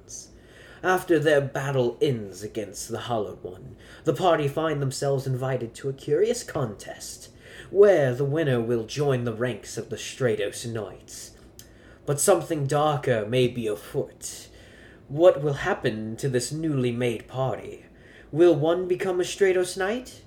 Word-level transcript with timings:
After 0.83 1.19
their 1.19 1.41
battle 1.41 1.99
ends 2.01 2.43
against 2.45 2.89
the 2.89 3.01
Hollowed 3.01 3.43
One, 3.43 3.77
the 4.05 4.13
party 4.13 4.47
find 4.47 4.81
themselves 4.81 5.27
invited 5.27 5.75
to 5.75 5.89
a 5.89 5.93
curious 5.93 6.45
contest, 6.45 7.31
where 7.71 8.15
the 8.15 8.25
winner 8.25 8.61
will 8.61 8.85
join 8.85 9.25
the 9.25 9.33
ranks 9.33 9.77
of 9.77 9.91
the 9.91 9.97
Stratos 9.97 10.65
Knights. 10.67 11.33
But 12.07 12.21
something 12.21 12.67
darker 12.67 13.27
may 13.27 13.49
be 13.49 13.67
afoot. 13.67 14.49
What 15.09 15.43
will 15.43 15.55
happen 15.55 16.17
to 16.17 16.29
this 16.29 16.53
newly 16.53 16.93
made 16.93 17.27
party? 17.27 17.85
Will 18.31 18.55
one 18.55 18.87
become 18.87 19.21
a 19.21 19.25
Stratos 19.25 19.77
Knight? 19.77 20.23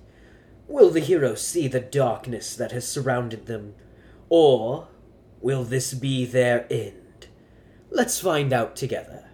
Will 0.68 0.90
the 0.90 1.00
heroes 1.00 1.40
see 1.46 1.66
the 1.66 1.80
darkness 1.80 2.54
that 2.56 2.72
has 2.72 2.86
surrounded 2.86 3.46
them? 3.46 3.74
Or 4.28 4.88
will 5.40 5.64
this 5.64 5.94
be 5.94 6.26
their 6.26 6.66
end? 6.70 7.28
Let's 7.90 8.20
find 8.20 8.52
out 8.52 8.76
together. 8.76 9.31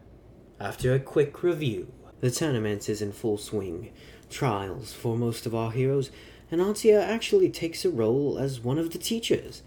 After 0.60 0.92
a 0.92 0.98
quick 0.98 1.44
review, 1.44 1.92
the 2.20 2.32
tournament 2.32 2.88
is 2.88 3.00
in 3.00 3.12
full 3.12 3.38
swing. 3.38 3.92
Trials 4.28 4.92
for 4.92 5.16
most 5.16 5.46
of 5.46 5.54
our 5.54 5.70
heroes, 5.70 6.10
and 6.50 6.60
Antia 6.60 7.00
actually 7.00 7.48
takes 7.48 7.84
a 7.84 7.90
role 7.90 8.38
as 8.40 8.58
one 8.58 8.76
of 8.76 8.90
the 8.90 8.98
teachers. 8.98 9.62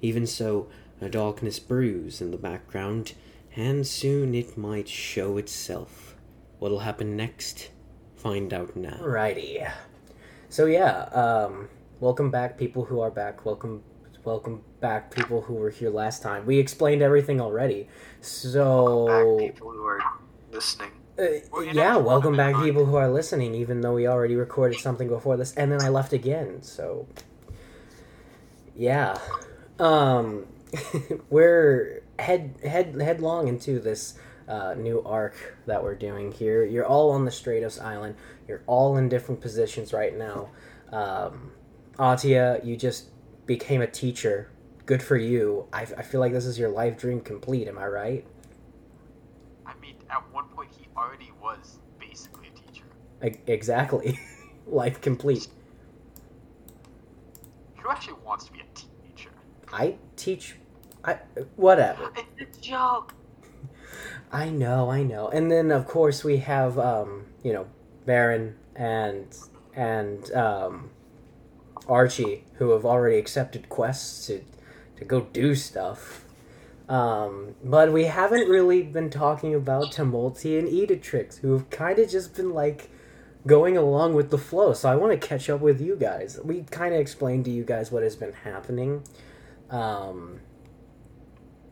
Even 0.00 0.24
so, 0.24 0.68
a 1.00 1.08
darkness 1.08 1.58
brews 1.58 2.20
in 2.20 2.30
the 2.30 2.36
background, 2.36 3.14
and 3.56 3.84
soon 3.84 4.36
it 4.36 4.56
might 4.56 4.86
show 4.86 5.36
itself. 5.36 6.14
What'll 6.60 6.78
happen 6.80 7.16
next? 7.16 7.70
Find 8.14 8.54
out 8.54 8.76
now. 8.76 9.00
Righty. 9.02 9.64
So 10.48 10.66
yeah, 10.66 11.06
um, 11.06 11.68
welcome 11.98 12.30
back, 12.30 12.56
people 12.56 12.84
who 12.84 13.00
are 13.00 13.10
back. 13.10 13.44
Welcome, 13.44 13.82
welcome 14.22 14.62
back, 14.78 15.12
people 15.12 15.40
who 15.40 15.54
were 15.54 15.70
here 15.70 15.90
last 15.90 16.22
time. 16.22 16.46
We 16.46 16.60
explained 16.60 17.02
everything 17.02 17.40
already. 17.40 17.88
So 18.20 19.06
back 19.08 19.50
people 19.50 19.72
who 19.72 19.84
are 19.84 20.00
listening. 20.56 20.90
uh, 21.18 21.60
yeah, 21.60 21.96
welcome 21.96 22.36
back, 22.36 22.56
people 22.56 22.86
who 22.86 22.96
are 22.96 23.08
listening. 23.10 23.54
Even 23.54 23.80
though 23.82 23.94
we 23.94 24.06
already 24.08 24.36
recorded 24.36 24.78
something 24.80 25.08
before 25.08 25.36
this, 25.36 25.54
and 25.54 25.70
then 25.70 25.82
I 25.82 25.88
left 25.90 26.12
again. 26.12 26.62
So 26.62 27.06
yeah, 28.74 29.18
um, 29.78 30.46
we're 31.30 32.02
head 32.18 32.54
head 32.64 32.96
headlong 33.00 33.48
into 33.48 33.78
this 33.80 34.14
uh, 34.48 34.74
new 34.74 35.02
arc 35.02 35.56
that 35.66 35.82
we're 35.82 35.94
doing 35.94 36.32
here. 36.32 36.64
You're 36.64 36.86
all 36.86 37.10
on 37.10 37.24
the 37.24 37.30
Stratos 37.30 37.82
Island. 37.82 38.16
You're 38.48 38.62
all 38.66 38.96
in 38.96 39.08
different 39.08 39.40
positions 39.40 39.92
right 39.92 40.16
now. 40.16 40.50
Um, 40.92 41.52
Atia, 41.98 42.64
you 42.64 42.76
just 42.76 43.10
became 43.46 43.80
a 43.82 43.86
teacher. 43.86 44.50
Good 44.86 45.02
for 45.02 45.16
you. 45.16 45.66
I, 45.72 45.82
I 45.82 46.02
feel 46.02 46.20
like 46.20 46.32
this 46.32 46.46
is 46.46 46.58
your 46.58 46.68
life 46.68 46.96
dream 46.96 47.20
complete. 47.20 47.66
Am 47.68 47.78
I 47.78 47.86
right? 47.86 48.24
I 49.66 49.74
mean, 49.80 49.96
at 50.10 50.22
one 50.32 50.44
point 50.48 50.70
he 50.78 50.86
already 50.96 51.32
was 51.42 51.78
basically 51.98 52.48
a 52.54 52.58
teacher. 52.58 52.84
E- 53.15 53.15
exactly. 53.46 54.18
life 54.66 55.00
complete. 55.00 55.48
Who 57.76 57.90
actually 57.90 58.18
wants 58.24 58.46
to 58.46 58.52
be 58.52 58.60
a 58.60 58.64
teacher? 58.74 59.30
I 59.72 59.96
teach. 60.16 60.56
I 61.04 61.18
whatever. 61.56 62.10
It's 62.36 62.58
a 62.58 62.60
joke. 62.60 63.14
I 64.32 64.48
know, 64.48 64.90
I 64.90 65.02
know. 65.02 65.28
And 65.28 65.50
then 65.50 65.70
of 65.70 65.86
course 65.86 66.24
we 66.24 66.38
have 66.38 66.78
um, 66.78 67.26
you 67.42 67.52
know, 67.52 67.66
Baron 68.04 68.56
and 68.74 69.26
and 69.74 70.32
um 70.32 70.90
Archie 71.88 72.44
who 72.54 72.70
have 72.70 72.84
already 72.84 73.18
accepted 73.18 73.68
quests 73.68 74.26
to 74.26 74.42
to 74.96 75.04
go 75.04 75.20
do 75.32 75.54
stuff. 75.54 76.24
Um, 76.88 77.56
but 77.64 77.92
we 77.92 78.04
haven't 78.04 78.48
really 78.48 78.82
been 78.82 79.10
talking 79.10 79.54
about 79.54 79.92
Tumulty 79.92 80.58
and 80.58 80.68
Editrix, 80.68 81.38
who 81.40 81.52
have 81.52 81.68
kind 81.68 81.98
of 81.98 82.08
just 82.08 82.36
been 82.36 82.52
like 82.52 82.88
going 83.46 83.76
along 83.76 84.14
with 84.14 84.30
the 84.30 84.38
flow. 84.38 84.72
So 84.72 84.90
I 84.90 84.96
want 84.96 85.18
to 85.20 85.26
catch 85.28 85.48
up 85.48 85.60
with 85.60 85.80
you 85.80 85.96
guys. 85.96 86.38
We 86.44 86.62
kind 86.62 86.92
of 86.94 87.00
explained 87.00 87.44
to 87.46 87.50
you 87.50 87.64
guys 87.64 87.92
what 87.92 88.02
has 88.02 88.16
been 88.16 88.32
happening. 88.32 89.02
Um, 89.70 90.40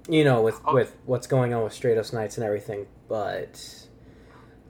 you 0.08 0.22
know, 0.24 0.42
with 0.42 0.60
Oh. 0.64 0.74
with 0.74 0.96
what's 1.06 1.26
going 1.26 1.54
on 1.54 1.64
with 1.64 1.72
Stratos 1.72 2.12
Knights 2.12 2.36
and 2.36 2.44
everything, 2.44 2.86
but 3.08 3.86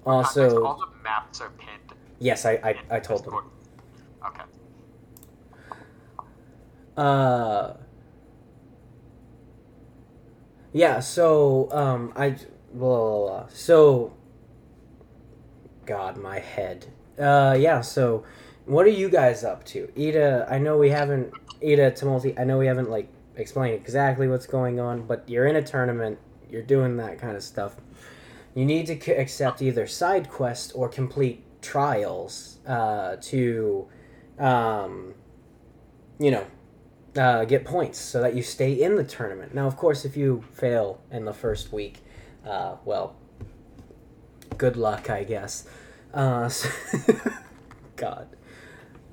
also 0.07 0.65
all 0.65 0.79
the 0.79 1.03
maps 1.03 1.41
are 1.41 1.51
pinned. 1.51 1.99
yes, 2.21 2.45
I 2.47 2.53
I, 2.63 2.97
I 2.97 3.01
told 3.01 3.25
them. 3.25 3.35
Okay. 4.27 4.43
Uh, 6.97 7.73
yeah. 10.73 11.01
So 11.01 11.69
um, 11.73 12.13
I 12.17 12.31
blah, 12.31 12.39
blah, 12.73 13.27
blah. 13.29 13.47
so 13.53 14.13
God, 15.87 16.17
my 16.17 16.39
head. 16.39 16.87
Uh, 17.19 17.57
yeah. 17.59 17.81
So 17.81 18.25
what 18.67 18.87
are 18.87 18.91
you 18.91 19.09
guys 19.09 19.45
up 19.45 19.65
to, 19.67 19.91
Ida? 19.97 20.47
I 20.51 20.59
know 20.59 20.79
we 20.79 20.91
haven't 20.91 21.33
Ida 21.63 21.93
Tumulty. 21.93 22.39
I 22.39 22.45
know 22.45 22.59
we 22.59 22.67
haven't 22.67 22.91
like 22.91 23.09
explained 23.37 23.75
exactly 23.75 24.29
what's 24.29 24.47
going 24.47 24.81
on, 24.81 25.07
but 25.07 25.29
you're 25.29 25.47
in 25.47 25.57
a 25.57 25.63
tournament. 25.63 26.19
You're 26.51 26.63
doing 26.63 26.97
that 26.99 27.19
kind 27.19 27.37
of 27.37 27.43
stuff. 27.43 27.77
You 28.55 28.65
need 28.65 28.87
to 28.87 29.01
c- 29.01 29.13
accept 29.13 29.61
either 29.61 29.87
side 29.87 30.31
quests 30.31 30.73
or 30.73 30.89
complete 30.89 31.45
trials 31.61 32.59
uh, 32.67 33.17
to, 33.21 33.89
um, 34.39 35.15
you 36.19 36.31
know, 36.31 36.47
uh, 37.17 37.45
get 37.45 37.65
points 37.65 37.99
so 37.99 38.21
that 38.21 38.35
you 38.35 38.43
stay 38.43 38.73
in 38.73 38.97
the 38.97 39.05
tournament. 39.05 39.55
Now, 39.55 39.67
of 39.67 39.77
course, 39.77 40.05
if 40.05 40.17
you 40.17 40.45
fail 40.53 41.01
in 41.11 41.25
the 41.25 41.35
first 41.35 41.73
week, 41.73 42.03
uh, 42.47 42.77
well, 42.85 43.17
good 44.57 44.77
luck, 44.77 45.11
I 45.11 45.25
guess. 45.25 45.67
Uh, 46.15 46.49
so- 46.49 46.71
God. 47.97 48.29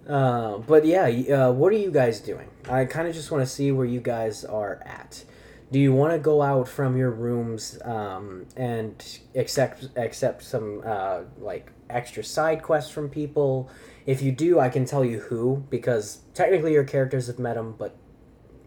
Uh, 0.07 0.57
but 0.59 0.85
yeah, 0.85 1.05
uh, 1.05 1.51
what 1.51 1.73
are 1.73 1.77
you 1.77 1.91
guys 1.91 2.19
doing? 2.19 2.49
I 2.69 2.85
kind 2.85 3.07
of 3.07 3.13
just 3.13 3.31
want 3.31 3.43
to 3.43 3.49
see 3.49 3.71
where 3.71 3.85
you 3.85 3.99
guys 3.99 4.45
are 4.45 4.81
at. 4.85 5.23
Do 5.71 5.79
you 5.79 5.93
want 5.93 6.13
to 6.13 6.19
go 6.19 6.41
out 6.41 6.67
from 6.67 6.97
your 6.97 7.11
rooms 7.11 7.79
um, 7.85 8.45
and 8.57 9.19
accept 9.35 9.87
accept 9.95 10.43
some 10.43 10.81
uh, 10.85 11.21
like 11.39 11.71
extra 11.89 12.23
side 12.23 12.61
quests 12.61 12.91
from 12.91 13.09
people? 13.09 13.69
If 14.05 14.21
you 14.21 14.31
do, 14.31 14.59
I 14.59 14.69
can 14.69 14.85
tell 14.85 15.05
you 15.05 15.19
who 15.19 15.63
because 15.69 16.19
technically 16.33 16.73
your 16.73 16.83
characters 16.83 17.27
have 17.27 17.39
met 17.39 17.55
them, 17.55 17.75
but 17.77 17.95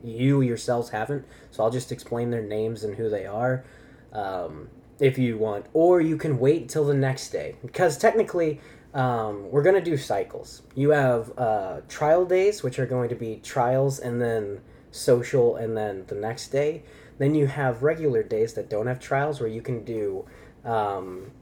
you 0.02 0.40
yourselves 0.40 0.90
haven't. 0.90 1.26
So 1.50 1.62
I'll 1.62 1.70
just 1.70 1.92
explain 1.92 2.30
their 2.30 2.42
names 2.42 2.84
and 2.84 2.94
who 2.96 3.10
they 3.10 3.26
are. 3.26 3.64
Um, 4.12 4.68
if 5.00 5.18
you 5.18 5.36
want, 5.38 5.66
or 5.72 6.00
you 6.00 6.16
can 6.16 6.38
wait 6.38 6.68
till 6.68 6.84
the 6.84 6.94
next 6.94 7.30
day 7.30 7.56
because 7.62 7.98
technically. 7.98 8.60
Um, 8.94 9.50
we're 9.50 9.64
gonna 9.64 9.80
do 9.80 9.96
cycles. 9.96 10.62
You 10.76 10.90
have 10.90 11.36
uh, 11.36 11.80
trial 11.88 12.24
days, 12.24 12.62
which 12.62 12.78
are 12.78 12.86
going 12.86 13.08
to 13.08 13.16
be 13.16 13.40
trials 13.42 13.98
and 13.98 14.22
then 14.22 14.60
social, 14.92 15.56
and 15.56 15.76
then 15.76 16.04
the 16.06 16.14
next 16.14 16.50
day. 16.50 16.84
Then 17.18 17.34
you 17.34 17.48
have 17.48 17.82
regular 17.82 18.22
days 18.22 18.54
that 18.54 18.70
don't 18.70 18.86
have 18.86 19.00
trials, 19.00 19.40
where 19.40 19.48
you 19.48 19.62
can 19.62 19.84
do 19.84 20.26
um, 20.64 21.32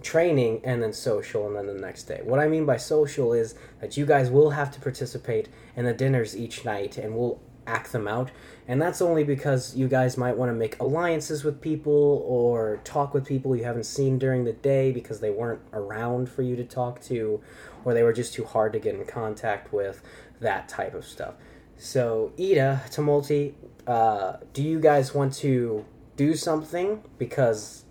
training 0.00 0.60
and 0.62 0.80
then 0.82 0.92
social, 0.92 1.46
and 1.46 1.56
then 1.56 1.66
the 1.66 1.80
next 1.80 2.04
day. 2.04 2.20
What 2.22 2.38
I 2.38 2.46
mean 2.46 2.66
by 2.66 2.76
social 2.76 3.32
is 3.32 3.56
that 3.80 3.96
you 3.96 4.06
guys 4.06 4.30
will 4.30 4.50
have 4.50 4.70
to 4.72 4.80
participate 4.80 5.48
in 5.76 5.84
the 5.84 5.92
dinners 5.92 6.36
each 6.36 6.64
night, 6.64 6.98
and 6.98 7.16
we'll 7.16 7.40
act 7.66 7.92
them 7.92 8.08
out. 8.08 8.30
And 8.68 8.80
that's 8.80 9.02
only 9.02 9.24
because 9.24 9.74
you 9.76 9.88
guys 9.88 10.16
might 10.16 10.36
want 10.36 10.50
to 10.50 10.54
make 10.54 10.78
alliances 10.80 11.44
with 11.44 11.60
people 11.60 12.24
or 12.26 12.80
talk 12.84 13.14
with 13.14 13.26
people 13.26 13.56
you 13.56 13.64
haven't 13.64 13.86
seen 13.86 14.18
during 14.18 14.44
the 14.44 14.52
day 14.52 14.92
because 14.92 15.20
they 15.20 15.30
weren't 15.30 15.60
around 15.72 16.28
for 16.28 16.42
you 16.42 16.56
to 16.56 16.64
talk 16.64 17.00
to, 17.02 17.40
or 17.84 17.94
they 17.94 18.02
were 18.02 18.12
just 18.12 18.34
too 18.34 18.44
hard 18.44 18.72
to 18.72 18.78
get 18.78 18.94
in 18.94 19.04
contact 19.04 19.72
with, 19.72 20.02
that 20.40 20.68
type 20.68 20.94
of 20.94 21.04
stuff. 21.04 21.34
So, 21.76 22.32
Ida, 22.38 22.82
Tumulty, 22.90 23.54
uh, 23.86 24.36
do 24.52 24.62
you 24.62 24.78
guys 24.78 25.14
want 25.14 25.34
to 25.34 25.84
do 26.16 26.34
something? 26.34 27.02
Because 27.18 27.84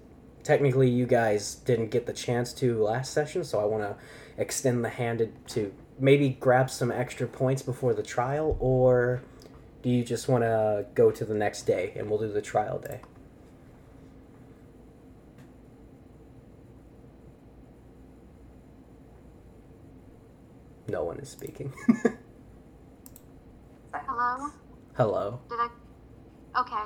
technically 0.44 0.89
you 0.89 1.06
guys 1.06 1.56
didn't 1.56 1.91
get 1.91 2.06
the 2.06 2.13
chance 2.13 2.53
to 2.53 2.81
last 2.81 3.13
session, 3.13 3.44
so 3.44 3.59
I 3.59 3.65
want 3.65 3.83
to 3.83 3.95
extend 4.38 4.83
the 4.83 4.89
hand 4.89 5.31
to 5.50 5.74
maybe 6.00 6.29
grab 6.29 6.69
some 6.69 6.91
extra 6.91 7.27
points 7.27 7.62
before 7.62 7.94
the 7.94 8.03
trial, 8.03 8.57
or 8.59 9.21
do 9.81 9.89
you 9.89 10.03
just 10.03 10.27
want 10.27 10.43
to 10.43 10.85
go 10.93 11.11
to 11.11 11.25
the 11.25 11.33
next 11.33 11.63
day 11.63 11.93
and 11.95 12.09
we'll 12.09 12.19
do 12.19 12.31
the 12.31 12.41
trial 12.41 12.79
day? 12.79 13.01
No 20.87 21.03
one 21.03 21.17
is 21.19 21.29
speaking. 21.29 21.71
Hello? 23.93 24.49
Hello. 24.95 25.39
Did 25.49 25.59
I? 25.59 25.69
Okay. 26.61 26.83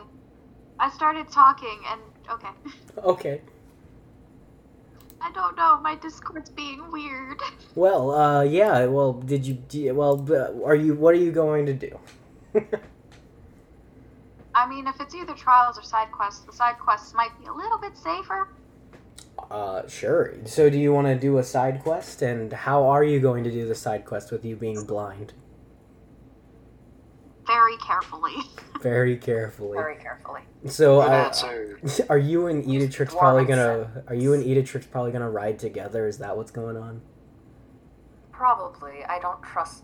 I 0.80 0.90
started 0.92 1.30
talking 1.32 1.80
and. 1.90 2.02
Okay. 2.32 2.50
Okay. 2.98 3.42
I 5.22 5.32
don't 5.34 5.58
know. 5.58 5.80
My 5.82 5.96
Discord's 5.96 6.50
being 6.50 6.92
weird. 6.92 7.40
Well, 7.76 8.12
uh, 8.12 8.44
yeah. 8.44 8.86
Well, 8.86 9.12
did 9.14 9.46
you? 9.46 9.56
do- 9.56 9.94
Well, 9.94 10.16
b- 10.16 10.34
are 10.64 10.76
you? 10.76 10.94
What 10.96 11.14
are 11.14 11.18
you 11.18 11.32
going 11.34 11.66
to 11.66 11.74
do? 11.74 12.00
I 14.56 14.68
mean, 14.68 14.88
if 14.88 15.00
it's 15.02 15.14
either 15.14 15.34
trials 15.34 15.78
or 15.78 15.84
side 15.84 16.12
quests, 16.12 16.46
the 16.46 16.54
side 16.54 16.80
quests 16.80 17.14
might 17.14 17.38
be 17.40 17.46
a 17.48 17.54
little 17.54 17.78
bit 17.78 17.98
safer. 17.98 18.48
uh, 19.52 19.86
sure. 19.88 20.34
So, 20.46 20.70
do 20.70 20.78
you 20.78 20.94
want 20.94 21.08
to 21.08 21.20
do 21.20 21.38
a 21.38 21.44
side 21.44 21.82
quest? 21.84 22.22
And 22.22 22.54
how 22.54 22.86
are 22.86 23.04
you 23.04 23.20
going 23.20 23.44
to 23.44 23.52
do 23.52 23.68
the 23.68 23.76
side 23.76 24.06
quest 24.06 24.32
with 24.32 24.46
you 24.46 24.56
being 24.56 24.86
blind? 24.86 25.34
Very 27.46 27.78
carefully. 27.78 28.36
Very 28.82 29.18
carefully. 29.18 29.78
Very 29.78 29.98
carefully. 29.98 30.42
So, 30.68 31.02
uh, 31.02 31.32
are 32.10 32.18
you 32.18 32.48
and 32.48 32.66
Use 32.72 32.84
Editrix 32.96 33.16
probably 33.18 33.46
gonna? 33.46 33.90
sense. 33.94 34.06
Are 34.08 34.16
you 34.16 34.34
and 34.34 34.44
Editrix 34.44 34.90
probably 34.90 35.12
gonna 35.12 35.30
ride 35.30 35.60
together? 35.60 36.08
Is 36.08 36.18
that 36.20 36.36
what's 36.38 36.52
going 36.52 36.78
on? 36.78 37.02
Probably. 38.32 39.04
I 39.08 39.20
don't 39.20 39.42
trust 39.44 39.84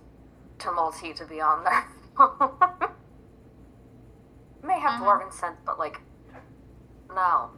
Tumulty 0.59 1.15
to 1.15 1.25
be 1.25 1.41
on 1.41 1.63
there. 1.63 1.88
May 4.63 4.79
have 4.79 5.01
Mhm. 5.01 5.06
dwarven 5.06 5.33
scent, 5.33 5.56
but 5.65 5.79
like, 5.79 6.00
no. 7.13 7.50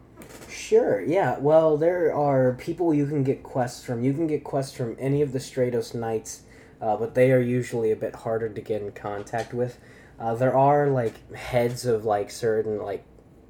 Sure, 0.48 1.01
yeah. 1.01 1.38
Well, 1.39 1.77
there 1.77 2.13
are 2.13 2.54
people 2.54 2.94
you 2.94 3.06
can 3.06 3.24
get 3.24 3.44
quests 3.44 3.83
from. 3.83 4.04
You 4.04 4.13
can 4.13 4.27
get 4.27 4.44
quests 4.44 4.75
from 4.75 4.95
any 5.00 5.21
of 5.21 5.33
the 5.33 5.39
Stratos 5.39 5.94
Knights, 5.94 6.44
uh, 6.81 6.95
but 6.95 7.13
they 7.13 7.31
are 7.31 7.42
usually 7.42 7.92
a 7.92 7.95
bit 7.95 8.15
harder 8.18 8.48
to 8.50 8.62
get 8.62 8.81
in 8.81 8.92
contact 8.92 9.54
with. 9.54 9.80
Uh, 10.19 10.33
there 10.36 10.56
are 10.56 10.88
like 10.88 11.33
heads 11.36 11.86
of 11.86 12.06
like 12.06 12.31
certain 12.31 12.81
like 12.81 13.04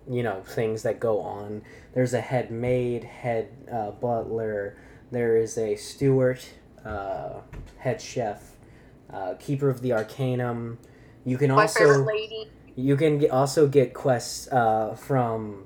you 0.10 0.24
know 0.24 0.42
things 0.46 0.84
that 0.84 1.00
go 1.00 1.20
on. 1.20 1.62
There's 1.94 2.14
a 2.14 2.22
head 2.22 2.50
maid, 2.50 3.04
head 3.04 3.50
uh, 3.72 3.92
butler. 3.92 4.76
There 5.12 5.38
is 5.38 5.58
a 5.60 5.76
steward, 5.76 6.40
uh, 6.84 7.42
head 7.78 8.02
chef, 8.02 8.56
uh, 9.12 9.36
keeper 9.36 9.70
of 9.70 9.82
the 9.82 9.92
arcanum. 9.94 10.80
You 11.26 11.38
can 11.38 11.52
My 11.52 11.64
also 11.64 12.04
lady. 12.04 12.50
you 12.76 12.96
can 12.98 13.18
get, 13.20 13.32
also 13.32 13.68
get 13.68 13.94
quests 13.94 14.48
uh, 14.52 14.96
from 14.96 15.66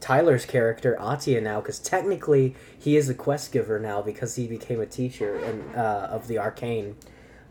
Tyler's 0.00 0.44
character 0.44 0.96
Atia 1.00 1.42
now, 1.42 1.60
because 1.60 1.78
technically 1.78 2.54
he 2.78 2.96
is 2.96 3.08
a 3.08 3.14
quest 3.14 3.52
giver 3.52 3.78
now 3.78 4.02
because 4.02 4.36
he 4.36 4.46
became 4.46 4.80
a 4.80 4.86
teacher 4.86 5.36
and 5.36 5.74
uh, 5.74 6.08
of 6.10 6.28
the 6.28 6.38
arcane. 6.38 6.96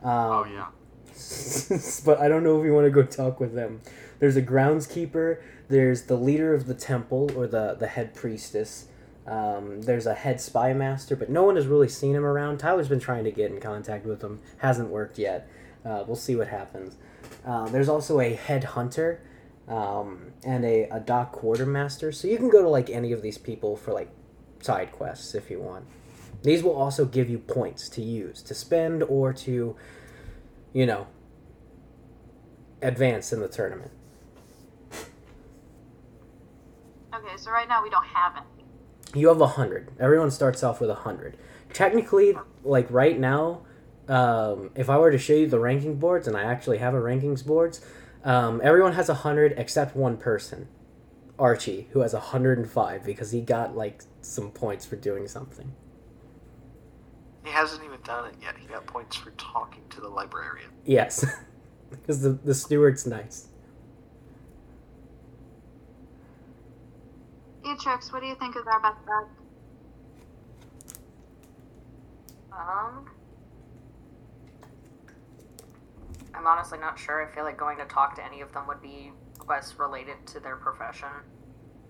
Um, 0.04 0.12
Oh 0.14 0.46
yeah. 0.52 0.68
but 2.06 2.20
I 2.20 2.28
don't 2.28 2.44
know 2.44 2.60
if 2.60 2.66
you 2.66 2.74
want 2.74 2.86
to 2.86 2.92
go 2.92 3.04
talk 3.04 3.40
with 3.40 3.54
them. 3.54 3.82
There's 4.20 4.36
a 4.36 4.42
groundskeeper. 4.42 5.42
There's 5.68 6.04
the 6.04 6.16
leader 6.16 6.54
of 6.54 6.66
the 6.66 6.74
temple 6.74 7.30
or 7.36 7.46
the 7.48 7.76
the 7.78 7.88
head 7.88 8.14
priestess. 8.16 8.88
Um, 9.26 9.82
there's 9.84 10.06
a 10.06 10.14
head 10.14 10.42
spy 10.42 10.74
master, 10.74 11.16
but 11.16 11.30
no 11.30 11.44
one 11.44 11.56
has 11.56 11.66
really 11.68 11.88
seen 11.88 12.16
him 12.16 12.26
around. 12.26 12.58
Tyler's 12.58 12.90
been 12.90 13.00
trying 13.00 13.24
to 13.24 13.32
get 13.32 13.52
in 13.52 13.62
contact 13.62 14.06
with 14.06 14.22
him, 14.22 14.42
hasn't 14.58 14.90
worked 14.90 15.18
yet. 15.18 15.48
Uh, 15.86 16.04
we'll 16.06 16.16
see 16.18 16.36
what 16.36 16.50
happens. 16.50 16.96
Uh, 17.46 17.68
there's 17.70 17.90
also 17.90 18.20
a 18.20 18.34
head 18.34 18.64
hunter 18.64 19.22
um, 19.68 20.32
and 20.44 20.64
a, 20.66 20.84
a 20.90 21.00
dock 21.00 21.32
quartermaster. 21.32 22.12
So 22.12 22.28
you 22.28 22.38
can 22.38 22.50
go 22.50 22.62
to 22.62 22.70
like 22.70 22.90
any 22.90 23.12
of 23.12 23.22
these 23.22 23.38
people 23.38 23.76
for 23.76 23.94
like 23.94 24.10
side 24.62 24.92
quests 24.92 25.36
if 25.36 25.50
you 25.50 25.60
want. 25.60 25.86
These 26.44 26.64
will 26.64 26.76
also 26.76 27.06
give 27.06 27.30
you 27.30 27.40
points 27.40 27.88
to 27.90 28.02
use 28.02 28.42
to 28.44 28.54
spend 28.54 29.04
or 29.04 29.34
to, 29.34 29.76
you 30.74 30.86
know, 30.86 31.08
advance 32.82 33.32
in 33.32 33.40
the 33.40 33.48
tournament. 33.48 33.92
Okay, 37.14 37.38
so 37.38 37.52
right 37.52 37.70
now 37.70 37.82
we 37.82 37.90
don't 37.90 38.06
have 38.06 38.36
it. 38.38 39.18
You 39.18 39.28
have 39.28 39.40
a 39.40 39.48
hundred. 39.48 39.92
Everyone 40.00 40.32
starts 40.32 40.64
off 40.64 40.82
with 40.82 40.90
a 40.90 40.96
hundred. 40.96 41.38
Technically, 41.72 42.36
like 42.64 42.88
right 42.90 43.18
now, 43.20 43.62
um, 44.08 44.72
if 44.76 44.90
I 44.90 44.98
were 44.98 45.12
to 45.12 45.18
show 45.18 45.34
you 45.34 45.48
the 45.48 45.60
ranking 45.60 45.96
boards, 45.96 46.28
and 46.28 46.36
I 46.36 46.44
actually 46.44 46.80
have 46.80 46.94
a 46.94 47.00
rankings 47.00 47.46
boards, 47.46 47.82
um, 48.24 48.62
everyone 48.64 48.94
has 48.94 49.10
a 49.10 49.14
hundred 49.14 49.54
except 49.58 49.96
one 49.96 50.18
person, 50.18 50.68
Archie, 51.40 51.88
who 51.92 52.00
has 52.02 52.14
a 52.14 52.20
hundred 52.20 52.58
and 52.58 52.70
five 52.70 53.04
because 53.06 53.32
he 53.32 53.42
got 53.42 53.76
like 53.76 54.04
some 54.22 54.52
points 54.52 54.86
for 54.86 54.96
doing 54.96 55.28
something. 55.28 55.74
He 57.44 57.52
hasn't 57.52 57.84
even 57.84 58.00
done 58.04 58.30
it 58.30 58.36
yet. 58.42 58.56
He 58.58 58.68
got 58.68 58.86
points 58.86 59.16
for 59.16 59.32
talking 59.32 59.84
to 59.90 60.02
the 60.02 60.08
librarian. 60.08 60.70
Yes, 60.86 61.26
because 61.90 62.22
the 62.22 62.30
the 62.30 62.54
steward's 62.54 63.06
nice. 63.06 63.48
Etrix, 67.64 68.12
what 68.12 68.22
do 68.22 68.28
you 68.28 68.36
think 68.36 68.56
is 68.58 68.64
our 68.68 68.80
best 68.82 69.06
bet? 69.06 69.44
Um, 72.52 73.10
I'm 76.36 76.48
honestly 76.48 76.80
not 76.80 76.98
sure. 76.98 77.28
I 77.28 77.34
feel 77.34 77.44
like 77.44 77.58
going 77.58 77.78
to 77.78 77.86
talk 77.86 78.16
to 78.16 78.26
any 78.26 78.42
of 78.42 78.52
them 78.54 78.68
would 78.68 78.82
be 78.82 79.12
quests 79.38 79.78
related 79.78 80.26
to 80.28 80.40
their 80.40 80.56
profession. 80.56 81.10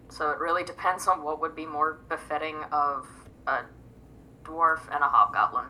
So 0.09 0.29
it 0.31 0.39
really 0.39 0.63
depends 0.63 1.07
on 1.07 1.23
what 1.23 1.39
would 1.41 1.55
be 1.55 1.65
more 1.65 2.01
befitting 2.09 2.57
of 2.71 3.07
a 3.47 3.61
dwarf 4.43 4.81
and 4.91 5.03
a 5.03 5.07
hobgoblin. 5.07 5.65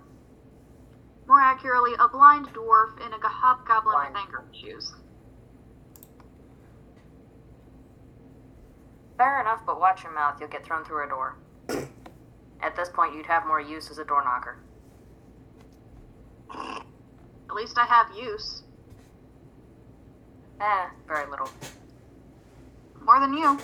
More 1.28 1.40
accurately, 1.40 1.94
a 2.00 2.08
blind 2.10 2.48
dwarf 2.48 3.04
and 3.04 3.14
a 3.14 3.28
hobgoblin 3.28 3.94
Blind. 3.94 4.14
with 4.14 4.24
anger 4.24 4.44
issues. 4.54 4.94
Fair 9.18 9.40
enough, 9.40 9.62
but 9.66 9.80
watch 9.80 10.04
your 10.04 10.12
mouth. 10.12 10.38
You'll 10.40 10.50
get 10.50 10.66
thrown 10.66 10.84
through 10.84 11.06
a 11.06 11.08
door. 11.08 11.38
At 12.62 12.76
this 12.76 12.90
point, 12.90 13.16
you'd 13.16 13.26
have 13.28 13.46
more 13.46 13.62
use 13.62 13.90
as 13.90 13.98
a 13.98 14.04
door 14.06 14.24
knocker. 14.24 14.60
At 17.50 17.56
least 17.56 17.78
I 17.78 17.86
have 17.86 18.08
use. 18.18 18.63
Eh, 20.62 20.86
very 21.08 21.30
little. 21.30 21.50
More 23.04 23.20
than 23.20 23.34
you. 23.34 23.60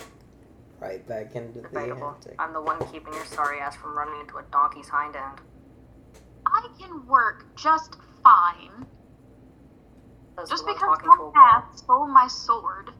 Right 0.80 1.06
back 1.06 1.34
into 1.36 1.60
the 1.60 1.68
Debatable. 1.68 2.14
antic. 2.16 2.34
I'm 2.38 2.52
the 2.52 2.60
one 2.60 2.78
keeping 2.92 3.12
your 3.12 3.24
sorry 3.26 3.60
ass 3.60 3.76
from 3.76 3.96
running 3.96 4.20
into 4.20 4.36
a 4.38 4.42
donkey's 4.50 4.88
hind 4.88 5.14
end. 5.16 5.40
I 6.46 6.66
can 6.78 7.06
work 7.06 7.44
just 7.56 7.96
fine. 8.22 8.86
Says 10.38 10.48
Just 10.48 10.64
the 10.64 10.72
one 10.72 10.74
because 10.74 10.98
talking 10.98 11.10
to 11.10 11.10
a 11.10 11.16
some 11.16 11.24
wall. 11.24 11.32
cat 11.32 11.64
stole 11.78 12.06
my 12.08 12.26
sword. 12.28 12.90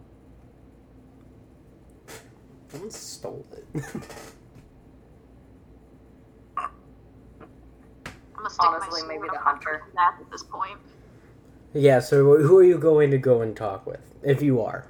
Someone 2.69 2.91
stole 2.91 3.47
it. 3.53 3.65
I'm 6.57 6.71
gonna 8.37 8.51
stick 8.51 8.65
Honestly, 8.67 8.91
my 8.91 8.99
sword 8.99 9.09
maybe 9.09 9.29
the 9.33 9.39
hunter. 9.39 9.83
neck 9.95 10.15
at 10.21 10.31
this 10.31 10.43
point. 10.43 10.79
Yeah. 11.75 12.01
So 12.01 12.37
who 12.39 12.59
are 12.59 12.65
you 12.65 12.79
going 12.79 13.11
to 13.11 13.19
go 13.19 13.41
and 13.41 13.57
talk 13.57 13.87
with, 13.87 14.01
if 14.23 14.43
you 14.43 14.61
are? 14.61 14.87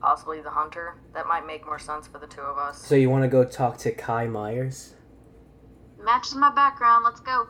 possibly 0.00 0.40
the 0.40 0.50
hunter. 0.50 0.94
That 1.12 1.26
might 1.26 1.46
make 1.46 1.66
more 1.66 1.78
sense 1.78 2.06
for 2.06 2.18
the 2.18 2.26
two 2.26 2.40
of 2.40 2.56
us. 2.56 2.86
So 2.86 2.94
you 2.94 3.10
want 3.10 3.24
to 3.24 3.28
go 3.28 3.44
talk 3.44 3.78
to 3.78 3.90
Kai 3.90 4.26
Myers? 4.26 4.94
Matches 6.02 6.34
my 6.34 6.50
background. 6.50 7.04
Let's 7.04 7.20
go. 7.20 7.48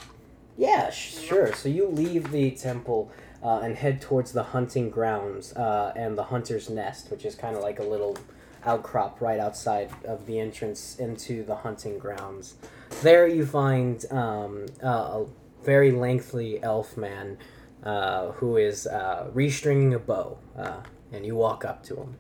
Yeah, 0.57 0.91
sh- 0.91 1.19
sure. 1.19 1.55
So 1.55 1.69
you 1.69 1.87
leave 1.87 2.33
the 2.33 2.51
temple 2.51 3.13
uh, 3.43 3.61
and 3.61 3.77
head 3.77 4.01
towards 4.01 4.33
the 4.33 4.43
hunting 4.43 4.91
grounds 4.91 5.53
uh, 5.53 5.93
and 5.95 6.19
the 6.19 6.25
hunter's 6.25 6.69
nest, 6.69 7.11
which 7.11 7.25
is 7.25 7.35
kind 7.35 7.55
of 7.55 7.63
like 7.63 7.79
a 7.79 7.85
little 7.85 8.17
outcrop 8.65 9.21
right 9.21 9.39
outside 9.39 9.91
of 10.05 10.27
the 10.27 10.41
entrance 10.41 10.99
into 10.99 11.45
the 11.45 11.55
hunting 11.55 11.99
grounds. 11.99 12.55
There 13.03 13.29
you 13.29 13.47
find 13.47 14.05
um, 14.11 14.67
uh, 14.83 14.89
a 14.89 15.27
very 15.63 15.91
lengthy 15.93 16.63
elf 16.63 16.97
man 16.97 17.39
uh, 17.83 18.33
who 18.33 18.57
is 18.57 18.87
uh, 18.87 19.31
restringing 19.35 19.95
a 19.95 19.99
bow, 19.99 20.39
uh, 20.57 20.81
and 21.13 21.25
you 21.25 21.37
walk 21.37 21.65
up 21.65 21.83
to 21.85 21.97
him. 21.97 22.17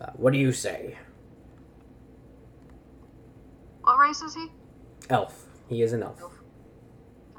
Uh, 0.00 0.10
what 0.16 0.32
do 0.32 0.38
you 0.38 0.52
say? 0.52 0.96
What 3.82 3.98
race 3.98 4.22
is 4.22 4.34
he? 4.34 4.48
Elf. 5.10 5.46
He 5.68 5.82
is 5.82 5.92
an 5.92 6.02
elf. 6.02 6.22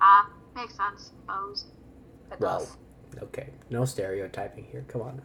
Ah, 0.01 0.29
makes 0.55 0.75
sense. 0.75 1.11
Bows. 1.27 1.65
It 2.31 2.39
Well, 2.39 2.59
does. 2.59 2.77
okay. 3.23 3.49
No 3.69 3.85
stereotyping 3.85 4.65
here. 4.71 4.85
Come 4.87 5.01
on 5.01 5.17
now. 5.17 5.23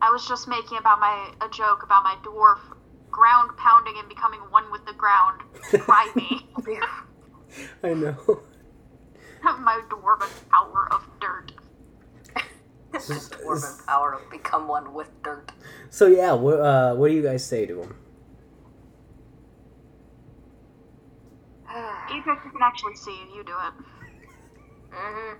I 0.00 0.10
was 0.10 0.26
just 0.28 0.46
making 0.46 0.78
about 0.78 1.00
my 1.00 1.32
a 1.40 1.48
joke 1.50 1.82
about 1.82 2.04
my 2.04 2.16
dwarf 2.22 2.60
ground 3.18 3.50
pounding 3.56 3.94
and 3.98 4.08
becoming 4.08 4.38
one 4.50 4.70
with 4.70 4.86
the 4.86 4.92
ground. 4.92 5.42
Try 5.70 6.08
me. 6.14 6.48
I 7.82 7.94
know. 7.94 8.16
my 9.42 9.80
dwarven 9.88 10.30
power 10.50 10.88
of 10.92 11.04
dirt. 11.20 11.52
This 12.92 13.10
is 13.10 13.28
dwarven 13.28 13.86
power 13.86 14.14
of 14.14 14.30
become 14.30 14.68
one 14.68 14.94
with 14.94 15.10
dirt. 15.24 15.50
So 15.90 16.06
yeah, 16.06 16.32
what 16.32 16.60
uh, 16.60 16.94
what 16.94 17.08
do 17.08 17.14
you 17.14 17.22
guys 17.22 17.44
say 17.44 17.66
to 17.66 17.82
him? 17.82 17.96
Apex, 21.68 22.10
you 22.14 22.22
guys 22.24 22.38
can 22.52 22.62
actually 22.62 22.94
see 22.96 23.10
it. 23.10 23.34
You 23.34 23.42
do 23.44 23.52
it. 23.52 23.74
hmm 24.92 25.34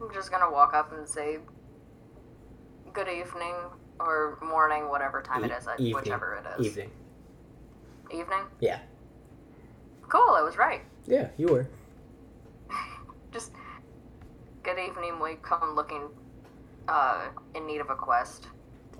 I'm 0.00 0.12
just 0.14 0.30
gonna 0.30 0.50
walk 0.50 0.74
up 0.74 0.92
and 0.92 1.06
say, 1.08 1.38
"Good 2.92 3.08
evening" 3.08 3.54
or 4.00 4.38
morning, 4.42 4.88
whatever 4.88 5.22
time 5.22 5.44
it 5.44 5.50
E- 5.50 5.54
is, 5.54 5.66
uh, 5.66 5.72
evening. 5.78 5.94
whichever 5.94 6.34
it 6.34 6.60
is. 6.60 6.66
Evening. 6.66 6.90
Evening. 8.10 8.44
Yeah. 8.60 8.80
Cool. 10.08 10.34
I 10.34 10.42
was 10.42 10.56
right. 10.56 10.82
Yeah, 11.06 11.28
you 11.36 11.48
were. 11.48 11.68
Just 13.32 13.52
good 14.62 14.78
evening. 14.78 15.20
We 15.22 15.36
come 15.42 15.74
looking 15.74 16.08
uh, 16.88 17.28
in 17.54 17.66
need 17.66 17.80
of 17.80 17.90
a 17.90 17.94
quest. 17.96 18.48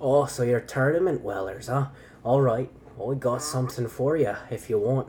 Oh, 0.01 0.27
so 0.27 0.43
you're 0.43 0.61
tournament 0.61 1.23
wellers, 1.23 1.69
huh? 1.69 1.87
All 2.25 2.41
right. 2.41 2.71
Well, 2.97 3.09
we 3.09 3.17
got 3.17 3.43
something 3.43 3.87
for 3.89 4.17
you 4.17 4.35
if 4.51 4.69
you 4.71 4.79
want. 4.79 5.09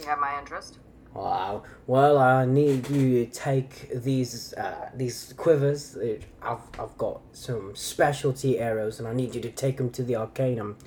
You 0.00 0.06
have 0.06 0.18
my 0.18 0.38
interest. 0.38 0.78
Wow. 1.14 1.64
Well, 1.86 2.16
I 2.16 2.46
need 2.46 2.88
you 2.88 3.26
to 3.26 3.30
take 3.30 3.90
these 3.90 4.54
uh, 4.54 4.90
these 4.94 5.34
quivers. 5.36 5.96
Uh, 5.96 6.16
I've 6.40 6.80
I've 6.80 6.96
got 6.96 7.20
some 7.32 7.76
specialty 7.76 8.58
arrows, 8.58 8.98
and 8.98 9.06
I 9.06 9.12
need 9.12 9.34
you 9.34 9.40
to 9.42 9.50
take 9.50 9.76
them 9.76 9.90
to 9.90 10.02
the 10.02 10.16
Arcanum, 10.16 10.78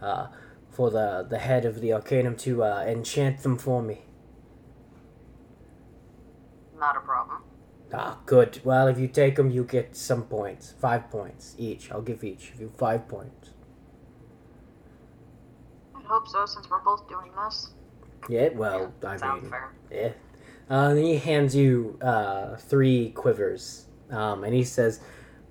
uh, 0.00 0.28
for 0.70 0.90
the 0.90 1.26
the 1.28 1.38
head 1.38 1.64
of 1.64 1.80
the 1.80 1.92
Arcanum 1.92 2.36
to 2.36 2.62
uh, 2.62 2.84
enchant 2.86 3.42
them 3.42 3.58
for 3.58 3.82
me. 3.82 4.02
Not 6.78 6.96
a 6.96 7.00
problem. 7.00 7.42
Ah, 7.92 8.20
good. 8.24 8.60
Well, 8.64 8.88
if 8.88 8.98
you 8.98 9.08
take 9.08 9.36
them, 9.36 9.50
you 9.50 9.64
get 9.64 9.96
some 9.96 10.22
points. 10.22 10.74
Five 10.80 11.10
points 11.10 11.54
each. 11.58 11.90
I'll 11.90 12.02
give 12.02 12.24
each 12.24 12.52
of 12.52 12.60
you 12.60 12.72
five 12.78 13.06
points. 13.06 13.50
I 15.94 16.02
hope 16.04 16.26
so, 16.26 16.46
since 16.46 16.70
we're 16.70 16.80
both 16.80 17.06
doing 17.08 17.30
this. 17.44 17.70
Yeah, 18.28 18.50
well, 18.54 18.92
I 19.04 19.16
Sounds 19.16 19.42
mean, 19.42 19.50
fair. 19.50 19.72
yeah. 19.90 20.12
Uh, 20.70 20.90
and 20.90 20.98
he 20.98 21.16
hands 21.16 21.54
you 21.56 21.98
uh, 22.00 22.56
three 22.56 23.10
quivers, 23.10 23.86
um, 24.10 24.44
and 24.44 24.54
he 24.54 24.62
says, 24.64 25.00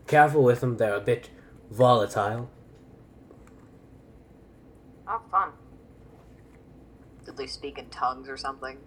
"Careful 0.08 0.44
with 0.44 0.62
them; 0.62 0.78
they're 0.78 0.96
a 0.96 1.01
bit 1.01 1.30
volatile." 1.70 2.50
Oh, 5.08 5.22
fun. 5.30 5.50
Did 7.25 7.36
they 7.38 7.48
speak 7.48 7.78
in 7.78 7.90
tongues 7.90 8.30
or 8.30 8.38
something? 8.38 8.78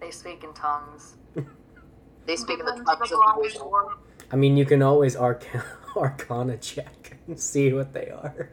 They 0.00 0.10
speak 0.10 0.44
in 0.44 0.52
tongues. 0.54 1.16
They 2.26 2.36
speak 2.36 2.58
in 2.58 2.64
the 2.64 2.72
Give 2.72 2.86
them 2.86 2.86
to 2.86 2.96
tongues 2.96 3.12
of 3.12 3.18
glowing 3.18 3.42
Mosul. 3.42 3.90
I 4.32 4.36
mean, 4.36 4.56
you 4.56 4.64
can 4.64 4.80
always 4.80 5.14
arca- 5.14 5.62
Arcana 5.96 6.56
check 6.56 7.18
and 7.26 7.38
see 7.38 7.70
what 7.74 7.92
they 7.92 8.08
are. 8.08 8.48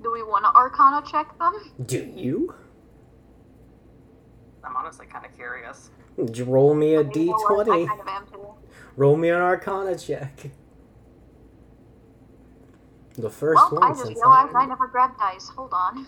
Do 0.00 0.12
we 0.12 0.22
want 0.22 0.44
to 0.44 0.50
Arcana 0.54 1.04
check 1.04 1.36
them? 1.40 1.52
Do 1.84 1.98
you? 2.14 2.54
I'm 4.64 4.76
honestly 4.76 5.06
kind 5.06 5.24
of 5.26 5.34
curious. 5.34 5.90
J- 6.30 6.42
Roll 6.42 6.74
me 6.74 6.94
a 6.94 7.02
You 7.02 7.26
know 7.26 7.32
what? 7.32 7.68
I 7.68 7.76
d20. 7.78 7.88
kind 7.88 8.00
of 8.00 8.08
am 8.08 8.26
too. 8.26 8.46
Roll 8.96 9.16
me 9.16 9.30
an 9.30 9.40
Arcana 9.40 9.96
check. 9.98 10.50
The 13.16 13.30
first 13.30 13.70
Well, 13.70 13.80
one 13.80 13.82
I 13.82 13.88
just 13.90 14.04
since 14.04 14.18
realized 14.18 14.54
I 14.54 14.66
never 14.66 14.86
grabbed 14.86 15.18
dice. 15.18 15.48
Hold 15.50 15.72
on. 15.72 16.06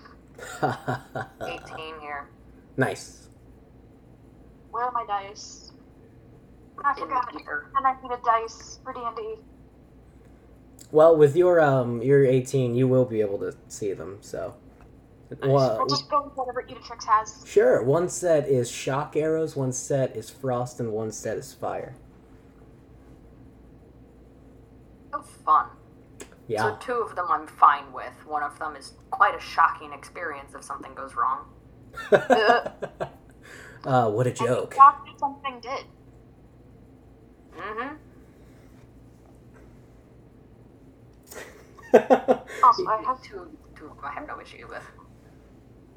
18 1.43 2.01
here. 2.01 2.29
nice. 2.77 3.29
Where 4.71 4.85
are 4.85 4.93
my 4.93 5.05
dice? 5.07 5.73
I 6.85 6.93
In 6.93 6.97
forgot. 6.97 7.33
the 7.33 7.41
ether. 7.41 7.67
And 7.77 7.87
I 7.87 7.95
need 8.03 8.11
a 8.11 8.21
dice 8.25 8.81
for 8.83 8.93
D&D. 8.93 9.37
Well, 10.91 11.17
with 11.17 11.37
your 11.37 11.61
um 11.61 12.03
your 12.03 12.25
18, 12.25 12.75
you 12.75 12.89
will 12.89 13.05
be 13.05 13.21
able 13.21 13.39
to 13.39 13.55
see 13.69 13.93
them. 13.93 14.19
So, 14.21 14.55
well, 15.43 15.79
Or 15.79 15.89
just 15.89 16.09
go 16.11 16.23
with 16.25 16.37
whatever 16.37 16.63
Editrix 16.63 17.05
has. 17.05 17.43
sure. 17.47 17.83
One 17.83 18.09
set 18.09 18.49
is 18.49 18.71
shock 18.71 19.17
arrows, 19.17 19.57
one 19.57 19.73
set 19.73 20.17
is 20.17 20.31
frost, 20.31 20.81
and 20.81 20.93
one 20.93 21.11
set 21.13 21.37
is 21.37 21.53
fire. 21.53 21.95
Oh, 25.13 25.23
fun. 25.45 25.67
Yeah. 26.47 26.63
So 26.63 26.77
two 26.81 26.93
of 27.01 27.15
them 27.17 27.27
I'm 27.31 27.47
fine 27.47 27.93
with. 27.93 28.13
One 28.27 28.43
of 28.43 28.59
them 28.59 28.77
is 28.77 28.93
quite 29.11 29.35
a 29.35 29.41
shocking 29.41 29.93
experience 29.93 30.55
if 30.55 30.63
something 30.63 30.95
goes 30.95 31.15
wrong. 31.15 31.47
uh, 33.85 34.11
what 34.11 34.27
a 34.27 34.33
joke. 34.33 34.75
Shocked 34.75 35.09
if 35.13 35.19
something 35.19 35.61
did. 35.61 35.85
Mm-hmm. 37.57 37.95
Also, 42.63 42.87
I 42.89 43.03
have 43.07 43.23
Two, 43.23 43.49
two 43.77 43.93
I 44.03 44.11
have 44.13 44.27
no 44.27 44.41
issue 44.41 44.67
with. 44.69 44.83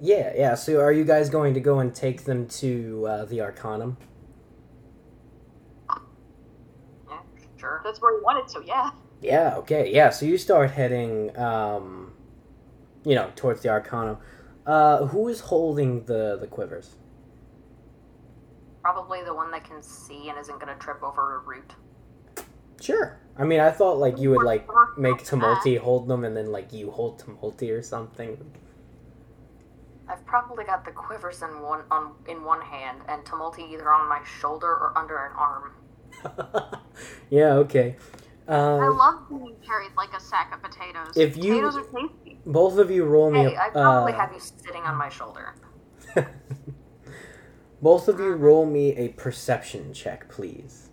Yeah, 0.01 0.33
yeah. 0.35 0.55
So, 0.55 0.79
are 0.79 0.91
you 0.91 1.03
guys 1.03 1.29
going 1.29 1.53
to 1.53 1.59
go 1.59 1.79
and 1.79 1.93
take 1.93 2.23
them 2.23 2.47
to 2.47 3.07
uh, 3.07 3.25
the 3.25 3.41
Arcanum? 3.41 3.97
Yeah, 7.09 7.19
sure. 7.57 7.81
That's 7.83 8.01
where 8.01 8.13
we 8.15 8.21
wanted, 8.21 8.49
so 8.49 8.61
yeah. 8.61 8.91
Yeah. 9.21 9.55
Okay. 9.57 9.91
Yeah. 9.91 10.09
So 10.09 10.25
you 10.25 10.37
start 10.37 10.71
heading, 10.71 11.35
um, 11.37 12.13
you 13.03 13.15
know, 13.15 13.31
towards 13.35 13.61
the 13.61 13.69
Arcanum. 13.69 14.17
Uh, 14.65 15.05
who 15.05 15.27
is 15.29 15.39
holding 15.39 16.03
the 16.05 16.37
the 16.39 16.47
quivers? 16.47 16.95
Probably 18.81 19.23
the 19.23 19.33
one 19.33 19.51
that 19.51 19.63
can 19.63 19.81
see 19.81 20.29
and 20.29 20.37
isn't 20.37 20.59
going 20.59 20.73
to 20.73 20.79
trip 20.79 21.01
over 21.03 21.37
a 21.37 21.39
root. 21.39 21.73
Sure. 22.79 23.17
I 23.37 23.43
mean, 23.43 23.59
I 23.59 23.71
thought 23.71 23.97
like 23.97 24.19
you 24.19 24.29
would 24.31 24.45
like 24.45 24.67
make 24.97 25.17
Tumulty 25.17 25.77
hold 25.79 26.07
them, 26.07 26.23
and 26.23 26.35
then 26.35 26.51
like 26.51 26.71
you 26.71 26.91
hold 26.91 27.19
Tumulty 27.21 27.71
or 27.71 27.81
something. 27.81 28.37
I've 30.09 30.25
probably 30.25 30.63
got 30.63 30.85
the 30.85 30.91
quivers 30.91 31.41
in 31.41 31.61
one 31.61 31.81
on 31.91 32.13
in 32.27 32.43
one 32.43 32.61
hand 32.61 33.01
and 33.07 33.23
Tumulty 33.25 33.69
either 33.71 33.91
on 33.91 34.07
my 34.07 34.21
shoulder 34.39 34.67
or 34.67 34.93
under 34.97 35.17
an 35.25 35.31
arm. 35.37 35.73
yeah. 37.29 37.53
Okay. 37.55 37.95
I 38.47 38.53
Uh, 38.53 38.91
love 38.93 39.27
being 39.27 39.55
carried 39.65 39.91
like 39.97 40.13
a 40.13 40.19
sack 40.21 40.53
of 40.55 40.61
potatoes. 40.63 41.17
If 41.17 41.35
you- 41.35 41.55
Potatoes 41.55 41.75
are 41.77 41.83
tasty. 41.83 42.39
both 42.45 42.77
of 42.77 42.89
you 42.89 43.03
roll 43.03 43.29
me. 43.29 43.39
Hey, 43.39 43.55
a- 43.55 43.59
I 43.61 43.69
probably 43.71 44.13
uh, 44.13 44.17
have 44.17 44.31
you 44.33 44.39
sitting 44.39 44.83
on 44.83 44.95
my 44.95 45.09
shoulder. 45.09 45.53
both 47.81 48.07
of 48.07 48.19
you 48.19 48.33
roll 48.33 48.65
me 48.65 48.95
a 48.95 49.09
perception 49.09 49.93
check, 49.93 50.29
please. 50.29 50.86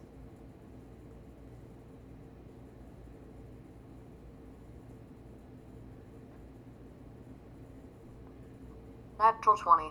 Natural 9.25 9.57
twenty. 9.57 9.91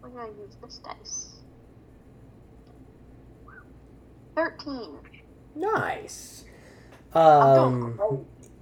Where 0.00 0.12
did 0.12 0.20
I 0.20 0.26
use 0.40 0.56
this 0.62 0.78
dice? 0.78 1.30
13. 4.36 4.98
Nice. 5.56 6.44
Um, 7.12 7.98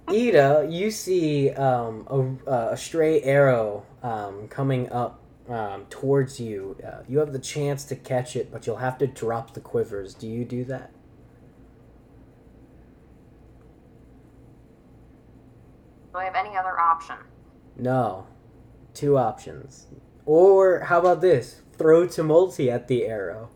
Ida, 0.07 0.67
you 0.67 0.89
see 0.89 1.51
um, 1.51 2.41
a, 2.47 2.71
a 2.71 2.77
stray 2.77 3.21
arrow 3.21 3.85
um, 4.01 4.47
coming 4.47 4.91
up 4.91 5.21
um, 5.47 5.85
towards 5.91 6.39
you. 6.39 6.75
Uh, 6.83 7.03
you 7.07 7.19
have 7.19 7.31
the 7.31 7.37
chance 7.37 7.83
to 7.85 7.95
catch 7.95 8.35
it, 8.35 8.51
but 8.51 8.65
you'll 8.65 8.77
have 8.77 8.97
to 8.97 9.05
drop 9.05 9.53
the 9.53 9.61
quivers. 9.61 10.15
Do 10.15 10.27
you 10.27 10.45
do 10.45 10.63
that? 10.65 10.91
Do 16.11 16.17
I 16.17 16.25
have 16.25 16.35
any 16.35 16.57
other 16.57 16.79
option? 16.79 17.17
No. 17.77 18.27
Two 18.93 19.17
options. 19.17 19.87
Or 20.25 20.81
how 20.81 20.99
about 20.99 21.21
this? 21.21 21.61
Throw 21.77 22.07
Tumulty 22.07 22.71
at 22.71 22.87
the 22.87 23.05
arrow. 23.05 23.49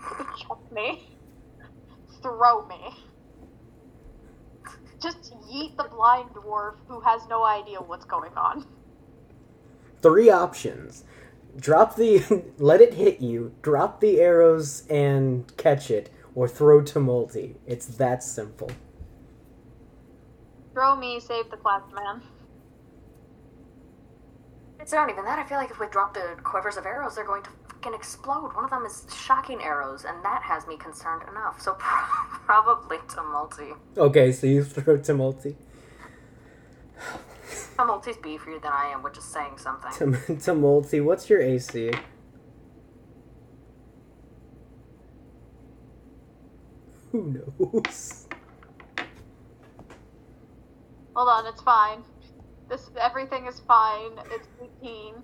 Chuck 0.00 0.60
me. 0.72 1.08
Throw 2.22 2.66
me. 2.66 2.96
Just 5.00 5.32
yeet 5.50 5.76
the 5.76 5.84
blind 5.84 6.30
dwarf 6.30 6.74
who 6.88 7.00
has 7.00 7.26
no 7.28 7.44
idea 7.44 7.78
what's 7.78 8.04
going 8.04 8.32
on. 8.36 8.66
Three 10.02 10.30
options. 10.30 11.04
Drop 11.58 11.96
the. 11.96 12.44
let 12.58 12.80
it 12.80 12.94
hit 12.94 13.20
you, 13.20 13.54
drop 13.62 14.00
the 14.00 14.20
arrows 14.20 14.86
and 14.88 15.56
catch 15.56 15.90
it, 15.90 16.10
or 16.34 16.48
throw 16.48 16.82
Tumulty. 16.82 17.54
It's 17.66 17.86
that 17.86 18.22
simple. 18.22 18.70
Throw 20.72 20.96
me, 20.96 21.20
save 21.20 21.50
the 21.50 21.56
class 21.56 21.82
man. 21.92 22.22
It's 24.80 24.92
not 24.92 25.10
even 25.10 25.24
that. 25.24 25.38
I 25.38 25.44
feel 25.44 25.58
like 25.58 25.70
if 25.70 25.78
we 25.80 25.86
drop 25.88 26.14
the 26.14 26.36
quivers 26.42 26.76
of 26.76 26.86
arrows, 26.86 27.14
they're 27.16 27.24
going 27.26 27.42
to 27.42 27.50
fucking 27.68 27.92
explode. 27.94 28.52
One 28.54 28.64
of 28.64 28.70
them 28.70 28.84
is 28.86 29.06
shocking 29.14 29.62
arrows, 29.62 30.04
and 30.04 30.24
that 30.24 30.42
has 30.42 30.66
me 30.66 30.76
concerned 30.76 31.22
enough. 31.28 31.60
So 31.60 31.74
probably 31.78 32.98
Tumulty. 33.08 33.76
Okay, 33.96 34.32
so 34.32 34.46
you 34.46 34.64
throw 34.64 34.98
Tumulty. 34.98 35.56
Tumulty's 37.76 38.16
beefier 38.16 38.60
than 38.62 38.72
I 38.72 38.86
am, 38.94 39.02
which 39.02 39.18
is 39.18 39.24
saying 39.24 39.58
something. 39.58 39.90
Tum- 39.92 40.36
Tumulty, 40.36 41.02
what's 41.04 41.28
your 41.28 41.40
AC? 41.42 41.90
Who 47.12 47.42
knows? 47.58 48.26
Hold 51.14 51.28
on, 51.28 51.46
it's 51.46 51.62
fine. 51.62 52.02
This 52.68 52.90
everything 53.00 53.46
is 53.46 53.60
fine. 53.60 54.12
It's 54.30 54.46
18. 54.82 55.14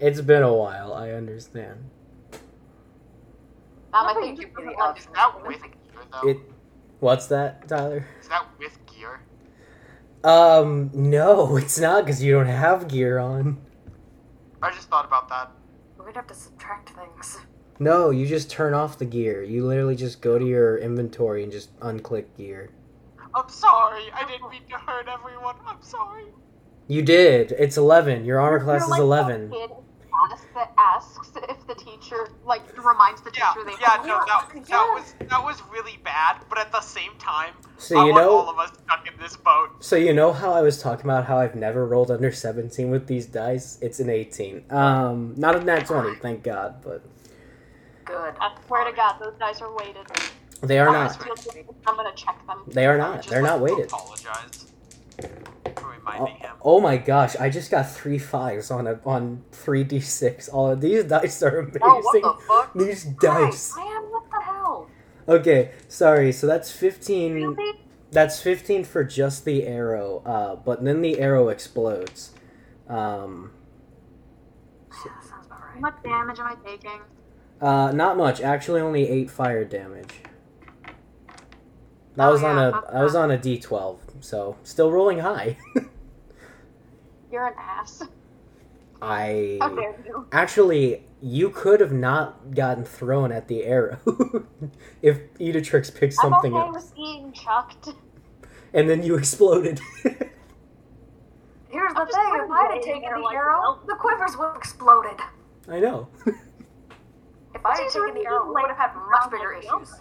It's 0.00 0.20
been 0.20 0.42
a 0.42 0.52
while, 0.52 0.92
I 0.92 1.10
understand. 1.10 1.90
Um, 2.32 2.40
I 3.92 4.06
Never 4.08 4.20
think 4.22 4.40
you 4.40 4.46
me 4.46 4.52
the 4.56 4.62
put, 4.62 4.78
like, 4.78 4.98
Is 4.98 5.06
that 5.14 5.46
with 5.46 5.62
gear 5.62 6.02
though? 6.10 6.28
It 6.28 6.38
What's 7.00 7.26
that, 7.26 7.68
Tyler? 7.68 8.06
Is 8.20 8.28
that 8.28 8.46
with 8.58 8.78
gear? 8.86 9.20
Um, 10.24 10.90
no, 10.94 11.56
it's 11.58 11.78
not 11.78 12.04
because 12.04 12.22
you 12.22 12.32
don't 12.32 12.46
have 12.46 12.88
gear 12.88 13.18
on. 13.18 13.58
I 14.62 14.70
just 14.70 14.88
thought 14.88 15.04
about 15.04 15.28
that. 15.28 15.50
We'd 16.04 16.16
have 16.16 16.26
to 16.28 16.34
subtract 16.34 16.90
things. 16.90 17.38
No, 17.78 18.10
you 18.10 18.26
just 18.26 18.50
turn 18.50 18.72
off 18.72 18.98
the 18.98 19.04
gear. 19.04 19.42
You 19.42 19.66
literally 19.66 19.96
just 19.96 20.20
go 20.20 20.38
to 20.38 20.44
your 20.44 20.78
inventory 20.78 21.42
and 21.42 21.52
just 21.52 21.78
unclick 21.80 22.24
gear. 22.36 22.70
I'm 23.34 23.48
sorry. 23.48 24.04
I 24.14 24.24
didn't 24.28 24.50
mean 24.50 24.62
to 24.70 24.76
hurt 24.76 25.08
everyone. 25.08 25.56
I'm 25.66 25.82
sorry. 25.82 26.26
You 26.86 27.02
did. 27.02 27.52
It's 27.52 27.76
11. 27.76 28.24
Your 28.24 28.40
armor 28.40 28.60
class 28.62 28.80
You're 28.80 28.86
is 28.86 28.90
like 28.90 29.00
11. 29.00 29.50
that 29.50 29.56
kid 29.56 29.70
in 29.70 30.08
class 30.10 30.46
that 30.54 30.72
asks 30.78 31.30
if 31.48 31.66
the 31.66 31.74
teacher, 31.74 32.28
like, 32.44 32.62
reminds 32.76 33.22
the 33.22 33.32
Yeah, 33.36 33.52
teacher 33.54 33.64
they 33.66 33.72
yeah, 33.80 33.96
no, 34.06 34.20
that, 34.26 34.50
Yeah. 34.54 34.62
that 34.68 34.90
was 34.94 35.14
that 35.28 35.42
was 35.42 35.62
really 35.72 35.98
bad. 36.04 36.42
But 36.48 36.58
at 36.58 36.70
the 36.72 36.80
same 36.82 37.12
time, 37.18 37.54
So 37.78 37.98
I 37.98 38.04
you 38.04 38.12
want 38.12 38.24
know 38.24 38.36
all 38.38 38.50
of 38.50 38.58
us 38.58 38.70
stuck 38.84 39.06
in 39.10 39.18
this 39.18 39.36
boat. 39.36 39.70
So 39.80 39.96
you 39.96 40.12
know 40.12 40.32
how 40.32 40.52
I 40.52 40.60
was 40.60 40.80
talking 40.80 41.06
about 41.06 41.24
how 41.24 41.38
I've 41.38 41.54
never 41.54 41.86
rolled 41.86 42.10
under 42.10 42.30
17 42.30 42.90
with 42.90 43.06
these 43.06 43.26
dice? 43.26 43.78
It's 43.80 43.98
an 43.98 44.10
18. 44.10 44.64
Um, 44.70 45.34
not 45.36 45.56
a 45.56 45.60
nat 45.64 45.86
20, 45.86 46.16
thank 46.16 46.42
God, 46.44 46.76
but 46.84 47.02
Good. 48.04 48.34
I 48.38 48.54
swear 48.66 48.84
to 48.84 48.94
God, 48.94 49.16
those 49.18 49.34
dice 49.38 49.62
are 49.62 49.74
weighted. 49.74 50.06
They 50.62 50.78
are 50.78 50.90
not. 50.92 51.18
I'm 51.86 51.96
gonna 51.96 52.12
check 52.14 52.46
them. 52.46 52.62
They 52.68 52.86
are 52.86 52.96
not. 52.98 53.16
just 53.18 53.28
They're 53.30 53.42
like 53.42 53.50
not 53.52 53.60
weighted. 53.60 53.86
Apologize 53.86 54.72
for 55.20 55.30
Oh, 55.76 55.88
reminding 55.98 56.36
him. 56.36 56.52
oh 56.62 56.80
my 56.80 56.96
gosh, 56.96 57.36
I 57.36 57.48
just 57.50 57.70
got 57.70 57.90
three 57.90 58.18
fives 58.18 58.70
on 58.70 58.86
a 58.86 59.00
on 59.04 59.42
3d6. 59.52 60.48
All 60.52 60.70
of 60.70 60.80
these 60.80 61.04
dice 61.14 61.42
are 61.42 61.58
amazing. 61.60 61.80
Oh, 61.82 62.00
what 62.02 62.22
the 62.22 62.42
fuck? 62.46 62.72
These 62.74 63.04
dice. 63.04 63.76
Man, 63.76 63.86
what 64.10 64.24
the 64.30 64.40
hell? 64.42 64.88
Okay, 65.28 65.70
sorry. 65.88 66.32
So 66.32 66.46
that's 66.46 66.70
15 66.70 67.34
Really? 67.34 67.78
That's 68.12 68.40
15 68.40 68.84
for 68.84 69.02
just 69.02 69.44
the 69.44 69.66
arrow, 69.66 70.22
uh, 70.24 70.54
but 70.56 70.84
then 70.84 71.02
the 71.02 71.18
arrow 71.18 71.48
explodes. 71.48 72.30
Um, 72.88 73.50
Yeah, 75.04 75.12
sounds 75.20 75.46
about 75.46 75.58
How 75.60 75.66
right. 75.72 75.80
much 75.80 76.02
damage 76.04 76.38
am 76.38 76.46
I 76.46 76.54
taking? 76.64 77.00
uh, 77.60 77.90
not 77.92 78.16
much. 78.16 78.40
Actually, 78.40 78.80
only 78.82 79.08
eight 79.08 79.30
fire 79.30 79.64
damage. 79.64 80.10
That 82.16 82.28
Oh, 82.28 82.32
was 82.32 82.42
on 82.44 82.56
yeah, 82.56 82.68
a 82.68 82.72
fuck 82.72 82.92
that 82.92 83.02
was 83.02 83.14
on 83.16 83.30
a 83.32 83.38
D12, 83.38 83.98
so 84.20 84.56
still 84.62 84.90
rolling 84.92 85.18
high. 85.20 85.56
You're 87.32 87.46
an 87.48 87.54
ass. 87.58 88.02
I 89.02 89.58
you? 90.06 90.26
actually 90.32 91.02
you 91.20 91.50
could 91.50 91.80
have 91.80 91.92
not 91.92 92.54
gotten 92.54 92.84
thrown 92.84 93.32
at 93.32 93.48
the 93.48 93.64
arrow 93.64 93.98
if 95.02 95.18
Editrix 95.34 95.92
picked 95.94 96.14
I'm 96.22 96.30
something 96.30 96.54
okay 96.54 96.66
else, 96.68 96.74
with 96.76 96.94
being 96.94 97.32
chucked. 97.32 97.88
and 98.72 98.88
then 98.88 99.02
you 99.02 99.16
exploded. 99.16 99.80
Here's 101.68 101.92
the 101.92 102.00
I'm 102.00 102.06
just 102.06 102.16
thing: 102.16 102.34
if 102.44 102.50
I 102.50 102.62
had 102.62 102.70
laying 102.70 102.82
taken 102.82 103.12
the 103.14 103.18
like 103.20 103.34
arrow, 103.36 103.58
well- 103.60 103.82
the 103.86 103.96
quivers 103.96 104.36
would 104.38 104.46
have 104.46 104.56
exploded. 104.56 105.20
I 105.68 105.80
know. 105.80 106.08
If 106.26 107.64
I 107.66 107.76
had 107.82 107.88
taken 107.90 108.14
the 108.14 108.26
arrow, 108.26 108.46
we 108.46 108.52
would 108.52 108.68
have 108.68 108.76
had 108.76 108.94
much 109.10 109.30
bigger 109.30 109.52
around 109.52 109.82
issues. 109.82 110.00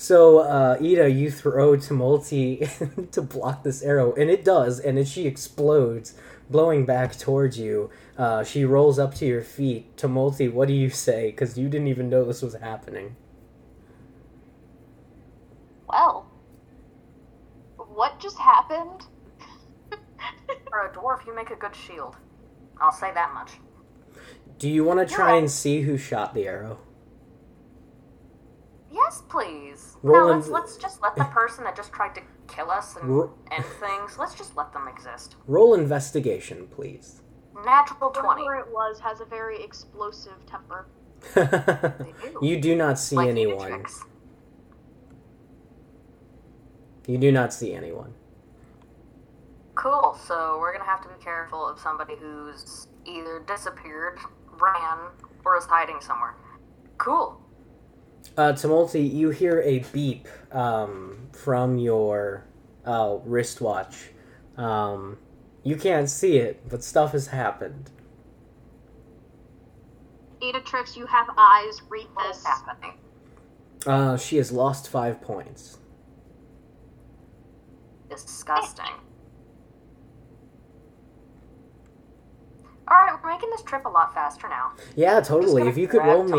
So, 0.00 0.38
uh, 0.38 0.76
Ida, 0.80 1.10
you 1.10 1.28
throw 1.28 1.72
Tumulty 1.76 3.10
to 3.10 3.20
block 3.20 3.64
this 3.64 3.82
arrow, 3.82 4.14
and 4.14 4.30
it 4.30 4.44
does, 4.44 4.78
and 4.78 4.96
then 4.96 5.04
she 5.04 5.26
explodes, 5.26 6.14
blowing 6.48 6.86
back 6.86 7.18
towards 7.18 7.58
you. 7.58 7.90
Uh, 8.16 8.44
she 8.44 8.64
rolls 8.64 9.00
up 9.00 9.12
to 9.14 9.26
your 9.26 9.42
feet. 9.42 9.96
Tumulty, 9.96 10.52
what 10.52 10.68
do 10.68 10.74
you 10.74 10.88
say? 10.88 11.32
Because 11.32 11.58
you 11.58 11.68
didn't 11.68 11.88
even 11.88 12.08
know 12.08 12.24
this 12.24 12.42
was 12.42 12.54
happening. 12.54 13.16
Well, 15.90 16.30
what 17.76 18.20
just 18.20 18.38
happened? 18.38 19.04
For 20.70 20.86
a 20.86 20.92
dwarf, 20.94 21.26
you 21.26 21.34
make 21.34 21.50
a 21.50 21.56
good 21.56 21.74
shield. 21.74 22.16
I'll 22.80 22.92
say 22.92 23.10
that 23.14 23.34
much. 23.34 23.50
Do 24.60 24.68
you 24.68 24.84
want 24.84 25.00
to 25.08 25.12
try 25.12 25.32
Yeah. 25.32 25.38
and 25.40 25.50
see 25.50 25.80
who 25.80 25.96
shot 25.98 26.34
the 26.34 26.46
arrow? 26.46 26.78
Yes, 28.90 29.22
please. 29.28 29.96
Roll 30.02 30.28
no, 30.28 30.34
let's 30.34 30.48
let's 30.48 30.76
just 30.76 31.02
let 31.02 31.14
the 31.16 31.24
person 31.24 31.64
that 31.64 31.76
just 31.76 31.92
tried 31.92 32.14
to 32.14 32.22
kill 32.46 32.70
us 32.70 32.96
and 32.96 33.08
Ro- 33.08 33.34
end 33.50 33.64
things. 33.80 34.18
Let's 34.18 34.34
just 34.34 34.56
let 34.56 34.72
them 34.72 34.88
exist. 34.88 35.36
Roll 35.46 35.74
investigation, 35.74 36.66
please. 36.68 37.20
Natural 37.64 38.10
twenty. 38.10 38.42
Whoever 38.42 38.60
it 38.60 38.72
was 38.72 38.98
has 39.00 39.20
a 39.20 39.24
very 39.24 39.62
explosive 39.62 40.44
temper. 40.46 40.86
They 41.34 42.12
do. 42.22 42.38
you 42.42 42.60
do 42.60 42.74
not 42.76 42.98
see 42.98 43.16
Like 43.16 43.28
anyone. 43.28 43.70
Matrix. 43.70 44.04
You 47.06 47.18
do 47.18 47.32
not 47.32 47.52
see 47.52 47.74
anyone. 47.74 48.14
Cool. 49.74 50.18
So 50.26 50.58
we're 50.60 50.72
gonna 50.72 50.84
have 50.84 51.02
to 51.02 51.08
be 51.08 51.22
careful 51.22 51.66
of 51.66 51.78
somebody 51.78 52.14
who's 52.16 52.86
either 53.04 53.40
disappeared, 53.46 54.18
ran, 54.60 54.98
or 55.44 55.56
is 55.56 55.64
hiding 55.64 56.00
somewhere. 56.00 56.36
Cool. 56.98 57.40
Uh, 58.38 58.52
Tumulty, 58.52 59.12
you 59.12 59.30
hear 59.30 59.60
a 59.62 59.80
beep 59.92 60.28
um, 60.52 61.18
from 61.32 61.76
your 61.76 62.44
uh, 62.84 63.16
wristwatch. 63.24 64.10
Um, 64.56 65.18
you 65.64 65.74
can't 65.74 66.08
see 66.08 66.36
it, 66.38 66.68
but 66.68 66.84
stuff 66.84 67.12
has 67.12 67.26
happened. 67.26 67.90
Editrix, 70.40 70.96
you 70.96 71.04
have 71.06 71.26
eyes. 71.36 71.82
Read 71.88 72.06
this. 72.28 72.44
happening? 72.44 72.92
Uh, 73.84 74.16
she 74.16 74.36
has 74.36 74.52
lost 74.52 74.88
five 74.88 75.20
points. 75.20 75.78
Disgusting. 78.08 78.84
Alright, 82.90 83.22
we're 83.22 83.30
making 83.30 83.50
this 83.50 83.62
trip 83.62 83.84
a 83.84 83.88
lot 83.88 84.14
faster 84.14 84.48
now. 84.48 84.72
Yeah, 84.96 85.20
totally. 85.20 85.68
If 85.68 85.76
you 85.76 85.86
could 85.88 86.02
roll 86.04 86.24
me, 86.24 86.30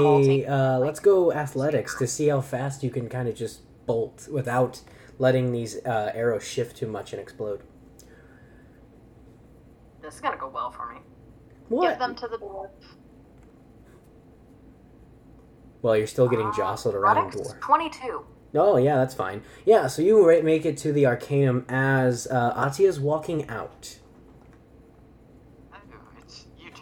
Tumulty. 0.44 0.50
uh, 0.50 0.80
let's 0.80 1.00
go 1.00 1.32
athletics 1.32 1.96
to 2.00 2.08
see 2.08 2.30
how 2.30 2.42
fast 2.42 2.82
you 2.84 2.90
can 2.90 3.08
kind 3.08 3.28
of 3.28 3.36
just 3.36 3.62
bolt 3.86 4.28
without 4.32 4.82
letting 5.20 5.52
these 5.52 5.78
uh, 5.86 6.12
arrows 6.16 6.48
shift 6.48 6.78
too 6.78 6.88
much 6.88 7.14
and 7.14 7.22
explode. 7.22 7.62
This 10.02 10.16
is 10.16 10.22
gonna 10.22 10.38
go 10.38 10.48
well 10.50 10.72
for 10.72 10.92
me. 10.92 11.00
What? 11.68 11.90
Give 11.90 12.00
them 12.00 12.16
to 12.16 12.28
the 12.28 12.38
dwarf. 12.38 12.70
Well, 15.84 15.96
you're 15.96 16.08
still 16.08 16.28
getting 16.28 16.48
Uh, 16.48 16.56
jostled 16.56 16.96
around, 16.96 17.18
athletics, 17.28 17.54
dwarf. 17.54 17.62
22. 17.62 18.26
Oh, 18.56 18.78
yeah, 18.78 18.96
that's 18.96 19.14
fine. 19.14 19.44
Yeah, 19.66 19.86
so 19.86 20.02
you 20.02 20.26
make 20.44 20.66
it 20.66 20.78
to 20.78 20.92
the 20.92 21.06
Arcanum 21.06 21.66
as 21.70 22.26
uh, 22.28 22.54
Atia's 22.58 23.00
walking 23.00 23.48
out. 23.48 24.00
Oh, 25.72 25.78
it's 26.18 26.48
you 26.58 26.72
two. 26.72 26.82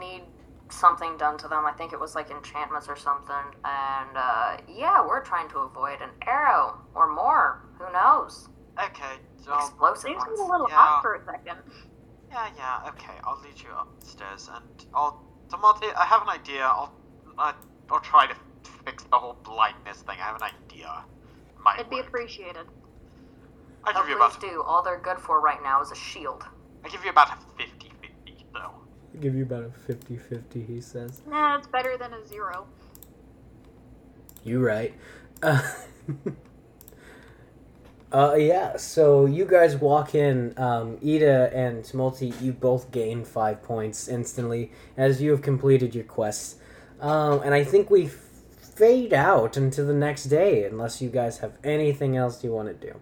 Need 0.00 0.22
something 0.70 1.16
done 1.16 1.38
to 1.38 1.48
them. 1.48 1.64
I 1.66 1.72
think 1.72 1.92
it 1.92 2.00
was 2.00 2.14
like 2.14 2.30
enchantments 2.30 2.88
or 2.88 2.96
something. 2.96 3.34
And 3.64 4.16
uh, 4.16 4.56
yeah, 4.68 5.00
we're 5.06 5.22
trying 5.22 5.48
to 5.50 5.58
avoid 5.58 6.00
an 6.02 6.10
arrow 6.26 6.78
or 6.94 7.12
more. 7.12 7.64
Who 7.78 7.92
knows? 7.92 8.48
Okay, 8.82 9.04
I'll, 9.48 9.58
Explosive 9.68 10.16
ones. 10.16 10.40
a 10.40 10.42
little 10.44 10.66
Yeah. 10.68 10.74
hot 10.76 11.02
for 11.02 11.14
a 11.14 11.24
second. 11.24 11.58
yeah, 12.30 12.48
yeah, 12.56 12.88
okay. 12.88 13.12
I'll 13.22 13.40
lead 13.40 13.60
you 13.62 13.68
upstairs, 13.78 14.50
and 14.52 14.86
I'll. 14.94 15.22
Tomato, 15.48 15.86
I 15.96 16.04
have 16.06 16.22
an 16.22 16.28
idea. 16.28 16.62
I'll, 16.64 16.92
I, 17.38 17.54
I'll 17.90 18.00
try 18.00 18.26
to 18.26 18.34
fix 18.84 19.04
the 19.04 19.16
whole 19.18 19.36
blindness 19.44 19.98
thing. 19.98 20.16
I 20.18 20.24
have 20.24 20.36
an 20.36 20.42
idea. 20.42 21.04
Might 21.62 21.78
It'd 21.78 21.90
be 21.90 22.00
appreciated. 22.00 22.66
I 23.84 23.92
Oh, 23.94 24.00
give 24.00 24.08
you 24.08 24.16
please 24.16 24.36
about. 24.36 24.40
do. 24.40 24.62
All 24.62 24.82
they're 24.82 24.98
good 24.98 25.18
for 25.18 25.40
right 25.40 25.62
now 25.62 25.80
is 25.82 25.92
a 25.92 25.94
shield. 25.94 26.44
I 26.84 26.88
give 26.88 27.04
you 27.04 27.10
about 27.10 27.28
a 27.30 27.36
50 27.62 27.92
50 28.00 28.46
though. 28.54 28.72
I'll 29.14 29.20
give 29.20 29.34
you 29.34 29.44
about 29.44 29.64
a 29.64 29.92
50-50, 29.92 30.66
he 30.66 30.80
says. 30.80 31.22
Nah, 31.26 31.58
it's 31.58 31.66
better 31.66 31.96
than 31.96 32.12
a 32.12 32.26
zero. 32.26 32.66
You 34.42 34.60
right. 34.64 34.94
Uh, 35.42 35.60
uh, 38.12 38.34
yeah, 38.36 38.76
so 38.76 39.26
you 39.26 39.44
guys 39.44 39.76
walk 39.76 40.14
in. 40.14 40.54
Um, 40.56 40.98
Ida 41.04 41.50
and 41.52 41.92
Multi, 41.92 42.32
you 42.40 42.52
both 42.52 42.90
gain 42.92 43.24
five 43.24 43.62
points 43.62 44.06
instantly 44.06 44.70
as 44.96 45.20
you 45.20 45.32
have 45.32 45.42
completed 45.42 45.94
your 45.94 46.04
quests. 46.04 46.56
Um, 47.00 47.40
and 47.42 47.52
I 47.52 47.64
think 47.64 47.90
we 47.90 48.06
fade 48.06 49.12
out 49.12 49.56
into 49.56 49.82
the 49.82 49.94
next 49.94 50.24
day 50.24 50.64
unless 50.64 51.02
you 51.02 51.08
guys 51.08 51.38
have 51.38 51.58
anything 51.64 52.16
else 52.16 52.44
you 52.44 52.52
want 52.52 52.68
to 52.68 52.74
do. 52.74 52.96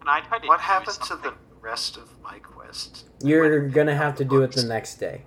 And 0.00 0.08
I 0.08 0.20
try 0.20 0.38
to 0.38 0.46
What 0.46 0.58
do 0.58 0.62
happened 0.62 0.98
to 1.02 1.16
the 1.16 1.34
rest 1.60 1.96
of 1.96 2.10
my 2.22 2.38
quest? 2.38 3.06
You're 3.22 3.68
gonna 3.68 3.96
have 3.96 4.16
to 4.16 4.24
do 4.24 4.42
it 4.42 4.52
the 4.52 4.64
next 4.64 4.96
day. 4.96 5.24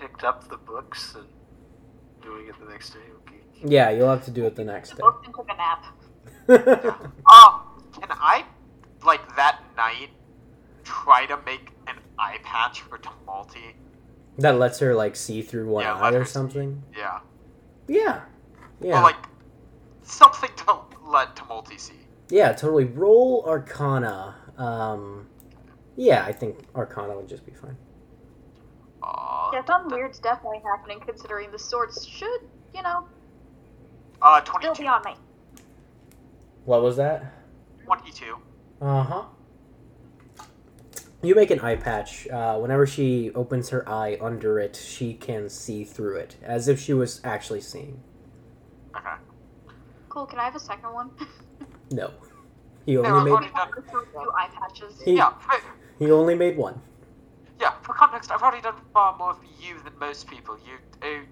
I 0.00 0.06
picked 0.06 0.24
up 0.24 0.48
the 0.48 0.56
books 0.56 1.14
and 1.14 1.26
doing 2.22 2.46
it 2.48 2.54
the 2.58 2.70
next 2.70 2.90
day. 2.90 3.00
Okay. 3.26 3.40
Yeah, 3.66 3.90
you'll 3.90 4.08
have 4.08 4.24
to 4.24 4.30
do 4.30 4.44
it 4.46 4.56
the 4.56 4.64
next 4.64 4.90
day. 4.90 4.96
Booked 5.00 5.26
and 5.26 5.34
took 5.34 5.48
a 5.50 5.56
nap. 5.56 5.84
Um, 7.30 7.60
can 7.92 8.08
I, 8.10 8.44
like 9.04 9.36
that 9.36 9.60
night, 9.76 10.10
try 10.84 11.26
to 11.26 11.38
make 11.46 11.70
an 11.86 11.96
eye 12.18 12.38
patch 12.42 12.80
for 12.82 12.98
Tumulty? 12.98 13.74
that 14.38 14.58
lets 14.58 14.78
her 14.78 14.94
like 14.94 15.16
see 15.16 15.42
through 15.42 15.68
one 15.68 15.84
Yeah, 15.84 15.94
eye 15.96 16.10
or 16.12 16.20
her 16.20 16.24
see. 16.24 16.32
something. 16.32 16.82
Yeah. 16.96 17.20
Yeah, 17.88 18.22
yeah. 18.80 18.98
Or 18.98 19.02
like 19.02 19.26
something 20.02 20.50
to 20.56 20.78
let 21.06 21.36
Tumulty 21.36 21.78
see. 21.78 21.94
Yeah, 22.30 22.52
totally. 22.52 22.84
Roll 22.84 23.44
Arcana. 23.46 24.34
Um, 24.56 25.26
yeah, 25.96 26.24
I 26.24 26.32
think 26.32 26.64
Arcana 26.74 27.14
would 27.16 27.28
just 27.28 27.44
be 27.44 27.52
fine. 27.52 27.76
Uh, 29.02 29.50
Yeah, 29.52 29.64
something 29.64 29.96
weird's 29.96 30.18
definitely 30.18 30.60
happening 30.64 31.00
considering 31.00 31.50
the 31.50 31.58
swords 31.58 32.06
should, 32.06 32.40
you 32.74 32.82
know, 32.82 33.06
uh, 34.22 34.40
still 34.42 34.54
22. 34.60 34.82
be 34.82 34.88
on 34.88 35.02
me. 35.04 35.14
What 36.64 36.82
was 36.82 36.96
that? 36.96 37.24
22. 37.84 38.36
Uh 38.82 39.02
huh. 39.02 39.24
You 41.22 41.34
make 41.34 41.50
an 41.50 41.60
eye 41.60 41.76
patch. 41.76 42.26
Uh, 42.28 42.56
whenever 42.58 42.86
she 42.86 43.30
opens 43.34 43.68
her 43.70 43.86
eye 43.88 44.16
under 44.22 44.58
it, 44.58 44.74
she 44.76 45.12
can 45.14 45.50
see 45.50 45.84
through 45.84 46.16
it, 46.16 46.36
as 46.42 46.66
if 46.68 46.80
she 46.80 46.94
was 46.94 47.20
actually 47.24 47.60
seeing. 47.60 48.02
Okay. 48.96 49.14
Cool, 50.08 50.26
can 50.26 50.38
I 50.38 50.44
have 50.44 50.56
a 50.56 50.60
second 50.60 50.92
one? 50.92 51.10
No, 51.90 52.10
he 52.86 52.96
only 52.96 53.10
I've 53.10 53.24
made 53.24 53.30
already 53.32 53.50
done. 53.54 53.68
Two 53.90 54.30
eye 54.34 54.48
patches. 54.54 55.00
he, 55.02 55.16
Yeah, 55.16 55.32
he 55.98 56.10
only 56.10 56.34
made 56.34 56.56
one. 56.56 56.80
Yeah. 57.60 57.72
For 57.82 57.92
context, 57.92 58.30
I've 58.30 58.42
already 58.42 58.62
done 58.62 58.74
far 58.92 59.16
more 59.18 59.34
for 59.34 59.44
you 59.62 59.80
than 59.84 59.92
most 59.98 60.26
people. 60.28 60.56
You, 60.66 60.74
uh, 61.08 61.24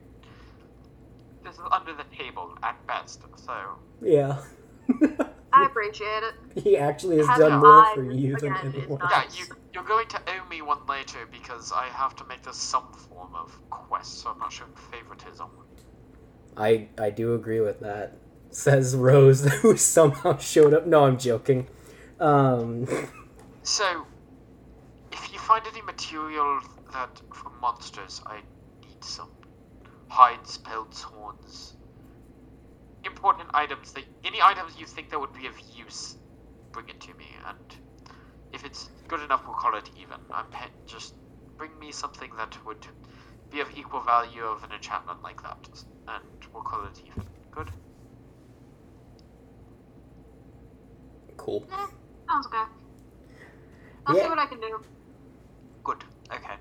this 1.42 1.54
is 1.54 1.60
under 1.72 1.94
the 1.94 2.04
table 2.16 2.56
at 2.62 2.84
best. 2.86 3.22
So 3.36 3.54
Yeah. 4.02 4.42
I 5.52 5.64
appreciate 5.64 6.22
it. 6.22 6.34
he 6.62 6.76
actually 6.76 7.16
has 7.18 7.26
Having 7.26 7.48
done 7.48 7.60
more 7.60 7.94
for 7.94 8.12
you 8.12 8.36
than 8.36 8.54
anyone. 8.56 8.98
yeah, 9.10 9.24
you 9.36 9.44
you're 9.74 9.84
going 9.84 10.08
to 10.08 10.20
owe 10.28 10.48
me 10.48 10.60
one 10.62 10.84
later 10.86 11.20
because 11.30 11.72
I 11.72 11.86
have 11.86 12.14
to 12.16 12.24
make 12.26 12.42
this 12.42 12.56
some 12.56 12.92
form 12.92 13.34
of 13.34 13.50
quest. 13.70 14.20
So 14.20 14.30
I'm 14.30 14.38
not 14.38 14.52
showing 14.52 14.72
favoritism. 14.90 15.48
I 16.56 16.88
I 16.98 17.10
do 17.10 17.34
agree 17.34 17.60
with 17.60 17.80
that. 17.80 18.18
Says 18.50 18.96
Rose, 18.96 19.44
who 19.60 19.76
somehow 19.76 20.38
showed 20.38 20.72
up. 20.74 20.86
No, 20.86 21.04
I'm 21.04 21.18
joking. 21.18 21.66
Um, 22.18 22.86
So, 23.62 23.84
if 23.84 23.92
you 23.94 24.06
find 25.48 25.64
any 25.66 25.80
material 25.80 26.60
that 26.92 27.08
for 27.32 27.50
monsters, 27.62 28.20
I 28.26 28.36
need 28.84 29.02
some 29.02 29.32
hides, 30.08 30.58
pelts, 30.58 31.00
horns, 31.00 31.72
important 33.06 33.48
items. 33.54 33.92
That 33.92 34.04
any 34.26 34.42
items 34.44 34.74
you 34.78 34.84
think 34.84 35.08
that 35.08 35.18
would 35.18 35.32
be 35.32 35.46
of 35.46 35.56
use, 35.74 36.16
bring 36.72 36.84
it 36.90 37.00
to 37.00 37.12
me. 37.16 37.24
And 37.48 37.64
if 38.52 38.62
it's 38.62 38.90
good 39.08 39.22
enough, 39.22 39.40
we'll 39.46 39.56
call 39.56 39.74
it 39.74 39.88
even. 39.96 40.20
I'm 40.30 40.44
pe- 40.52 40.76
just 40.86 41.14
bring 41.56 41.70
me 41.80 41.92
something 41.92 42.28
that 42.36 42.58
would 42.66 42.84
be 43.50 43.60
of 43.60 43.68
equal 43.74 44.00
value 44.00 44.44
of 44.44 44.62
an 44.64 44.72
enchantment 44.76 45.20
like 45.24 45.40
that, 45.44 45.64
and 46.08 46.24
we'll 46.52 46.62
call 46.62 46.84
it 46.84 47.00
even. 47.08 47.24
Good. 47.52 47.70
cool. 51.38 51.64
Eh, 51.72 51.86
sounds 52.28 52.46
good. 52.48 52.68
I'll 54.06 54.14
Yeah. 54.14 54.24
see 54.24 54.28
what 54.28 54.38
I 54.38 54.46
can 54.46 54.60
do. 54.60 54.97
Good. 56.28 56.38
Okay. 56.38 56.54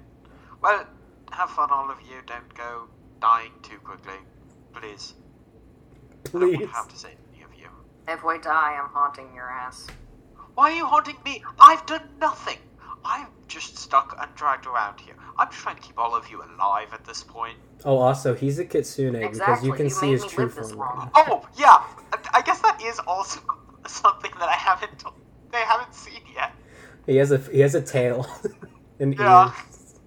Well, 0.62 0.86
have 1.32 1.50
fun, 1.52 1.70
all 1.72 1.90
of 1.92 1.98
you. 2.02 2.18
Don't 2.26 2.54
go 2.56 2.88
dying 3.22 3.52
too 3.62 3.78
quickly, 3.84 4.14
please. 4.74 5.14
I 6.26 6.30
don't 6.32 6.42
want 6.42 6.58
Please. 6.58 6.70
have 6.72 6.88
to 6.90 6.98
say 6.98 7.16
any 7.34 7.44
of 7.44 7.54
you. 7.58 7.68
If 8.08 8.24
we 8.24 8.38
die, 8.40 8.78
I'm 8.82 8.90
haunting 8.90 9.34
your 9.36 9.50
ass. 9.50 9.88
Why 10.56 10.72
are 10.72 10.76
you 10.76 10.86
haunting 10.86 11.18
me? 11.24 11.44
I've 11.60 11.86
done 11.86 12.10
nothing. 12.20 12.58
I'm 13.06 13.28
just 13.48 13.78
stuck 13.78 14.18
and 14.20 14.34
dragged 14.36 14.66
around 14.66 15.00
here. 15.00 15.16
I'm 15.38 15.48
just 15.50 15.60
trying 15.62 15.76
to 15.78 15.82
keep 15.82 15.98
all 15.98 16.16
of 16.16 16.30
you 16.30 16.44
alive 16.44 16.90
at 16.94 17.06
this 17.06 17.24
point. 17.24 17.58
Oh, 17.86 17.98
also, 17.98 18.34
he's 18.34 18.60
a 18.60 18.66
kitsune 18.66 19.14
because 19.14 19.30
Exactly, 19.38 19.68
you 19.70 19.74
can 19.74 19.86
you 19.86 19.90
see 19.92 20.06
made 20.08 20.12
his 20.14 20.24
me 20.24 20.30
true 20.30 20.44
live 20.46 20.56
this 20.56 20.72
form. 20.72 20.80
long. 20.80 21.12
Oh 21.16 21.48
yeah, 21.58 21.84
I- 22.12 22.30
I 22.34 22.42
guess 22.42 22.60
that 22.62 22.82
is 22.84 23.00
also 23.08 23.40
something 23.88 24.32
that 24.40 24.50
I 24.50 24.54
haven't 24.56 25.04
they 25.52 25.60
haven't 25.60 25.94
seen 25.94 26.22
yet. 26.36 26.52
He 27.06 27.16
has 27.18 27.32
a 27.32 27.38
he 27.38 27.60
has 27.62 27.76
a 27.76 27.82
tail 27.82 28.28
and 29.00 29.16
Yeah. 29.18 29.46
ears. 29.48 30.00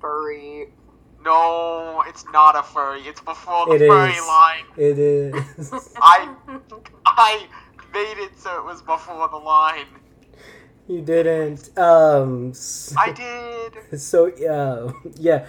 Furry. 0.00 0.72
No, 1.24 2.02
it's 2.06 2.24
not 2.32 2.56
a 2.56 2.62
furry. 2.62 3.00
It's 3.02 3.20
before 3.20 3.66
the 3.66 3.76
It 3.84 3.88
furry 3.88 4.12
is. 4.12 4.26
line. 4.26 4.64
It 4.76 4.98
is. 4.98 5.72
I 6.02 6.34
I 7.06 7.46
made 7.92 8.18
it 8.18 8.38
so 8.38 8.58
it 8.58 8.64
was 8.64 8.82
before 8.82 9.28
the 9.28 9.36
line. 9.36 9.86
you 10.86 11.00
didn't. 11.00 11.76
Um. 11.78 12.50
s- 12.50 12.94
I 12.98 13.12
did. 13.12 13.72
So 13.98 14.28
uh, 14.28 14.92
yeah, 15.16 15.46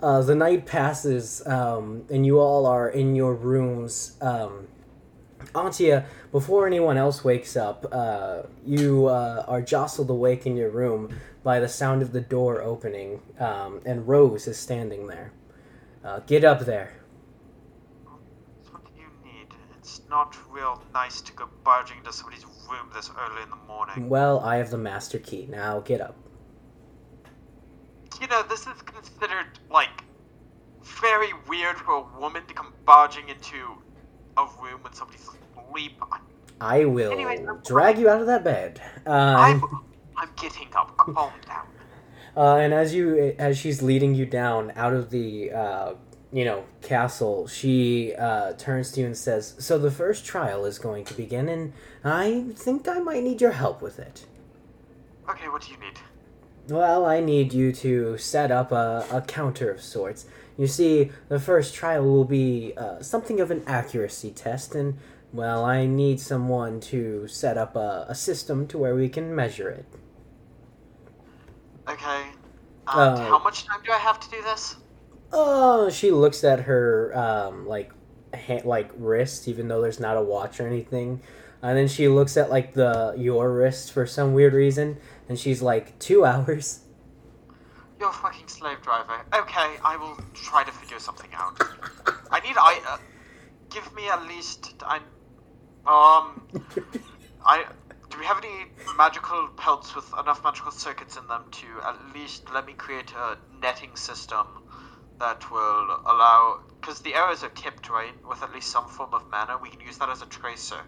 uh, 0.00 0.22
the 0.22 0.34
night 0.36 0.66
passes, 0.66 1.42
um, 1.46 2.04
and 2.10 2.24
you 2.24 2.38
all 2.38 2.66
are 2.66 2.88
in 2.88 3.16
your 3.16 3.34
rooms. 3.34 4.16
Um, 4.20 4.68
Antia, 5.56 6.04
before 6.32 6.66
anyone 6.66 6.98
else 6.98 7.24
wakes 7.24 7.56
up, 7.56 7.86
uh, 7.90 8.42
you 8.64 9.06
uh, 9.06 9.44
are 9.48 9.62
jostled 9.62 10.10
awake 10.10 10.46
in 10.46 10.54
your 10.54 10.68
room 10.68 11.18
by 11.42 11.60
the 11.60 11.68
sound 11.68 12.02
of 12.02 12.12
the 12.12 12.20
door 12.20 12.60
opening, 12.60 13.22
um, 13.40 13.80
and 13.86 14.06
Rose 14.06 14.46
is 14.46 14.58
standing 14.58 15.06
there. 15.06 15.32
Uh, 16.04 16.20
get 16.20 16.44
up 16.44 16.60
there. 16.60 16.92
What 18.04 18.84
do 18.84 18.90
you 19.00 19.08
need? 19.24 19.46
It's 19.78 20.02
not 20.10 20.36
real 20.50 20.82
nice 20.92 21.22
to 21.22 21.32
go 21.32 21.48
barging 21.64 21.98
into 21.98 22.12
somebody's 22.12 22.44
room 22.70 22.90
this 22.94 23.10
early 23.18 23.42
in 23.42 23.50
the 23.50 23.56
morning. 23.66 24.10
Well, 24.10 24.40
I 24.40 24.56
have 24.56 24.70
the 24.70 24.78
master 24.78 25.18
key. 25.18 25.46
Now 25.50 25.80
get 25.80 26.02
up. 26.02 26.16
You 28.20 28.26
know, 28.28 28.42
this 28.42 28.66
is 28.66 28.82
considered, 28.82 29.58
like, 29.70 30.04
very 30.82 31.30
weird 31.48 31.76
for 31.76 31.94
a 31.94 32.20
woman 32.20 32.44
to 32.46 32.54
come 32.54 32.72
barging 32.84 33.28
into 33.28 33.78
a 34.36 34.46
room 34.62 34.82
when 34.82 34.92
somebody's 34.92 35.28
asleep. 35.68 36.00
I'm, 36.60 36.92
will 36.92 37.12
Anyways, 37.12 37.40
I'm- 37.46 37.60
drag 37.64 37.98
you 37.98 38.08
out 38.08 38.20
of 38.20 38.26
that 38.26 38.44
bed. 38.44 38.80
I'm, 39.06 39.62
Um, 39.62 39.84
I'm 40.16 40.28
getting 40.36 40.68
up. 40.74 40.96
Calm 40.96 41.32
down. 41.46 41.66
Uh, 42.36 42.56
and 42.56 42.74
as 42.74 42.94
you 42.94 43.34
as 43.38 43.56
she's 43.56 43.82
leading 43.82 44.14
you 44.14 44.26
down 44.26 44.70
out 44.76 44.92
of 44.92 45.08
the 45.10 45.50
uh, 45.52 45.94
you 46.32 46.44
know 46.44 46.64
castle, 46.82 47.46
she 47.46 48.14
uh, 48.14 48.52
turns 48.54 48.92
to 48.92 49.00
you 49.00 49.06
and 49.06 49.16
says, 49.16 49.54
"So 49.58 49.78
the 49.78 49.90
first 49.90 50.24
trial 50.26 50.64
is 50.66 50.78
going 50.78 51.04
to 51.06 51.14
begin, 51.14 51.48
and 51.48 51.72
I 52.04 52.44
think 52.54 52.88
I 52.88 52.98
might 52.98 53.22
need 53.22 53.40
your 53.40 53.52
help 53.52 53.80
with 53.80 53.98
it. 53.98 54.26
Okay, 55.30 55.48
what 55.48 55.62
do 55.62 55.72
you 55.72 55.78
need? 55.78 55.98
Well, 56.68 57.06
I 57.06 57.20
need 57.20 57.52
you 57.54 57.72
to 57.72 58.18
set 58.18 58.50
up 58.50 58.70
a, 58.70 59.06
a 59.10 59.22
counter 59.22 59.70
of 59.70 59.80
sorts. 59.80 60.26
You 60.58 60.66
see, 60.66 61.10
the 61.28 61.38
first 61.40 61.74
trial 61.74 62.04
will 62.04 62.24
be 62.24 62.74
uh, 62.76 63.00
something 63.02 63.40
of 63.40 63.50
an 63.50 63.62
accuracy 63.66 64.30
test, 64.30 64.74
and 64.74 64.98
well, 65.32 65.64
I 65.64 65.86
need 65.86 66.20
someone 66.20 66.80
to 66.80 67.26
set 67.28 67.56
up 67.58 67.76
a, 67.76 68.06
a 68.08 68.14
system 68.14 68.66
to 68.68 68.78
where 68.78 68.94
we 68.94 69.08
can 69.08 69.34
measure 69.34 69.68
it. 69.68 69.84
Okay. 71.88 72.22
And 72.88 73.16
Uh, 73.16 73.16
how 73.28 73.42
much 73.42 73.64
time 73.64 73.80
do 73.84 73.92
I 73.92 73.98
have 73.98 74.20
to 74.20 74.30
do 74.30 74.42
this? 74.42 74.76
Oh, 75.32 75.90
she 75.90 76.10
looks 76.10 76.44
at 76.44 76.60
her 76.60 77.12
um, 77.16 77.66
like 77.66 77.90
ha- 78.34 78.62
like 78.64 78.90
wrist, 78.96 79.48
even 79.48 79.68
though 79.68 79.80
there's 79.80 80.00
not 80.00 80.16
a 80.16 80.22
watch 80.22 80.60
or 80.60 80.66
anything, 80.66 81.20
and 81.62 81.76
then 81.76 81.88
she 81.88 82.06
looks 82.08 82.36
at 82.36 82.48
like 82.48 82.74
the 82.74 83.14
your 83.18 83.52
wrist 83.52 83.92
for 83.92 84.06
some 84.06 84.34
weird 84.34 84.54
reason, 84.54 84.98
and 85.28 85.38
she's 85.38 85.60
like 85.62 85.98
two 85.98 86.24
hours. 86.24 86.80
You're 87.98 88.10
a 88.10 88.12
fucking 88.12 88.46
slave 88.46 88.80
driver. 88.82 89.24
Okay, 89.34 89.76
I 89.84 89.96
will 89.96 90.16
try 90.34 90.62
to 90.64 90.70
figure 90.72 90.98
something 91.00 91.30
out. 91.34 91.60
I 92.30 92.40
need 92.40 92.56
I 92.56 92.80
uh, 92.86 92.98
give 93.70 93.92
me 93.94 94.08
at 94.08 94.22
least 94.28 94.74
I 94.86 95.00
um 95.86 96.42
I 97.44 97.64
do 98.10 98.18
we 98.18 98.24
have 98.24 98.38
any 98.38 98.66
magical 98.96 99.48
pelts 99.56 99.94
with 99.94 100.12
enough 100.18 100.42
magical 100.44 100.72
circuits 100.72 101.16
in 101.16 101.26
them 101.26 101.44
to 101.50 101.66
at 101.84 101.96
least 102.14 102.44
let 102.52 102.66
me 102.66 102.72
create 102.72 103.12
a 103.12 103.36
netting 103.60 103.96
system 103.96 104.46
that 105.18 105.50
will 105.50 106.00
allow 106.06 106.60
because 106.80 107.00
the 107.00 107.14
arrows 107.14 107.42
are 107.42 107.50
tipped 107.50 107.88
right 107.90 108.12
with 108.28 108.42
at 108.42 108.52
least 108.54 108.70
some 108.70 108.86
form 108.88 109.12
of 109.14 109.22
mana 109.30 109.58
we 109.62 109.70
can 109.70 109.80
use 109.80 109.98
that 109.98 110.08
as 110.08 110.22
a 110.22 110.26
tracer 110.26 110.80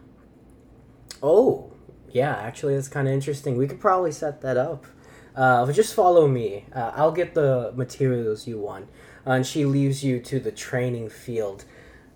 Oh, 1.22 1.72
yeah, 2.10 2.32
actually, 2.32 2.74
that's 2.74 2.88
kind 2.88 3.08
of 3.08 3.14
interesting. 3.14 3.56
We 3.56 3.66
could 3.66 3.80
probably 3.80 4.12
set 4.12 4.40
that 4.42 4.56
up. 4.56 4.86
Uh, 5.34 5.70
just 5.72 5.94
follow 5.94 6.26
me. 6.26 6.64
Uh, 6.74 6.92
I'll 6.94 7.12
get 7.12 7.34
the 7.34 7.72
materials 7.74 8.46
you 8.46 8.58
want. 8.58 8.88
Uh, 9.26 9.32
and 9.32 9.46
she 9.46 9.64
leaves 9.64 10.02
you 10.04 10.20
to 10.20 10.40
the 10.40 10.52
training 10.52 11.08
field. 11.08 11.64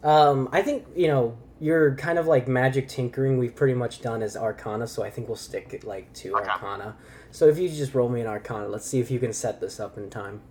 Um, 0.02 0.48
I 0.52 0.62
think, 0.62 0.86
you 0.96 1.08
know, 1.08 1.36
you're 1.62 1.94
kind 1.96 2.18
of 2.18 2.27
like 2.27 2.48
magic 2.48 2.88
tinkering 2.88 3.38
we've 3.38 3.55
pretty 3.57 3.75
much 3.75 4.01
done 4.03 4.22
as 4.22 4.37
Arcana, 4.37 4.87
so 4.87 5.03
I 5.05 5.11
think 5.11 5.29
we'll 5.29 5.37
stick 5.51 5.72
it 5.72 5.85
like 5.85 6.12
to 6.22 6.29
Okay. 6.37 6.51
Arcana. 6.51 6.96
So 7.31 7.48
if 7.48 7.59
you 7.59 7.68
just 7.68 7.94
roll 7.94 8.09
me 8.11 8.20
an 8.20 8.27
Arcana, 8.27 8.68
let's 8.68 8.87
see 8.87 9.01
if 9.01 9.11
you 9.11 9.18
can 9.20 9.33
set 9.33 9.61
this 9.61 9.81
up 9.81 9.96
in 9.98 10.11
time. 10.11 10.42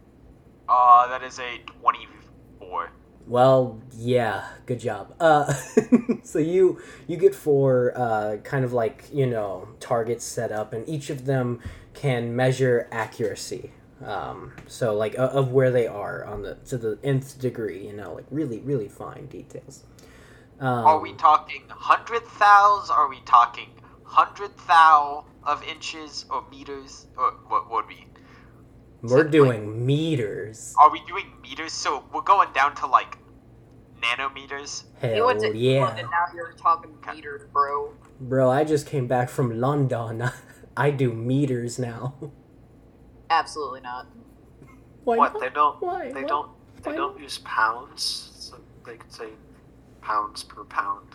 uh 0.70 1.08
that 1.10 1.24
is 1.24 1.40
a 1.40 1.60
24 1.82 2.92
Well, 3.28 3.80
yeah, 3.96 4.48
good 4.66 4.80
job. 4.80 5.14
Uh, 5.20 5.54
so 6.24 6.40
you 6.40 6.80
you 7.08 7.18
get 7.18 7.36
four 7.36 7.94
uh, 7.96 8.38
kind 8.44 8.66
of 8.66 8.74
like 8.74 9.06
you 9.14 9.28
know 9.28 9.68
targets 9.80 10.26
set 10.26 10.52
up, 10.52 10.74
and 10.74 10.88
each 10.90 11.10
of 11.10 11.26
them 11.26 11.60
can 11.94 12.36
measure 12.36 12.88
accuracy. 12.92 13.72
Um, 14.04 14.54
so 14.68 14.96
like 14.96 15.16
o- 15.20 15.28
of 15.28 15.52
where 15.52 15.70
they 15.72 15.88
are 15.88 16.26
on 16.26 16.42
the 16.42 16.56
to 16.70 16.78
the 16.78 16.98
nth 17.04 17.40
degree, 17.40 17.86
you 17.88 17.94
know, 17.94 18.14
like 18.16 18.26
really 18.32 18.60
really 18.60 18.88
fine 18.90 19.28
details. 19.28 19.84
Um, 20.62 20.86
Are 20.86 21.00
we 21.00 21.14
talking 21.14 21.64
hundred 21.70 22.24
thous? 22.26 22.90
Are 22.92 23.10
we 23.10 23.20
talking 23.26 23.70
hundred 24.04 24.52
thou 24.68 25.26
of 25.44 25.64
inches 25.64 26.26
or 26.30 26.46
meters? 26.52 27.08
Or 27.18 27.32
what 27.48 27.70
would 27.72 27.88
we? 27.88 28.06
we're 29.02 29.24
doing 29.24 29.86
meters. 29.86 30.76
Are 30.78 30.92
we 30.92 31.02
doing 31.08 31.26
meters? 31.42 31.74
So 31.74 32.04
we're 32.14 32.22
going 32.22 32.54
down 32.54 32.76
to 32.76 32.86
like 32.86 33.18
nanometers. 34.02 34.84
You 35.04 35.26
went 35.26 35.42
Hell 35.42 35.52
to 35.52 35.58
yeah, 35.58 35.72
England 35.80 36.00
and 36.00 36.10
now 36.12 36.26
you're 36.36 36.54
talking 36.54 36.96
meters, 37.12 37.42
bro. 37.52 37.94
bro! 38.20 38.52
I 38.52 38.64
just 38.64 38.86
came 38.86 39.08
back 39.08 39.30
from 39.30 39.60
London. 39.60 40.30
I 40.78 40.92
do 40.92 41.12
meters 41.12 41.80
now. 41.80 42.14
Absolutely 43.32 43.82
not. 43.82 44.08
Why 45.04 45.18
what 45.18 45.34
not? 45.34 45.42
they 45.42 45.50
don't 45.50 45.82
Why? 45.82 46.12
they 46.12 46.22
Why? 46.22 46.28
don't 46.28 46.52
they 46.84 46.92
Why 46.92 46.96
don't 46.98 47.16
not? 47.16 47.22
use 47.24 47.40
pounds. 47.40 48.30
So 48.36 48.58
they 48.86 48.98
could 48.98 49.12
say 49.12 49.30
pounds 50.02 50.44
per 50.44 50.64
pound. 50.66 51.08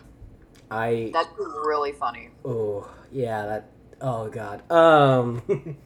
I 0.71 1.11
That's 1.13 1.29
really 1.39 1.93
funny. 1.93 2.31
Oh 2.45 2.91
yeah, 3.13 3.47
that. 3.47 3.71
Oh 4.01 4.29
god. 4.29 4.71
Um. 4.71 5.43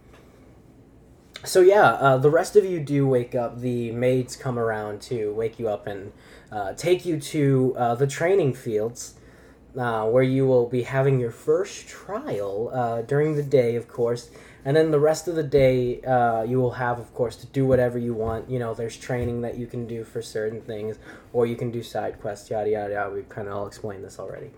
so 1.45 1.61
yeah, 1.61 1.93
uh, 1.93 2.19
the 2.19 2.31
rest 2.31 2.57
of 2.57 2.65
you 2.65 2.81
do 2.81 3.07
wake 3.07 3.35
up. 3.35 3.61
The 3.61 3.91
maids 3.93 4.37
come 4.37 4.59
around 4.59 5.01
to 5.03 5.33
wake 5.33 5.59
you 5.59 5.69
up 5.69 5.87
and 5.87 6.13
uh, 6.51 6.73
take 6.75 7.05
you 7.05 7.21
to 7.21 7.75
uh, 7.77 7.95
the 7.95 8.07
training 8.07 8.55
fields, 8.55 9.15
uh, 9.79 10.07
where 10.07 10.23
you 10.23 10.47
will 10.47 10.67
be 10.67 10.83
having 10.83 11.21
your 11.21 11.31
first 11.31 11.87
trial 11.87 12.71
uh, 12.73 13.03
during 13.03 13.37
the 13.37 13.43
day, 13.43 13.77
of 13.77 13.89
course. 13.89 14.31
And 14.65 14.77
then 14.77 14.91
the 14.91 15.01
rest 15.01 15.27
of 15.27 15.35
the 15.35 15.43
day, 15.43 16.03
uh, 16.03 16.43
you 16.43 16.61
will 16.61 16.73
have, 16.73 16.99
of 16.99 17.15
course, 17.15 17.37
to 17.37 17.47
do 17.47 17.67
whatever 17.67 17.99
you 17.99 18.13
want. 18.13 18.51
You 18.51 18.59
know, 18.59 18.75
there's 18.75 18.97
training 18.97 19.41
that 19.41 19.57
you 19.57 19.67
can 19.67 19.87
do 19.87 20.05
for 20.05 20.21
certain 20.21 20.61
things, 20.61 20.99
or 21.33 21.47
you 21.47 21.57
can 21.57 21.71
do 21.71 21.83
side 21.83 22.21
quests, 22.21 22.51
yada 22.51 22.69
yada 22.69 22.93
yada. 22.93 23.11
We've 23.11 23.29
kind 23.29 23.49
of 23.49 23.55
all 23.55 23.67
explained 23.67 24.05
this 24.05 24.19
already. 24.19 24.51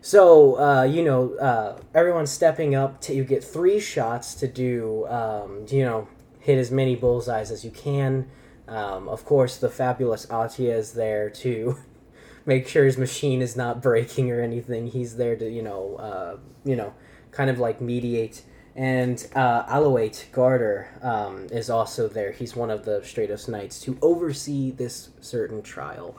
So, 0.00 0.60
uh, 0.60 0.84
you 0.84 1.02
know, 1.02 1.34
uh, 1.34 1.80
everyone's 1.92 2.30
stepping 2.30 2.76
up. 2.76 3.00
To, 3.02 3.14
you 3.14 3.24
get 3.24 3.42
three 3.42 3.80
shots 3.80 4.34
to 4.36 4.46
do, 4.46 5.04
um, 5.08 5.66
you 5.68 5.82
know, 5.82 6.06
hit 6.38 6.58
as 6.58 6.70
many 6.70 6.94
bullseyes 6.94 7.50
as 7.50 7.64
you 7.64 7.72
can. 7.72 8.30
Um, 8.68 9.08
of 9.08 9.24
course, 9.24 9.56
the 9.56 9.68
fabulous 9.68 10.26
Atia 10.26 10.76
is 10.76 10.92
there 10.92 11.28
to 11.30 11.78
make 12.46 12.68
sure 12.68 12.84
his 12.84 12.96
machine 12.96 13.42
is 13.42 13.56
not 13.56 13.82
breaking 13.82 14.30
or 14.30 14.40
anything. 14.40 14.86
He's 14.86 15.16
there 15.16 15.34
to, 15.34 15.50
you 15.50 15.62
know, 15.62 15.96
uh, 15.96 16.36
you 16.64 16.76
know, 16.76 16.94
kind 17.32 17.50
of 17.50 17.58
like 17.58 17.80
mediate. 17.80 18.42
And 18.76 19.26
uh, 19.34 19.64
Aloate 19.66 20.30
Garter 20.32 20.88
um, 21.00 21.46
is 21.50 21.70
also 21.70 22.08
there. 22.08 22.32
He's 22.32 22.54
one 22.54 22.70
of 22.70 22.84
the 22.84 23.00
Stratos 23.00 23.48
Knights 23.48 23.80
to 23.80 23.98
oversee 24.02 24.70
this 24.70 25.10
certain 25.20 25.62
trial. 25.62 26.14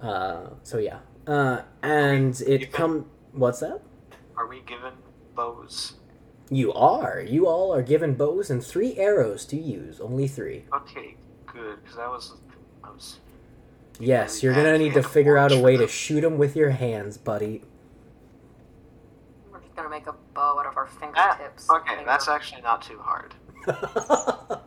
Uh, 0.00 0.48
so 0.64 0.78
yeah, 0.78 0.98
uh, 1.26 1.62
and 1.82 2.38
it 2.42 2.72
come. 2.72 3.06
What's 3.32 3.60
that? 3.60 3.80
Are 4.36 4.48
we 4.48 4.60
given 4.62 4.92
bows? 5.36 5.94
You 6.50 6.72
are. 6.72 7.20
You 7.20 7.46
all 7.46 7.72
are 7.72 7.82
given 7.82 8.14
bows 8.14 8.50
and 8.50 8.62
three 8.62 8.96
arrows 8.96 9.46
to 9.46 9.56
use. 9.56 10.00
Only 10.00 10.26
three. 10.28 10.64
Okay, 10.74 11.16
good. 11.46 11.82
Because 11.82 11.98
I 11.98 12.08
was 12.08 12.34
I 12.82 12.90
was 12.90 13.20
Yes, 14.00 14.42
you're 14.42 14.54
gonna 14.54 14.76
need 14.76 14.94
to 14.94 15.02
figure 15.02 15.38
out 15.38 15.52
a 15.52 15.58
way 15.58 15.76
to 15.76 15.86
shoot 15.86 16.22
them 16.22 16.36
with 16.38 16.56
your 16.56 16.70
hands, 16.70 17.16
buddy. 17.16 17.62
We're 19.76 19.82
just 19.82 19.90
gonna 19.90 19.96
make 19.96 20.06
a 20.06 20.14
bow 20.34 20.58
out 20.60 20.66
of 20.66 20.76
our 20.76 20.86
Ah, 20.86 21.34
fingertips. 21.36 21.68
okay. 21.70 22.04
That's 22.04 22.26
we're- 22.28 22.36
actually 22.36 22.62
not 22.62 22.82
too 22.82 22.98
hard. 23.00 23.34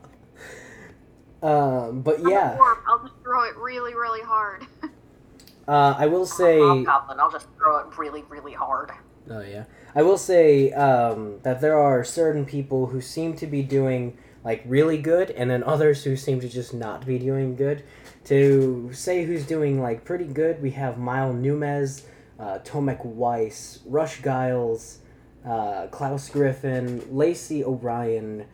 um, 1.42 2.02
but 2.02 2.20
I'm 2.20 2.28
yeah, 2.30 2.58
dwarf. 2.60 2.78
I'll 2.88 3.00
just 3.00 3.14
throw 3.24 3.44
it 3.44 3.56
really, 3.58 3.94
really 3.96 4.22
hard. 4.22 4.66
uh, 5.68 5.96
I 5.98 6.08
will 6.08 6.26
say. 6.26 6.60
Hobgoblin. 6.60 7.20
I'll 7.20 7.32
just 7.32 7.48
throw 7.58 7.78
it 7.80 7.98
really, 7.98 8.24
really 8.30 8.54
hard. 8.54 8.92
Oh 9.30 9.42
yeah, 9.42 9.66
I 9.96 10.04
will 10.04 10.18
say 10.18 10.72
um, 10.74 11.40
that 11.44 11.62
there 11.62 11.78
are 11.80 12.04
certain 12.04 12.46
people 12.46 12.88
who 12.88 13.00
seem 13.02 13.36
to 13.38 13.48
be 13.48 13.62
doing 13.62 14.18
like 14.44 14.64
really 14.66 14.98
good, 14.98 15.32
and 15.32 15.50
then 15.50 15.64
others 15.64 16.04
who 16.04 16.16
seem 16.18 16.40
to 16.42 16.50
just 16.50 16.74
not 16.74 17.06
be 17.06 17.20
doing 17.20 17.56
good. 17.56 17.84
To 18.26 18.90
say 18.94 19.24
who's 19.24 19.46
doing 19.46 19.82
like 19.82 20.04
pretty 20.04 20.26
good, 20.26 20.62
we 20.62 20.72
have 20.72 20.98
Mile 20.98 21.34
Numez, 21.34 22.04
uh, 22.40 22.60
Tomek 22.60 23.04
Weiss, 23.06 23.80
Rush 23.86 24.22
Giles, 24.22 25.00
uh, 25.46 25.88
Klaus 25.88 26.30
Griffin, 26.30 27.04
Lacey 27.12 27.64
O'Brien, 27.64 28.46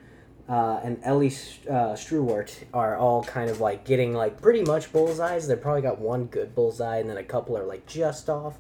uh, 0.48 0.82
and 0.84 1.00
Ellie 1.04 1.34
uh, 1.70 1.96
Struwart 1.96 2.54
are 2.74 2.98
all 2.98 3.24
kind 3.24 3.50
of 3.50 3.62
like 3.62 3.86
getting 3.86 4.14
like 4.14 4.42
pretty 4.42 4.62
much 4.62 4.92
bullseyes. 4.92 5.48
They 5.48 5.56
probably 5.56 5.82
got 5.82 6.00
one 6.00 6.26
good 6.26 6.54
bullseye, 6.54 6.98
and 6.98 7.10
then 7.10 7.18
a 7.18 7.24
couple 7.24 7.58
are 7.58 7.66
like 7.66 7.86
just 7.86 8.30
off. 8.30 8.58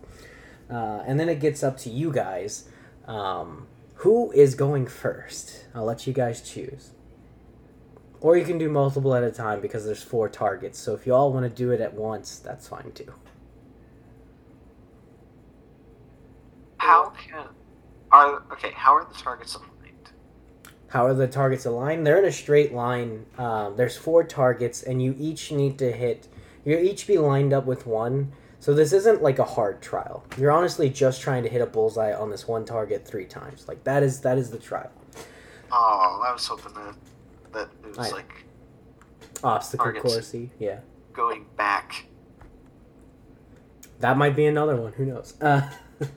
Uh, 0.70 1.04
and 1.06 1.20
then 1.20 1.30
it 1.30 1.40
gets 1.40 1.62
up 1.62 1.78
to 1.80 1.90
you 1.90 2.12
guys. 2.12 2.70
Um, 3.06 3.68
who 3.96 4.32
is 4.32 4.56
going 4.56 4.88
first? 4.88 5.66
I'll 5.76 5.86
let 5.86 6.08
you 6.08 6.14
guys 6.14 6.42
choose. 6.42 6.92
Or 8.22 8.38
you 8.38 8.46
can 8.46 8.58
do 8.58 8.70
multiple 8.70 9.14
at 9.14 9.24
a 9.24 9.32
time 9.32 9.60
because 9.60 9.86
there's 9.86 10.02
four 10.02 10.30
targets. 10.30 10.80
So 10.80 10.94
if 10.94 11.06
you 11.06 11.14
all 11.14 11.34
want 11.34 11.44
to 11.44 11.50
do 11.50 11.72
it 11.72 11.82
at 11.82 11.94
once, 11.94 12.40
that's 12.40 12.68
fine 12.68 12.92
too. 12.94 13.14
How 16.84 17.12
can 17.12 17.46
are 18.12 18.44
okay? 18.52 18.72
How 18.76 18.94
are 18.94 19.06
the 19.06 19.14
targets 19.18 19.56
aligned? 19.56 20.12
How 20.90 21.06
are 21.06 21.14
the 21.14 21.28
targets 21.28 21.66
aligned? 21.66 22.06
They're 22.06 22.20
in 22.20 22.26
a 22.26 22.32
straight 22.32 22.74
line. 22.74 23.26
Um, 23.38 23.78
there's 23.78 23.96
four 23.96 24.26
targets, 24.26 24.84
and 24.84 25.02
you 25.02 25.16
each 25.18 25.50
need 25.54 25.80
to 25.80 25.94
hit. 25.94 26.28
You 26.66 26.78
each 26.78 27.08
be 27.08 27.18
lined 27.18 27.54
up 27.54 27.66
with 27.66 27.88
one. 27.88 28.34
So 28.60 28.74
this 28.74 28.92
isn't 28.92 29.22
like 29.22 29.40
a 29.40 29.46
hard 29.46 29.82
trial. 29.82 30.26
You're 30.38 30.52
honestly 30.52 30.90
just 30.90 31.22
trying 31.22 31.44
to 31.44 31.50
hit 31.50 31.62
a 31.62 31.66
bullseye 31.66 32.14
on 32.14 32.30
this 32.30 32.50
one 32.50 32.66
target 32.66 33.08
three 33.08 33.26
times. 33.26 33.66
Like 33.70 33.82
that 33.86 34.04
is 34.04 34.20
that 34.20 34.38
is 34.38 34.52
the 34.52 34.60
trial. 34.60 34.92
Oh, 35.72 36.22
I 36.28 36.34
was 36.34 36.46
hoping 36.46 36.74
that 36.74 36.96
that 37.54 37.70
it 37.86 37.98
was 37.98 38.12
I- 38.12 38.12
like 38.12 38.46
Obstacle 39.42 39.94
coursey, 39.94 40.50
yeah. 40.60 40.80
going 41.14 41.46
back. 41.56 42.08
That 44.02 44.18
might 44.18 44.36
be 44.36 44.46
another 44.48 44.76
one. 44.76 44.92
Who 44.94 45.06
knows? 45.06 45.34
Uh, 45.40 45.70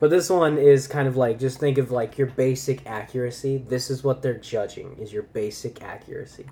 but 0.00 0.10
this 0.10 0.30
one 0.30 0.58
is 0.58 0.88
kind 0.88 1.06
of 1.06 1.16
like 1.16 1.38
just 1.38 1.60
think 1.60 1.78
of 1.78 1.90
like 1.90 2.18
your 2.18 2.26
basic 2.26 2.86
accuracy. 2.86 3.58
This 3.58 3.90
is 3.90 4.02
what 4.02 4.22
they're 4.22 4.38
judging 4.38 4.96
is 4.98 5.12
your 5.12 5.24
basic 5.24 5.82
accuracy. 5.82 6.46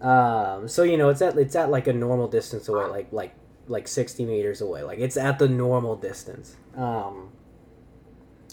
Um, 0.00 0.68
so 0.68 0.84
you 0.84 0.96
know 0.96 1.08
it's 1.08 1.22
at 1.22 1.36
it's 1.36 1.56
at 1.56 1.70
like 1.70 1.88
a 1.88 1.92
normal 1.92 2.28
distance 2.28 2.68
away, 2.68 2.84
like 2.84 3.12
like 3.12 3.34
like 3.66 3.88
sixty 3.88 4.24
meters 4.24 4.60
away. 4.60 4.82
Like 4.82 4.98
it's 4.98 5.16
at 5.16 5.38
the 5.38 5.48
normal 5.48 5.96
distance. 5.96 6.56
Um, 6.76 7.30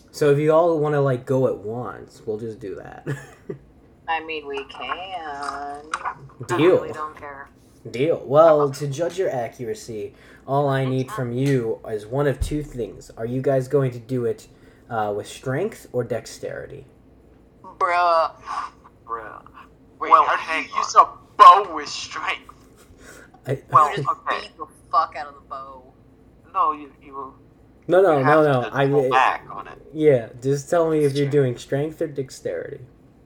so 0.10 0.32
if 0.32 0.40
you 0.40 0.54
all 0.54 0.80
want 0.80 0.94
to 0.94 1.02
like 1.02 1.26
go 1.26 1.48
at 1.48 1.58
once, 1.58 2.22
we'll 2.26 2.40
just 2.40 2.60
do 2.60 2.76
that. 2.76 3.06
I 4.08 4.24
mean, 4.24 4.48
we 4.48 4.64
can. 4.66 4.82
I 4.82 6.22
Deal. 6.48 6.58
really 6.58 6.94
don't 6.94 7.18
care. 7.18 7.50
Deal. 7.92 8.24
Well, 8.26 8.72
to 8.72 8.88
judge 8.88 9.20
your 9.20 9.30
accuracy, 9.30 10.14
all 10.48 10.70
I 10.70 10.86
need 10.86 11.12
from 11.12 11.32
you 11.32 11.80
is 11.88 12.06
one 12.06 12.28
of 12.28 12.40
two 12.40 12.64
things. 12.64 13.10
Are 13.18 13.26
you 13.26 13.42
guys 13.42 13.68
going 13.68 13.92
to 13.92 14.00
do 14.00 14.26
it 14.26 14.48
uh, 14.90 15.14
with 15.16 15.28
strength 15.28 15.88
or 15.92 16.04
dexterity? 16.04 16.86
Bruh. 17.64 18.32
Bruh. 19.06 19.44
Wait, 20.00 20.12
Well, 20.12 20.24
how 20.26 20.36
do 20.36 20.42
hang 20.42 20.66
you 20.70 20.76
use 20.78 20.96
a 20.96 21.08
bow 21.38 21.74
with 21.74 21.88
strength? 21.90 22.54
I, 23.48 23.62
Well, 23.72 23.96
Just 23.96 24.08
okay. 24.28 24.42
beat 24.42 24.58
the 24.58 24.66
fuck 24.92 25.16
out 25.18 25.28
of 25.28 25.36
the 25.36 25.42
bow. 25.42 25.84
No, 26.54 26.72
you 26.72 26.92
you, 27.02 27.34
no, 27.88 28.02
no, 28.02 28.18
you 28.20 28.24
no, 28.26 28.44
have 28.44 28.46
no. 28.64 28.70
I 28.72 28.88
pull 28.88 29.10
back 29.10 29.46
on 29.52 29.68
it. 29.68 29.78
yeah. 29.94 30.30
Just 30.42 30.70
tell 30.70 30.90
me 30.90 31.00
if 31.04 31.16
you're 31.16 31.30
doing 31.30 31.58
strength 31.58 32.02
or 32.02 32.08
dexterity. 32.08 32.80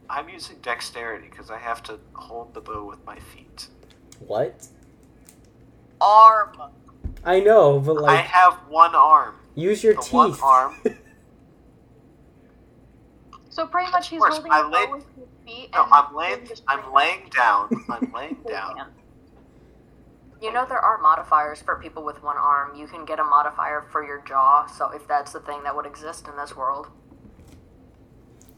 I'm 0.10 0.28
using 0.30 0.56
dexterity 0.64 1.28
because 1.30 1.52
I 1.52 1.60
have 1.60 1.84
to 1.84 2.00
hold 2.14 2.54
the 2.56 2.62
bow 2.62 2.86
with 2.86 3.06
my 3.06 3.20
feet. 3.20 3.68
What? 4.20 4.66
Arm. 6.02 6.58
I 7.24 7.40
know, 7.42 7.80
but 7.80 7.96
like 7.98 8.20
I 8.20 8.22
have 8.22 8.54
one 8.70 8.96
arm. 8.96 9.36
use 9.56 9.84
your 9.84 9.96
the 9.96 10.02
teeth. 10.02 10.14
one 10.14 10.36
arm. 10.42 10.76
So 13.52 13.66
pretty 13.66 13.92
much 13.92 14.08
he's 14.10 14.20
course, 14.20 14.36
holding 14.36 14.52
I 14.52 14.62
the 14.62 14.68
laid- 14.70 14.86
bow 14.90 14.96
with 14.96 15.06
his 15.16 15.28
feet. 15.46 15.70
No, 15.74 15.84
and 15.84 15.92
I'm 15.94 16.16
laying. 16.16 16.48
I'm 16.68 16.94
laying 16.94 17.30
down. 17.36 17.70
I'm 17.90 18.12
laying 18.14 18.38
down. 18.48 18.92
You 20.42 20.54
know 20.54 20.66
there 20.66 20.80
are 20.80 20.98
modifiers 21.02 21.62
for 21.62 21.76
people 21.78 22.04
with 22.06 22.24
one 22.24 22.38
arm. 22.38 22.76
You 22.76 22.88
can 22.88 23.04
get 23.04 23.20
a 23.20 23.24
modifier 23.24 23.86
for 23.92 24.06
your 24.06 24.22
jaw, 24.26 24.66
so 24.68 24.92
if 24.92 25.06
that's 25.08 25.34
the 25.34 25.42
thing 25.42 25.64
that 25.64 25.76
would 25.76 25.86
exist 25.86 26.28
in 26.30 26.38
this 26.38 26.56
world. 26.56 26.88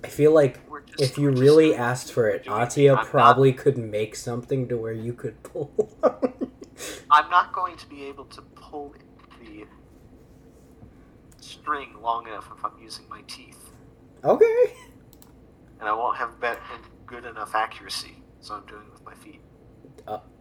I 0.04 0.08
feel 0.08 0.34
like 0.34 0.60
just, 0.98 1.02
if 1.02 1.18
you 1.18 1.26
we're 1.26 1.32
just 1.32 1.42
really 1.42 1.74
asked 1.74 2.12
for 2.12 2.28
it, 2.30 2.44
doing- 2.44 2.58
Atia 2.58 2.90
I'm 2.92 2.96
not- 2.98 3.08
probably 3.08 3.54
could 3.54 3.78
make 3.80 4.16
something 4.16 4.68
to 4.68 4.78
where 4.78 4.94
you 4.94 5.14
could 5.14 5.42
pull. 5.42 5.72
I'm 7.10 7.30
not 7.30 7.54
going 7.54 7.78
to 7.78 7.88
be 7.88 8.04
able 8.06 8.26
to 8.26 8.42
pull 8.42 8.94
the 9.40 9.66
string 11.40 11.96
long 12.02 12.28
enough 12.28 12.50
if 12.56 12.64
I'm 12.64 12.78
using 12.82 13.08
my 13.10 13.22
teeth, 13.28 13.72
okay. 14.24 14.74
and 15.80 15.90
I 15.90 15.94
won't 15.94 16.18
have 16.18 16.40
bet- 16.40 16.60
good 17.06 17.26
enough 17.26 17.56
accuracy. 17.56 18.18
So 18.40 18.56
I'm 18.56 18.66
doing 18.66 18.84
it 18.88 18.92
with 18.94 19.06
my 19.06 19.14
feet. 19.16 19.42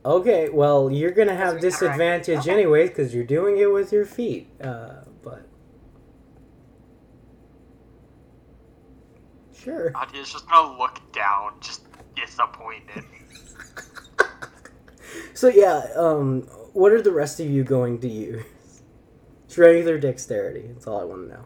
Okay, 0.07 0.49
well, 0.49 0.91
you're 0.91 1.11
gonna 1.11 1.35
have 1.35 1.57
Because 1.57 1.63
we 1.81 1.87
interact. 1.89 2.25
disadvantage 2.25 2.39
Okay. 2.49 2.51
anyways 2.53 2.89
because 2.91 3.15
you're 3.15 3.25
doing 3.25 3.59
it 3.59 3.71
with 3.71 3.93
your 3.93 4.07
feet. 4.07 4.49
Uh, 4.63 5.05
but 5.23 5.47
sure. 9.55 9.93
Atia's 9.95 10.33
just 10.33 10.49
gonna 10.49 10.79
look 10.79 11.01
down, 11.13 11.53
just 11.61 11.83
disappointed. 12.17 13.05
So 15.41 15.49
yeah, 15.49 15.87
um, 15.97 16.43
what 16.75 16.93
are 16.93 17.01
the 17.01 17.13
rest 17.13 17.41
of 17.41 17.49
you 17.49 17.65
going 17.65 17.99
to 18.01 18.09
use? 18.09 18.45
Strength 19.49 19.89
or 19.89 19.99
dexterity? 19.99 20.69
That's 20.69 20.87
all 20.87 21.01
I 21.01 21.05
want 21.05 21.31
to 21.31 21.35
know. 21.35 21.45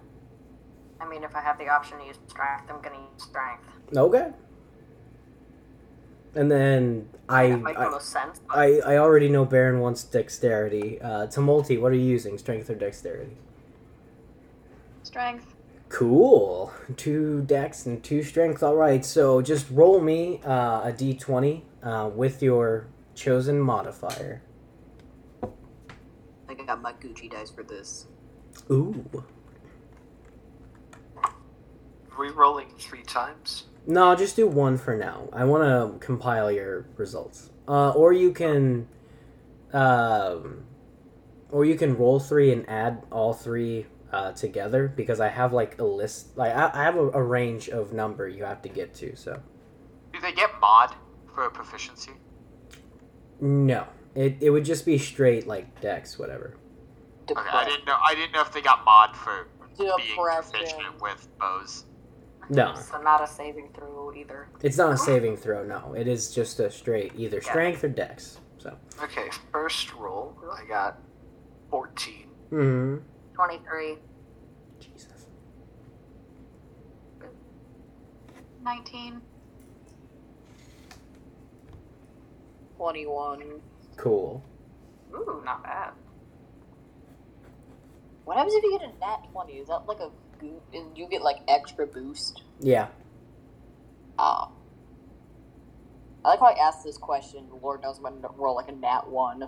I 1.01 1.09
mean, 1.09 1.23
if 1.23 1.37
I 1.37 1.41
have 1.41 1.59
the 1.59 1.69
option 1.69 2.01
to 2.01 2.05
use 2.05 2.19
strength, 2.27 2.65
I'm 2.69 2.83
gonna 2.83 2.97
use 2.97 3.23
strength. 3.23 3.69
Okay. 3.97 4.33
And 6.35 6.51
then 6.51 7.09
I, 7.29 7.51
that 7.51 7.63
the 7.63 7.79
I, 7.79 7.99
sense. 8.01 8.41
but 8.41 8.59
I, 8.59 8.79
I 8.81 8.97
already 8.97 9.29
know 9.29 9.45
Baron 9.45 9.79
wants 9.79 10.03
dexterity. 10.03 11.01
Uh, 11.01 11.29
Tumulty, 11.29 11.81
what 11.81 11.93
are 11.93 11.95
you 11.95 12.03
using? 12.03 12.37
Strength 12.37 12.71
or 12.71 12.75
dexterity? 12.75 13.37
Strength. 15.05 15.55
Cool. 15.89 16.73
Two 16.97 17.43
dex 17.43 17.87
and 17.87 18.03
two 18.03 18.25
strength. 18.25 18.61
All 18.61 18.75
right. 18.75 19.05
So 19.05 19.41
just 19.41 19.71
roll 19.71 20.01
me 20.01 20.41
uh, 20.45 20.89
a 20.89 20.93
d20 20.93 21.63
uh, 21.85 22.11
with 22.13 22.43
your 22.43 22.89
chosen 23.15 23.61
modifier. 23.61 24.43
I 26.49 26.55
got 26.55 26.81
my 26.83 26.93
Gucci 26.95 27.31
dice 27.31 27.51
for 27.51 27.63
this. 27.63 28.07
Ooh. 28.71 29.05
Are 31.23 31.33
we 32.19 32.29
rolling 32.31 32.69
three 32.79 33.03
times? 33.03 33.65
No, 33.87 34.15
just 34.15 34.37
do 34.37 34.47
one 34.47 34.79
for 34.79 34.97
now. 34.97 35.29
I 35.33 35.45
want 35.45 35.65
to 35.65 35.99
compile 36.05 36.51
your 36.51 36.87
results. 36.97 37.51
Uh, 37.69 37.91
or 37.91 38.13
you 38.13 38.33
can, 38.33 38.89
um, 39.73 40.65
or 41.51 41.65
you 41.65 41.75
can 41.75 41.97
roll 41.97 42.21
three 42.21 42.53
and 42.53 42.69
add 42.69 43.03
all 43.11 43.33
three 43.35 43.87
uh, 44.13 44.33
together 44.33 44.87
because 44.89 45.21
I 45.21 45.29
have 45.29 45.53
like 45.53 45.79
a 45.81 45.85
list. 45.85 46.37
Like 46.37 46.55
I, 46.55 46.71
I 46.73 46.85
have 46.85 46.97
a, 46.97 47.11
a 47.11 47.23
range 47.23 47.69
of 47.69 47.93
number 47.93 48.29
you 48.29 48.45
have 48.45 48.63
to 48.63 48.69
get 48.69 48.95
to. 48.95 49.17
So 49.17 49.41
Do 50.13 50.21
they 50.21 50.33
get 50.33 50.51
mod 50.61 50.95
for 51.35 51.51
proficiency? 51.51 52.13
No, 53.41 53.87
it 54.15 54.37
it 54.41 54.51
would 54.51 54.65
just 54.65 54.85
be 54.87 54.99
straight 54.99 55.47
like 55.47 55.81
dex, 55.81 56.19
whatever. 56.19 56.57
Okay, 57.31 57.41
I 57.41 57.65
didn't 57.65 57.87
know. 57.87 57.97
I 58.07 58.15
didn't 58.15 58.33
know 58.33 58.43
if 58.43 58.53
they 58.53 58.61
got 58.61 58.85
mod 58.85 59.17
for 59.17 59.49
being 59.79 59.91
Depression. 59.91 60.53
proficient 60.53 61.01
with 61.03 61.27
bows. 61.39 61.85
No, 62.51 62.75
So 62.75 63.01
not 63.01 63.23
a 63.23 63.27
saving 63.27 63.71
throw 63.75 64.13
either. 64.15 64.49
it's 64.63 64.77
not 64.77 64.93
a 64.93 64.99
saving 64.99 65.39
throw. 65.39 65.65
No, 65.65 65.95
it 65.95 66.07
is 66.07 66.35
just 66.35 66.61
a 66.61 66.71
straight 66.71 67.13
either 67.17 67.41
strength 67.41 67.83
or 67.83 67.89
dex. 67.89 68.39
So. 68.59 68.77
Okay, 69.03 69.31
first 69.51 69.95
roll, 69.95 70.37
I 70.53 70.67
got 70.67 70.99
14. 71.71 72.29
Hmm. 72.51 72.97
Twenty-three. 73.35 73.97
Jesus. 74.79 75.27
19. 78.63 79.21
21. 82.77 83.61
Cool. 83.97 84.43
Ooh, 85.15 85.43
not 85.45 85.63
bad. 85.63 85.91
What 88.25 88.37
happens 88.37 88.55
if 88.55 88.63
you 88.65 88.79
get 88.79 88.89
a 88.89 88.99
nat 88.99 89.29
20? 89.33 89.53
Is 89.55 89.69
that 89.69 89.87
like 89.87 90.01
a. 90.01 90.11
goo- 90.39 90.61
is- 90.73 90.85
You 90.97 91.07
get 91.07 91.23
like 91.23 91.39
extra 91.49 91.87
boost? 91.87 92.43
Yeah. 92.61 92.89
Ah. 94.19 94.49
I 96.25 96.29
like 96.31 96.41
how 96.41 96.47
I 96.47 96.53
asked 96.67 96.85
this 96.85 96.97
question. 96.97 97.45
Lord 97.63 97.83
knows 97.83 97.99
I'm 97.99 98.05
gonna 98.21 98.29
roll 98.37 98.55
like 98.57 98.69
a 98.69 98.73
nat 98.73 99.07
1. 99.09 99.47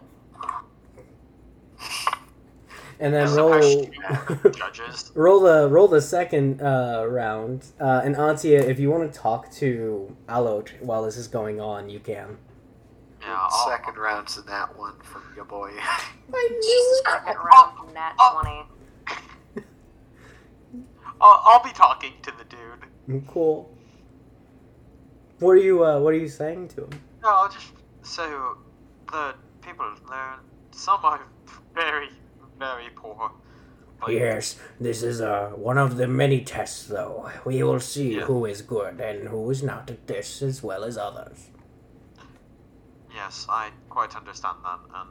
And 2.98 3.12
then 3.12 3.24
As 3.24 3.32
roll. 3.34 3.52
opposed 3.52 4.42
to 4.42 4.50
judges. 4.56 5.12
roll 5.14 5.40
the 5.40 5.68
roll 5.68 5.86
the 5.88 6.00
second 6.00 6.62
uh, 6.62 7.04
round. 7.08 7.66
Uh, 7.80 8.00
and 8.04 8.14
Atia, 8.16 8.60
if 8.60 8.78
you 8.78 8.90
want 8.90 9.10
to 9.12 9.18
talk 9.18 9.50
to 9.52 10.16
Alot 10.28 10.70
while 10.80 11.02
this 11.04 11.16
is 11.18 11.28
going 11.28 11.60
on, 11.60 11.88
you 11.90 11.98
can. 12.00 12.38
Yeah, 13.26 13.48
I'll, 13.50 13.68
Second 13.68 13.96
round's 13.96 14.36
in 14.36 14.46
that 14.46 14.76
one 14.78 14.94
from 15.02 15.22
your 15.34 15.44
boy. 15.44 15.70
Second 17.04 17.36
round, 17.36 17.92
nat 17.94 18.14
oh. 18.20 18.40
twenty. 18.40 19.66
I'll, 21.20 21.42
I'll 21.44 21.64
be 21.64 21.72
talking 21.72 22.12
to 22.22 22.32
the 22.38 22.44
dude. 22.44 23.26
Cool. 23.28 23.68
What 25.40 25.50
are 25.52 25.56
you 25.56 25.84
uh, 25.84 25.98
What 26.00 26.14
are 26.14 26.18
you 26.18 26.28
saying 26.28 26.68
to 26.68 26.84
him? 26.84 26.90
No, 27.22 27.28
I'll 27.30 27.48
just 27.48 27.72
so 28.02 28.56
the 29.10 29.34
people 29.60 29.86
there. 30.08 30.34
Some 30.70 31.00
are 31.04 31.20
very, 31.74 32.10
very 32.58 32.88
poor. 32.94 33.32
Like, 34.02 34.12
Yes, 34.12 34.58
this 34.78 35.02
is 35.02 35.20
uh, 35.20 35.50
one 35.56 35.78
of 35.78 35.96
the 35.96 36.06
many 36.06 36.42
tests, 36.42 36.84
though. 36.86 37.30
We 37.44 37.62
will 37.62 37.80
see 37.80 38.16
Yeah. 38.16 38.24
who 38.24 38.44
is 38.44 38.60
good 38.62 39.00
and 39.00 39.28
who 39.28 39.50
is 39.50 39.62
not 39.62 39.90
at 39.90 40.06
this, 40.06 40.42
as 40.42 40.62
well 40.62 40.84
as 40.84 40.98
others. 40.98 41.48
Yes, 43.16 43.46
I 43.48 43.70
quite 43.88 44.14
understand 44.14 44.58
that. 44.62 44.78
And 44.94 45.10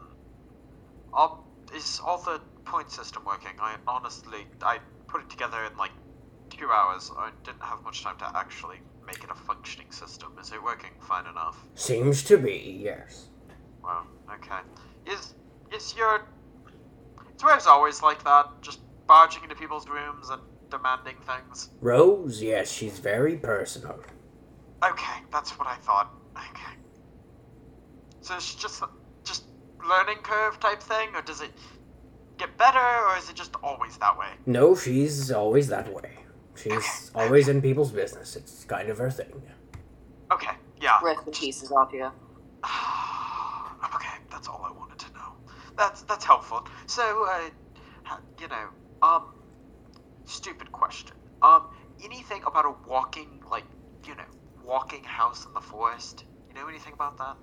I'll, 1.12 1.44
is 1.76 2.00
all 2.06 2.20
the 2.20 2.40
point 2.64 2.92
system 2.92 3.26
working? 3.26 3.54
I 3.60 3.78
honestly, 3.88 4.46
I 4.62 4.78
put 5.08 5.24
it 5.24 5.30
together 5.30 5.64
in 5.66 5.76
like 5.76 5.92
two 6.52 6.70
hours. 6.70 7.12
I 7.18 7.32
didn't 7.44 7.64
have 7.64 7.82
much 7.84 8.04
time 8.04 8.18
to 8.20 8.32
actually 8.38 8.78
make 9.08 9.24
it 9.24 9.32
a 9.32 9.36
functioning 9.36 9.92
system. 9.92 10.38
Is 10.40 10.52
it 10.52 10.64
working 10.64 10.92
fine 11.00 11.26
enough? 11.26 11.58
Seems 11.74 12.22
to 12.26 12.38
be, 12.38 12.80
yes. 12.84 13.30
Well, 13.84 14.06
okay. 14.36 14.62
Is 15.08 15.34
is 15.76 15.96
your 15.98 16.28
Rose 17.44 17.66
always 17.66 18.04
like 18.04 18.24
that? 18.24 18.62
Just 18.62 18.80
barging 19.08 19.44
into 19.44 19.56
people's 19.56 19.88
rooms 19.90 20.30
and 20.30 20.42
demanding 20.70 21.18
things? 21.26 21.70
Rose, 21.82 22.42
yes, 22.42 22.72
she's 22.72 23.00
very 23.00 23.36
personal. 23.36 24.00
Okay, 24.84 25.20
that's 25.32 25.58
what 25.58 25.68
I 25.68 25.76
thought. 25.78 26.12
Okay. 26.38 26.85
So 28.26 28.34
it's 28.34 28.56
just 28.56 28.82
just 29.24 29.44
learning 29.88 30.18
curve 30.24 30.60
type 30.60 30.82
thing, 30.82 31.10
or 31.14 31.22
does 31.22 31.42
it 31.42 31.52
get 32.40 32.58
better, 32.58 32.80
or 32.80 33.16
is 33.18 33.30
it 33.30 33.36
just 33.36 33.54
always 33.62 33.98
that 33.98 34.18
way? 34.18 34.30
No, 34.48 34.76
she's 34.76 35.32
always 35.32 35.68
that 35.68 35.94
way. 35.94 36.10
She's 36.56 37.12
always 37.14 37.48
in 37.50 37.62
people's 37.62 37.92
business. 37.92 38.36
It's 38.36 38.64
kind 38.64 38.90
of 38.90 38.98
her 38.98 39.12
thing. 39.12 39.44
Okay, 40.32 40.56
yeah. 40.82 41.00
Rest 41.04 41.28
in 41.28 41.34
pieces 41.34 41.72
off 41.72 41.94
you. 41.94 42.06
okay, 43.94 44.18
that's 44.32 44.48
all 44.48 44.66
I 44.68 44.72
wanted 44.72 44.98
to 45.06 45.14
know. 45.14 45.30
That's 45.78 46.02
that's 46.02 46.26
helpful. 46.26 46.68
So, 46.88 47.28
uh, 47.30 48.18
you 48.42 48.48
know, 48.48 48.70
um, 49.04 49.36
stupid 50.26 50.72
question. 50.72 51.16
Um, 51.44 51.68
anything 52.04 52.42
about 52.48 52.66
a 52.66 52.74
walking, 52.90 53.44
like, 53.52 53.66
you 54.08 54.16
know, 54.16 54.32
walking 54.64 55.04
house 55.04 55.46
in 55.46 55.54
the 55.54 55.62
forest. 55.62 56.26
You 56.50 56.56
know 56.56 56.68
anything 56.68 56.94
about 56.94 57.20
that? 57.20 57.38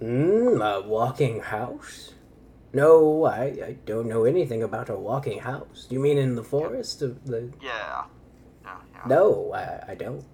Mm, 0.00 0.60
a 0.60 0.86
walking 0.86 1.40
house? 1.40 2.12
No, 2.72 3.24
I, 3.24 3.44
I 3.44 3.76
don't 3.86 4.06
know 4.08 4.24
anything 4.24 4.62
about 4.62 4.90
a 4.90 4.94
walking 4.94 5.38
house. 5.38 5.86
You 5.88 5.98
mean 5.98 6.18
in 6.18 6.34
the 6.34 6.44
forest 6.44 7.00
of 7.00 7.24
the? 7.24 7.50
Yeah. 7.62 8.04
Yeah. 8.62 8.76
yeah. 8.92 9.02
No, 9.06 9.52
I, 9.54 9.92
I 9.92 9.94
don't. 9.94 10.24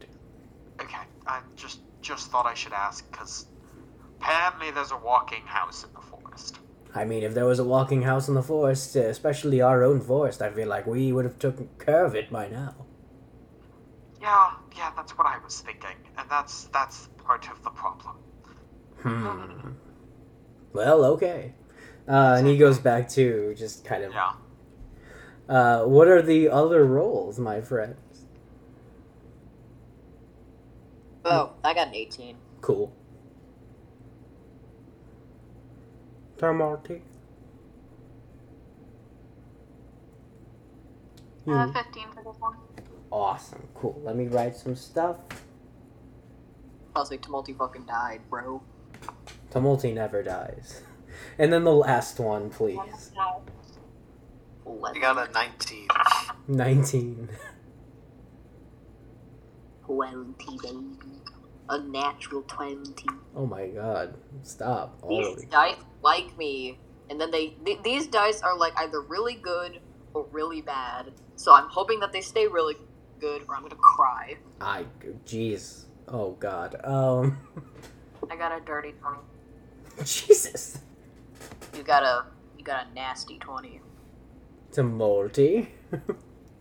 Okay. 0.81 1.05
I 1.27 1.41
just 1.55 1.81
just 2.01 2.33
thought 2.33 2.47
I 2.47 2.55
should 2.55 2.73
ask 2.73 3.09
because 3.13 3.47
apparently 4.19 4.73
there's 4.73 4.91
a 4.91 4.97
walking 4.97 5.47
house 5.47 5.85
in 5.85 5.93
the 5.93 6.01
forest. 6.01 6.59
I 6.95 7.05
mean, 7.05 7.23
if 7.23 7.33
there 7.33 7.47
was 7.47 7.61
a 7.61 7.65
walking 7.65 8.03
house 8.03 8.27
in 8.29 8.35
the 8.35 8.43
forest, 8.43 8.97
uh, 8.97 9.03
especially 9.03 9.61
our 9.61 9.85
own 9.85 10.01
forest, 10.01 10.43
I 10.43 10.51
feel 10.51 10.69
like 10.69 10.87
we 10.87 11.13
would 11.13 11.25
have 11.25 11.39
taken 11.39 11.69
care 11.79 12.05
of 12.05 12.17
it 12.17 12.33
by 12.33 12.49
now. 12.49 12.75
Yeah. 14.21 14.55
Yeah. 14.77 14.91
That's 14.97 15.17
what 15.17 15.29
I 15.29 15.39
was 15.39 15.61
thinking, 15.61 15.97
and 16.19 16.29
that's 16.29 16.65
that's 16.73 17.09
part 17.19 17.49
of 17.49 17.63
the 17.63 17.71
problem. 17.71 18.17
Hmm. 19.03 19.71
Well, 20.73 21.05
okay. 21.05 21.55
Uh, 22.09 22.37
and 22.39 22.47
he 22.47 22.57
goes 22.57 22.79
back 22.79 23.09
to 23.11 23.55
just 23.57 23.85
kind 23.85 24.05
of. 24.05 24.13
Yeah. 24.13 24.33
Uh, 25.49 25.85
what 25.85 26.09
are 26.09 26.23
the 26.23 26.49
other 26.49 26.85
roles, 26.85 27.39
my 27.39 27.61
friends? 27.61 27.97
Oh, 31.25 31.53
I 31.63 31.75
got 31.75 31.89
an 31.89 31.95
18. 31.95 32.37
Cool. 32.61 32.93
Tumulty. 36.37 37.03
Uh, 41.47 41.67
Hmm. 41.67 41.73
15 41.73 42.05
for 42.15 42.23
this 42.25 42.41
one. 42.41 42.57
Awesome. 43.11 43.69
Cool. 43.75 44.01
Let 44.05 44.17
me 44.17 44.27
write 44.27 44.57
some 44.57 44.75
stuff. 44.77 45.19
I 46.95 46.99
was 47.01 47.11
like, 47.11 47.23
Tumulty 47.23 47.57
fucking 47.57 47.85
died, 47.87 48.21
bro. 48.31 48.63
Tumulty 49.51 49.93
never 49.95 50.23
dies. 50.23 50.83
And 51.39 51.53
then 51.53 51.65
the 51.65 51.73
last 51.73 52.19
one, 52.19 52.51
please. 52.51 53.13
I 54.85 54.99
got 54.99 55.29
a 55.29 55.33
19. 55.33 55.89
19. 56.49 57.29
20, 59.87 60.59
baby. 60.63 60.79
A 61.69 61.79
natural 61.79 62.43
20. 62.43 63.07
Oh 63.37 63.47
my 63.47 63.69
god. 63.69 64.15
Stop. 64.43 65.01
These 65.09 65.27
Holy. 65.27 65.47
dice 65.47 65.77
like 66.03 66.37
me, 66.37 66.79
and 67.09 67.21
then 67.21 67.31
they 67.31 67.49
th- 67.65 67.83
these 67.83 68.07
dice 68.07 68.43
are 68.43 68.57
like 68.57 68.73
either 68.77 69.01
really 69.01 69.35
good 69.35 69.81
or 70.13 70.27
really 70.33 70.61
bad. 70.61 71.13
So 71.37 71.55
I'm 71.55 71.69
hoping 71.69 72.01
that 72.01 72.13
they 72.13 72.21
stay 72.21 72.47
really 72.47 72.77
good, 73.21 73.43
or 73.49 73.55
I'm 73.55 73.63
gonna 73.63 73.77
cry. 73.77 74.37
I. 74.61 74.85
Jeez. 75.25 75.85
Oh 76.09 76.33
god. 76.33 76.77
Um. 76.85 77.39
I 78.31 78.37
got 78.37 78.53
a 78.57 78.61
dirty 78.65 78.93
20. 79.01 79.19
Jesus. 80.05 80.79
You 81.77 81.83
got 81.83 82.03
a 82.03 82.27
you 82.59 82.65
got 82.65 82.87
a 82.91 82.95
nasty 82.95 83.39
20. 83.39 83.81
Tumulty. 84.73 85.69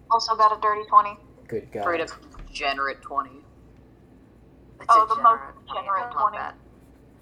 Also 0.09 0.35
got 0.35 0.51
a 0.57 0.59
dirty 0.59 0.81
20. 0.89 1.17
Good 1.47 1.71
god. 1.71 1.83
Straight 1.83 2.01
up 2.01 2.09
degenerate 2.47 3.01
20. 3.01 3.29
A 3.29 3.33
Oh, 4.89 5.05
the 5.07 5.15
most 5.21 5.39
degenerate 5.39 5.67
degenerate 5.67 6.01
love 6.15 6.31
20. 6.31 6.37
that. 6.37 6.55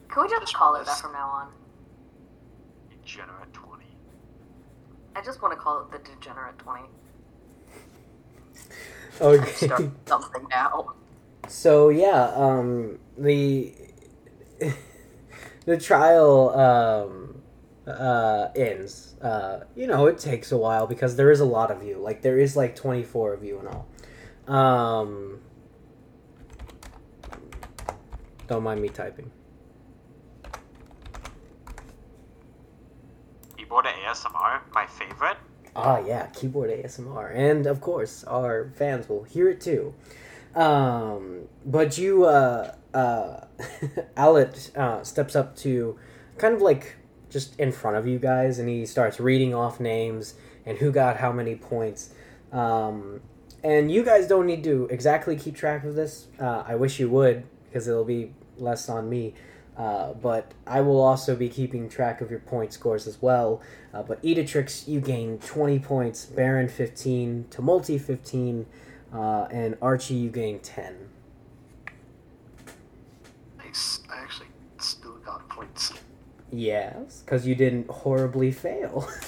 Can 0.09 0.23
we 0.23 0.29
just 0.29 0.53
call 0.55 0.73
it 0.75 0.85
that 0.87 0.97
from 0.97 1.11
now 1.13 1.27
on? 1.29 1.51
Degenerate 3.05 3.53
twenty. 3.53 3.85
I 5.15 5.21
just 5.21 5.39
want 5.41 5.53
to 5.53 5.59
call 5.59 5.81
it 5.83 5.91
the 5.91 5.99
degenerate 5.99 6.57
20. 6.57 6.81
Okay. 9.21 9.51
Start 9.67 9.89
something 10.07 10.47
now. 10.49 10.93
So 11.47 11.89
yeah, 11.89 12.31
um, 12.35 12.97
the 13.19 13.71
the 15.65 15.77
trial 15.77 16.49
um, 16.57 17.41
uh, 17.87 18.49
ends. 18.55 19.15
Uh, 19.21 19.61
you 19.75 19.87
know, 19.87 20.05
it 20.07 20.17
takes 20.17 20.51
a 20.51 20.57
while 20.57 20.87
because 20.87 21.15
there 21.15 21.31
is 21.31 21.39
a 21.39 21.45
lot 21.45 21.71
of 21.71 21.83
you. 21.83 21.97
Like 21.97 22.21
there 22.21 22.37
is 22.37 22.55
like 22.55 22.75
twenty 22.75 23.03
four 23.03 23.33
of 23.33 23.43
you 23.43 23.59
and 23.59 23.67
all. 23.67 23.87
Um, 24.55 25.39
don't 28.47 28.63
mind 28.63 28.81
me 28.81 28.89
typing. 28.89 29.31
Keyboard 33.57 33.85
ASMR, 33.85 34.61
my 34.73 34.87
favorite. 34.87 35.37
Ah, 35.75 35.99
yeah, 35.99 36.25
keyboard 36.27 36.71
ASMR, 36.71 37.31
and 37.33 37.67
of 37.67 37.79
course, 37.79 38.23
our 38.23 38.71
fans 38.75 39.07
will 39.07 39.23
hear 39.23 39.49
it 39.49 39.61
too. 39.61 39.93
Um, 40.55 41.47
but 41.63 41.97
you, 41.97 42.25
uh, 42.25 42.73
uh, 42.93 43.41
Alet 44.17 44.75
uh, 44.75 45.03
steps 45.03 45.35
up 45.35 45.55
to 45.57 45.97
kind 46.37 46.53
of 46.53 46.61
like 46.61 46.95
just 47.29 47.59
in 47.59 47.71
front 47.71 47.97
of 47.97 48.07
you 48.07 48.19
guys, 48.19 48.59
and 48.59 48.67
he 48.67 48.85
starts 48.85 49.19
reading 49.19 49.53
off 49.53 49.79
names 49.79 50.33
and 50.65 50.77
who 50.77 50.91
got 50.91 51.17
how 51.17 51.31
many 51.31 51.55
points. 51.55 52.11
Um, 52.51 53.21
and 53.63 53.91
you 53.91 54.03
guys 54.03 54.27
don't 54.27 54.45
need 54.45 54.63
to 54.63 54.87
exactly 54.89 55.35
keep 55.35 55.55
track 55.55 55.83
of 55.83 55.95
this. 55.95 56.27
Uh, 56.39 56.63
I 56.65 56.75
wish 56.75 56.99
you 56.99 57.09
would, 57.09 57.43
because 57.65 57.87
it'll 57.87 58.05
be 58.05 58.33
less 58.57 58.89
on 58.89 59.09
me. 59.09 59.33
Uh, 59.77 60.13
but 60.13 60.53
I 60.67 60.81
will 60.81 60.99
also 60.99 61.35
be 61.37 61.47
keeping 61.47 61.87
track 61.87 62.19
of 62.19 62.29
your 62.29 62.41
point 62.41 62.73
scores 62.73 63.07
as 63.07 63.21
well. 63.21 63.61
Uh, 63.93 64.03
but 64.03 64.21
Editrix, 64.23 64.87
you 64.87 64.99
gain 64.99 65.39
20 65.39 65.79
points, 65.79 66.25
Baron 66.25 66.67
15, 66.67 67.45
Tumulty 67.49 67.99
15, 67.99 68.65
uh, 69.13 69.47
and 69.49 69.77
Archie, 69.81 70.15
you 70.15 70.29
gain 70.29 70.59
10. 70.59 71.09
I 74.11 74.21
actually 74.21 74.47
still 74.77 75.17
got 75.25 75.47
points. 75.49 75.93
Yes, 76.51 77.21
because 77.23 77.45
you 77.45 77.55
didn't 77.55 77.89
horribly 77.89 78.51
fail. 78.51 79.07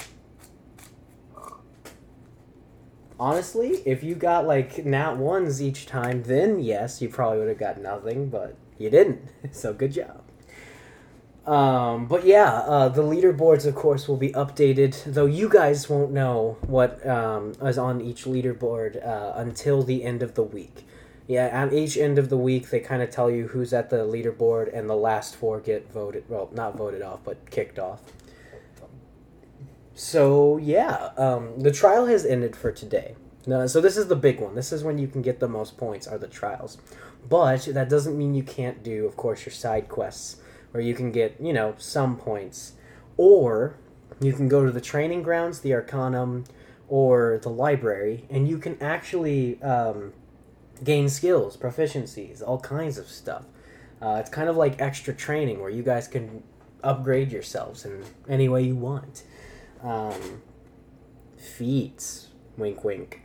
Honestly, 3.20 3.84
if 3.86 4.04
you 4.04 4.16
got 4.16 4.48
like 4.48 4.84
nat 4.84 5.18
ones 5.18 5.62
each 5.62 5.86
time, 5.86 6.24
then 6.24 6.60
yes, 6.60 7.02
you 7.02 7.10
probably 7.10 7.40
would 7.40 7.50
have 7.50 7.60
got 7.60 7.80
nothing, 7.80 8.30
but 8.30 8.56
you 8.78 8.90
didn't. 8.90 9.22
So 9.52 9.74
good 9.74 9.92
job. 9.92 10.24
Um, 11.46 12.06
but 12.06 12.26
yeah, 12.26 12.54
uh, 12.54 12.90
the 12.90 13.02
leaderboards, 13.02 13.66
of 13.66 13.76
course, 13.76 14.08
will 14.08 14.18
be 14.18 14.32
updated, 14.32 15.04
though 15.06 15.26
you 15.26 15.50
guys 15.50 15.90
won't 15.90 16.12
know 16.12 16.58
what 16.62 17.06
um, 17.08 17.54
is 17.62 17.78
on 17.78 18.00
each 18.02 18.26
leaderboard 18.26 19.06
uh, 19.06 19.34
until 19.36 19.82
the 19.82 20.04
end 20.04 20.22
of 20.24 20.36
the 20.36 20.44
week. 20.44 20.86
Yeah, 21.28 21.46
at 21.46 21.72
each 21.72 21.98
end 21.98 22.18
of 22.18 22.30
the 22.30 22.38
week, 22.38 22.70
they 22.70 22.80
kind 22.80 23.02
of 23.02 23.10
tell 23.10 23.30
you 23.30 23.48
who's 23.48 23.74
at 23.74 23.90
the 23.90 23.98
leaderboard, 23.98 24.76
and 24.76 24.90
the 24.90 24.96
last 24.96 25.36
four 25.36 25.60
get 25.60 25.92
voted. 25.92 26.26
Well, 26.28 26.50
not 26.52 26.76
voted 26.76 27.02
off, 27.02 27.20
but 27.24 27.50
kicked 27.50 27.80
off. 27.80 28.02
So 29.94 30.58
yeah, 30.58 31.12
um, 31.18 31.60
the 31.60 31.72
trial 31.72 32.06
has 32.08 32.26
ended 32.26 32.56
for 32.56 32.72
today. 32.72 33.16
No, 33.46 33.66
so 33.68 33.82
this 33.82 33.98
is 33.98 34.08
the 34.08 34.16
big 34.16 34.40
one. 34.40 34.56
This 34.56 34.72
is 34.72 34.84
when 34.84 34.98
you 34.98 35.08
can 35.08 35.22
get 35.22 35.40
the 35.40 35.48
most 35.48 35.78
points 35.78 36.08
are 36.08 36.18
the 36.18 36.28
trials, 36.28 36.78
but 37.30 37.66
that 37.66 37.90
doesn't 37.90 38.18
mean 38.18 38.34
you 38.34 38.44
can't 38.44 38.84
do, 38.84 39.06
of 39.06 39.16
course, 39.16 39.46
your 39.46 39.54
side 39.54 39.90
quests 39.90 40.38
where 40.72 40.82
you 40.82 40.94
can 40.94 41.12
get 41.12 41.36
you 41.40 41.54
know 41.54 41.76
some 41.78 42.18
points, 42.18 42.74
or 43.18 43.76
you 44.20 44.34
can 44.34 44.48
go 44.48 44.66
to 44.66 44.72
the 44.72 44.82
training 44.82 45.24
grounds, 45.24 45.62
the 45.62 45.74
Arcanum, 45.74 46.46
or 46.88 47.40
the 47.42 47.50
library, 47.50 48.26
and 48.30 48.48
you 48.48 48.58
can 48.58 48.82
actually 48.82 49.62
um, 49.62 50.14
gain 50.84 51.10
skills, 51.10 51.58
proficiencies, 51.58 52.42
all 52.46 52.60
kinds 52.60 52.98
of 52.98 53.08
stuff. 53.08 53.46
Uh, 54.02 54.18
it's 54.20 54.30
kind 54.30 54.50
of 54.50 54.58
like 54.58 54.82
extra 54.82 55.14
training 55.14 55.62
where 55.62 55.70
you 55.70 55.84
guys 55.84 56.08
can 56.08 56.44
upgrade 56.84 57.32
yourselves 57.32 57.86
in 57.86 58.04
any 58.28 58.50
way 58.50 58.64
you 58.64 58.76
want. 58.76 59.24
Um, 59.84 60.42
feats, 61.38 62.30
wink, 62.58 62.84
wink. 62.84 63.22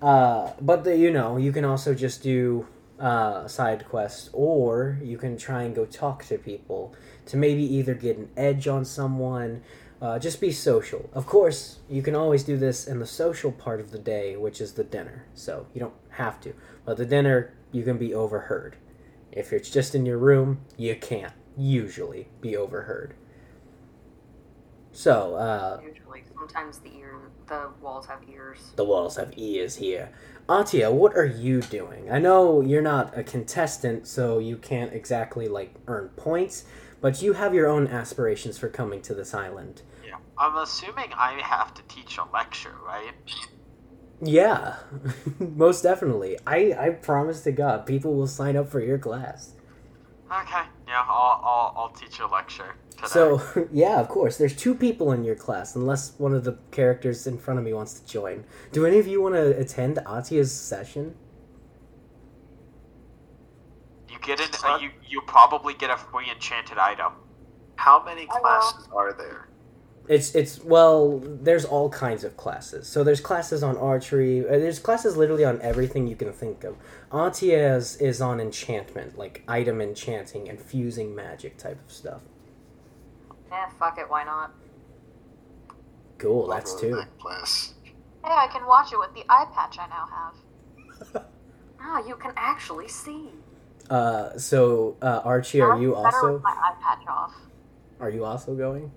Uh, 0.00 0.52
but 0.60 0.84
the, 0.84 0.96
you 0.96 1.10
know, 1.10 1.36
you 1.36 1.52
can 1.52 1.64
also 1.64 1.94
just 1.94 2.22
do 2.22 2.66
uh, 2.98 3.48
side 3.48 3.86
quests, 3.88 4.30
or 4.32 4.98
you 5.02 5.18
can 5.18 5.36
try 5.36 5.62
and 5.62 5.74
go 5.74 5.84
talk 5.84 6.24
to 6.26 6.38
people 6.38 6.94
to 7.26 7.36
maybe 7.36 7.62
either 7.62 7.94
get 7.94 8.16
an 8.16 8.30
edge 8.36 8.68
on 8.68 8.84
someone. 8.84 9.62
Uh, 10.00 10.18
just 10.18 10.40
be 10.40 10.50
social. 10.50 11.10
Of 11.12 11.26
course, 11.26 11.78
you 11.88 12.00
can 12.02 12.14
always 12.14 12.42
do 12.42 12.56
this 12.56 12.86
in 12.86 13.00
the 13.00 13.06
social 13.06 13.52
part 13.52 13.80
of 13.80 13.90
the 13.90 13.98
day, 13.98 14.34
which 14.36 14.60
is 14.60 14.72
the 14.72 14.84
dinner. 14.84 15.26
So 15.34 15.66
you 15.74 15.80
don't 15.80 15.94
have 16.10 16.40
to. 16.40 16.54
But 16.86 16.96
the 16.96 17.04
dinner, 17.04 17.52
you 17.70 17.82
can 17.82 17.98
be 17.98 18.14
overheard. 18.14 18.76
If 19.30 19.52
it's 19.52 19.68
just 19.70 19.94
in 19.94 20.06
your 20.06 20.16
room, 20.18 20.60
you 20.78 20.96
can't 20.96 21.34
usually 21.56 22.28
be 22.40 22.56
overheard. 22.56 23.14
So, 24.92 25.34
uh, 25.36 25.80
Usually, 25.84 26.24
sometimes 26.34 26.78
the 26.78 26.90
ear, 26.96 27.14
the 27.46 27.68
walls 27.80 28.06
have 28.06 28.20
ears. 28.28 28.72
the 28.76 28.84
walls 28.84 29.16
have 29.16 29.32
ears 29.36 29.76
here. 29.76 30.10
Atia, 30.48 30.92
what 30.92 31.16
are 31.16 31.26
you 31.26 31.60
doing? 31.60 32.10
I 32.10 32.18
know 32.18 32.60
you're 32.60 32.82
not 32.82 33.16
a 33.16 33.22
contestant, 33.22 34.08
so 34.08 34.38
you 34.40 34.56
can't 34.56 34.92
exactly 34.92 35.46
like 35.46 35.74
earn 35.86 36.08
points, 36.16 36.64
but 37.00 37.22
you 37.22 37.34
have 37.34 37.54
your 37.54 37.68
own 37.68 37.86
aspirations 37.86 38.58
for 38.58 38.68
coming 38.68 39.00
to 39.02 39.14
this 39.14 39.32
island. 39.32 39.82
Yeah. 40.40 40.46
I'm 40.46 40.56
assuming 40.56 41.12
I 41.14 41.40
have 41.42 41.74
to 41.74 41.82
teach 41.82 42.18
a 42.18 42.24
lecture, 42.32 42.74
right? 42.86 43.14
Yeah, 44.22 44.76
most 45.38 45.82
definitely. 45.82 46.38
I 46.46 46.74
I 46.78 46.90
promise 46.90 47.42
to 47.42 47.52
God, 47.52 47.86
people 47.86 48.14
will 48.14 48.26
sign 48.26 48.56
up 48.56 48.68
for 48.68 48.80
your 48.80 48.98
class. 48.98 49.54
Okay, 50.30 50.62
yeah, 50.86 51.04
I'll, 51.08 51.40
I'll, 51.42 51.74
I'll 51.76 51.88
teach 51.88 52.18
you 52.18 52.26
a 52.26 52.28
lecture 52.28 52.76
today. 52.90 53.08
So 53.08 53.42
yeah, 53.72 54.00
of 54.00 54.08
course. 54.08 54.38
There's 54.38 54.54
two 54.54 54.74
people 54.74 55.12
in 55.12 55.24
your 55.24 55.34
class, 55.34 55.74
unless 55.74 56.18
one 56.18 56.34
of 56.34 56.44
the 56.44 56.58
characters 56.70 57.26
in 57.26 57.38
front 57.38 57.58
of 57.58 57.64
me 57.64 57.72
wants 57.72 57.98
to 58.00 58.06
join. 58.06 58.44
Do 58.72 58.86
any 58.86 58.98
of 58.98 59.06
you 59.06 59.20
want 59.20 59.34
to 59.34 59.58
attend 59.58 59.98
Atia's 60.06 60.52
session? 60.52 61.14
you 64.10 64.18
get 64.36 64.40
an, 64.40 64.48
uh, 64.64 64.78
you, 64.80 64.90
you 65.08 65.22
probably 65.26 65.74
get 65.74 65.90
a 65.90 65.96
free 65.96 66.30
enchanted 66.30 66.78
item. 66.78 67.12
How 67.76 68.04
many 68.04 68.26
classes 68.26 68.88
are 68.94 69.12
there? 69.12 69.49
It's 70.10 70.34
it's 70.34 70.60
well, 70.64 71.20
there's 71.24 71.64
all 71.64 71.88
kinds 71.88 72.24
of 72.24 72.36
classes. 72.36 72.88
So 72.88 73.04
there's 73.04 73.20
classes 73.20 73.62
on 73.62 73.76
archery. 73.76 74.40
uh, 74.44 74.58
There's 74.58 74.80
classes 74.80 75.16
literally 75.16 75.44
on 75.44 75.62
everything 75.62 76.08
you 76.08 76.16
can 76.16 76.32
think 76.32 76.64
of. 76.64 76.76
Atia's 77.12 77.94
is 77.98 78.20
on 78.20 78.40
enchantment, 78.40 79.16
like 79.16 79.44
item 79.46 79.80
enchanting 79.80 80.48
and 80.48 80.60
fusing 80.60 81.14
magic 81.14 81.58
type 81.58 81.78
of 81.86 81.92
stuff. 81.92 82.22
Eh, 83.52 83.66
fuck 83.78 83.98
it, 83.98 84.10
why 84.10 84.24
not? 84.24 84.52
Cool, 86.18 86.48
that's 86.48 86.72
Love 86.72 86.80
two. 86.80 86.94
that 86.96 87.18
class. 87.20 87.74
Hey, 88.24 88.32
I 88.32 88.48
can 88.48 88.66
watch 88.66 88.92
it 88.92 88.98
with 88.98 89.14
the 89.14 89.22
eye 89.28 89.46
patch 89.54 89.78
I 89.78 89.86
now 89.86 90.08
have. 91.14 91.24
Ah, 91.82 92.04
you 92.06 92.14
can 92.16 92.32
actually 92.36 92.88
see. 92.88 93.30
Uh, 93.88 94.36
so 94.36 94.96
uh, 95.00 95.22
Archie, 95.24 95.62
are 95.62 95.76
I 95.76 95.80
you 95.80 95.94
like 95.94 96.12
it 96.12 96.14
also 96.16 96.38
my 96.40 96.50
eye 96.50 96.74
patch 96.82 97.06
off? 97.08 97.34
are 98.00 98.10
you 98.10 98.24
also 98.24 98.54
going? 98.54 98.90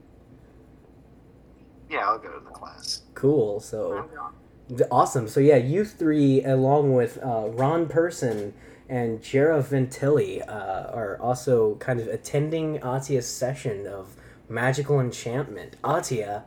Yeah, 1.94 2.08
I'll 2.08 2.18
go 2.18 2.32
to 2.32 2.44
the 2.44 2.50
class. 2.50 3.04
Cool. 3.14 3.60
So. 3.60 3.94
I'm 3.94 4.16
gone. 4.16 4.34
D- 4.76 4.84
Awesome. 4.90 5.28
So 5.28 5.40
yeah, 5.40 5.58
you 5.58 5.86
three, 5.86 6.44
along 6.44 6.96
with 6.96 7.20
uh, 7.22 7.50
Ron 7.50 7.88
Person 7.88 8.54
and 8.90 9.20
Jera 9.22 9.62
Ventilli, 9.62 10.42
uh, 10.48 10.90
are 10.92 11.18
also 11.22 11.76
kind 11.76 12.00
of 12.00 12.08
attending 12.08 12.80
Atia's 12.80 13.28
session 13.28 13.86
of 13.86 14.16
magical 14.50 15.00
enchantment. 15.00 15.76
Atia, 15.84 16.44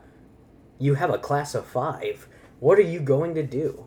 you 0.79 0.95
have 0.95 1.11
a 1.11 1.17
class 1.17 1.55
of 1.55 1.65
five. 1.65 2.27
What 2.59 2.77
are 2.79 2.83
you 2.83 2.99
going 2.99 3.35
to 3.35 3.43
do? 3.43 3.85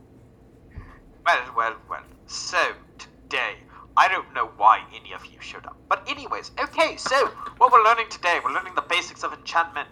Well, 1.27 1.45
well, 1.57 1.77
well. 1.89 2.03
So, 2.27 2.73
today, 2.99 3.57
I 3.97 4.09
don't 4.09 4.33
know 4.33 4.51
why 4.57 4.83
any 4.95 5.13
of 5.13 5.27
you 5.27 5.41
showed 5.41 5.67
up. 5.67 5.77
But, 5.89 6.09
anyways, 6.09 6.53
okay, 6.63 6.97
so, 6.97 7.27
what 7.59 7.73
we're 7.73 7.83
learning 7.85 8.07
today, 8.09 8.39
we're 8.45 8.53
learning 8.53 8.75
the 8.77 8.83
basics 8.83 9.23
of 9.25 9.33
enchantment. 9.33 9.89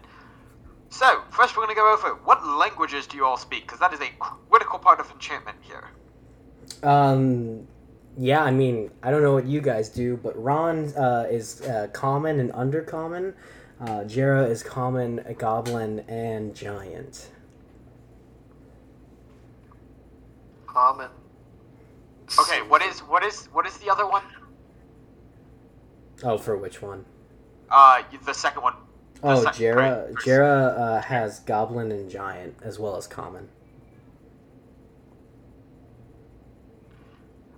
So, 0.90 1.22
first 1.30 1.56
we're 1.56 1.64
going 1.64 1.74
to 1.74 1.80
go 1.80 1.92
over 1.92 2.14
what 2.24 2.44
languages 2.46 3.06
do 3.06 3.16
you 3.16 3.24
all 3.24 3.36
speak? 3.36 3.62
Because 3.62 3.78
that 3.80 3.92
is 3.92 4.00
a 4.00 4.10
critical 4.50 4.78
part 4.78 5.00
of 5.00 5.10
enchantment 5.10 5.58
here. 5.60 5.84
Um, 6.82 7.66
yeah, 8.16 8.42
I 8.42 8.50
mean, 8.50 8.90
I 9.02 9.10
don't 9.10 9.22
know 9.22 9.34
what 9.34 9.46
you 9.46 9.60
guys 9.60 9.88
do, 9.88 10.16
but 10.16 10.40
Ron 10.42 10.92
uh, 10.96 11.26
is 11.30 11.60
uh, 11.62 11.88
common 11.92 12.40
and 12.40 12.52
undercommon. 12.52 13.34
Uh, 13.80 14.00
Jera 14.04 14.48
is 14.48 14.62
common, 14.62 15.20
a 15.20 15.34
goblin, 15.34 16.00
and 16.08 16.54
giant. 16.54 17.28
Common. 20.66 21.10
Okay, 22.40 22.60
what 22.62 22.82
is 22.82 23.00
what 23.00 23.24
is 23.24 23.46
what 23.52 23.66
is 23.66 23.76
the 23.78 23.90
other 23.90 24.06
one? 24.06 24.22
Oh, 26.24 26.36
for 26.36 26.56
which 26.56 26.82
one? 26.82 27.04
Uh, 27.70 28.02
the 28.24 28.34
second 28.34 28.62
one. 28.62 28.74
The 29.22 29.28
Oh, 29.28 29.42
sec- 29.44 29.54
Jera. 29.54 30.12
Jera 30.24 30.78
uh, 30.78 31.00
has 31.02 31.40
goblin 31.40 31.90
and 31.90 32.08
giant 32.10 32.56
as 32.62 32.78
well 32.78 32.96
as 32.96 33.06
common. 33.06 33.48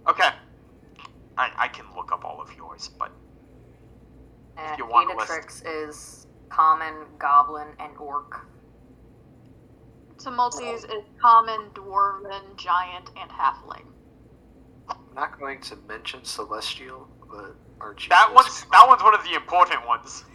Okay. 0.09 0.31
I, 1.37 1.51
I 1.57 1.69
can 1.69 1.85
look 1.95 2.13
up 2.13 2.25
all 2.25 2.41
of 2.41 2.55
yours, 2.57 2.91
but 2.99 3.11
Eh, 4.59 4.75
you 4.79 4.87
want 4.87 5.11
a 5.13 5.17
list. 5.17 5.65
Is 5.65 6.27
common, 6.51 6.95
goblin, 7.19 7.69
and 7.79 7.97
orc. 7.99 8.47
Tumulties 10.19 10.85
is 10.85 11.03
common, 11.21 11.71
dwarven, 11.73 12.57
giant, 12.57 13.11
and 13.19 13.31
halfling. 13.31 13.85
I'm 14.91 14.97
not 15.15 15.39
going 15.39 15.61
to 15.63 15.77
mention 15.89 16.25
Celestial, 16.25 17.09
but 17.31 17.55
Archie. 17.81 18.09
that 18.11 18.29
is 18.31 18.35
one's 18.35 18.65
that 18.71 18.85
one's 18.87 19.03
one 19.03 19.15
of 19.15 19.23
the 19.25 19.35
important 19.35 19.87
ones. 19.87 20.25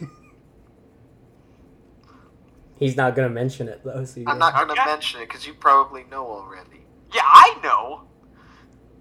He's 2.78 2.96
not 2.96 3.14
gonna 3.16 3.28
mention 3.30 3.68
it 3.68 3.82
though. 3.84 4.04
So 4.04 4.20
I'm 4.20 4.24
guys- 4.26 4.38
not 4.38 4.54
going 4.54 4.68
to 4.68 4.72
Okay. 4.74 4.84
mention 4.90 5.20
it 5.22 5.28
because 5.28 5.46
you 5.46 5.54
probably 5.54 6.04
know 6.04 6.26
already. 6.26 6.86
Yeah, 7.12 7.22
I 7.24 7.58
know. 7.62 8.02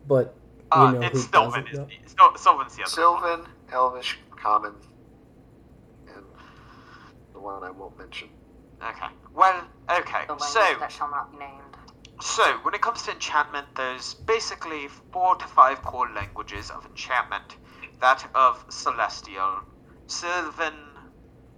But 0.07 0.35
you 0.73 0.81
Uh, 0.81 0.91
know 0.91 1.01
it's 1.01 1.25
who 1.25 1.27
Sylvan. 1.31 1.67
Is, 1.67 1.77
though? 1.77 1.87
Sil- 2.07 2.37
Sylvan's 2.37 2.75
the 2.75 2.83
other 2.83 3.11
one. 3.11 3.21
Sylvan, 3.43 3.47
Elvish, 3.71 4.19
Common, 4.41 4.75
and 6.07 6.25
the 7.33 7.39
one 7.39 7.63
I 7.63 7.71
won't 7.71 7.97
mention. 7.97 8.29
Okay. 8.81 9.07
Well, 9.33 9.63
okay. 9.89 10.25
The 10.27 10.33
language 10.33 10.41
So, 10.49 10.75
that 10.79 10.91
shall 10.91 11.09
not 11.09 11.31
be 11.31 11.37
named. 11.39 11.61
so 12.21 12.43
when 12.59 12.73
it 12.75 12.81
comes 12.81 13.01
to 13.03 13.11
enchantment, 13.11 13.67
there's 13.75 14.13
basically 14.13 14.87
four 15.11 15.35
to 15.35 15.47
five 15.47 15.81
core 15.83 16.09
languages 16.11 16.69
of 16.71 16.85
enchantment. 16.85 17.57
That 17.99 18.25
of 18.35 18.63
Celestial, 18.69 19.61
Sylvan, 20.07 20.73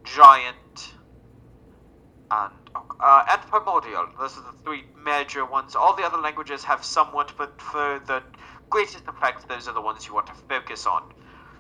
Giant, 0.04 0.94
and 2.32 2.54
uh, 3.00 3.24
and 3.30 3.42
Primordial. 3.44 4.08
Those 4.20 4.38
are 4.38 4.42
the 4.42 4.58
three 4.64 4.84
major 5.04 5.46
ones. 5.46 5.76
All 5.76 5.96
the 5.96 6.04
other 6.04 6.18
languages 6.18 6.64
have 6.66 6.84
somewhat, 6.84 7.34
but 7.38 7.62
for 7.62 8.02
the 8.08 8.24
greatest 8.70 9.08
effect, 9.08 9.48
those 9.48 9.68
are 9.68 9.74
the 9.74 9.82
ones 9.82 10.08
you 10.08 10.14
want 10.14 10.28
to 10.28 10.34
focus 10.50 10.86
on. 10.86 11.02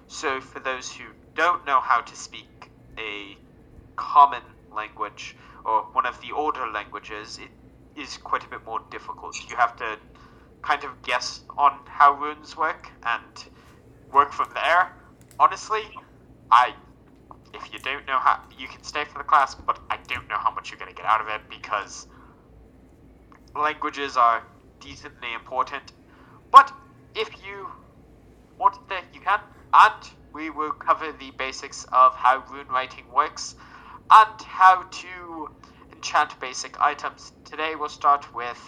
So, 0.08 0.42
for 0.42 0.60
those 0.60 0.92
who 0.92 1.06
don't 1.36 1.66
know 1.66 1.80
how 1.82 2.02
to 2.02 2.16
speak 2.16 2.72
a 3.00 3.36
common 3.96 4.44
language 4.76 5.36
or 5.66 5.86
one 5.94 6.06
of 6.06 6.20
the 6.22 6.32
older 6.36 6.68
languages, 6.74 7.40
it 7.42 7.52
is 8.00 8.18
quite 8.18 8.44
a 8.44 8.50
bit 8.50 8.62
more 8.66 8.80
difficult. 8.92 9.36
You 9.50 9.56
have 9.58 9.76
to 9.78 9.98
kind 10.64 10.84
of 10.84 11.02
guess 11.04 11.42
on 11.58 11.72
how 11.86 12.14
runes 12.14 12.58
work 12.58 12.88
and 13.06 13.34
work 14.14 14.32
from 14.34 14.48
there. 14.54 14.90
Honestly, 15.40 15.82
I 16.52 16.74
if 17.58 17.74
you 17.74 17.80
don't 17.80 18.06
know 18.08 18.20
how 18.20 18.38
you 18.58 18.68
can 18.68 18.84
stay 18.84 19.04
for 19.06 19.18
the 19.18 19.24
class, 19.24 19.56
but 19.66 19.80
I 19.90 19.98
don't 20.08 20.28
know 20.30 20.38
how 20.38 20.54
much 20.54 20.72
you're 20.72 20.80
gonna 20.80 20.94
get 20.94 21.06
out 21.06 21.22
of 21.22 21.28
it 21.28 21.42
because 21.50 22.08
languages 23.56 24.16
are 24.16 24.44
decently 24.80 25.34
important. 25.34 25.92
But 26.52 26.72
if 27.16 27.30
you 27.46 27.68
want 28.60 28.76
it, 28.92 29.04
you 29.14 29.22
can, 29.22 29.40
and 29.74 29.94
we 30.34 30.50
will 30.50 30.72
cover 30.72 31.12
the 31.12 31.32
basics 31.38 31.86
of 31.92 32.14
how 32.16 32.44
rune 32.52 32.68
writing 32.70 33.06
works 33.14 33.56
and 34.12 34.42
how 34.46 34.84
to 34.84 35.48
enchant 35.94 36.40
basic 36.40 36.80
items. 36.80 37.32
Today 37.44 37.74
we'll 37.76 37.90
start 37.90 38.26
with 38.34 38.60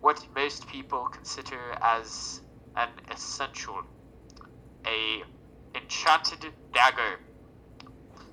what 0.00 0.24
most 0.34 0.68
people 0.68 1.08
consider 1.12 1.74
as 1.82 2.40
an 2.76 2.88
essential 3.10 3.82
a 4.86 5.22
enchanted 5.76 6.52
dagger. 6.72 7.18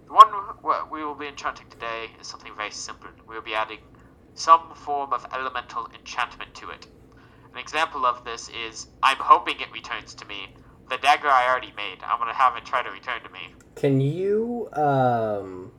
The 0.07 0.13
one 0.13 0.27
wh- 0.27 0.91
we 0.91 1.03
will 1.03 1.15
be 1.15 1.27
enchanting 1.27 1.67
today 1.69 2.11
is 2.19 2.27
something 2.27 2.51
very 2.55 2.71
simple. 2.71 3.09
We 3.27 3.35
will 3.35 3.41
be 3.41 3.55
adding 3.55 3.79
some 4.35 4.73
form 4.75 5.13
of 5.13 5.25
elemental 5.33 5.87
enchantment 5.97 6.53
to 6.55 6.69
it. 6.69 6.87
An 7.53 7.57
example 7.59 8.05
of 8.05 8.23
this 8.23 8.49
is 8.49 8.87
I'm 9.01 9.17
hoping 9.17 9.59
it 9.59 9.71
returns 9.71 10.13
to 10.15 10.25
me. 10.25 10.49
The 10.89 10.97
dagger 10.97 11.27
I 11.27 11.47
already 11.49 11.73
made. 11.75 11.97
I'm 12.05 12.19
gonna 12.19 12.33
have 12.33 12.55
it 12.57 12.65
try 12.65 12.83
to 12.83 12.89
return 12.89 13.21
to 13.23 13.29
me. 13.29 13.39
Can 13.75 13.99
you 14.01 14.69
um? 14.73 15.71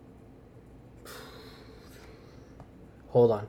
Hold 3.08 3.30
on. 3.30 3.46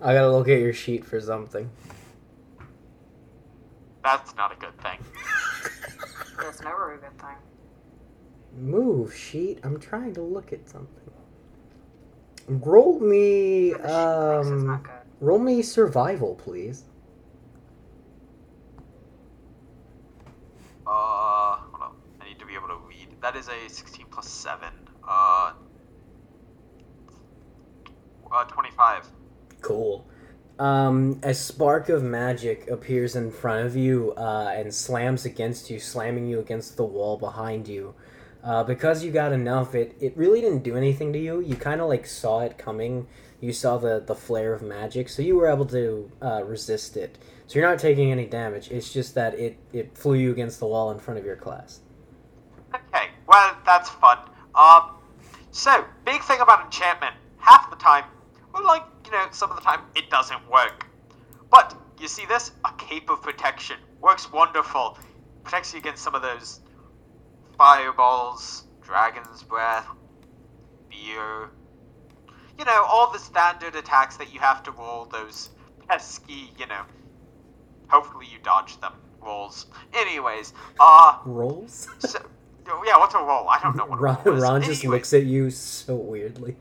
I 0.00 0.14
gotta 0.14 0.30
look 0.30 0.48
at 0.48 0.60
your 0.60 0.72
sheet 0.72 1.04
for 1.04 1.20
something. 1.20 1.70
That's 4.02 4.34
not 4.36 4.52
a 4.52 4.56
good 4.56 4.76
thing. 4.80 4.98
That's 6.38 6.60
never 6.62 6.94
a 6.94 6.98
good 6.98 7.18
thing. 7.18 7.36
Move 8.58 9.14
sheet. 9.14 9.58
I'm 9.62 9.80
trying 9.80 10.14
to 10.14 10.22
look 10.22 10.52
at 10.52 10.68
something. 10.68 10.88
Roll 12.46 13.00
me 13.00 13.70
The 13.70 13.78
sheet 13.78 13.82
price 13.82 14.46
is 14.46 14.64
um. 14.64 14.88
Roll 15.20 15.38
me 15.38 15.62
survival, 15.62 16.34
please. 16.34 16.84
Uh, 20.86 21.56
hold 21.56 21.82
on. 21.82 21.96
I 22.20 22.28
need 22.28 22.38
to 22.38 22.46
be 22.46 22.54
able 22.54 22.68
to 22.68 22.76
read. 22.86 23.08
That 23.22 23.36
is 23.36 23.48
a 23.48 23.68
16 23.68 24.06
plus 24.10 24.28
7. 24.28 24.68
Uh, 25.08 25.52
uh 28.30 28.44
25. 28.44 29.08
Cool. 29.62 30.06
Um, 30.58 31.18
a 31.22 31.34
spark 31.34 31.88
of 31.88 32.02
magic 32.02 32.68
appears 32.70 33.16
in 33.16 33.30
front 33.30 33.66
of 33.66 33.74
you 33.74 34.12
uh, 34.16 34.52
and 34.54 34.72
slams 34.72 35.24
against 35.24 35.70
you, 35.70 35.80
slamming 35.80 36.28
you 36.28 36.38
against 36.38 36.76
the 36.76 36.84
wall 36.84 37.16
behind 37.16 37.66
you. 37.66 37.94
Uh, 38.44 38.62
because 38.62 39.02
you 39.02 39.10
got 39.10 39.32
enough, 39.32 39.74
it, 39.74 39.96
it 40.00 40.14
really 40.16 40.42
didn't 40.42 40.62
do 40.62 40.76
anything 40.76 41.14
to 41.14 41.18
you. 41.18 41.40
You 41.40 41.56
kind 41.56 41.80
of 41.80 41.88
like 41.88 42.06
saw 42.06 42.40
it 42.40 42.58
coming. 42.58 43.06
You 43.40 43.54
saw 43.54 43.78
the, 43.78 44.02
the 44.06 44.14
flare 44.14 44.52
of 44.52 44.60
magic, 44.60 45.08
so 45.08 45.22
you 45.22 45.36
were 45.36 45.48
able 45.48 45.64
to 45.66 46.10
uh, 46.20 46.44
resist 46.44 46.96
it. 46.98 47.16
So 47.46 47.58
you're 47.58 47.68
not 47.68 47.78
taking 47.78 48.12
any 48.12 48.26
damage. 48.26 48.70
It's 48.70 48.92
just 48.92 49.14
that 49.14 49.34
it, 49.34 49.58
it 49.72 49.96
flew 49.96 50.14
you 50.14 50.30
against 50.30 50.60
the 50.60 50.66
wall 50.66 50.90
in 50.90 50.98
front 50.98 51.18
of 51.18 51.24
your 51.24 51.36
class. 51.36 51.80
Okay, 52.74 53.08
well, 53.26 53.56
that's 53.64 53.88
fun. 53.88 54.18
Um, 54.54 54.90
so, 55.50 55.84
big 56.04 56.22
thing 56.22 56.40
about 56.40 56.64
enchantment. 56.64 57.14
Half 57.38 57.70
the 57.70 57.76
time, 57.76 58.04
well, 58.52 58.64
like, 58.64 58.82
you 59.06 59.12
know, 59.12 59.26
some 59.30 59.50
of 59.50 59.56
the 59.56 59.62
time, 59.62 59.80
it 59.94 60.10
doesn't 60.10 60.50
work. 60.50 60.86
But, 61.50 61.74
you 61.98 62.08
see 62.08 62.26
this? 62.26 62.52
A 62.64 62.72
cape 62.76 63.10
of 63.10 63.22
protection. 63.22 63.76
Works 64.00 64.30
wonderful. 64.32 64.98
Protects 65.44 65.72
you 65.72 65.78
against 65.78 66.02
some 66.02 66.14
of 66.14 66.22
those 66.22 66.60
fireballs, 67.56 68.64
dragon's 68.82 69.42
breath, 69.42 69.86
fear. 70.90 71.50
You 72.58 72.64
know, 72.64 72.84
all 72.88 73.12
the 73.12 73.18
standard 73.18 73.74
attacks 73.74 74.16
that 74.16 74.32
you 74.32 74.40
have 74.40 74.62
to 74.64 74.70
roll, 74.70 75.06
those 75.06 75.50
pesky, 75.88 76.52
you 76.58 76.66
know. 76.66 76.82
Hopefully 77.88 78.26
you 78.30 78.38
dodge 78.42 78.80
them 78.80 78.92
rolls. 79.20 79.66
Anyways, 79.92 80.52
uh, 80.78 81.18
Rolls? 81.24 81.88
so, 81.98 82.18
yeah, 82.84 82.98
what's 82.98 83.14
a 83.14 83.18
roll? 83.18 83.48
I 83.48 83.58
don't 83.62 83.76
know 83.76 83.86
what 83.86 83.98
a 83.98 84.02
Ron, 84.02 84.18
is. 84.36 84.42
Ron 84.42 84.62
just 84.62 84.84
Anyways, 84.84 84.98
looks 84.98 85.14
at 85.14 85.24
you 85.24 85.50
so 85.50 85.94
weirdly. 85.96 86.56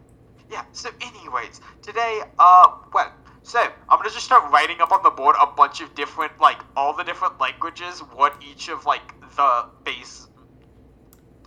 Yeah, 0.51 0.63
so 0.71 0.89
anyways, 1.01 1.61
today, 1.81 2.21
uh, 2.39 2.71
well, 2.93 3.11
so, 3.43 3.59
I'm 3.59 3.97
gonna 3.99 4.09
just 4.09 4.25
start 4.25 4.49
writing 4.51 4.79
up 4.79 4.91
on 4.91 5.03
the 5.03 5.09
board 5.09 5.35
a 5.41 5.47
bunch 5.47 5.81
of 5.81 5.93
different, 5.95 6.39
like, 6.39 6.59
all 6.77 6.93
the 6.93 7.03
different 7.03 7.39
languages, 7.39 7.99
what 7.99 8.35
each 8.41 8.69
of, 8.69 8.85
like, 8.85 9.13
the 9.35 9.65
base, 9.83 10.27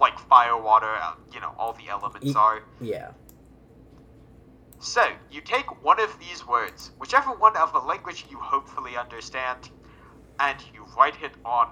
like, 0.01 0.18
fire, 0.18 0.61
water, 0.61 0.94
uh, 0.94 1.14
you 1.32 1.40
know, 1.40 1.53
all 1.59 1.72
the 1.72 1.88
elements 1.88 2.26
E- 2.26 2.34
are. 2.34 2.62
Yeah. 2.80 3.11
So, 4.78 5.03
you 5.30 5.40
take 5.40 5.82
one 5.82 6.01
of 6.01 6.18
these 6.18 6.47
words, 6.47 6.90
whichever 6.99 7.30
one 7.30 7.57
of 7.57 7.72
the 7.72 7.78
language 7.78 8.26
you 8.30 8.38
hopefully 8.38 8.97
understand, 8.97 9.70
and 10.38 10.59
you 10.74 10.84
write 10.97 11.14
it 11.22 11.32
on 11.44 11.68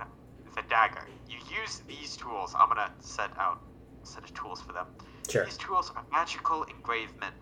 the 0.57 0.63
dagger. 0.69 1.07
You 1.29 1.37
use 1.61 1.83
these 1.87 2.17
tools. 2.17 2.55
I'm 2.59 2.69
gonna 2.69 2.91
set 3.01 3.31
out 3.39 3.61
a 4.03 4.07
set 4.07 4.25
of 4.25 4.33
tools 4.35 4.63
for 4.63 4.73
them. 4.73 4.87
Sure. 5.29 5.45
These 5.45 5.59
tools 5.59 5.93
are 5.95 6.05
magical 6.13 6.63
engravement. 6.65 7.35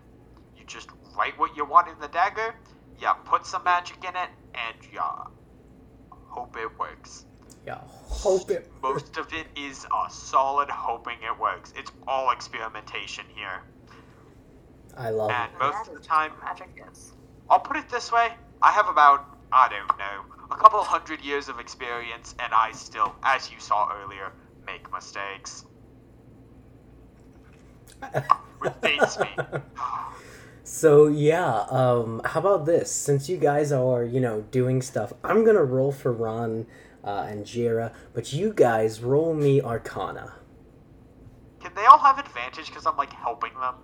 You 0.57 0.65
just 0.65 0.89
write 1.17 1.37
what 1.39 1.55
you 1.55 1.65
want 1.65 1.87
in 1.87 1.99
the 1.99 2.07
dagger, 2.09 2.55
yeah, 2.99 3.13
put 3.25 3.45
some 3.45 3.63
magic 3.63 3.97
in 4.03 4.15
it, 4.15 4.29
and 4.53 4.77
yeah, 4.93 5.01
hope 6.11 6.55
it 6.57 6.69
works. 6.79 7.25
Yeah. 7.65 7.79
Hope 8.07 8.49
it. 8.51 8.69
Most 8.81 9.17
of 9.17 9.31
it 9.33 9.47
is 9.55 9.85
a 9.85 10.11
solid 10.11 10.69
hoping 10.69 11.17
it 11.23 11.39
works. 11.39 11.73
It's 11.77 11.91
all 12.07 12.31
experimentation 12.31 13.25
here. 13.33 13.61
I 14.97 15.09
love 15.09 15.31
it. 15.31 15.33
And 15.33 15.51
most 15.59 15.87
of 15.87 15.95
the 15.95 16.01
time, 16.01 16.31
magic 16.43 16.69
is. 16.91 17.13
I'll 17.49 17.59
put 17.59 17.77
it 17.77 17.89
this 17.89 18.11
way: 18.11 18.29
I 18.61 18.71
have 18.71 18.87
about 18.87 19.37
I 19.51 19.67
don't 19.67 19.97
know 19.97 20.33
a 20.51 20.55
couple 20.55 20.83
hundred 20.83 21.21
years 21.21 21.49
of 21.49 21.59
experience, 21.59 22.35
and 22.39 22.53
I 22.53 22.71
still, 22.73 23.15
as 23.23 23.51
you 23.51 23.59
saw 23.59 23.91
earlier, 24.03 24.31
make 24.67 24.91
mistakes. 24.93 25.65
Which 28.59 28.73
dates 28.81 29.19
me. 29.19 29.29
So 30.63 31.07
yeah, 31.07 31.65
um, 31.69 32.21
how 32.23 32.39
about 32.39 32.65
this? 32.65 32.91
Since 32.91 33.29
you 33.29 33.37
guys 33.37 33.71
are, 33.71 34.03
you 34.03 34.19
know, 34.19 34.41
doing 34.51 34.81
stuff, 34.81 35.11
I'm 35.23 35.43
gonna 35.43 35.63
roll 35.63 35.91
for 35.91 36.11
Ron 36.11 36.65
uh, 37.03 37.25
and 37.29 37.45
Jira, 37.45 37.93
but 38.13 38.31
you 38.33 38.53
guys 38.53 39.01
roll 39.01 39.33
me 39.33 39.61
Arcana. 39.61 40.33
Can 41.59 41.73
they 41.75 41.85
all 41.85 41.97
have 41.97 42.19
advantage 42.19 42.67
because 42.67 42.85
I'm 42.85 42.97
like 42.97 43.13
helping 43.13 43.51
them? 43.59 43.75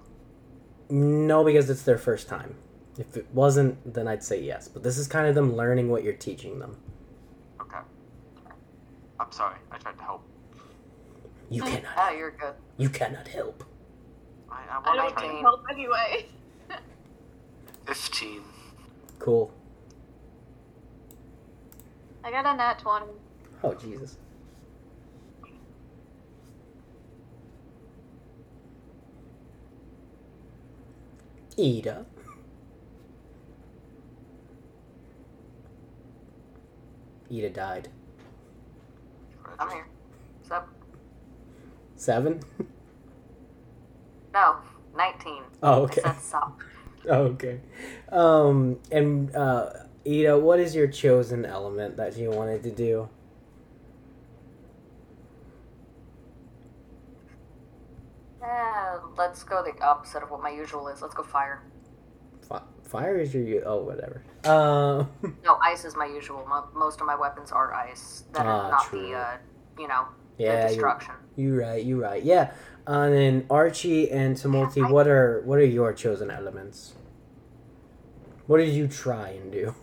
No, 0.89 1.43
because 1.43 1.69
it's 1.69 1.83
their 1.83 1.97
first 1.97 2.27
time. 2.27 2.55
If 2.97 3.15
it 3.15 3.27
wasn't, 3.33 3.93
then 3.93 4.07
I'd 4.07 4.23
say 4.23 4.41
yes. 4.41 4.67
But 4.67 4.83
this 4.83 4.97
is 4.97 5.07
kind 5.07 5.27
of 5.27 5.35
them 5.35 5.55
learning 5.55 5.89
what 5.89 6.03
you're 6.03 6.13
teaching 6.13 6.59
them. 6.59 6.75
Okay. 7.61 7.77
I'm 9.19 9.31
sorry. 9.31 9.57
I 9.71 9.77
tried 9.77 9.97
to 9.97 10.03
help. 10.03 10.23
You 11.49 11.63
Oh, 11.63 11.67
cannot. 11.67 12.17
you're 12.17 12.31
good. 12.31 12.53
You 12.77 12.89
cannot 12.89 13.27
help. 13.27 13.63
I, 14.51 14.55
I 14.69 14.91
I 14.91 14.95
don't 14.95 15.17
to 15.17 15.33
need 15.33 15.41
help 15.41 15.63
anyway. 15.71 16.25
15. 17.85 18.41
Cool. 19.19 19.53
I 22.23 22.31
got 22.31 22.45
a 22.45 22.55
nat 22.55 22.79
20. 22.79 23.05
Oh 23.63 23.73
Jesus. 23.73 24.17
Ida. 31.57 32.05
Ida 37.31 37.49
died. 37.49 37.89
I'm 39.59 39.69
here. 39.69 39.87
So, 40.47 40.63
Seven? 41.95 42.39
no, 44.33 44.55
19. 44.95 45.43
Oh, 45.61 45.83
okay. 45.83 46.01
That's 46.03 46.33
up. 46.33 46.59
Oh, 47.09 47.23
okay. 47.23 47.59
Um, 48.11 48.79
and 48.91 49.35
uh, 49.35 49.69
Ida, 50.09 50.39
what 50.39 50.59
is 50.59 50.73
your 50.73 50.87
chosen 50.87 51.45
element 51.45 51.97
that 51.97 52.17
you 52.17 52.31
wanted 52.31 52.63
to 52.63 52.71
do? 52.71 53.09
Eh, 58.41 58.97
let's 59.17 59.43
go 59.43 59.63
the 59.63 59.79
opposite 59.83 60.23
of 60.23 60.31
what 60.31 60.41
my 60.41 60.49
usual 60.49 60.87
is. 60.87 61.01
Let's 61.01 61.13
go 61.13 61.23
fire. 61.23 61.61
Fi- 62.41 62.61
Fire 62.83 63.17
is 63.17 63.33
your 63.35 63.61
oh 63.67 63.83
whatever. 63.83 64.23
Um, 64.45 65.09
No, 65.43 65.57
ice 65.61 65.85
is 65.85 65.95
my 65.95 66.05
usual. 66.05 66.45
Mo- 66.47 66.69
most 66.73 67.01
of 67.01 67.07
my 67.07 67.15
weapons 67.15 67.51
are 67.51 67.73
ice. 67.73 68.23
That 68.33 68.45
Ah, 68.45 68.65
are 68.65 68.71
not 68.71 68.85
true. 68.85 69.01
the, 69.09 69.13
uh, 69.13 69.37
you 69.77 69.87
know, 69.87 70.05
yeah, 70.37 70.63
the 70.63 70.67
destruction. 70.69 71.13
you 71.35 71.59
right, 71.59 71.83
You're 71.83 71.99
right. 71.99 72.23
Yeah. 72.23 72.51
Uh, 72.87 73.01
and 73.01 73.13
then 73.13 73.45
Archie 73.51 74.09
and 74.09 74.35
Tumulty, 74.35 74.89
what 74.89 75.07
are 75.07 75.41
what 75.45 75.59
are 75.59 75.65
your 75.65 75.93
chosen 75.93 76.31
elements? 76.31 76.93
What 78.47 78.57
did 78.57 78.69
you 78.69 78.87
try 78.87 79.29
and 79.29 79.51
do? 79.51 79.75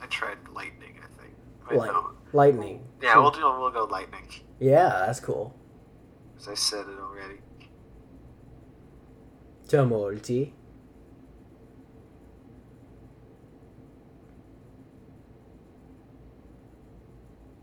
I 0.00 0.06
tried 0.06 0.38
lightning, 0.54 0.94
I 1.02 1.20
think. 1.20 1.34
Wait, 1.61 1.61
Light- 1.78 1.92
no. 1.92 2.10
Lightning. 2.32 2.84
Yeah, 3.02 3.18
we'll 3.18 3.30
do. 3.30 3.40
We'll 3.42 3.70
go 3.70 3.84
lightning. 3.84 4.28
Yeah, 4.58 4.88
that's 5.06 5.20
cool. 5.20 5.54
As 6.38 6.48
I 6.48 6.54
said 6.54 6.86
it 6.88 6.98
already. 6.98 7.40
Tumulty. 9.68 10.52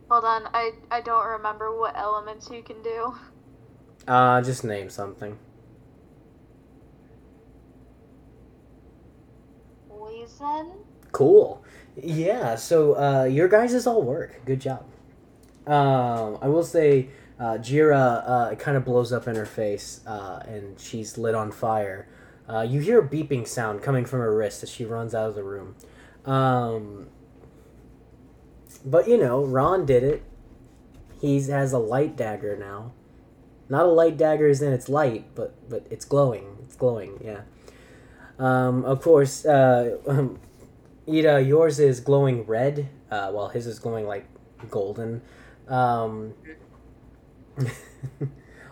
Hold 0.10 0.26
on, 0.26 0.48
I, 0.54 0.72
I 0.90 1.02
don't 1.02 1.26
remember 1.28 1.78
what 1.78 1.96
elements 1.96 2.50
you 2.50 2.64
can 2.64 2.82
do. 2.82 3.16
Uh, 4.08 4.42
just 4.42 4.64
name 4.64 4.90
something. 4.90 5.38
Poison? 9.88 10.72
Cool. 11.12 11.64
Yeah, 12.04 12.56
so 12.56 12.94
uh, 12.94 13.24
your 13.26 13.48
guys' 13.48 13.74
is 13.74 13.88
all 13.88 14.02
work. 14.02 14.42
Good 14.46 14.62
job. 14.62 14.86
Um, 15.66 16.38
I 16.42 16.48
will 16.48 16.64
say, 16.64 17.10
uh, 17.40 17.58
Jira 17.58 18.24
uh, 18.26 18.56
kind 18.56 18.78
of 18.78 18.86
blows 18.86 19.12
up 19.12 19.28
in 19.28 19.36
her 19.36 19.46
face, 19.46 20.02
uh, 20.06 20.44
and 20.48 20.80
she's 20.80 21.18
lit 21.18 21.36
on 21.36 21.52
fire. 21.52 22.08
Uh, 22.48 22.62
you 22.62 22.80
hear 22.80 23.00
a 23.00 23.08
beeping 23.08 23.48
sound 23.48 23.82
coming 23.82 24.06
from 24.06 24.20
her 24.20 24.36
wrist 24.36 24.64
as 24.64 24.70
she 24.70 24.84
runs 24.86 25.14
out 25.14 25.30
of 25.30 25.36
the 25.36 25.44
room. 25.44 25.76
Um, 26.26 27.08
but 28.86 29.08
you 29.08 29.18
know, 29.18 29.44
Ron 29.44 29.86
did 29.86 30.04
it. 30.04 30.24
He 31.22 31.42
has 31.50 31.74
a 31.74 31.80
light 31.80 32.16
dagger 32.16 32.56
now. 32.56 32.94
Not 33.68 33.86
a 33.86 33.90
light 33.90 34.18
dagger 34.18 34.48
is 34.48 34.62
in 34.62 34.74
it's 34.74 34.90
light, 34.90 35.26
but 35.36 35.70
but 35.70 35.86
it's 35.92 36.06
glowing. 36.06 36.58
It's 36.66 36.76
glowing. 36.76 37.22
Yeah. 37.24 37.42
Um, 38.40 38.86
of 38.86 39.02
course, 39.02 39.46
uh, 39.46 39.98
Ida, 41.10 41.42
yours 41.42 41.80
is 41.80 42.00
glowing 42.00 42.46
red, 42.46 42.90
uh, 43.10 43.32
while 43.32 43.50
his 43.50 43.68
is 43.68 43.80
glowing 43.80 44.06
like 44.06 44.26
golden. 44.70 45.22
Um, 45.68 46.34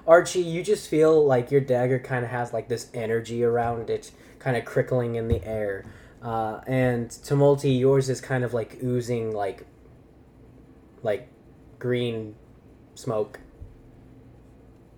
Archie, 0.07 0.41
you 0.41 0.63
just 0.63 0.89
feel 0.89 1.25
like 1.25 1.51
your 1.51 1.61
dagger 1.61 1.99
kind 1.99 2.23
of 2.23 2.31
has 2.31 2.53
like 2.53 2.67
this 2.67 2.89
energy 2.93 3.43
around 3.43 3.89
it, 3.89 4.11
kind 4.39 4.55
of 4.55 4.65
crickling 4.65 5.15
in 5.15 5.27
the 5.27 5.43
air. 5.45 5.85
Uh, 6.21 6.61
and 6.67 7.09
Tumulty, 7.09 7.79
yours 7.79 8.09
is 8.09 8.21
kind 8.21 8.43
of 8.43 8.53
like 8.53 8.77
oozing 8.83 9.31
like, 9.31 9.65
like 11.03 11.27
green 11.79 12.35
smoke. 12.95 13.39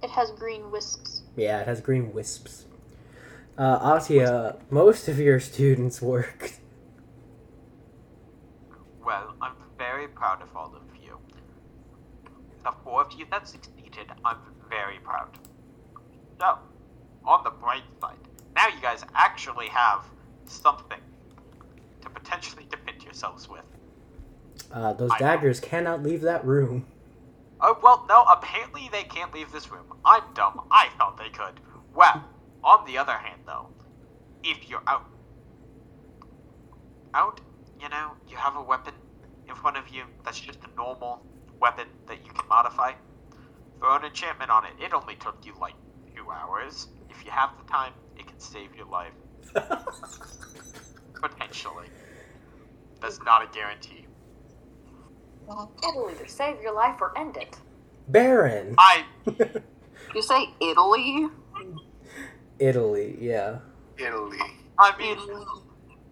It 0.02 0.12
has 0.12 0.32
green 0.32 0.72
wisps. 0.72 1.24
Yeah, 1.36 1.60
it 1.62 1.68
has 1.68 1.82
green 1.82 2.14
wisps. 2.14 2.66
Uh, 3.58 3.98
Atia, 3.98 4.58
most 4.70 5.08
of 5.10 5.20
your 5.20 5.40
students 5.40 6.02
worked. 6.02 6.60
Well, 9.10 9.34
I'm 9.42 9.54
very 9.76 10.08
proud 10.08 10.44
of 10.44 10.56
all 10.56 10.72
of 10.76 10.84
you. 11.04 11.18
The 12.64 12.72
four 12.84 13.02
of 13.02 13.12
you 13.14 13.26
that 13.32 13.48
succeeded, 13.48 14.06
I'm 14.24 14.38
very 14.70 15.00
proud. 15.00 15.30
So, 16.40 16.60
on 17.26 17.44
the 17.44 17.50
bright 17.50 17.82
side, 18.00 18.20
now 18.56 18.68
you 18.68 18.80
guys 18.80 19.04
actually 19.16 19.66
have 19.70 20.06
something 20.46 21.00
to 22.02 22.10
potentially 22.12 22.68
defend 22.70 23.04
yourselves 23.04 23.50
with. 23.50 23.66
Uh, 24.72 24.94
those 24.94 25.10
I 25.10 25.16
know. 25.16 25.26
daggers 25.26 25.60
cannot 25.60 26.04
leave 26.04 26.22
that 26.22 26.46
room. 26.46 26.86
Oh, 27.62 27.80
well, 27.82 28.06
no, 28.08 28.26
apparently 28.26 28.90
they 28.92 29.06
can't 29.06 29.34
leave 29.34 29.52
this 29.52 29.72
room. 29.72 29.92
I'm 30.06 30.22
dumb. 30.36 30.68
I 30.70 30.90
thought 31.00 31.18
they 31.18 31.30
could. 31.30 31.60
Well, 31.96 32.24
on 32.64 32.86
the 32.86 33.00
other 33.00 33.14
hand, 33.14 33.42
though, 33.48 33.70
if 34.44 34.70
you're 34.70 34.84
out. 34.86 35.08
Out, 37.16 37.42
you 37.82 37.90
know, 37.90 38.12
you 38.28 38.38
have 38.38 38.56
a 38.56 38.62
weapon 38.62 38.94
in 39.48 39.56
front 39.56 39.78
of 39.78 39.90
you 39.90 40.04
that's 40.24 40.40
just 40.40 40.60
a 40.64 40.76
normal 40.76 41.26
weapon 41.60 41.88
that 42.08 42.26
you 42.26 42.32
can 42.32 42.48
modify. 42.48 42.94
Throw 43.80 43.96
an 43.96 44.06
enchantment 44.06 44.52
on 44.52 44.66
it. 44.66 44.72
It 44.80 44.94
only 44.94 45.16
took 45.16 45.46
you 45.46 45.54
like 45.60 45.76
two 46.16 46.30
hours. 46.30 46.88
If 47.10 47.26
you 47.26 47.32
have 47.32 47.52
the 47.58 47.72
time, 47.72 47.94
it 48.18 48.28
can 48.28 48.40
save 48.40 48.76
your 48.76 48.88
life. 48.88 49.14
Potentially. 51.22 51.88
That's 53.02 53.20
not 53.24 53.44
a 53.44 53.48
guarantee. 53.54 54.06
It'll 55.48 56.10
either 56.12 56.28
save 56.28 56.62
your 56.62 56.76
life 56.76 57.02
or 57.02 57.18
end 57.18 57.38
it. 57.38 57.58
Baron. 58.08 58.76
I. 58.78 59.06
You 60.16 60.24
say 60.24 60.50
Italy? 60.60 61.28
Italy, 62.58 63.18
yeah. 63.20 63.60
Italy. 63.98 64.40
I 64.80 64.98
mean, 64.98 65.18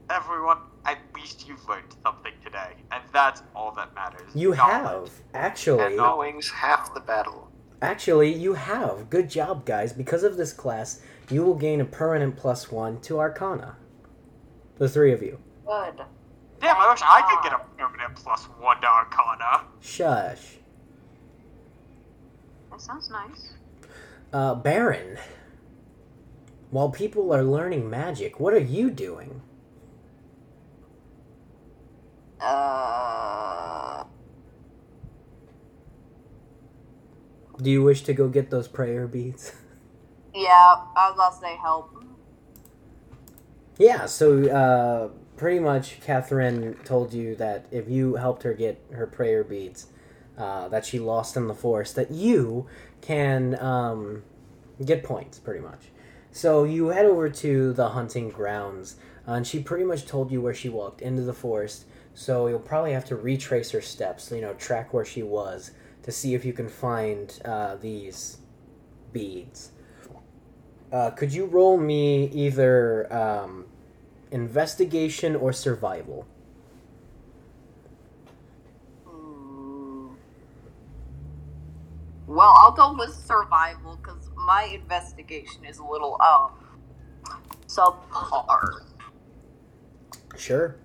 everyone, 0.09 0.57
at 0.85 0.97
least 1.15 1.47
you've 1.47 1.67
learned 1.67 1.95
something 2.03 2.33
today, 2.43 2.73
and 2.91 3.03
that's 3.13 3.43
all 3.55 3.71
that 3.73 3.93
matters. 3.95 4.29
You 4.33 4.55
Knowledge. 4.55 5.09
have 5.09 5.11
actually. 5.33 5.83
And 5.85 5.97
Knowing's 5.97 6.49
half 6.49 6.93
the 6.93 6.99
battle. 6.99 7.51
Actually, 7.81 8.33
you 8.33 8.53
have. 8.53 9.09
Good 9.09 9.29
job, 9.29 9.65
guys. 9.65 9.93
Because 9.93 10.23
of 10.23 10.35
this 10.37 10.51
class, 10.53 11.01
you 11.29 11.43
will 11.43 11.55
gain 11.55 11.79
a 11.81 11.85
permanent 11.85 12.35
plus 12.35 12.71
one 12.71 12.99
to 13.01 13.19
Arcana. 13.19 13.75
The 14.77 14.89
three 14.89 15.11
of 15.13 15.21
you. 15.21 15.39
Good. 15.65 16.01
Damn, 16.59 16.77
I 16.77 16.91
wish 16.91 17.01
I 17.03 17.21
could 17.29 17.43
get 17.43 17.59
a 17.59 17.63
permanent 17.77 18.15
plus 18.15 18.45
one 18.59 18.81
to 18.81 18.87
Arcana. 18.87 19.65
Shush. 19.79 20.57
That 22.71 22.81
sounds 22.81 23.09
nice. 23.09 23.53
Uh, 24.33 24.55
Baron. 24.55 25.17
While 26.71 26.89
people 26.89 27.33
are 27.33 27.43
learning 27.43 27.89
magic, 27.89 28.39
what 28.39 28.53
are 28.53 28.59
you 28.59 28.89
doing? 28.89 29.41
Uh, 32.39 34.03
Do 37.61 37.71
you 37.71 37.81
wish 37.81 38.03
to 38.03 38.13
go 38.13 38.27
get 38.27 38.51
those 38.51 38.67
prayer 38.67 39.07
beads? 39.07 39.51
yeah, 40.33 40.75
I 40.95 41.09
was 41.09 41.15
about 41.15 41.33
to 41.33 41.39
say 41.39 41.55
help. 41.55 42.03
yeah, 43.79 44.05
so 44.05 44.47
uh, 44.47 45.09
pretty 45.37 45.59
much 45.59 45.99
Catherine 46.01 46.75
told 46.85 47.13
you 47.13 47.35
that 47.35 47.65
if 47.71 47.89
you 47.89 48.15
helped 48.15 48.43
her 48.43 48.53
get 48.53 48.79
her 48.91 49.07
prayer 49.07 49.43
beads 49.43 49.87
uh, 50.37 50.67
that 50.67 50.85
she 50.85 50.99
lost 50.99 51.35
in 51.35 51.47
the 51.47 51.55
forest, 51.55 51.95
that 51.95 52.11
you 52.11 52.67
can 53.01 53.59
um, 53.59 54.21
get 54.85 55.03
points, 55.03 55.39
pretty 55.39 55.61
much. 55.61 55.89
So 56.31 56.63
you 56.63 56.89
head 56.89 57.05
over 57.05 57.27
to 57.29 57.73
the 57.73 57.89
hunting 57.89 58.29
grounds, 58.29 58.97
uh, 59.27 59.31
and 59.31 59.47
she 59.47 59.59
pretty 59.63 59.83
much 59.85 60.05
told 60.05 60.31
you 60.31 60.41
where 60.41 60.53
she 60.53 60.69
walked 60.69 61.01
into 61.01 61.23
the 61.23 61.33
forest. 61.33 61.85
So 62.17 62.47
you'll 62.47 62.57
probably 62.57 62.93
have 62.93 63.05
to 63.05 63.15
retrace 63.15 63.69
her 63.71 63.79
steps, 63.79 64.31
you 64.31 64.41
know, 64.41 64.55
track 64.55 64.91
where 64.91 65.05
she 65.05 65.21
was 65.21 65.69
to 66.01 66.11
see 66.11 66.33
if 66.33 66.43
you 66.43 66.51
can 66.51 66.67
find 66.67 67.39
uh, 67.45 67.75
these 67.75 68.39
beads. 69.13 69.69
Uh, 70.91 71.11
could 71.11 71.31
you 71.31 71.45
roll 71.45 71.77
me 71.77 72.25
either 72.29 73.13
um, 73.13 73.67
investigation 74.31 75.35
or 75.35 75.53
survival? 75.53 76.25
Hmm. 79.05 80.07
Well, 82.25 82.51
I'll 82.57 82.71
go 82.71 82.95
with 82.97 83.13
survival 83.13 83.99
because 84.01 84.31
my 84.35 84.63
investigation 84.73 85.65
is 85.65 85.77
a 85.77 85.85
little 85.85 86.19
um 86.19 86.79
subpar. 87.67 88.85
Sure. 90.35 90.77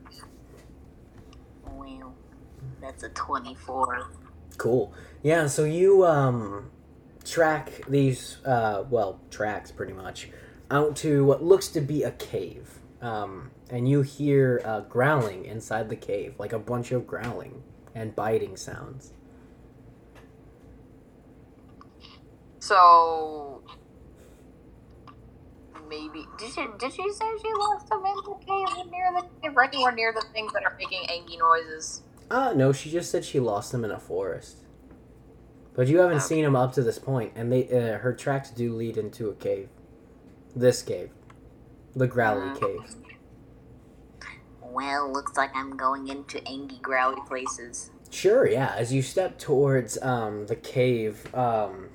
That's 2.83 3.05
a 3.05 3.09
twenty-four. 3.11 4.11
Cool. 4.59 4.93
Yeah, 5.23 5.47
so 5.47 5.65
you 5.65 6.05
um 6.05 6.71
track 7.25 7.71
these 7.89 8.39
uh 8.45 8.85
well, 8.91 9.21
tracks 9.31 9.71
pretty 9.71 9.93
much 9.93 10.29
out 10.71 10.97
to 10.97 11.25
what 11.25 11.43
looks 11.43 11.69
to 11.69 11.81
be 11.81 12.03
a 12.03 12.11
cave. 12.11 12.81
Um 13.01 13.53
and 13.71 13.89
you 13.89 14.03
hear 14.03 14.61
uh, 14.65 14.81
growling 14.81 15.47
inside 15.47 15.89
the 15.89 15.97
cave, 15.97 16.35
like 16.39 16.53
a 16.53 16.59
bunch 16.59 16.93
of 16.93 17.07
growling 17.07 17.63
and 17.95 18.15
biting 18.15 18.57
sounds. 18.57 19.13
So 22.59 23.63
maybe 25.89 26.27
did 26.39 26.53
she 26.53 26.67
did 26.79 26.93
she 26.93 27.13
say 27.13 27.31
she 27.41 27.53
lost 27.55 27.89
them 27.89 28.03
in 28.05 28.17
the 28.17 28.35
cave 28.47 28.91
near 28.91 29.13
the 29.15 29.27
cave 29.41 29.57
or 29.57 29.65
anywhere 29.65 29.93
near 29.93 30.13
the 30.13 30.25
things 30.33 30.53
that 30.53 30.65
are 30.65 30.77
making 30.79 31.09
angry 31.09 31.37
noises? 31.37 32.03
Uh 32.31 32.53
no, 32.57 32.73
she 32.73 32.91
just 32.91 33.11
said 33.11 33.25
she 33.25 33.41
lost 33.41 33.73
them 33.73 33.85
in 33.85 33.91
a 33.91 33.99
forest. 33.99 34.59
But 35.75 35.87
you 35.89 35.99
haven't 35.99 36.19
Okay. 36.19 36.25
seen 36.27 36.45
them 36.45 36.57
up 36.57 36.73
to 36.75 36.83
this 36.83 36.99
point, 36.99 37.33
and 37.35 37.51
they 37.53 37.69
uh, 37.69 37.99
her 37.99 38.13
tracks 38.13 38.51
do 38.51 38.75
lead 38.75 38.97
into 38.99 39.29
a 39.29 39.35
cave. 39.35 39.69
This 40.55 40.83
cave, 40.83 41.11
the 41.97 42.07
Growly 42.07 42.49
Mm. 42.49 42.61
Cave. 42.61 42.95
Well, 44.63 45.13
looks 45.13 45.37
like 45.37 45.51
I'm 45.55 45.77
going 45.77 46.09
into 46.09 46.47
angry 46.49 46.79
growly 46.81 47.21
places. 47.27 47.91
Sure, 48.11 48.47
yeah. 48.47 48.75
As 48.77 48.93
you 48.93 49.03
step 49.03 49.39
towards 49.39 50.01
um, 50.03 50.47
the 50.47 50.57
cave, 50.57 51.35
um, 51.35 51.89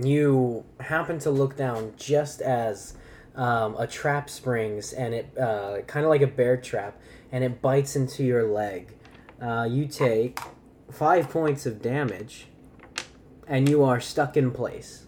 you 0.00 0.64
happen 0.80 1.18
to 1.20 1.30
look 1.30 1.56
down 1.56 1.94
just 1.96 2.40
as 2.40 2.94
um, 3.34 3.74
a 3.78 3.86
trap 3.86 4.28
springs, 4.30 4.92
and 4.92 5.14
it 5.14 5.36
uh, 5.38 5.80
kind 5.86 6.04
of 6.04 6.10
like 6.10 6.22
a 6.22 6.26
bear 6.28 6.56
trap, 6.56 6.96
and 7.32 7.42
it 7.44 7.60
bites 7.62 7.94
into 7.96 8.24
your 8.24 8.44
leg. 8.48 8.94
Uh, 9.40 9.68
you 9.70 9.86
take 9.86 10.40
five 10.90 11.28
points 11.30 11.66
of 11.66 11.80
damage, 11.80 12.46
and 13.46 13.68
you 13.68 13.84
are 13.84 14.00
stuck 14.00 14.36
in 14.36 14.50
place. 14.50 15.06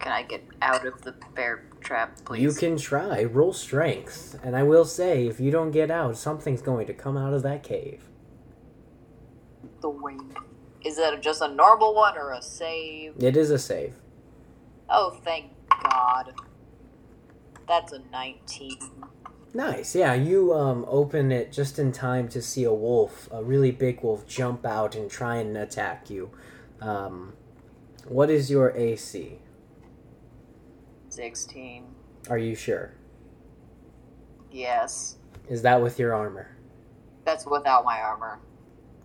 Can 0.00 0.12
I 0.12 0.22
get 0.22 0.44
out 0.62 0.86
of 0.86 1.02
the 1.02 1.14
bear 1.34 1.64
trap, 1.80 2.18
please? 2.24 2.42
You 2.42 2.52
can 2.52 2.76
try 2.78 3.24
roll 3.24 3.52
strength, 3.52 4.38
and 4.42 4.56
I 4.56 4.62
will 4.62 4.84
say, 4.84 5.26
if 5.26 5.40
you 5.40 5.50
don't 5.50 5.70
get 5.70 5.90
out, 5.90 6.16
something's 6.16 6.62
going 6.62 6.86
to 6.86 6.94
come 6.94 7.16
out 7.16 7.32
of 7.32 7.42
that 7.42 7.62
cave. 7.62 8.02
the 9.80 9.88
wing. 9.90 10.34
Is 10.84 10.96
that 10.96 11.20
just 11.22 11.42
a 11.42 11.48
normal 11.48 11.94
one 11.94 12.16
or 12.16 12.32
a 12.32 12.42
save? 12.42 13.14
It 13.22 13.36
is 13.36 13.50
a 13.50 13.58
save. 13.58 13.94
Oh, 14.88 15.18
thank 15.24 15.50
God. 15.90 16.32
That's 17.68 17.92
a 17.92 17.98
19. 18.12 18.78
Nice. 19.56 19.96
Yeah, 19.96 20.12
you 20.12 20.52
um 20.52 20.84
open 20.86 21.32
it 21.32 21.50
just 21.50 21.78
in 21.78 21.90
time 21.90 22.28
to 22.28 22.42
see 22.42 22.64
a 22.64 22.74
wolf, 22.74 23.26
a 23.32 23.42
really 23.42 23.70
big 23.70 24.02
wolf, 24.02 24.26
jump 24.26 24.66
out 24.66 24.94
and 24.94 25.10
try 25.10 25.36
and 25.36 25.56
attack 25.56 26.10
you. 26.10 26.30
Um, 26.82 27.32
what 28.06 28.28
is 28.28 28.50
your 28.50 28.76
AC? 28.76 29.38
16. 31.08 31.84
Are 32.28 32.36
you 32.36 32.54
sure? 32.54 32.92
Yes. 34.52 35.16
Is 35.48 35.62
that 35.62 35.80
with 35.80 35.98
your 35.98 36.14
armor? 36.14 36.54
That's 37.24 37.46
without 37.46 37.82
my 37.86 37.98
armor. 37.98 38.38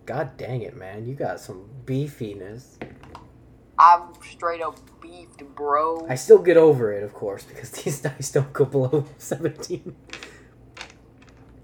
God 0.06 0.36
dang 0.36 0.64
it, 0.64 0.76
man! 0.76 1.08
You 1.08 1.16
got 1.16 1.39
some 1.39 1.70
beefiness. 1.86 2.76
I'm 3.80 4.10
straight 4.22 4.62
up 4.62 4.78
beefed, 4.99 5.43
bro. 5.56 6.06
I 6.10 6.16
still 6.16 6.39
get 6.39 6.58
over 6.58 6.91
it, 6.91 7.04
of 7.04 7.14
course, 7.14 7.45
because 7.45 7.70
these 7.84 8.02
dice 8.02 8.34
don't 8.34 8.52
go 8.52 8.66
below 8.66 9.06
seventeen. 9.18 9.95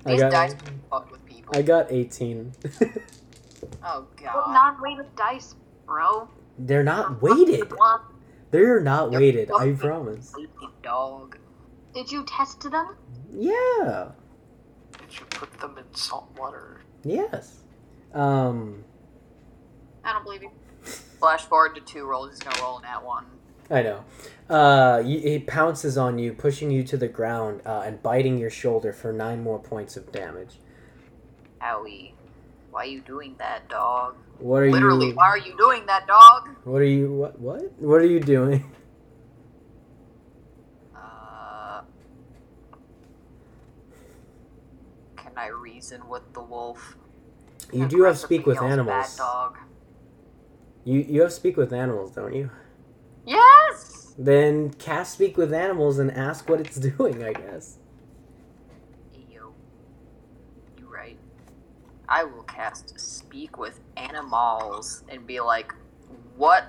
I 0.07 0.11
These 0.11 0.19
got, 0.21 0.31
dice 0.31 0.55
fuck 0.89 1.11
with 1.11 1.25
people. 1.25 1.53
I 1.55 1.61
got 1.61 1.91
eighteen. 1.91 2.53
Oh, 3.83 4.05
But 4.17 4.23
God. 4.33 4.53
non-weighted 4.53 5.15
dice, 5.15 5.55
bro. 5.85 6.29
They're 6.59 6.83
not 6.83 7.21
weighted. 7.21 7.71
They're 8.51 8.81
not 8.81 9.11
They're 9.11 9.19
weighted. 9.19 9.51
I 9.51 9.71
promise. 9.73 10.33
Dog. 10.83 11.37
Did 11.93 12.11
you 12.11 12.23
test 12.25 12.61
them? 12.69 12.95
Yeah. 13.31 14.09
Did 14.99 15.19
you 15.19 15.25
put 15.29 15.51
them 15.59 15.77
in 15.77 15.83
salt 15.93 16.29
water? 16.37 16.81
Yes. 17.03 17.57
Um. 18.13 18.83
I 20.03 20.13
don't 20.13 20.23
believe 20.23 20.43
you. 20.43 20.51
Flash 21.19 21.43
forward 21.45 21.75
to 21.75 21.81
two 21.81 22.05
rolls. 22.05 22.29
He's 22.31 22.39
gonna 22.39 22.61
roll 22.61 22.77
in 22.77 22.83
that 22.83 23.03
one. 23.03 23.25
I 23.69 23.81
know. 23.83 24.05
Uh, 24.49 25.03
it 25.05 25.45
pounces 25.45 25.97
on 25.97 26.17
you, 26.19 26.31
pushing 26.33 26.71
you 26.71 26.83
to 26.83 26.95
the 26.97 27.07
ground 27.09 27.61
uh, 27.65 27.83
and 27.85 28.01
biting 28.01 28.37
your 28.37 28.49
shoulder 28.49 28.93
for 28.93 29.11
nine 29.11 29.43
more 29.43 29.59
points 29.59 29.97
of 29.97 30.11
damage. 30.11 30.59
Owie. 31.61 32.13
Why 32.71 32.83
are 32.83 32.85
you 32.85 33.01
doing 33.01 33.35
that, 33.39 33.67
dog? 33.69 34.15
What 34.39 34.59
are 34.63 34.69
Literally, 34.71 35.07
you? 35.07 35.15
why 35.15 35.25
are 35.27 35.37
you 35.37 35.57
doing 35.57 35.85
that, 35.87 36.07
dog? 36.07 36.49
What 36.63 36.81
are 36.81 36.85
you? 36.85 37.11
What? 37.11 37.39
What? 37.39 37.71
What 37.79 38.01
are 38.01 38.05
you 38.05 38.19
doing? 38.19 38.63
Uh, 40.95 41.81
can 45.15 45.31
I 45.35 45.47
reason 45.47 46.07
with 46.07 46.33
the 46.33 46.41
wolf? 46.41 46.97
You 47.71 47.87
do 47.87 48.03
have 48.03 48.17
speak 48.17 48.45
with 48.45 48.61
animals. 48.61 49.15
Dog. 49.15 49.57
You 50.83 50.99
you 51.07 51.21
have 51.21 51.33
speak 51.33 51.57
with 51.57 51.73
animals, 51.73 52.11
don't 52.11 52.33
you? 52.33 52.49
Yes. 53.27 54.15
Then 54.17 54.71
cast 54.71 55.13
speak 55.13 55.37
with 55.37 55.53
animals 55.53 55.99
and 55.99 56.09
ask 56.11 56.49
what 56.49 56.61
it's 56.61 56.77
doing. 56.97 57.23
I 57.23 57.33
guess. 57.33 57.77
Yo, 59.29 59.53
you 60.79 60.87
right. 60.87 61.17
I 62.07 62.23
will 62.23 62.43
cast 62.43 62.97
speak 62.99 63.57
with 63.57 63.79
animals 63.97 65.03
and 65.09 65.27
be 65.27 65.39
like, 65.41 65.73
what? 66.37 66.65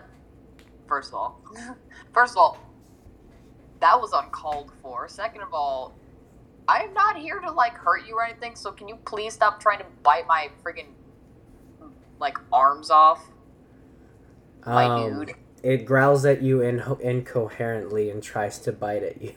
First 0.89 1.11
of 1.11 1.15
all, 1.15 1.41
first 2.13 2.33
of 2.33 2.39
all, 2.39 2.59
that 3.81 3.99
was 4.01 4.13
uncalled 4.13 4.73
for. 4.83 5.07
Second 5.09 5.43
of 5.43 5.55
all, 5.55 5.95
I 6.67 6.81
am 6.81 6.93
not 6.93 7.17
here 7.17 7.39
to 7.39 7.51
like 7.53 7.75
hurt 7.75 8.05
you 8.07 8.17
or 8.17 8.25
anything. 8.25 8.57
So 8.57 8.73
can 8.73 8.89
you 8.89 8.97
please 9.05 9.33
stop 9.33 9.61
trying 9.61 9.79
to 9.79 9.87
bite 10.03 10.27
my 10.27 10.49
friggin' 10.65 10.89
like 12.19 12.37
arms 12.53 12.91
off, 12.91 13.25
my 14.67 14.87
Um, 14.87 15.25
dude? 15.25 15.37
It 15.63 15.85
growls 15.85 16.25
at 16.25 16.43
you 16.43 16.59
inho- 16.59 17.01
incoherently 17.01 18.11
and 18.11 18.23
tries 18.23 18.59
to 18.61 18.73
bite 18.73 19.03
at 19.03 19.21
you. 19.23 19.35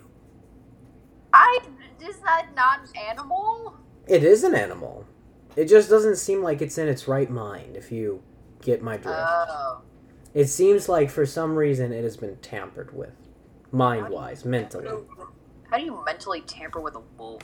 I 1.34 1.60
is 2.00 2.18
that 2.20 2.48
not 2.56 2.80
an 2.82 2.96
animal? 3.10 3.76
It 4.08 4.24
is 4.24 4.44
an 4.44 4.54
animal. 4.56 5.06
It 5.56 5.66
just 5.66 5.90
doesn't 5.90 6.16
seem 6.18 6.42
like 6.42 6.62
it's 6.62 6.78
in 6.78 6.88
its 6.88 7.08
right 7.08 7.30
mind. 7.30 7.76
If 7.76 7.92
you 7.92 8.22
get 8.62 8.82
my 8.82 8.98
drift, 8.98 9.18
Oh. 9.20 9.82
it 10.34 10.48
seems 10.48 10.88
like 10.90 11.10
for 11.10 11.26
some 11.26 11.56
reason 11.56 11.92
it 11.92 12.04
has 12.04 12.18
been 12.18 12.38
tampered 12.38 12.96
with, 12.96 13.14
mind-wise, 13.72 14.46
mentally. 14.46 14.88
How 15.70 15.78
do 15.78 15.84
you 15.86 16.04
mentally 16.06 16.42
tamper 16.42 16.80
with 16.80 16.96
a 16.96 17.02
wolf? 17.18 17.42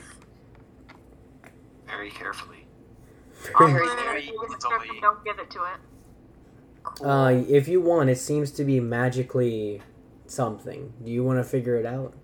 Very 1.86 2.10
carefully. 2.10 2.66
Very 3.32 3.54
Awkward, 3.54 3.88
scary. 3.98 4.20
if 4.20 4.26
you 4.26 4.32
give 4.32 4.50
it 4.50 4.54
It's 4.54 4.64
to 4.64 4.74
only- 4.74 4.88
him, 4.88 5.00
don't 5.00 5.24
give 5.24 5.38
it 5.38 5.50
to 5.50 5.58
it. 5.64 5.78
Cool. 6.96 7.10
Uh, 7.10 7.30
if 7.48 7.68
you 7.68 7.80
want, 7.80 8.10
it 8.10 8.18
seems 8.18 8.50
to 8.52 8.64
be 8.64 8.80
magically 8.80 9.82
something. 10.26 10.92
Do 11.04 11.10
you 11.10 11.24
want 11.24 11.38
to 11.38 11.44
figure 11.44 11.76
it 11.76 11.86
out 11.86 12.14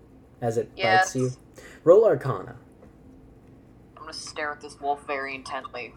as 0.41 0.57
it 0.57 0.71
yes. 0.75 1.13
bites 1.13 1.15
you? 1.15 1.31
Roll 1.83 2.05
Arcana. 2.05 2.57
I'm 3.95 4.01
gonna 4.01 4.13
stare 4.13 4.51
at 4.51 4.61
this 4.61 4.79
wolf 4.79 5.05
very 5.07 5.35
intently. 5.35 5.93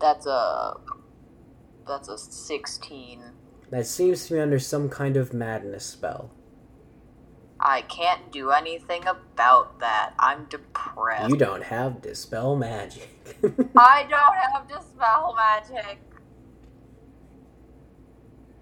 That's 0.00 0.26
a 0.26 0.74
that's 1.86 2.08
a 2.08 2.18
sixteen. 2.18 3.22
That 3.70 3.86
seems 3.86 4.26
to 4.26 4.34
be 4.34 4.40
under 4.40 4.58
some 4.58 4.88
kind 4.88 5.16
of 5.16 5.32
madness 5.32 5.84
spell. 5.84 6.30
I 7.64 7.80
can't 7.80 8.30
do 8.30 8.50
anything 8.50 9.06
about 9.06 9.80
that. 9.80 10.12
I'm 10.18 10.44
depressed. 10.44 11.30
You 11.30 11.36
don't 11.38 11.62
have 11.62 12.02
dispel 12.02 12.56
magic. 12.56 13.08
I 13.76 14.02
don't 14.02 14.36
have 14.52 14.68
dispel 14.68 15.34
magic. 15.34 15.98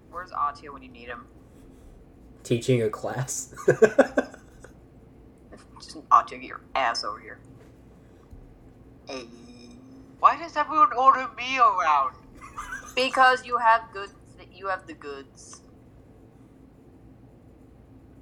Where's 0.09 0.31
Atia 0.31 0.71
when 0.71 0.83
you 0.83 0.89
need 0.89 1.09
him? 1.09 1.25
Teaching 2.43 2.81
a 2.81 2.89
class. 2.89 3.53
Just 5.81 6.07
Atia, 6.09 6.29
get 6.29 6.43
your 6.43 6.61
ass 6.73 7.03
over 7.03 7.19
here. 7.19 7.39
Hey. 9.09 9.25
Why 10.19 10.37
does 10.37 10.55
everyone 10.55 10.93
order 10.93 11.27
me 11.35 11.59
around? 11.59 12.15
Because 12.95 13.45
you 13.45 13.57
have 13.57 13.91
goods. 13.91 14.13
You 14.53 14.67
have 14.67 14.87
the 14.87 14.93
goods. 14.93 15.62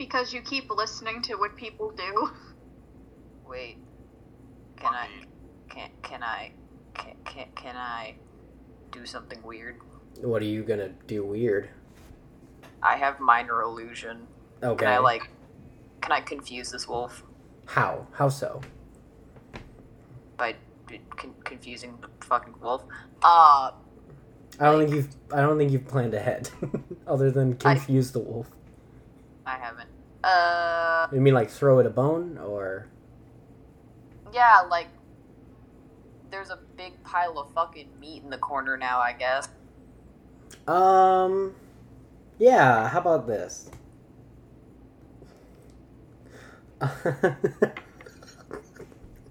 Because 0.02 0.34
you 0.34 0.41
keep 0.41 0.68
listening 0.72 1.22
to 1.22 1.36
what 1.36 1.56
people 1.56 1.91
do. 1.91 2.32
Wait. 3.47 3.78
Can 4.76 4.95
I? 4.95 5.08
Can 5.70 5.89
can 6.02 6.24
I? 6.24 6.54
Can 6.95 7.14
can, 7.24 7.45
can 7.54 7.76
I 7.76 8.16
do 8.91 9.06
something 9.06 9.39
weird? 9.43 9.76
what 10.22 10.41
are 10.41 10.45
you 10.45 10.64
gonna 10.64 10.89
do 11.06 11.24
weird? 11.24 11.70
I 12.82 12.95
have 12.97 13.20
minor 13.20 13.62
illusion. 13.62 14.26
Okay. 14.64 14.86
Can 14.86 14.91
I 14.91 14.97
like? 14.97 15.30
Can 16.02 16.14
I 16.14 16.22
confuse 16.22 16.72
this 16.72 16.88
wolf 16.88 17.22
How? 17.68 18.08
How 18.14 18.28
so? 18.28 18.60
by 20.36 20.56
con- 21.16 21.36
confusing 21.43 21.95
the 22.02 22.10
fucking 22.26 22.56
wolf? 22.60 22.84
Uh, 23.22 23.70
I 24.60 24.66
don't 24.66 24.80
think 24.80 24.95
you've. 24.95 25.16
I 25.32 25.41
don't 25.41 25.60
think 25.60 25.72
you've 25.72 25.88
planned 25.88 26.16
ahead, 26.16 26.49
other 27.06 27.30
than 27.30 27.54
I- 27.64 27.76
confuse 27.76 28.12
the 28.12 28.20
wolf. 28.20 28.47
I 29.46 29.58
haven't. 29.58 29.89
Uh, 30.24 31.08
You 31.14 31.20
mean 31.22 31.34
like 31.34 31.50
throw 31.50 31.80
it 31.80 31.86
a 31.86 31.89
bone, 31.89 32.38
or 32.38 32.88
yeah, 34.34 34.62
like 34.70 34.88
there's 36.30 36.50
a 36.50 36.60
big 36.78 37.02
pile 37.04 37.38
of 37.39 37.52
fucking 37.54 37.89
meat 38.00 38.24
in 38.24 38.30
the 38.30 38.38
corner 38.38 38.78
now. 38.78 39.00
I 39.00 39.14
guess. 39.14 39.50
um, 40.68 41.56
yeah. 42.38 42.88
How 42.88 43.00
about 43.00 43.28
this? 43.28 43.70
I'm 46.80 47.36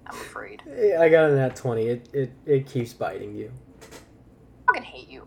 afraid. 0.09 0.63
I 0.99 1.09
got 1.09 1.31
an 1.31 1.39
at 1.39 1.57
twenty. 1.57 1.87
It 1.89 2.09
it 2.13 2.33
it 2.47 2.67
keeps 2.67 2.93
biting 2.93 3.35
you. 3.35 3.53
I 3.83 3.87
fucking 4.67 4.83
hate 4.83 5.09
you. 5.09 5.27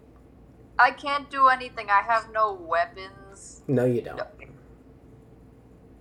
I 0.79 0.91
can't 0.91 1.29
do 1.29 1.47
anything. 1.47 1.89
I 1.89 2.01
have 2.01 2.31
no 2.31 2.53
weapons. 2.53 3.61
No, 3.67 3.85
you 3.85 4.01
don't. 4.01 4.17
No. 4.17 4.27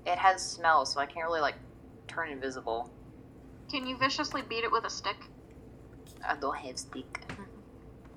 It 0.07 0.19
has 0.19 0.43
smell, 0.45 0.85
so 0.85 1.01
I 1.01 1.07
can't 1.07 1.27
really 1.27 1.41
like 1.41 1.55
turn 2.09 2.31
invisible. 2.31 2.91
Can 3.71 3.87
you 3.87 3.97
viciously 3.97 4.43
beat 4.43 4.65
it 4.65 4.73
with 4.73 4.85
a 4.85 4.91
stick? 4.91 5.17
I 6.27 6.37
don't 6.37 6.57
have 6.57 6.79
stick. 6.79 7.21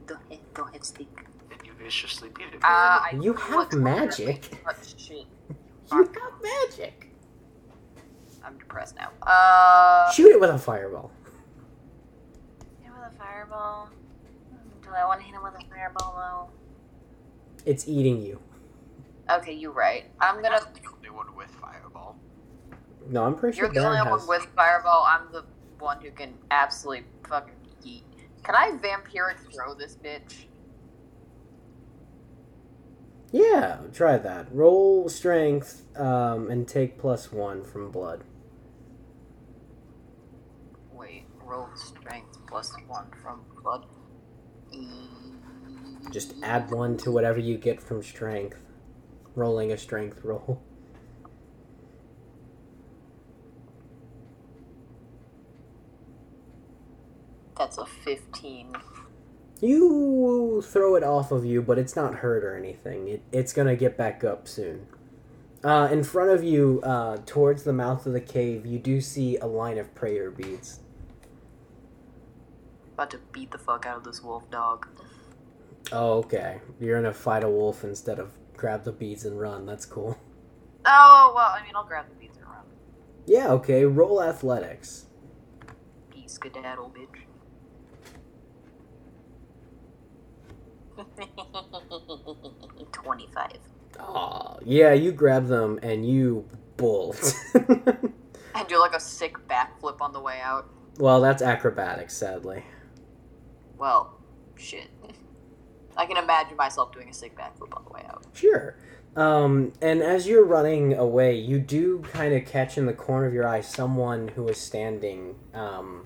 Don't 0.07 0.19
have, 0.29 0.39
don't 0.53 0.71
have 0.71 0.83
stick. 0.83 1.07
And 1.49 1.65
you 1.65 1.73
viciously 1.81 2.29
beat 2.29 2.53
it. 2.53 2.63
Uh, 2.63 2.67
I 2.67 3.17
you 3.19 3.33
have 3.33 3.49
look 3.49 3.73
magic. 3.73 4.61
But 4.63 4.77
shit, 4.95 5.25
You 5.91 6.05
got 6.05 6.31
magic. 6.43 7.09
I'm 8.43 8.55
depressed 8.59 8.95
now. 8.97 9.09
Uh, 9.23 10.11
Shoot 10.11 10.27
it 10.29 10.39
with 10.39 10.51
a 10.51 10.59
fireball. 10.59 11.09
hit 12.79 12.85
him 12.85 12.93
with 13.01 13.11
a 13.11 13.17
fireball. 13.17 13.89
Do 14.83 14.89
I 14.95 15.05
want 15.05 15.21
to 15.21 15.25
hit 15.25 15.33
him 15.33 15.41
with 15.41 15.55
a 15.55 15.65
fireball 15.73 16.51
It's 17.65 17.87
eating 17.87 18.21
you. 18.21 18.39
Though? 19.27 19.35
Okay, 19.37 19.53
you're 19.53 19.71
right. 19.71 20.05
I'm 20.19 20.41
gonna. 20.41 20.59
the 20.73 20.89
only 20.89 21.09
one 21.09 21.35
with 21.35 21.51
fireball. 21.61 22.17
No, 23.07 23.23
I'm 23.23 23.35
pretty 23.35 23.57
sure. 23.57 23.65
You're 23.65 23.73
the 23.73 23.81
Baron 23.81 23.97
only 23.99 24.11
has. 24.11 24.27
one 24.27 24.39
with 24.39 24.49
fireball. 24.55 25.05
I'm 25.07 25.31
the 25.31 25.45
one 25.79 26.01
who 26.01 26.11
can 26.11 26.33
absolutely 26.51 27.05
fucking 27.27 27.53
eat. 27.83 28.03
Can 28.43 28.55
I 28.55 28.71
vampiric 28.81 29.37
throw 29.53 29.73
this 29.73 29.97
bitch? 30.03 30.45
Yeah, 33.31 33.79
try 33.91 34.17
that. 34.17 34.47
Roll 34.51 35.09
strength 35.09 35.83
um, 35.99 36.49
and 36.49 36.67
take 36.67 36.97
plus 36.97 37.31
one 37.31 37.63
from 37.63 37.91
blood. 37.91 38.23
Wait, 40.93 41.25
roll 41.43 41.67
strength 41.75 42.37
plus 42.47 42.73
one 42.87 43.07
from 43.21 43.41
blood. 43.61 43.85
Just 46.11 46.35
add 46.43 46.71
one 46.71 46.97
to 46.97 47.11
whatever 47.11 47.39
you 47.39 47.57
get 47.57 47.81
from 47.81 48.01
strength. 48.03 48.57
Rolling 49.35 49.71
a 49.71 49.77
strength 49.77 50.23
roll. 50.23 50.61
That's 57.57 57.77
a 57.77 57.85
15. 57.85 58.75
You 59.61 60.61
throw 60.65 60.95
it 60.95 61.03
off 61.03 61.31
of 61.31 61.45
you, 61.45 61.61
but 61.61 61.77
it's 61.77 61.95
not 61.95 62.15
hurt 62.15 62.43
or 62.43 62.57
anything. 62.57 63.07
It, 63.07 63.21
it's 63.31 63.53
gonna 63.53 63.75
get 63.75 63.97
back 63.97 64.23
up 64.23 64.47
soon. 64.47 64.87
Uh, 65.63 65.87
in 65.91 66.03
front 66.03 66.29
of 66.29 66.43
you, 66.43 66.81
uh, 66.83 67.17
towards 67.25 67.63
the 67.63 67.73
mouth 67.73 68.05
of 68.05 68.13
the 68.13 68.21
cave, 68.21 68.65
you 68.65 68.77
do 68.77 69.01
see 69.01 69.37
a 69.37 69.47
line 69.47 69.77
of 69.77 69.95
prayer 69.95 70.29
beads. 70.29 70.81
About 72.93 73.09
to 73.11 73.19
beat 73.31 73.51
the 73.51 73.57
fuck 73.57 73.85
out 73.85 73.97
of 73.97 74.03
this 74.03 74.21
wolf 74.21 74.49
dog. 74.51 74.87
Oh, 75.91 76.19
okay. 76.19 76.59
You're 76.79 77.01
gonna 77.01 77.13
fight 77.13 77.43
a 77.43 77.49
wolf 77.49 77.83
instead 77.83 78.19
of 78.19 78.31
grab 78.57 78.83
the 78.83 78.91
beads 78.91 79.25
and 79.25 79.39
run. 79.39 79.65
That's 79.65 79.85
cool. 79.85 80.17
Oh, 80.85 81.33
well, 81.35 81.49
I 81.49 81.61
mean, 81.63 81.75
I'll 81.75 81.85
grab 81.85 82.05
the 82.09 82.15
beads 82.15 82.37
and 82.37 82.47
run. 82.47 82.63
Yeah, 83.25 83.49
okay. 83.53 83.85
Roll 83.85 84.21
athletics. 84.21 85.05
Be 86.13 86.27
skedaddle, 86.27 86.93
bitch. 86.95 87.21
25. 92.91 93.51
Aw, 93.99 94.57
yeah, 94.63 94.93
you 94.93 95.11
grab 95.11 95.47
them 95.47 95.79
and 95.81 96.07
you 96.07 96.45
bolt. 96.77 97.33
And 98.55 98.65
do 98.69 98.79
like 98.79 98.93
a 98.95 98.99
sick 99.01 99.35
backflip 99.49 99.99
on 99.99 100.13
the 100.13 100.21
way 100.21 100.39
out. 100.41 100.69
Well, 100.97 101.19
that's 101.19 101.41
acrobatics, 101.41 102.15
sadly. 102.15 102.63
Well, 103.77 104.17
shit. 104.55 104.87
I 105.97 106.05
can 106.05 106.17
imagine 106.17 106.57
myself 106.57 106.91
doing 106.91 107.09
a 107.09 107.13
sick 107.13 107.37
backflip 107.37 107.75
on 107.75 107.83
the 107.85 107.91
way 107.91 108.05
out. 108.09 108.25
Sure. 108.33 108.75
Um, 109.15 109.71
and 109.81 110.01
as 110.01 110.27
you're 110.27 110.43
running 110.43 110.93
away, 110.93 111.35
you 111.35 111.59
do 111.59 111.99
kind 111.99 112.33
of 112.33 112.45
catch 112.45 112.77
in 112.77 112.85
the 112.85 112.93
corner 112.93 113.27
of 113.27 113.33
your 113.33 113.47
eye 113.47 113.61
someone 113.61 114.27
who 114.29 114.47
is 114.49 114.57
standing, 114.57 115.35
um, 115.53 116.05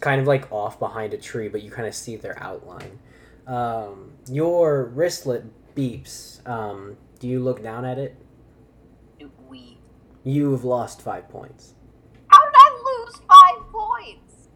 kind 0.00 0.20
of 0.20 0.26
like 0.26 0.50
off 0.52 0.78
behind 0.78 1.14
a 1.14 1.18
tree, 1.18 1.48
but 1.48 1.62
you 1.62 1.70
kind 1.70 1.88
of 1.88 1.94
see 1.94 2.16
their 2.16 2.40
outline. 2.42 2.98
Um, 3.46 4.12
your 4.30 4.84
wristlet 4.84 5.44
beeps. 5.74 6.46
Um, 6.46 6.98
do 7.18 7.26
you 7.26 7.40
look 7.40 7.62
down 7.62 7.84
at 7.86 7.98
it? 7.98 8.16
We. 9.48 9.78
You 10.24 10.52
have 10.52 10.64
lost 10.64 11.00
five 11.00 11.28
points. 11.30 11.74
How 12.26 12.44
did 12.44 12.54
I 12.54 12.82
lose 12.84 13.16
five 13.16 13.72
points? 13.72 14.48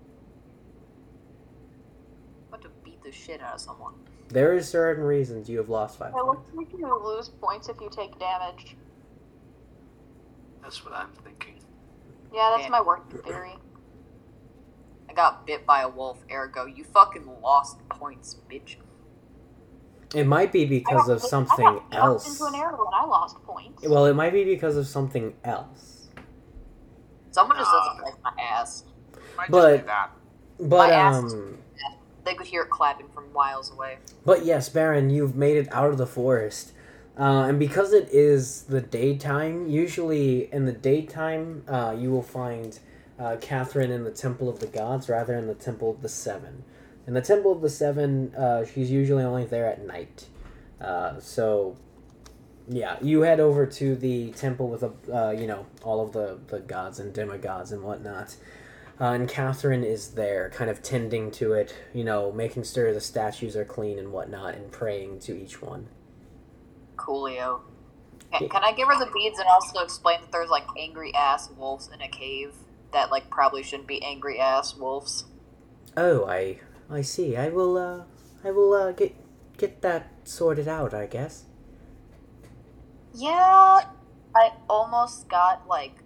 I'm 2.43 2.49
about 2.49 2.63
to 2.63 2.69
beat 2.85 3.03
the 3.03 3.11
shit 3.11 3.41
out 3.41 3.55
of 3.55 3.61
someone. 3.61 3.95
There 4.33 4.55
is 4.55 4.67
certain 4.69 5.05
reasons 5.05 5.49
you 5.51 5.59
have 5.59 5.69
lost 5.69 5.99
five 5.99 6.09
It 6.09 6.13
points. 6.15 6.27
looks 6.27 6.55
like 6.73 6.81
you 6.81 7.05
lose 7.05 7.29
points 7.29 7.69
if 7.69 7.79
you 7.81 7.91
take 7.91 8.19
damage. 8.19 8.77
That's 10.63 10.83
what 10.85 10.95
I'm 10.95 11.11
thinking. 11.23 11.57
Yeah, 12.33 12.51
that's 12.55 12.65
Yeah. 12.65 12.71
my 12.71 12.81
working 12.81 13.19
theory. 13.23 13.59
I 15.11 15.13
got 15.13 15.47
bit 15.47 15.67
by 15.67 15.83
a 15.83 15.89
wolf, 15.89 16.25
ergo, 16.33 16.65
you 16.65 16.85
fucking 16.85 17.29
lost 17.43 17.87
points, 17.91 18.37
bitch. 18.51 18.77
It 20.15 20.27
might 20.27 20.51
be 20.53 20.65
because 20.65 21.11
I 21.11 21.15
of 21.15 21.21
got- 21.21 21.29
something 21.29 21.67
I 21.67 21.81
got 21.91 21.95
else. 21.95 22.29
into 22.41 22.45
an 22.47 22.55
arrow 22.55 22.87
and 22.87 22.95
I 22.95 23.05
lost 23.05 23.37
points. 23.45 23.87
Well, 23.87 24.07
it 24.07 24.15
might 24.15 24.33
be 24.33 24.45
because 24.45 24.77
of 24.77 24.87
something 24.87 25.35
else. 25.45 26.09
Someone 27.33 27.59
just 27.59 27.71
Ah. 27.71 27.89
doesn't 27.89 28.05
like 28.05 28.23
my 28.23 28.43
ass. 28.43 28.85
Might 29.37 29.51
But- 29.51 29.73
just 29.73 29.83
be 29.83 29.87
that. 29.89 30.11
But 30.61 30.89
My 30.89 30.91
ass 30.91 31.25
is- 31.25 31.35
um, 31.35 31.59
They 32.25 32.35
could 32.35 32.47
hear 32.47 32.63
it 32.63 32.71
clapping 32.71 33.09
from 33.09 33.33
miles 33.33 33.71
away. 33.71 33.99
but 34.25 34.45
yes, 34.45 34.69
Baron, 34.69 35.11
you've 35.11 35.37
made 35.37 35.57
it 35.57 35.69
out 35.73 35.91
of 35.91 35.99
the 35.99 36.07
forest, 36.07 36.73
uh, 37.19 37.47
and 37.49 37.59
because 37.59 37.93
it 37.93 38.09
is 38.11 38.63
the 38.63 38.81
daytime, 38.81 39.67
usually 39.69 40.53
in 40.53 40.65
the 40.65 40.73
daytime, 40.73 41.63
uh, 41.69 41.95
you 41.99 42.11
will 42.11 42.23
find 42.23 42.79
uh, 43.19 43.37
Catherine 43.41 43.91
in 43.91 44.05
the 44.05 44.11
Temple 44.11 44.49
of 44.49 44.61
the 44.61 44.67
Gods 44.67 45.09
rather 45.09 45.35
than 45.35 45.47
the 45.47 45.55
Temple 45.55 45.91
of 45.91 46.03
the 46.03 46.09
Seven. 46.09 46.65
In 47.07 47.15
the 47.15 47.21
Temple 47.21 47.53
of 47.53 47.61
the 47.61 47.69
Seven, 47.69 48.35
uh, 48.35 48.65
she's 48.65 48.91
usually 48.91 49.23
only 49.23 49.45
there 49.45 49.67
at 49.67 49.85
night. 49.87 50.27
Uh, 50.81 51.21
so, 51.21 51.77
yeah, 52.69 52.97
you 53.03 53.23
head 53.23 53.41
over 53.41 53.67
to 53.67 53.95
the 53.95 54.31
temple 54.33 54.69
with 54.69 54.83
a, 54.83 54.93
uh, 55.13 55.31
you 55.31 55.47
know, 55.47 55.67
all 55.83 56.01
of 56.01 56.13
the 56.13 56.39
the 56.49 56.61
gods 56.61 56.99
and 56.99 57.13
demigods 57.13 57.73
and 57.73 57.83
whatnot. 57.83 58.37
Uh, 59.03 59.15
and 59.15 59.29
Catherine 59.29 59.83
is 59.83 60.11
there, 60.11 60.49
kind 60.51 60.71
of 60.71 60.81
tending 60.81 61.33
to 61.33 61.55
it, 61.55 61.75
you 61.93 62.05
know, 62.05 62.31
making 62.31 62.63
sure 62.63 62.95
the 62.95 63.01
statues 63.01 63.57
are 63.57 63.65
clean 63.65 63.99
and 63.99 64.13
whatnot, 64.13 64.55
and 64.55 64.71
praying 64.71 65.19
to 65.19 65.37
each 65.37 65.61
one. 65.61 65.89
Coolio. 66.95 67.63
Can, 68.33 68.49
can 68.49 68.63
I 68.63 68.71
give 68.71 68.87
her 68.87 68.97
the 68.97 69.11
beads 69.11 69.41
and 69.41 69.49
also 69.49 69.81
explain 69.81 70.21
that 70.21 70.31
there's 70.31 70.51
like 70.51 70.63
angry 70.79 71.13
ass 71.17 71.51
wolves 71.51 71.91
in 71.93 72.01
a 72.01 72.07
cave 72.07 72.55
that 72.93 73.11
like 73.11 73.29
probably 73.29 73.65
shouldn't 73.65 73.89
be 73.89 74.01
angry 74.05 74.39
ass 74.39 74.77
wolves? 74.77 75.25
Oh, 75.97 76.25
I, 76.27 76.61
I 76.89 77.01
see. 77.01 77.37
I 77.37 77.49
will, 77.49 77.77
uh, 77.77 78.05
I 78.45 78.53
will, 78.53 78.73
uh, 78.73 78.93
get 78.93 79.17
get 79.59 79.83
that 79.83 80.13
sorted 80.23 80.69
out. 80.69 80.95
I 80.95 81.07
guess. 81.07 81.47
Yeah, 83.13 83.81
I 84.37 84.51
almost 84.71 85.29
got 85.29 85.67
like 85.67 86.02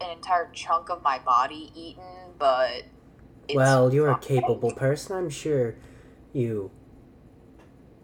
an 0.00 0.10
entire 0.10 0.50
chunk 0.52 0.90
of 0.90 1.02
my 1.02 1.18
body 1.18 1.72
eaten, 1.74 2.32
but 2.38 2.84
it's 3.48 3.56
well, 3.56 3.92
you're 3.92 4.10
a 4.10 4.18
capable 4.18 4.72
person. 4.72 5.16
I'm 5.16 5.30
sure 5.30 5.76
you, 6.32 6.70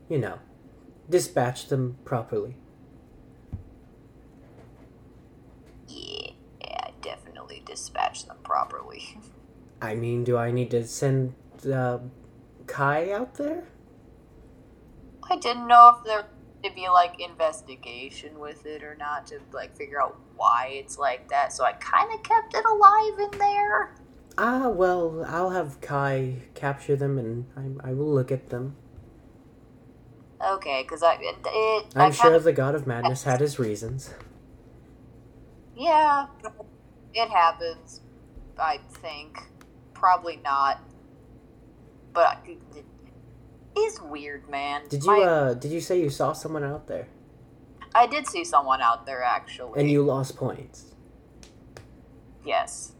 you 0.08 0.18
know, 0.18 0.38
dispatch 1.08 1.68
them 1.68 1.98
properly. 2.04 2.56
Yeah, 5.88 6.30
I 6.62 6.90
definitely 7.00 7.62
dispatch 7.64 8.26
them 8.26 8.38
properly. 8.42 9.18
I 9.82 9.94
mean, 9.94 10.22
do 10.22 10.36
I 10.36 10.52
need 10.52 10.70
to 10.70 10.86
send 10.86 11.34
uh, 11.70 11.98
Kai 12.68 13.10
out 13.10 13.34
there? 13.34 13.64
I 15.28 15.36
didn't 15.36 15.66
know 15.66 15.96
if 15.96 16.04
there 16.04 16.26
to 16.64 16.70
be 16.72 16.88
like 16.88 17.20
investigation 17.20 18.38
with 18.38 18.66
it 18.66 18.82
or 18.82 18.94
not 18.94 19.26
to 19.28 19.40
like 19.52 19.76
figure 19.76 20.00
out 20.00 20.18
why 20.36 20.68
it's 20.72 20.98
like 20.98 21.28
that. 21.28 21.52
So 21.52 21.64
I 21.64 21.72
kind 21.72 22.12
of 22.14 22.22
kept 22.22 22.54
it 22.54 22.64
alive 22.64 23.32
in 23.32 23.38
there. 23.38 23.94
Ah, 24.38 24.68
well, 24.68 25.24
I'll 25.28 25.50
have 25.50 25.80
Kai 25.80 26.36
capture 26.54 26.96
them, 26.96 27.18
and 27.18 27.46
I, 27.84 27.90
I 27.90 27.92
will 27.92 28.12
look 28.12 28.32
at 28.32 28.48
them. 28.48 28.76
Okay, 30.44 30.82
because 30.82 31.02
I 31.02 31.14
it, 31.20 31.36
it 31.46 31.86
I 31.94 32.06
I'm 32.06 32.12
sure 32.12 32.24
kinda- 32.30 32.40
the 32.40 32.52
God 32.52 32.74
of 32.74 32.86
Madness 32.86 33.24
had 33.24 33.40
his 33.40 33.58
reasons. 33.58 34.14
yeah, 35.76 36.26
it 37.14 37.28
happens. 37.28 38.00
I 38.58 38.78
think 39.02 39.42
probably 39.94 40.36
not, 40.42 40.80
but 42.12 42.38
is 43.78 44.00
weird, 44.00 44.48
man. 44.50 44.82
Did 44.88 45.04
you 45.04 45.10
My- 45.18 45.22
uh 45.22 45.54
did 45.54 45.70
you 45.72 45.80
say 45.80 46.00
you 46.00 46.10
saw 46.10 46.32
someone 46.32 46.64
out 46.64 46.86
there 46.88 47.08
I 47.94 48.06
did 48.06 48.26
see 48.26 48.44
someone 48.44 48.80
out 48.80 49.04
there 49.06 49.22
actually. 49.22 49.80
and 49.80 49.90
you 49.90 50.02
lost 50.02 50.36
points? 50.36 50.94
yes. 52.44 52.92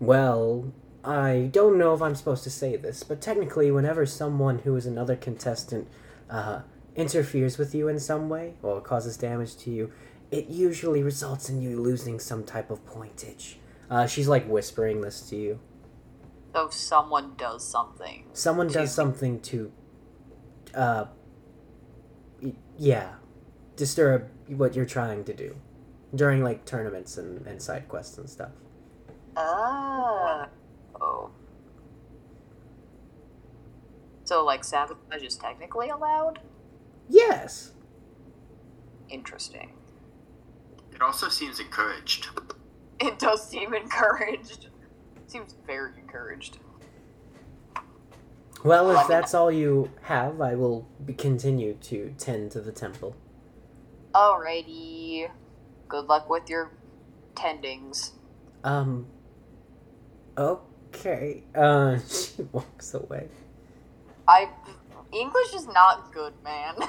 Well, 0.00 0.72
I 1.04 1.48
don't 1.52 1.78
know 1.78 1.94
if 1.94 2.02
I'm 2.02 2.14
supposed 2.14 2.44
to 2.44 2.50
say 2.50 2.76
this, 2.76 3.02
but 3.02 3.20
technically 3.20 3.70
whenever 3.70 4.04
someone 4.06 4.58
who 4.60 4.74
is 4.76 4.86
another 4.86 5.16
contestant 5.16 5.88
uh 6.30 6.60
interferes 6.96 7.58
with 7.58 7.74
you 7.74 7.88
in 7.88 7.98
some 7.98 8.28
way 8.28 8.54
or 8.62 8.80
causes 8.80 9.16
damage 9.16 9.56
to 9.58 9.70
you, 9.70 9.90
it 10.30 10.46
usually 10.46 11.02
results 11.02 11.48
in 11.48 11.60
you 11.60 11.80
losing 11.80 12.18
some 12.20 12.44
type 12.44 12.70
of 12.70 12.84
pointage. 12.86 13.56
Uh 13.90 14.06
she's 14.06 14.28
like 14.28 14.46
whispering 14.48 15.00
this 15.00 15.20
to 15.30 15.36
you. 15.36 15.60
So 16.54 16.66
if 16.66 16.72
someone 16.72 17.34
does 17.36 17.66
something. 17.66 18.26
Someone 18.32 18.68
does 18.68 18.94
something 18.94 19.40
to 19.42 19.72
uh 20.74 21.06
yeah, 22.78 23.14
disturb 23.76 24.28
what 24.48 24.74
you're 24.74 24.84
trying 24.84 25.24
to 25.24 25.34
do 25.34 25.56
during 26.14 26.42
like 26.42 26.64
tournaments 26.64 27.18
and, 27.18 27.46
and 27.46 27.60
side 27.60 27.88
quests 27.88 28.18
and 28.18 28.28
stuff. 28.28 28.50
Oh. 29.36 30.46
Oh. 31.00 31.30
So, 34.24 34.44
like, 34.44 34.64
sabotage 34.64 35.22
is 35.22 35.36
technically 35.36 35.90
allowed? 35.90 36.40
Yes. 37.08 37.72
Interesting. 39.10 39.72
It 40.94 41.02
also 41.02 41.28
seems 41.28 41.60
encouraged. 41.60 42.28
It 43.00 43.18
does 43.18 43.46
seem 43.46 43.74
encouraged. 43.74 44.68
Seems 45.26 45.56
very 45.66 45.92
encouraged. 45.98 46.58
Well, 48.64 48.88
if 48.90 48.96
Well, 48.96 48.96
I 48.96 49.02
mean- 49.02 49.08
that's 49.10 49.34
all 49.34 49.52
you 49.52 49.90
have, 50.02 50.40
I 50.40 50.54
will 50.54 50.86
continue 51.18 51.74
to 51.74 52.14
tend 52.18 52.50
to 52.52 52.60
the 52.60 52.72
temple. 52.72 53.14
Alrighty. 54.14 55.30
Good 55.88 56.06
luck 56.06 56.28
with 56.30 56.48
your 56.48 56.70
tendings. 57.34 58.12
Um. 58.64 59.06
Okay. 60.38 61.44
Uh, 61.54 61.98
she 62.08 62.42
walks 62.52 62.94
away. 62.94 63.28
I. 64.26 64.48
English 65.12 65.54
is 65.54 65.66
not 65.68 66.12
good, 66.12 66.32
man. 66.42 66.74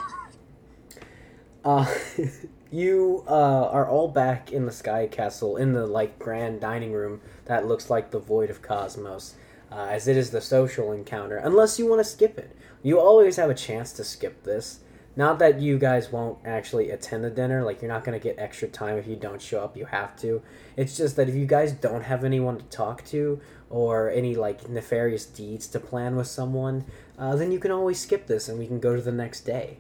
Uh, 1.66 1.92
you 2.72 3.24
uh, 3.28 3.68
are 3.70 3.90
all 3.90 4.08
back 4.08 4.52
in 4.52 4.68
the 4.68 4.72
Sky 4.72 5.08
Castle 5.08 5.58
in 5.58 5.74
the 5.74 5.88
like 5.88 6.20
grand 6.20 6.62
dining 6.62 6.94
room 6.94 7.22
that 7.46 7.68
looks 7.68 7.90
like 7.90 8.12
the 8.12 8.20
Void 8.20 8.52
of 8.52 8.62
Cosmos, 8.62 9.34
uh, 9.72 9.88
as 9.90 10.08
it 10.08 10.18
is 10.18 10.32
the 10.32 10.42
social 10.42 10.92
encounter. 10.92 11.38
Unless 11.38 11.80
you 11.80 11.88
want 11.88 12.00
to 12.00 12.10
skip 12.10 12.38
it, 12.38 12.56
you 12.84 13.00
always 13.00 13.36
have 13.38 13.50
a 13.50 13.56
chance 13.56 13.92
to 13.94 14.04
skip 14.04 14.44
this. 14.44 14.80
Not 15.18 15.40
that 15.40 15.62
you 15.62 15.80
guys 15.80 16.12
won't 16.12 16.40
actually 16.44 16.92
attend 16.92 17.24
the 17.24 17.30
dinner, 17.30 17.64
like 17.64 17.82
you're 17.82 17.92
not 17.92 18.04
gonna 18.04 18.20
get 18.20 18.38
extra 18.38 18.68
time 18.68 18.98
if 18.98 19.08
you 19.08 19.16
don't 19.16 19.42
show 19.42 19.62
up. 19.64 19.78
You 19.78 19.86
have 19.86 20.18
to. 20.18 20.42
It's 20.76 20.98
just 20.98 21.16
that 21.16 21.30
if 21.30 21.36
you 21.36 21.46
guys 21.46 21.72
don't 21.72 22.04
have 22.04 22.26
anyone 22.26 22.58
to 22.58 22.66
talk 22.66 23.06
to 23.06 23.40
or 23.70 24.10
any 24.10 24.36
like 24.36 24.68
nefarious 24.68 25.26
deeds 25.26 25.68
to 25.68 25.80
plan 25.80 26.18
with 26.18 26.28
someone, 26.28 26.84
uh, 27.18 27.36
then 27.38 27.52
you 27.54 27.60
can 27.60 27.72
always 27.72 28.00
skip 28.00 28.28
this 28.28 28.50
and 28.50 28.60
we 28.60 28.68
can 28.68 28.80
go 28.80 28.94
to 28.96 29.02
the 29.02 29.12
next 29.12 29.42
day. 29.42 29.78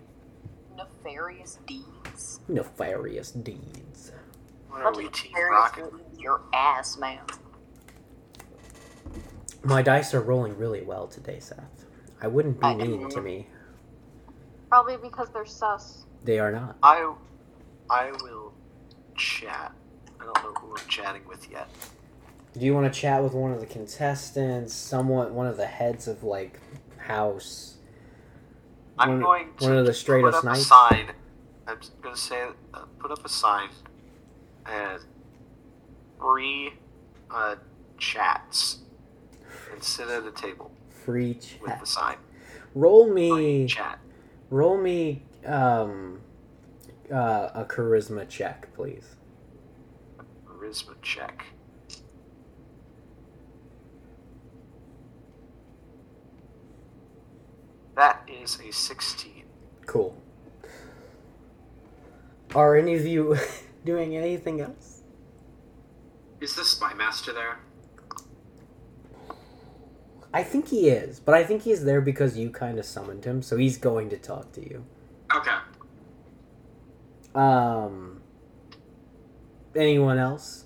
Nefarious 0.78 1.60
deeds. 1.68 2.40
Nefarious 2.48 3.32
deeds. 3.32 4.14
What 4.70 4.82
are 4.84 4.94
we, 4.94 5.06
is 5.06 5.12
Team 5.12 5.32
Rocket? 5.50 5.92
deeds? 5.92 6.20
Your 6.20 6.42
ass, 6.54 6.98
man. 6.98 7.20
My 9.66 9.82
dice 9.82 10.14
are 10.14 10.22
rolling 10.22 10.58
really 10.60 10.84
well 10.84 11.08
today, 11.08 11.40
Seth. 11.40 11.86
I 12.22 12.28
wouldn't 12.28 12.60
be 12.60 12.68
I 12.68 12.76
mean 12.76 13.10
to 13.10 13.20
me. 13.20 13.48
Probably 14.70 14.96
because 14.98 15.30
they're 15.34 15.46
sus. 15.46 16.06
They 16.24 16.38
are 16.38 16.52
not. 16.52 16.78
I, 16.84 17.12
I 17.90 18.12
will 18.22 18.54
chat. 19.16 19.74
I 20.20 20.26
don't 20.26 20.44
know 20.44 20.54
who 20.54 20.76
I'm 20.78 20.88
chatting 20.88 21.24
with 21.28 21.50
yet. 21.50 21.68
Do 22.54 22.64
you 22.64 22.76
want 22.76 22.94
to 22.94 23.00
chat 23.00 23.24
with 23.24 23.34
one 23.34 23.52
of 23.52 23.60
the 23.60 23.66
contestants, 23.66 24.74
someone, 24.76 25.34
one 25.34 25.48
of 25.48 25.58
the 25.58 25.66
heads 25.66 26.08
of 26.08 26.24
like 26.24 26.60
house? 26.98 27.78
I'm 29.00 29.10
One- 29.10 29.20
going 29.22 29.48
to 29.58 29.64
one 29.64 29.78
of 29.78 29.86
the 29.86 29.92
put 29.92 29.98
straightest 29.98 30.46
up 30.46 30.54
a 30.54 30.56
sign. 30.56 31.12
I'm 31.68 31.80
going 32.04 32.14
to 32.14 32.22
say, 32.22 32.46
uh, 32.76 32.86
put 33.00 33.10
up 33.10 33.26
a 33.26 33.30
sign 33.30 33.70
and 34.68 35.02
free 36.20 36.74
uh, 37.32 37.56
chats 37.98 38.85
and 39.74 39.84
sit 39.84 40.08
at 40.10 40.24
a 40.26 40.32
table 40.32 40.72
Free 40.90 41.36
chat. 41.36 41.62
with 41.62 41.80
the 41.80 41.86
sign. 41.86 42.18
Roll 42.74 43.06
Free 43.08 43.14
me, 43.14 43.68
chat. 43.68 44.00
roll 44.50 44.78
me, 44.78 45.22
um, 45.46 46.20
uh, 47.12 47.50
a 47.54 47.66
charisma 47.66 48.28
check, 48.28 48.74
please. 48.74 49.16
Charisma 50.48 50.96
check. 51.02 51.46
That 57.96 58.28
is 58.28 58.60
a 58.60 58.72
16. 58.72 59.44
Cool. 59.86 60.16
Are 62.54 62.76
any 62.76 62.96
of 62.96 63.06
you 63.06 63.38
doing 63.86 64.16
anything 64.16 64.62
else? 64.62 65.04
Is 66.42 66.56
the 66.56 66.66
spy 66.66 66.94
master 66.94 67.32
there? 67.34 67.60
I 70.36 70.44
think 70.44 70.68
he 70.68 70.90
is, 70.90 71.20
but 71.22 71.34
I 71.34 71.44
think 71.46 71.62
he's 71.64 71.86
there 71.86 72.02
because 72.02 72.38
you 72.38 72.50
kind 72.50 72.78
of 72.78 72.86
summoned 72.86 73.24
him, 73.24 73.42
so 73.42 73.56
he's 73.56 73.78
going 73.78 74.10
to 74.10 74.18
talk 74.18 74.52
to 74.52 74.62
you. 74.62 74.86
Okay. 75.34 75.56
Um. 77.34 78.22
Anyone 79.76 80.18
else? 80.18 80.66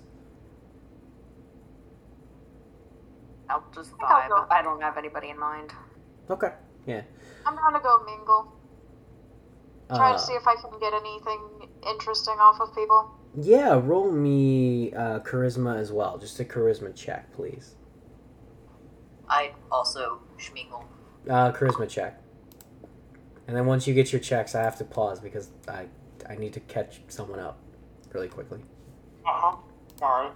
I'll 3.48 3.64
just 3.74 3.90
think 3.90 4.02
I'll 4.02 4.28
vibe. 4.28 4.46
I 4.50 4.62
don't 4.62 4.80
have 4.82 4.96
anybody 4.98 5.30
in 5.30 5.38
mind. 5.38 5.72
Okay. 6.28 6.52
Yeah. 6.86 7.02
I'm 7.46 7.56
gonna 7.56 7.80
go 7.80 8.04
mingle. 8.04 8.52
Try 9.88 10.10
Uh, 10.10 10.12
to 10.12 10.18
see 10.18 10.34
if 10.34 10.46
I 10.46 10.54
can 10.56 10.78
get 10.78 10.92
anything 10.94 11.68
interesting 11.88 12.34
off 12.38 12.60
of 12.60 12.74
people. 12.74 13.10
yeah, 13.34 13.80
roll 13.82 14.10
me 14.10 14.92
uh, 14.94 15.18
charisma 15.20 15.76
as 15.76 15.90
well. 15.92 16.18
Just 16.18 16.38
a 16.40 16.44
charisma 16.44 16.94
check, 16.94 17.32
please. 17.32 17.74
I 19.30 19.52
also 19.70 20.20
schmingle. 20.38 20.84
Uh, 21.28 21.52
charisma 21.52 21.88
check. 21.88 22.20
And 23.46 23.56
then 23.56 23.64
once 23.66 23.86
you 23.86 23.94
get 23.94 24.12
your 24.12 24.20
checks, 24.20 24.54
I 24.54 24.62
have 24.62 24.76
to 24.78 24.84
pause 24.84 25.20
because 25.20 25.50
I 25.68 25.86
I 26.28 26.36
need 26.36 26.52
to 26.54 26.60
catch 26.60 27.00
someone 27.08 27.40
up 27.40 27.58
really 28.12 28.28
quickly. 28.28 28.60
Uh 29.26 29.30
huh. 29.32 29.56
Alright. 30.02 30.32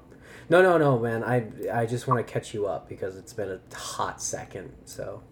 No, 0.48 0.62
no, 0.62 0.78
no, 0.78 0.98
man. 0.98 1.24
I 1.24 1.46
I 1.72 1.86
just 1.86 2.06
want 2.06 2.24
to 2.24 2.32
catch 2.32 2.54
you 2.54 2.66
up 2.66 2.88
because 2.88 3.16
it's 3.16 3.32
been 3.32 3.50
a 3.50 3.76
hot 3.76 4.22
second. 4.22 4.72
So, 4.84 5.22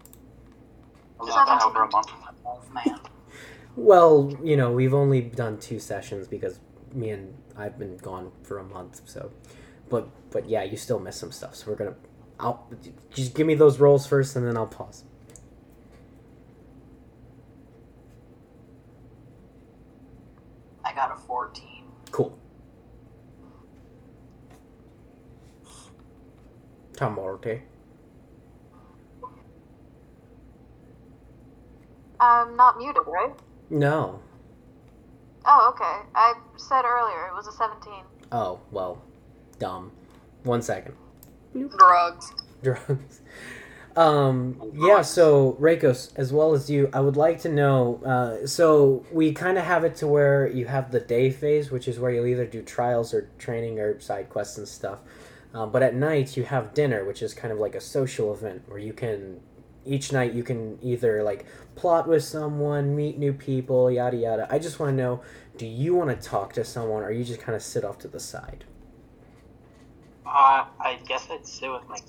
Yeah, 1.25 1.45
been 1.45 1.61
over 1.61 1.83
a 1.83 1.89
month. 1.89 2.07
Wolf 2.43 2.69
man. 2.73 2.99
well, 3.75 4.37
you 4.43 4.57
know, 4.57 4.71
we've 4.71 4.93
only 4.93 5.21
done 5.21 5.57
two 5.57 5.79
sessions 5.79 6.27
because 6.27 6.59
me 6.93 7.09
and 7.11 7.33
I've 7.55 7.77
been 7.79 7.97
gone 7.97 8.31
for 8.43 8.57
a 8.57 8.63
month. 8.63 9.01
So, 9.05 9.31
but 9.89 10.09
but 10.31 10.49
yeah, 10.49 10.63
you 10.63 10.77
still 10.77 10.99
miss 10.99 11.17
some 11.17 11.31
stuff. 11.31 11.55
So 11.55 11.71
we're 11.71 11.77
gonna. 11.77 11.95
I'll 12.39 12.67
just 13.13 13.35
give 13.35 13.47
me 13.47 13.55
those 13.55 13.79
rolls 13.79 14.05
first, 14.05 14.35
and 14.35 14.45
then 14.45 14.57
I'll 14.57 14.67
pause. 14.67 15.03
I 20.83 20.93
got 20.93 21.11
a 21.11 21.15
14. 21.15 21.65
Cool. 22.11 22.37
Tamorte. 26.93 27.61
I'm 32.19 32.55
not 32.55 32.77
muted, 32.77 33.03
right? 33.05 33.33
No. 33.69 34.21
Oh, 35.45 35.73
okay. 35.73 36.07
I 36.15 36.35
said 36.55 36.85
earlier 36.85 37.27
it 37.27 37.33
was 37.33 37.47
a 37.47 37.51
17. 37.51 37.93
Oh 38.31 38.59
well, 38.71 39.01
dumb. 39.59 39.91
One 40.43 40.61
second. 40.61 40.95
Drugs. 41.53 42.33
drugs. 42.63 43.21
Um, 43.95 44.71
yeah, 44.73 45.03
so 45.03 45.55
Reikos, 45.59 46.11
as 46.15 46.33
well 46.33 46.53
as 46.53 46.69
you, 46.69 46.89
I 46.93 46.99
would 46.99 47.15
like 47.15 47.41
to 47.41 47.49
know. 47.49 48.01
Uh, 48.03 48.47
so 48.47 49.05
we 49.11 49.33
kind 49.33 49.57
of 49.57 49.65
have 49.65 49.83
it 49.83 49.95
to 49.97 50.07
where 50.07 50.47
you 50.47 50.65
have 50.65 50.91
the 50.91 50.99
day 50.99 51.29
phase, 51.29 51.69
which 51.69 51.87
is 51.87 51.99
where 51.99 52.11
you'll 52.11 52.25
either 52.25 52.47
do 52.47 52.61
trials 52.63 53.13
or 53.13 53.29
training 53.37 53.79
or 53.79 53.99
side 53.99 54.29
quests 54.29 54.57
and 54.57 54.67
stuff. 54.67 54.99
Uh, 55.53 55.67
but 55.67 55.83
at 55.83 55.93
night 55.93 56.35
you 56.35 56.43
have 56.43 56.73
dinner, 56.73 57.05
which 57.05 57.21
is 57.21 57.33
kind 57.33 57.51
of 57.51 57.59
like 57.59 57.75
a 57.75 57.81
social 57.81 58.33
event 58.33 58.63
where 58.67 58.79
you 58.79 58.93
can 58.93 59.39
each 59.85 60.13
night 60.13 60.33
you 60.33 60.43
can 60.43 60.79
either 60.81 61.21
like 61.23 61.45
plot 61.75 62.07
with 62.07 62.23
someone, 62.23 62.95
meet 62.95 63.19
new 63.19 63.33
people, 63.33 63.91
yada 63.91 64.17
yada. 64.17 64.47
I 64.49 64.57
just 64.57 64.79
want 64.79 64.91
to 64.91 64.95
know: 64.95 65.21
Do 65.57 65.67
you 65.67 65.93
want 65.93 66.09
to 66.09 66.27
talk 66.27 66.53
to 66.53 66.65
someone, 66.65 67.03
or 67.03 67.11
you 67.11 67.23
just 67.23 67.41
kind 67.41 67.55
of 67.55 67.61
sit 67.61 67.85
off 67.85 67.99
to 67.99 68.07
the 68.07 68.19
side? 68.19 68.65
Uh, 70.25 70.65
I 70.79 70.99
guess 71.07 71.27
I'd 71.29 71.45
sit 71.45 71.71
with 71.71 71.87
my 71.89 71.99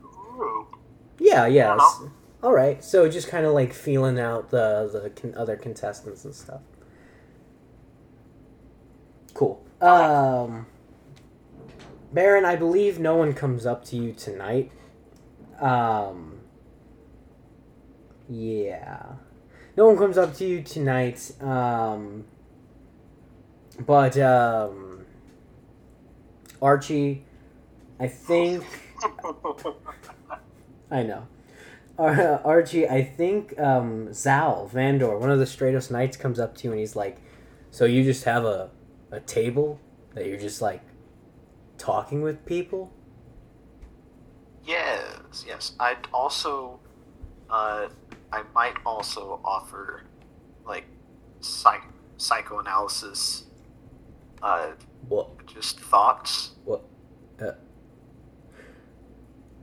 group. 0.00 0.76
Yeah, 1.18 1.46
yeah. 1.46 1.74
I 1.74 1.76
don't 1.76 1.80
s- 1.80 2.12
All 2.42 2.52
right. 2.52 2.82
So 2.82 3.08
just 3.08 3.28
kind 3.28 3.46
of 3.46 3.52
like 3.52 3.72
feeling 3.72 4.18
out 4.18 4.50
the 4.50 4.88
the 4.92 5.10
con- 5.10 5.34
other 5.36 5.56
contestants 5.56 6.24
and 6.24 6.34
stuff. 6.34 6.60
Cool. 9.34 9.62
Um, 9.80 10.66
Baron, 12.12 12.44
I 12.44 12.56
believe 12.56 12.98
no 12.98 13.16
one 13.16 13.32
comes 13.34 13.66
up 13.66 13.84
to 13.86 13.96
you 13.96 14.12
tonight. 14.12 14.70
Um, 15.60 16.40
yeah, 18.28 19.04
no 19.76 19.86
one 19.86 19.96
comes 19.98 20.16
up 20.16 20.34
to 20.36 20.44
you 20.46 20.62
tonight. 20.62 21.32
Um, 21.42 22.24
but 23.84 24.16
um, 24.18 25.04
Archie, 26.62 27.24
I 28.00 28.08
think. 28.08 28.64
I 30.90 31.02
know. 31.02 31.26
Ar- 31.98 32.40
Archie, 32.44 32.88
I 32.88 33.02
think 33.04 33.58
um, 33.60 34.12
Zal 34.12 34.68
Vandor, 34.72 35.18
one 35.20 35.30
of 35.30 35.38
the 35.38 35.44
Stratos 35.44 35.90
Knights, 35.90 36.16
comes 36.16 36.40
up 36.40 36.56
to 36.56 36.64
you 36.64 36.70
and 36.72 36.80
he's 36.80 36.96
like, 36.96 37.18
"So 37.70 37.84
you 37.84 38.02
just 38.02 38.24
have 38.24 38.44
a 38.44 38.70
a 39.12 39.20
table 39.20 39.78
that 40.14 40.26
you're 40.26 40.38
just 40.40 40.60
like 40.60 40.82
talking 41.78 42.22
with 42.22 42.44
people?" 42.46 42.92
Yes, 44.64 45.44
yes. 45.46 45.74
I'd 45.78 46.08
also, 46.12 46.80
uh, 47.50 47.88
I 48.32 48.42
might 48.54 48.74
also 48.86 49.38
offer, 49.44 50.04
like, 50.66 50.84
psych- 51.40 51.82
psychoanalysis, 52.16 53.44
uh, 54.42 54.70
What? 55.08 55.46
just 55.46 55.78
thoughts. 55.80 56.52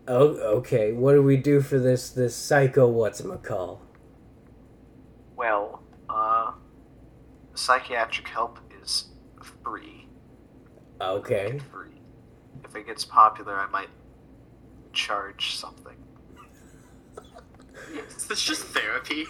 Oh, 0.07 0.27
okay. 0.57 0.91
What 0.93 1.13
do 1.13 1.21
we 1.21 1.37
do 1.37 1.61
for 1.61 1.79
this 1.79 2.09
this 2.09 2.35
psycho? 2.35 2.87
What's 2.87 3.21
call? 3.43 3.81
Well, 5.35 5.83
uh, 6.09 6.51
psychiatric 7.53 8.27
help 8.27 8.59
is 8.81 9.05
free. 9.63 10.07
Okay. 10.99 11.59
Free. 11.71 12.01
If 12.63 12.75
it 12.75 12.85
gets 12.85 13.05
popular, 13.05 13.55
I 13.55 13.67
might 13.67 13.89
charge 14.93 15.55
something. 15.55 15.95
Is 18.15 18.27
this 18.27 18.41
just 18.41 18.63
therapy? 18.63 19.25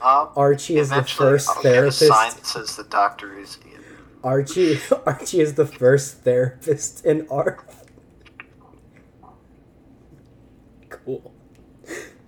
Um, 0.00 0.28
Archie 0.36 0.76
is 0.78 0.90
the 0.90 1.02
first 1.02 1.48
I'll 1.48 1.62
get 1.62 1.84
a 1.84 1.90
sign 1.90 2.08
therapist. 2.08 2.36
that 2.36 2.46
says 2.46 2.76
the 2.76 2.84
doctor 2.84 3.36
is 3.36 3.58
in. 3.64 3.77
Archie 4.22 4.78
Archie 5.06 5.40
is 5.40 5.54
the 5.54 5.66
first 5.66 6.22
therapist 6.22 7.04
in 7.04 7.26
art. 7.30 7.60
Cool. 10.88 11.32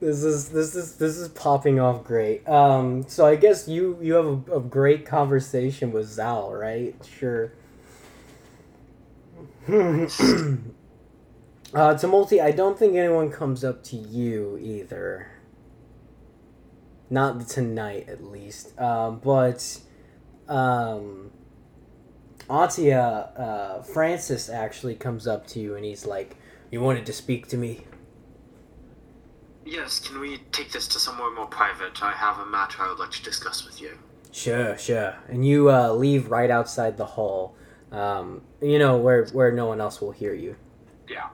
This 0.00 0.24
is 0.24 0.48
this 0.48 0.74
is 0.74 0.96
this 0.96 1.18
is 1.18 1.28
popping 1.28 1.78
off 1.78 2.04
great. 2.04 2.48
Um, 2.48 3.06
so 3.06 3.26
I 3.26 3.36
guess 3.36 3.68
you 3.68 3.98
you 4.00 4.14
have 4.14 4.26
a, 4.26 4.56
a 4.56 4.60
great 4.60 5.04
conversation 5.04 5.92
with 5.92 6.06
Zal, 6.06 6.54
right? 6.54 6.94
Sure. 7.18 7.52
uh, 9.68 10.56
Tumulty, 11.74 12.42
I 12.42 12.50
don't 12.50 12.78
think 12.78 12.96
anyone 12.96 13.30
comes 13.30 13.62
up 13.62 13.84
to 13.84 13.96
you 13.96 14.58
either. 14.62 15.30
Not 17.10 17.46
tonight, 17.48 18.08
at 18.08 18.24
least. 18.24 18.78
Um, 18.80 19.18
but 19.18 19.80
um, 20.48 21.30
Atia, 22.51 23.39
uh, 23.39 23.82
Francis 23.82 24.48
actually 24.48 24.97
comes 24.97 25.27
up 25.27 25.47
to 25.48 25.60
you 25.60 25.77
and 25.77 25.85
he's 25.85 26.05
like, 26.05 26.36
"You 26.70 26.81
wanted 26.81 27.06
to 27.06 27.12
speak 27.12 27.47
to 27.48 27.56
me." 27.56 27.86
Yes, 29.64 30.01
can 30.01 30.18
we 30.18 30.39
take 30.51 30.72
this 30.72 30.89
to 30.89 30.98
somewhere 30.98 31.31
more 31.32 31.47
private? 31.47 32.02
I 32.02 32.12
have 32.12 32.39
a 32.39 32.47
matter 32.47 32.82
I 32.82 32.89
would 32.89 32.98
like 32.98 33.12
to 33.12 33.22
discuss 33.22 33.64
with 33.64 33.81
you. 33.81 33.97
Sure, 34.32 34.77
sure. 34.77 35.14
And 35.28 35.47
you 35.47 35.70
uh, 35.70 35.93
leave 35.93 36.31
right 36.31 36.51
outside 36.51 36.97
the 36.97 37.06
hall. 37.06 37.55
Um, 37.93 38.43
you 38.60 38.78
know 38.78 38.97
where 38.97 39.27
where 39.27 39.52
no 39.52 39.66
one 39.66 39.81
else 39.81 40.01
will 40.01 40.12
hear 40.12 40.35
you. 40.35 40.56
Yeah. 41.09 41.28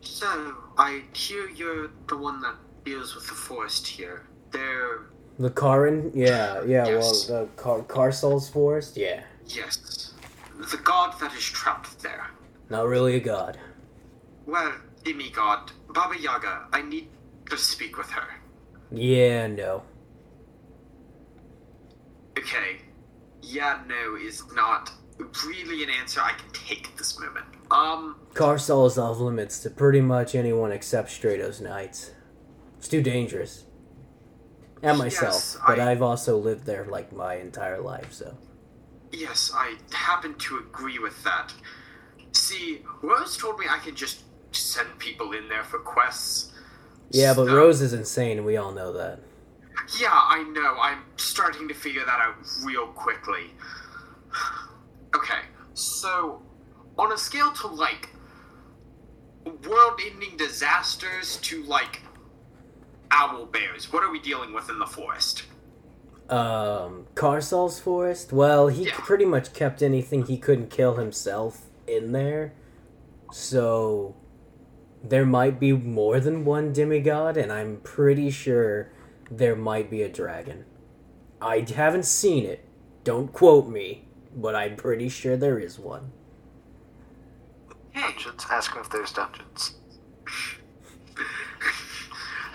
So, 0.00 0.54
I 0.78 1.02
hear 1.12 1.48
you're 1.48 1.90
the 2.08 2.16
one 2.16 2.40
that 2.40 2.54
deals 2.84 3.14
with 3.14 3.26
the 3.26 3.34
forest 3.34 3.86
here. 3.86 4.26
There, 4.52 5.06
The 5.38 5.50
Karin, 5.50 6.10
yeah, 6.14 6.62
yeah. 6.64 6.86
Yes. 6.86 7.28
Well, 7.28 7.42
the 7.42 7.62
Car 7.62 7.82
Carsol's 7.82 8.48
forest, 8.48 8.96
yeah. 8.96 9.22
yes. 9.46 10.09
The 10.60 10.76
god 10.78 11.18
that 11.20 11.32
is 11.34 11.44
trapped 11.44 12.00
there. 12.02 12.26
Not 12.68 12.86
really 12.86 13.16
a 13.16 13.20
god. 13.20 13.58
Well, 14.46 14.72
demigod, 15.04 15.72
Baba 15.88 16.18
Yaga, 16.20 16.66
I 16.72 16.82
need 16.82 17.08
to 17.48 17.56
speak 17.56 17.96
with 17.96 18.10
her. 18.10 18.28
Yeah, 18.92 19.46
no. 19.46 19.82
Okay. 22.38 22.82
Yeah, 23.42 23.80
no 23.88 24.16
is 24.16 24.42
not 24.54 24.90
really 25.46 25.82
an 25.82 25.90
answer 25.90 26.20
I 26.20 26.32
can 26.32 26.50
take 26.52 26.88
at 26.88 26.96
this 26.96 27.18
moment. 27.18 27.46
Um, 27.70 28.16
Carsol 28.34 28.86
is 28.86 28.98
off 28.98 29.18
limits 29.18 29.60
to 29.60 29.70
pretty 29.70 30.00
much 30.00 30.34
anyone 30.34 30.72
except 30.72 31.08
Stratos 31.10 31.60
Knights. 31.60 32.10
It's 32.78 32.88
too 32.88 33.02
dangerous. 33.02 33.64
And 34.82 34.98
myself, 34.98 35.34
Yes, 35.34 35.58
but 35.66 35.78
I- 35.78 35.92
I've 35.92 36.02
also 36.02 36.38
lived 36.38 36.64
there 36.64 36.84
like 36.86 37.12
my 37.12 37.34
entire 37.34 37.80
life, 37.80 38.12
so. 38.12 38.36
Yes, 39.12 39.50
I 39.54 39.76
happen 39.92 40.34
to 40.34 40.58
agree 40.58 40.98
with 40.98 41.22
that. 41.24 41.52
See, 42.32 42.82
Rose 43.02 43.36
told 43.36 43.58
me 43.58 43.66
I 43.68 43.78
can 43.78 43.94
just 43.94 44.20
send 44.52 44.98
people 44.98 45.32
in 45.32 45.48
there 45.48 45.64
for 45.64 45.78
quests. 45.78 46.52
Yeah, 47.10 47.34
but 47.34 47.46
So- 47.46 47.54
Rose 47.56 47.80
is 47.80 47.92
insane, 47.92 48.38
and 48.38 48.46
we 48.46 48.56
all 48.56 48.72
know 48.72 48.92
that. 48.92 49.20
Yeah, 49.98 50.10
I 50.12 50.42
know. 50.44 50.76
I'm 50.80 51.02
starting 51.16 51.66
to 51.68 51.74
figure 51.74 52.04
that 52.04 52.20
out 52.20 52.34
real 52.64 52.86
quickly. 52.88 53.54
Okay, 55.12 55.40
so 55.74 56.40
on 56.96 57.12
a 57.12 57.18
scale 57.18 57.50
to 57.54 57.66
like 57.66 58.10
world-ending 59.66 60.36
disasters 60.36 61.38
to 61.38 61.64
like 61.64 62.02
owl 63.10 63.46
bears, 63.46 63.92
what 63.92 64.04
are 64.04 64.10
we 64.12 64.20
dealing 64.20 64.52
with 64.52 64.68
in 64.70 64.78
the 64.78 64.86
forest? 64.86 65.42
Um, 66.30 67.06
Carsol's 67.16 67.80
forest? 67.80 68.32
Well, 68.32 68.68
he 68.68 68.84
Yeah. 68.86 68.94
pretty 68.96 69.24
much 69.24 69.52
kept 69.52 69.82
anything 69.82 70.26
he 70.26 70.38
couldn't 70.38 70.70
kill 70.70 70.94
himself 70.94 71.66
in 71.86 72.12
there. 72.12 72.52
So, 73.32 74.14
there 75.02 75.26
might 75.26 75.58
be 75.58 75.72
more 75.72 76.20
than 76.20 76.44
one 76.44 76.72
demigod, 76.72 77.36
and 77.36 77.52
I'm 77.52 77.78
pretty 77.78 78.30
sure 78.30 78.90
there 79.30 79.56
might 79.56 79.90
be 79.90 80.02
a 80.02 80.08
dragon. 80.08 80.64
I 81.42 81.66
haven't 81.74 82.04
seen 82.04 82.44
it. 82.44 82.64
Don't 83.02 83.32
quote 83.32 83.68
me, 83.68 84.06
but 84.36 84.54
I'm 84.54 84.76
pretty 84.76 85.08
sure 85.08 85.36
there 85.36 85.58
is 85.58 85.78
one. 85.78 86.12
Hey, 87.92 88.02
Dungeons. 88.12 88.46
Ask 88.50 88.72
him 88.74 88.82
if 88.82 88.90
there's 88.90 89.12
dungeons. 89.12 89.74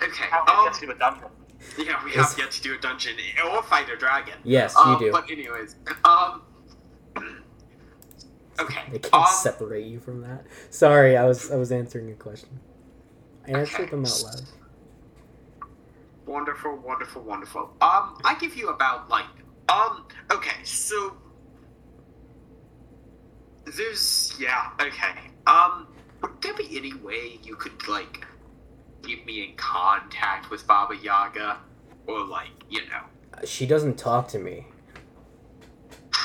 okay. 0.02 0.24
How 0.30 0.64
we 0.64 0.70
get 0.70 0.80
to 0.80 0.90
a 0.90 0.94
dungeon? 0.98 1.28
yeah, 1.84 2.04
we 2.04 2.12
have 2.12 2.34
yet 2.38 2.50
to 2.52 2.62
do 2.62 2.74
a 2.74 2.78
dungeon 2.78 3.16
or 3.50 3.62
fight 3.62 3.88
a 3.90 3.96
dragon. 3.96 4.34
Yes, 4.44 4.74
Um, 4.76 4.92
you 4.94 5.06
do. 5.06 5.12
But 5.12 5.30
anyways, 5.30 5.76
um. 6.04 6.42
Okay. 8.58 8.80
I 8.86 8.96
can't 8.96 9.14
um, 9.14 9.26
separate 9.28 9.84
you 9.84 10.00
from 10.00 10.22
that. 10.22 10.46
Sorry, 10.70 11.14
I 11.14 11.26
was 11.26 11.50
I 11.50 11.56
was 11.56 11.70
answering 11.70 12.10
a 12.10 12.14
question. 12.14 12.48
I 13.46 13.50
answered 13.50 13.82
Okay. 13.82 13.90
them 13.90 14.06
out 14.06 14.22
loud. 14.24 14.42
Wonderful, 16.24 16.76
wonderful, 16.76 17.20
wonderful. 17.22 17.60
Um, 17.82 18.18
I 18.24 18.34
give 18.40 18.56
you 18.56 18.70
about 18.70 19.10
like, 19.10 19.26
um, 19.68 20.06
okay, 20.32 20.64
so 20.64 21.16
there's 23.76 24.34
yeah, 24.40 24.70
okay. 24.80 25.30
Um, 25.46 25.86
would 26.22 26.40
there 26.40 26.54
be 26.54 26.76
any 26.76 26.94
way 26.94 27.38
you 27.42 27.56
could 27.56 27.86
like 27.88 28.25
keep 29.06 29.24
me 29.24 29.44
in 29.44 29.56
contact 29.56 30.50
with 30.50 30.66
Baba 30.66 30.96
Yaga, 30.96 31.58
or 32.06 32.24
like, 32.26 32.50
you 32.68 32.80
know? 32.80 33.44
She 33.46 33.66
doesn't 33.66 33.96
talk 33.96 34.28
to 34.28 34.38
me. 34.38 34.66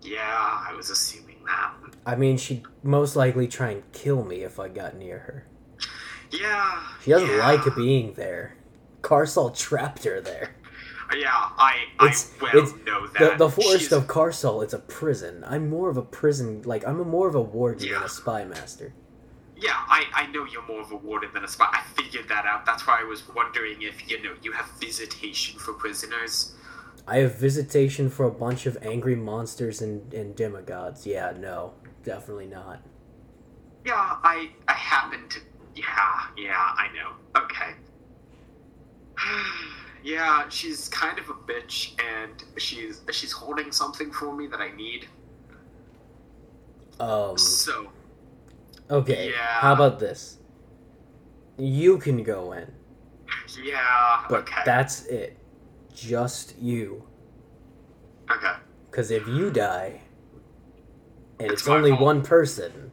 Yeah, 0.00 0.64
I 0.66 0.72
was 0.74 0.88
assuming 0.90 1.36
that. 1.46 1.72
I 2.06 2.14
mean, 2.14 2.38
she'd 2.38 2.62
most 2.82 3.14
likely 3.14 3.46
try 3.46 3.70
and 3.70 3.92
kill 3.92 4.24
me 4.24 4.36
if 4.42 4.58
I 4.58 4.68
got 4.68 4.96
near 4.96 5.18
her. 5.18 5.44
Yeah. 6.30 6.82
She 7.02 7.10
doesn't 7.10 7.28
yeah. 7.28 7.46
like 7.46 7.76
being 7.76 8.14
there. 8.14 8.56
Carsol 9.02 9.50
trapped 9.50 10.04
her 10.04 10.20
there. 10.22 10.50
Yeah, 11.14 11.28
I 11.32 11.74
It's- 12.00 12.32
I 12.40 12.42
well 12.44 12.56
it's- 12.62 12.74
know 12.86 13.06
The, 13.08 13.18
that 13.18 13.38
the 13.38 13.50
forest 13.50 13.80
She's- 13.80 13.92
of 13.92 14.06
Carsol 14.06 14.62
is 14.62 14.72
a 14.72 14.78
prison. 14.78 15.44
I'm 15.46 15.68
more 15.68 15.90
of 15.90 15.96
a 15.98 16.02
prison, 16.02 16.62
like, 16.64 16.86
I'm 16.86 17.00
a 17.00 17.04
more 17.04 17.28
of 17.28 17.34
a 17.34 17.42
warden 17.42 17.86
than 17.90 18.02
a 18.02 18.08
spy 18.08 18.44
master. 18.44 18.94
Yeah, 19.60 19.72
I, 19.74 20.04
I 20.14 20.26
know 20.28 20.44
you're 20.44 20.66
more 20.66 20.80
of 20.80 20.92
a 20.92 20.96
warden 20.96 21.30
than 21.34 21.44
a 21.44 21.48
spy. 21.48 21.66
I 21.72 21.82
figured 22.00 22.28
that 22.28 22.46
out. 22.46 22.64
That's 22.64 22.86
why 22.86 23.00
I 23.00 23.04
was 23.04 23.22
wondering 23.34 23.82
if, 23.82 24.08
you 24.08 24.22
know, 24.22 24.34
you 24.42 24.52
have 24.52 24.70
visitation 24.78 25.58
for 25.58 25.72
prisoners. 25.72 26.54
I 27.08 27.18
have 27.18 27.36
visitation 27.36 28.10
for 28.10 28.26
a 28.26 28.30
bunch 28.30 28.66
of 28.66 28.76
angry 28.82 29.16
monsters 29.16 29.80
and, 29.80 30.12
and 30.12 30.36
demigods. 30.36 31.06
Yeah, 31.06 31.32
no, 31.36 31.72
definitely 32.04 32.46
not. 32.46 32.82
Yeah, 33.84 33.94
I 34.22 34.50
I 34.68 34.74
happen 34.74 35.26
to 35.30 35.40
yeah, 35.74 36.26
yeah, 36.36 36.74
I 36.76 36.88
know. 36.94 37.12
Okay. 37.40 37.72
yeah, 40.04 40.48
she's 40.50 40.88
kind 40.88 41.18
of 41.18 41.30
a 41.30 41.34
bitch 41.34 41.92
and 42.02 42.44
she's 42.58 43.00
she's 43.10 43.32
holding 43.32 43.72
something 43.72 44.12
for 44.12 44.34
me 44.36 44.46
that 44.48 44.60
I 44.60 44.74
need. 44.76 45.08
Um, 47.00 47.38
So 47.38 47.88
okay, 48.90 49.30
Yeah. 49.30 49.36
how 49.60 49.72
about 49.72 49.98
this? 49.98 50.38
You 51.56 51.98
can 51.98 52.22
go 52.22 52.52
in, 52.52 52.72
yeah, 53.62 54.24
but 54.28 54.40
okay. 54.40 54.62
that's 54.64 55.06
it. 55.06 55.36
Just 55.94 56.56
you. 56.58 57.02
okay. 58.30 58.52
Because 58.90 59.10
if 59.10 59.26
you 59.26 59.50
die, 59.50 60.00
and 61.40 61.50
It's 61.50 61.62
it's 61.62 61.68
only 61.68 61.90
fault. 61.90 62.00
one 62.02 62.22
person, 62.22 62.92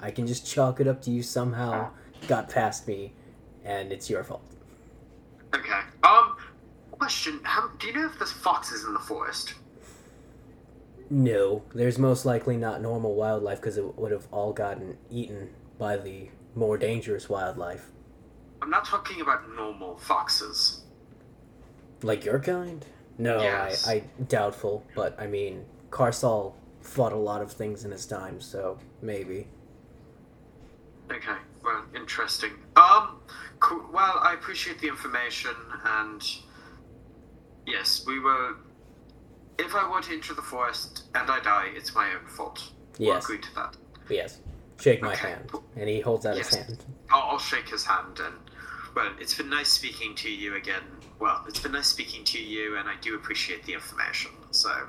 I 0.00 0.10
can 0.10 0.26
just 0.26 0.46
chalk 0.46 0.80
it 0.80 0.86
up 0.88 1.00
to 1.02 1.10
you 1.10 1.22
somehow 1.22 1.90
got 2.28 2.48
past 2.48 2.86
me, 2.88 3.14
and 3.64 3.92
it's 3.92 4.10
your 4.10 4.24
fault. 4.24 4.48
Okay. 5.54 5.80
Um 6.02 6.36
question, 6.90 7.40
how, 7.42 7.68
do 7.78 7.86
you 7.88 7.92
know 7.94 8.06
if 8.06 8.16
there's 8.18 8.30
foxes 8.32 8.84
in 8.84 8.92
the 8.94 9.00
forest? 9.00 9.54
No, 11.12 11.62
there's 11.74 11.98
most 11.98 12.24
likely 12.24 12.56
not 12.56 12.80
normal 12.80 13.14
wildlife 13.14 13.60
because 13.60 13.76
it 13.76 13.98
would 13.98 14.12
have 14.12 14.26
all 14.30 14.54
gotten 14.54 14.96
eaten 15.10 15.50
by 15.76 15.98
the 15.98 16.30
more 16.54 16.78
dangerous 16.78 17.28
wildlife. 17.28 17.90
I'm 18.62 18.70
not 18.70 18.86
talking 18.86 19.20
about 19.20 19.54
normal 19.54 19.98
foxes. 19.98 20.84
Like 22.02 22.24
your 22.24 22.38
kind? 22.38 22.86
No, 23.18 23.42
Yes. 23.42 23.86
I, 23.86 23.92
I 23.92 24.04
doubtful, 24.26 24.86
but 24.94 25.14
I 25.20 25.26
mean, 25.26 25.66
Carsol 25.90 26.54
fought 26.80 27.12
a 27.12 27.16
lot 27.16 27.42
of 27.42 27.52
things 27.52 27.84
in 27.84 27.90
his 27.90 28.06
time, 28.06 28.40
so 28.40 28.78
maybe. 29.02 29.48
Okay, 31.10 31.36
well, 31.62 31.84
interesting. 31.94 32.52
Um, 32.76 33.20
cool. 33.60 33.84
Well, 33.92 34.18
I 34.22 34.32
appreciate 34.32 34.78
the 34.78 34.88
information, 34.88 35.54
and 35.84 36.22
yes, 37.66 38.02
we 38.06 38.18
will. 38.18 38.54
If 39.58 39.74
I 39.74 39.88
were 39.90 40.00
to 40.02 40.12
enter 40.12 40.34
the 40.34 40.42
forest 40.42 41.04
and 41.14 41.30
I 41.30 41.40
die, 41.40 41.70
it's 41.74 41.94
my 41.94 42.12
own 42.14 42.26
fault. 42.26 42.70
We'll 42.98 43.14
Yes. 43.14 43.24
agree 43.24 43.38
to 43.40 43.54
that. 43.54 43.76
Yes. 44.08 44.38
Shake 44.80 45.00
my 45.02 45.12
Okay. 45.12 45.28
hand. 45.30 45.50
And 45.76 45.88
he 45.88 46.00
holds 46.00 46.26
out 46.26 46.36
Yes. 46.36 46.48
his 46.48 46.58
hand. 46.66 46.84
I'll, 47.10 47.22
I'll 47.32 47.38
shake 47.38 47.68
his 47.68 47.84
hand, 47.84 48.18
and 48.20 48.34
well, 48.94 49.12
it's 49.18 49.34
been 49.34 49.48
nice 49.50 49.68
speaking 49.70 50.14
to 50.16 50.30
you 50.30 50.56
again. 50.56 50.82
Well, 51.18 51.44
it's 51.46 51.60
been 51.60 51.72
nice 51.72 51.86
speaking 51.86 52.24
to 52.24 52.38
you, 52.42 52.76
and 52.78 52.88
I 52.88 52.96
do 53.00 53.14
appreciate 53.14 53.64
the 53.64 53.74
information. 53.74 54.32
So, 54.50 54.88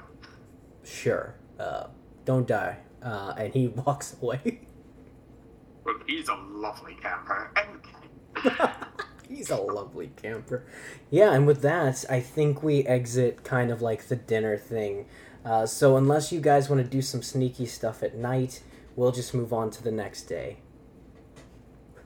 Sure. 0.84 1.36
Uh, 1.60 1.88
don't 2.26 2.48
die. 2.48 2.78
Uh, 3.02 3.34
and 3.38 3.54
he 3.54 3.68
walks 3.86 4.16
away. 4.22 4.62
well, 5.84 5.96
he's 6.08 6.28
a 6.30 6.36
lovely 6.36 6.96
camper. 6.96 7.52
Okay. 9.26 9.36
He's 9.36 9.50
a 9.50 9.58
lovely 9.58 10.12
camper. 10.22 10.64
Yeah, 11.10 11.34
and 11.34 11.48
with 11.48 11.62
that, 11.62 12.06
I 12.10 12.20
think 12.20 12.64
we 12.64 12.84
exit 12.84 13.44
kind 13.44 13.72
of 13.72 13.82
like 13.82 14.08
the 14.08 14.16
dinner 14.16 14.58
thing. 14.58 15.06
Uh, 15.46 15.66
so 15.66 15.98
unless 15.98 16.32
you 16.32 16.40
guys 16.40 16.70
want 16.70 16.82
to 16.82 16.88
do 16.88 17.02
some 17.02 17.22
sneaky 17.22 17.66
stuff 17.66 18.02
at 18.02 18.16
night, 18.16 18.62
we'll 18.96 19.12
just 19.12 19.34
move 19.34 19.52
on 19.52 19.70
to 19.72 19.84
the 19.84 19.92
next 19.92 20.24
day. 20.24 20.58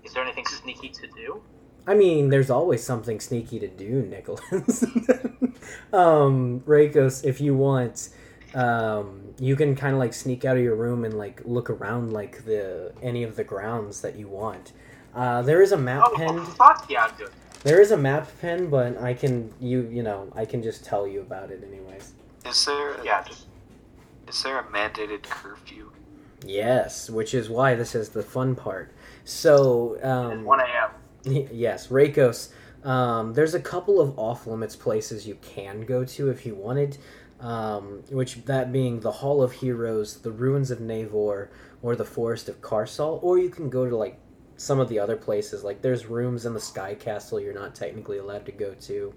Is 0.04 0.14
there 0.14 0.24
anything 0.24 0.46
sneaky 0.46 0.90
to 0.90 1.08
do? 1.08 1.42
I 1.86 1.94
mean, 1.94 2.30
there's 2.30 2.50
always 2.50 2.84
something 2.84 3.20
sneaky 3.20 3.60
to 3.60 3.68
do, 3.68 4.02
Nicholas. 4.02 4.84
um, 5.94 6.62
Rakos, 6.62 7.24
if 7.24 7.40
you 7.40 7.56
want, 7.56 8.10
um, 8.54 9.34
you 9.40 9.56
can 9.56 9.76
kind 9.76 9.94
of 9.94 10.00
like 10.00 10.14
sneak 10.14 10.44
out 10.44 10.58
of 10.58 10.64
your 10.64 10.76
room 10.76 11.06
and 11.06 11.18
like 11.18 11.42
look 11.46 11.70
around 11.70 12.12
like 12.12 12.46
the 12.46 12.94
any 13.02 13.24
of 13.24 13.36
the 13.36 13.44
grounds 13.44 14.02
that 14.02 14.18
you 14.18 14.28
want. 14.28 14.74
Uh, 15.18 15.42
there 15.42 15.62
is 15.64 15.72
a 15.72 15.78
map 15.78 16.04
Oh, 16.06 16.16
pinned. 16.16 16.48
fuck 16.50 16.86
yeah, 16.90 17.10
dude. 17.18 17.32
There 17.64 17.82
is 17.82 17.90
a 17.92 17.98
map 17.98 18.30
pen, 18.40 18.70
but 18.70 19.02
I 19.02 19.14
can 19.16 19.52
you 19.60 19.82
you 19.92 20.04
know 20.04 20.32
I 20.36 20.46
can 20.46 20.62
just 20.62 20.86
tell 20.86 21.08
you 21.08 21.22
about 21.22 21.50
it 21.50 21.64
anyways. 21.68 22.14
Is 22.46 22.66
there? 22.66 23.04
Yeah, 23.04 23.24
just 23.24 23.48
Is 24.28 24.44
there 24.44 24.60
a 24.60 24.64
mandated 24.66 25.24
curfew? 25.24 25.92
Yes, 26.46 27.10
which 27.10 27.34
is 27.34 27.50
why 27.50 27.74
this 27.74 27.96
is 27.96 28.10
the 28.10 28.22
fun 28.22 28.56
part. 28.56 28.92
So, 29.26 29.98
um, 30.04 30.44
1 30.46 30.60
a.m. 30.62 31.48
yes, 31.52 31.88
Rakos. 31.88 32.50
Um, 32.84 33.34
there's 33.34 33.56
a 33.56 33.60
couple 33.60 34.00
of 34.00 34.18
off 34.20 34.46
limits 34.46 34.76
places 34.76 35.28
you 35.28 35.36
can 35.42 35.82
go 35.82 36.06
to 36.06 36.30
if 36.30 36.46
you 36.46 36.54
wanted, 36.54 37.00
um, 37.40 38.04
which 38.12 38.46
that 38.46 38.72
being 38.72 39.00
the 39.00 39.12
Hall 39.12 39.42
of 39.42 39.52
Heroes, 39.52 40.18
the 40.22 40.32
Ruins 40.32 40.70
of 40.70 40.80
Navor, 40.80 41.50
or 41.82 41.96
the 41.96 42.06
Forest 42.06 42.48
of 42.50 42.62
Karsal, 42.62 43.20
or 43.24 43.40
you 43.40 43.50
can 43.50 43.70
go 43.70 43.90
to 43.90 43.98
like 43.98 44.20
some 44.58 44.80
of 44.80 44.90
the 44.90 45.00
other 45.00 45.16
places. 45.16 45.64
Like 45.64 45.82
there's 45.82 46.08
rooms 46.08 46.46
in 46.46 46.54
the 46.54 46.60
Sky 46.60 46.96
Castle 46.96 47.40
you're 47.40 47.54
not 47.54 47.76
technically 47.76 48.18
allowed 48.18 48.46
to 48.48 48.52
go 48.52 48.74
to. 48.74 49.14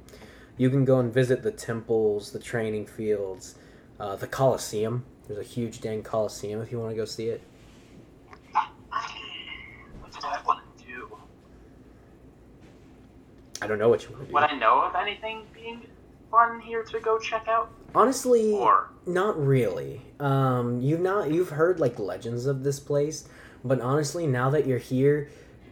You 0.57 0.71
can 0.71 0.85
go 0.85 1.01
and 1.01 1.13
visit 1.13 1.43
the 1.43 1.51
temples, 1.51 2.31
the 2.31 2.39
training 2.39 2.87
fields, 2.87 3.57
uh, 3.99 4.17
the 4.17 4.27
Colosseum. 4.27 5.05
There's 5.27 5.39
a 5.39 5.49
huge 5.49 5.81
dang 5.81 6.03
Colosseum 6.03 6.61
if 6.61 6.71
you 6.71 6.79
want 6.79 6.91
to 6.91 6.97
go 6.97 7.05
see 7.05 7.29
it. 7.29 7.41
What 8.53 10.13
do 10.13 10.19
I 10.23 10.43
want 10.45 10.61
to 10.79 10.85
do? 10.85 11.17
I 13.63 13.67
don't 13.67 13.79
know 13.79 13.89
what 13.89 14.05
you 14.05 14.11
want 14.11 14.23
to 14.23 14.27
do. 14.27 14.35
Would 14.35 14.43
I 14.43 14.55
know 14.57 14.83
of 14.83 14.95
anything 14.95 15.47
being 15.55 15.87
fun 16.31 16.61
here 16.61 16.83
to 16.83 17.01
go 17.01 17.19
check 17.19 17.49
out? 17.49 17.71
Honestly, 17.95 18.53
Or 18.53 18.91
Not 19.07 19.43
really. 19.45 20.03
Um, 20.21 20.81
you've 20.81 21.01
not 21.01 21.31
you've 21.31 21.51
heard 21.51 21.81
like 21.81 21.99
legends 21.99 22.47
of 22.47 22.63
this 22.63 22.79
place, 22.79 23.27
but 23.65 23.81
honestly, 23.81 24.27
now 24.27 24.51
that 24.51 24.67
you're 24.67 24.79
here, 24.79 25.31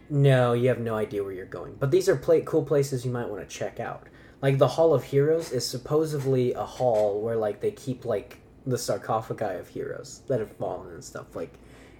no, 0.09 0.53
you 0.53 0.69
have 0.69 0.79
no 0.79 0.95
idea 0.95 1.23
where 1.23 1.31
you're 1.31 1.45
going. 1.45 1.75
But 1.79 1.91
these 1.91 2.09
are 2.09 2.15
pla- 2.15 2.41
cool 2.41 2.63
places 2.63 3.05
you 3.05 3.11
might 3.11 3.29
want 3.29 3.47
to 3.47 3.55
check 3.55 3.79
out. 3.79 4.07
Like 4.41 4.57
the 4.57 4.67
Hall 4.67 4.93
of 4.93 5.03
Heroes 5.03 5.51
is 5.51 5.65
supposedly 5.65 6.53
a 6.53 6.63
hall 6.63 7.21
where 7.21 7.35
like 7.35 7.59
they 7.59 7.71
keep 7.71 8.05
like 8.05 8.39
the 8.65 8.77
sarcophagi 8.77 9.59
of 9.59 9.67
heroes 9.67 10.21
that 10.27 10.39
have 10.39 10.51
fallen 10.53 10.93
and 10.93 11.03
stuff 11.03 11.35
like, 11.35 11.53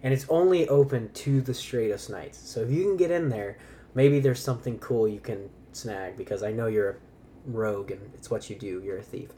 and 0.03 0.14
it's 0.14 0.26
only 0.30 0.68
open 0.70 1.11
to 1.14 1.41
the 1.41 1.52
Stratos 1.52 2.10
Knights. 2.10 2.38
So 2.38 2.61
if 2.61 2.72
you 2.72 2.84
can 2.84 2.98
get 2.98 3.11
in 3.11 3.30
there, 3.30 3.57
maybe 3.94 4.20
there's 4.20 4.41
something 4.41 4.80
cool 4.80 5.07
you 5.07 5.20
can 5.20 5.49
snag 5.74 6.16
because 6.16 6.44
I 6.44 6.52
know 6.52 6.68
you're 6.68 6.91
a 6.91 6.95
rogue 7.45 7.91
and 7.91 8.02
it's 8.14 8.30
what 8.30 8.49
you 8.49 8.56
do. 8.56 8.82
You're 8.84 8.99
a 8.99 9.03
thief 9.03 9.30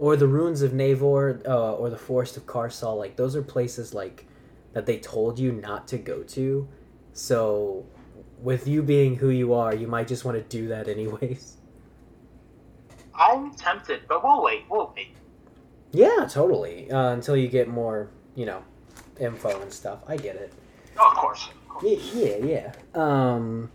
or 0.00 0.16
the 0.16 0.26
ruins 0.26 0.62
of 0.62 0.72
Navor, 0.72 1.42
uh, 1.46 1.74
or 1.74 1.90
the 1.90 1.98
forest 1.98 2.36
of 2.36 2.46
Karsal. 2.46 2.98
Like 2.98 3.16
those 3.16 3.36
are 3.36 3.42
places 3.42 3.94
like 3.94 4.26
that 4.72 4.86
they 4.86 4.98
told 4.98 5.38
you 5.38 5.52
not 5.52 5.88
to 5.88 5.98
go 5.98 6.22
to. 6.22 6.68
So, 7.12 7.86
with 8.40 8.66
you 8.66 8.82
being 8.82 9.16
who 9.16 9.30
you 9.30 9.52
are, 9.52 9.74
you 9.74 9.86
might 9.86 10.08
just 10.08 10.24
want 10.24 10.36
to 10.36 10.42
do 10.42 10.68
that 10.68 10.88
anyways. 10.96 11.56
I'm 13.14 13.52
tempted, 13.52 14.02
but 14.08 14.24
we'll 14.24 14.42
wait. 14.42 14.64
We'll 14.70 14.92
wait. 14.96 15.14
Yeah, 15.92 16.26
totally. 16.30 16.90
Uh, 16.90 17.10
until 17.12 17.36
you 17.36 17.48
get 17.48 17.68
more, 17.68 18.10
you 18.34 18.46
know, 18.46 18.62
info 19.18 19.60
and 19.60 19.72
stuff. 19.72 20.00
I 20.06 20.16
get 20.16 20.36
it. 20.36 20.52
Oh, 20.98 21.10
of 21.10 21.16
course. 21.16 21.48
Of 21.48 21.68
course. 21.68 21.84
Yeah, 22.14 22.36
yeah, 22.38 22.44
yeah. 22.44 22.72
Um, 22.94 23.70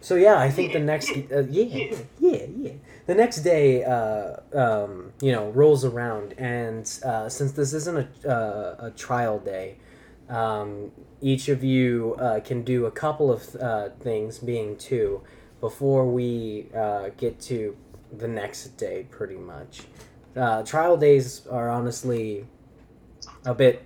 so 0.00 0.14
yeah, 0.14 0.38
I 0.38 0.50
think 0.50 0.72
the 0.72 0.78
next, 0.78 1.14
yeah, 1.14 1.24
uh, 1.32 1.40
yeah, 1.50 1.64
yeah, 1.64 1.96
yeah, 2.20 2.46
yeah. 2.56 2.72
The 3.06 3.14
next 3.14 3.40
day, 3.40 3.84
uh, 3.84 4.36
um, 4.52 5.12
you 5.20 5.32
know, 5.32 5.50
rolls 5.50 5.84
around, 5.84 6.34
and 6.38 6.88
uh, 7.04 7.28
since 7.28 7.52
this 7.52 7.72
isn't 7.72 8.08
a 8.24 8.30
uh, 8.30 8.86
a 8.86 8.90
trial 8.90 9.38
day, 9.38 9.78
um, 10.28 10.92
each 11.20 11.48
of 11.48 11.64
you 11.64 12.16
uh, 12.18 12.40
can 12.40 12.62
do 12.62 12.86
a 12.86 12.90
couple 12.90 13.32
of 13.32 13.54
uh, 13.56 13.90
things, 14.00 14.38
being 14.38 14.76
two, 14.76 15.22
before 15.60 16.06
we 16.06 16.66
uh, 16.74 17.10
get 17.16 17.40
to 17.40 17.76
the 18.12 18.28
next 18.28 18.76
day, 18.76 19.06
pretty 19.10 19.36
much. 19.36 19.82
Uh, 20.36 20.62
trial 20.62 20.96
days 20.96 21.46
are 21.48 21.70
honestly 21.70 22.46
a 23.44 23.54
bit 23.54 23.84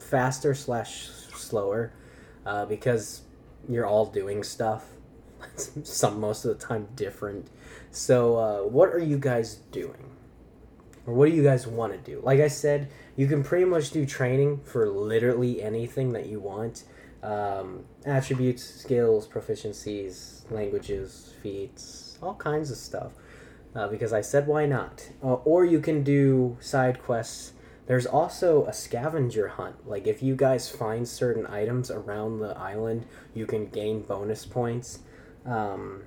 faster 0.00 0.54
slash 0.54 1.08
slower 1.34 1.92
uh, 2.46 2.64
because 2.66 3.22
you're 3.68 3.86
all 3.86 4.06
doing 4.06 4.42
stuff. 4.42 4.84
Some 5.82 6.20
most 6.20 6.44
of 6.44 6.58
the 6.58 6.64
time 6.64 6.88
different. 6.94 7.48
So, 7.90 8.36
uh, 8.36 8.68
what 8.68 8.88
are 8.90 8.98
you 8.98 9.18
guys 9.18 9.56
doing? 9.70 10.10
Or 11.06 11.14
what 11.14 11.28
do 11.28 11.36
you 11.36 11.42
guys 11.42 11.66
want 11.66 11.92
to 11.92 11.98
do? 11.98 12.20
Like 12.22 12.40
I 12.40 12.48
said, 12.48 12.90
you 13.16 13.26
can 13.26 13.42
pretty 13.42 13.64
much 13.64 13.90
do 13.90 14.06
training 14.06 14.60
for 14.64 14.88
literally 14.88 15.62
anything 15.62 16.12
that 16.12 16.26
you 16.26 16.40
want. 16.40 16.84
Um, 17.22 17.84
attributes, 18.04 18.62
skills, 18.64 19.28
proficiencies, 19.28 20.50
languages, 20.50 21.34
feats, 21.42 22.18
all 22.22 22.34
kinds 22.34 22.70
of 22.70 22.76
stuff. 22.76 23.12
Uh, 23.74 23.88
because 23.88 24.12
I 24.12 24.20
said 24.20 24.46
why 24.46 24.66
not? 24.66 25.08
Uh, 25.22 25.34
or 25.34 25.64
you 25.64 25.80
can 25.80 26.02
do 26.02 26.56
side 26.60 27.02
quests. 27.02 27.52
There's 27.86 28.06
also 28.06 28.66
a 28.66 28.72
scavenger 28.72 29.48
hunt. 29.48 29.88
Like 29.88 30.06
if 30.06 30.22
you 30.22 30.36
guys 30.36 30.68
find 30.68 31.06
certain 31.06 31.46
items 31.46 31.90
around 31.90 32.40
the 32.40 32.56
island, 32.56 33.06
you 33.34 33.46
can 33.46 33.66
gain 33.66 34.02
bonus 34.02 34.44
points. 34.44 35.00
Um, 35.44 36.04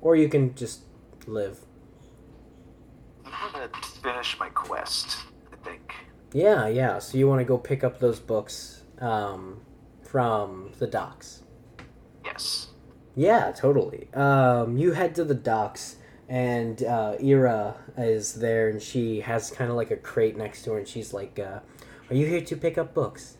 or 0.00 0.16
you 0.16 0.28
can 0.28 0.54
just 0.54 0.82
live. 1.26 1.60
I'm 3.24 3.52
gonna 3.52 3.70
finish 4.02 4.38
my 4.38 4.48
quest. 4.50 5.18
Think. 5.64 5.92
Yeah, 6.32 6.66
yeah. 6.66 6.98
So 6.98 7.18
you 7.18 7.28
want 7.28 7.40
to 7.40 7.44
go 7.44 7.58
pick 7.58 7.84
up 7.84 7.98
those 7.98 8.20
books 8.20 8.82
um, 8.98 9.60
from 10.02 10.72
the 10.78 10.86
docks. 10.86 11.42
Yes. 12.24 12.68
Yeah, 13.14 13.52
totally. 13.52 14.12
Um, 14.12 14.76
you 14.76 14.92
head 14.92 15.14
to 15.14 15.24
the 15.24 15.34
docks, 15.34 15.96
and 16.28 16.82
uh, 16.82 17.16
Ira 17.22 17.76
is 17.96 18.34
there, 18.34 18.68
and 18.68 18.82
she 18.82 19.20
has 19.20 19.50
kind 19.50 19.70
of 19.70 19.76
like 19.76 19.90
a 19.90 19.96
crate 19.96 20.36
next 20.36 20.62
to 20.64 20.72
her, 20.72 20.78
and 20.78 20.88
she's 20.88 21.12
like, 21.12 21.38
uh, 21.38 21.60
"Are 22.10 22.16
you 22.16 22.26
here 22.26 22.40
to 22.40 22.56
pick 22.56 22.76
up 22.76 22.92
books?" 22.92 23.36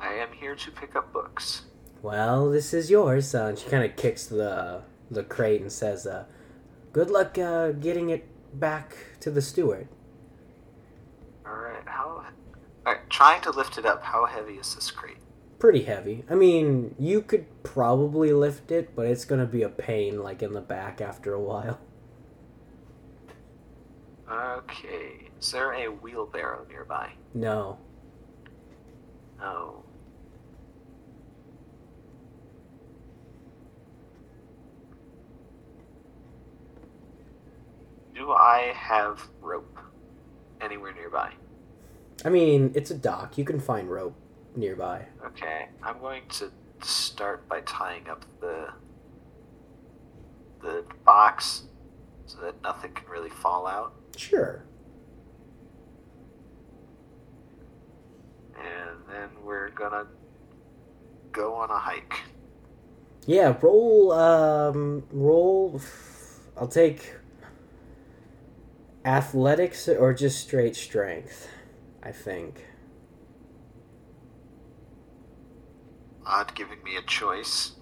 I 0.00 0.14
am 0.14 0.32
here 0.32 0.56
to 0.56 0.70
pick 0.70 0.96
up 0.96 1.12
books. 1.12 1.62
Well, 2.02 2.50
this 2.50 2.72
is 2.72 2.90
yours. 2.90 3.34
Uh, 3.34 3.46
and 3.46 3.58
she 3.58 3.68
kind 3.68 3.84
of 3.84 3.96
kicks 3.96 4.26
the 4.26 4.82
the 5.10 5.22
crate 5.22 5.60
and 5.60 5.70
says, 5.70 6.06
uh, 6.06 6.24
"Good 6.92 7.10
luck 7.10 7.38
uh, 7.38 7.72
getting 7.72 8.10
it 8.10 8.26
back 8.58 8.96
to 9.20 9.30
the 9.30 9.42
steward." 9.42 9.88
All 11.48 11.56
right. 11.56 11.82
How? 11.86 12.24
All 12.86 12.92
right. 12.92 13.10
Trying 13.10 13.40
to 13.42 13.50
lift 13.50 13.78
it 13.78 13.86
up. 13.86 14.02
How 14.02 14.26
heavy 14.26 14.54
is 14.54 14.74
this 14.74 14.90
crate? 14.90 15.16
Pretty 15.58 15.82
heavy. 15.82 16.24
I 16.30 16.34
mean, 16.34 16.94
you 16.98 17.20
could 17.22 17.46
probably 17.62 18.32
lift 18.32 18.70
it, 18.70 18.94
but 18.94 19.06
it's 19.06 19.24
gonna 19.24 19.46
be 19.46 19.62
a 19.62 19.68
pain, 19.68 20.22
like 20.22 20.42
in 20.42 20.52
the 20.52 20.60
back 20.60 21.00
after 21.00 21.32
a 21.32 21.40
while. 21.40 21.80
Okay. 24.30 25.30
Is 25.40 25.52
there 25.52 25.72
a 25.72 25.86
wheelbarrow 25.86 26.66
nearby? 26.68 27.12
No. 27.34 27.78
No. 29.40 29.84
Do 38.14 38.32
I 38.32 38.72
have 38.74 39.22
rope 39.40 39.78
anywhere 40.60 40.92
nearby? 40.94 41.32
I 42.24 42.30
mean, 42.30 42.72
it's 42.74 42.90
a 42.90 42.94
dock. 42.96 43.38
You 43.38 43.44
can 43.44 43.60
find 43.60 43.88
rope 43.90 44.14
nearby. 44.56 45.06
Okay, 45.26 45.68
I'm 45.82 46.00
going 46.00 46.22
to 46.30 46.50
start 46.82 47.48
by 47.48 47.60
tying 47.62 48.08
up 48.08 48.24
the 48.40 48.68
the 50.60 50.84
box 51.04 51.62
so 52.26 52.40
that 52.40 52.60
nothing 52.62 52.92
can 52.92 53.08
really 53.08 53.30
fall 53.30 53.66
out, 53.66 53.94
Sure. 54.16 54.64
and 58.56 58.98
then 59.08 59.28
we're 59.44 59.70
gonna 59.70 60.06
go 61.32 61.54
on 61.54 61.70
a 61.70 61.78
hike. 61.78 62.20
Yeah, 63.26 63.56
roll 63.60 64.12
um 64.12 65.04
roll 65.12 65.80
I'll 66.56 66.66
take 66.68 67.14
athletics 69.04 69.88
or 69.88 70.12
just 70.12 70.40
straight 70.40 70.76
strength, 70.76 71.48
I 72.02 72.12
think. 72.12 72.64
Odd 76.26 76.54
giving 76.54 76.82
me 76.82 76.96
a 76.96 77.02
choice. 77.02 77.72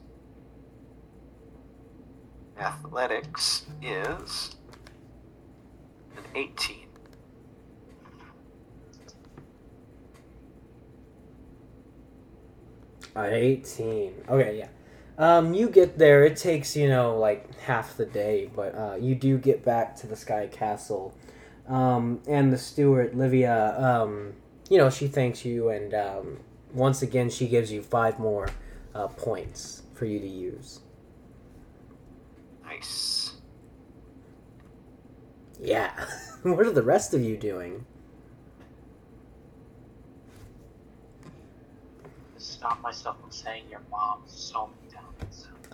Athletics 2.58 3.66
is 3.82 4.56
an 6.16 6.24
18. 6.34 6.86
Uh, 13.14 13.22
18. 13.30 14.12
Okay, 14.28 14.58
yeah. 14.58 14.68
Um, 15.18 15.54
you 15.54 15.70
get 15.70 15.98
there. 15.98 16.24
It 16.24 16.36
takes 16.36 16.76
you 16.76 16.88
know 16.88 17.18
like 17.18 17.58
half 17.60 17.96
the 17.96 18.06
day, 18.06 18.50
but 18.54 18.74
uh, 18.74 18.96
you 19.00 19.14
do 19.14 19.38
get 19.38 19.64
back 19.64 19.96
to 19.96 20.06
the 20.06 20.16
Sky 20.16 20.48
Castle, 20.50 21.14
um, 21.68 22.20
and 22.28 22.52
the 22.52 22.58
steward 22.58 23.14
Livia. 23.14 23.78
Um, 23.78 24.34
you 24.68 24.78
know 24.78 24.90
she 24.90 25.08
thanks 25.08 25.44
you, 25.44 25.70
and 25.70 25.94
um, 25.94 26.38
once 26.72 27.02
again 27.02 27.30
she 27.30 27.48
gives 27.48 27.72
you 27.72 27.82
five 27.82 28.18
more 28.18 28.48
uh, 28.94 29.08
points 29.08 29.82
for 29.94 30.04
you 30.04 30.20
to 30.20 30.28
use. 30.28 30.80
Nice. 32.64 33.32
Yeah. 35.58 35.92
what 36.42 36.66
are 36.66 36.70
the 36.70 36.82
rest 36.82 37.14
of 37.14 37.22
you 37.22 37.36
doing? 37.36 37.86
Stop 42.36 42.80
myself 42.82 43.18
from 43.20 43.30
saying 43.30 43.64
your 43.70 43.80
mom 43.90 44.22
so 44.26 44.70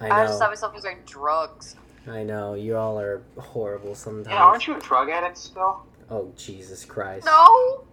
many 0.01 0.11
times. 0.11 0.13
I 0.13 0.23
I 0.23 0.27
just 0.27 0.35
know. 0.41 0.45
saw 0.47 0.49
myself 0.51 0.83
doing 0.83 0.99
drugs. 1.07 1.77
I 2.07 2.23
know. 2.25 2.55
You 2.55 2.77
all 2.77 2.99
are 2.99 3.23
horrible 3.39 3.95
sometimes. 3.95 4.29
Yeah, 4.35 4.43
aren't 4.43 4.67
you 4.67 4.77
a 4.77 4.81
drug 4.81 5.09
addict 5.11 5.39
still? 5.39 5.85
Oh 6.11 6.33
Jesus 6.37 6.85
Christ. 6.85 7.25
No. 7.27 7.85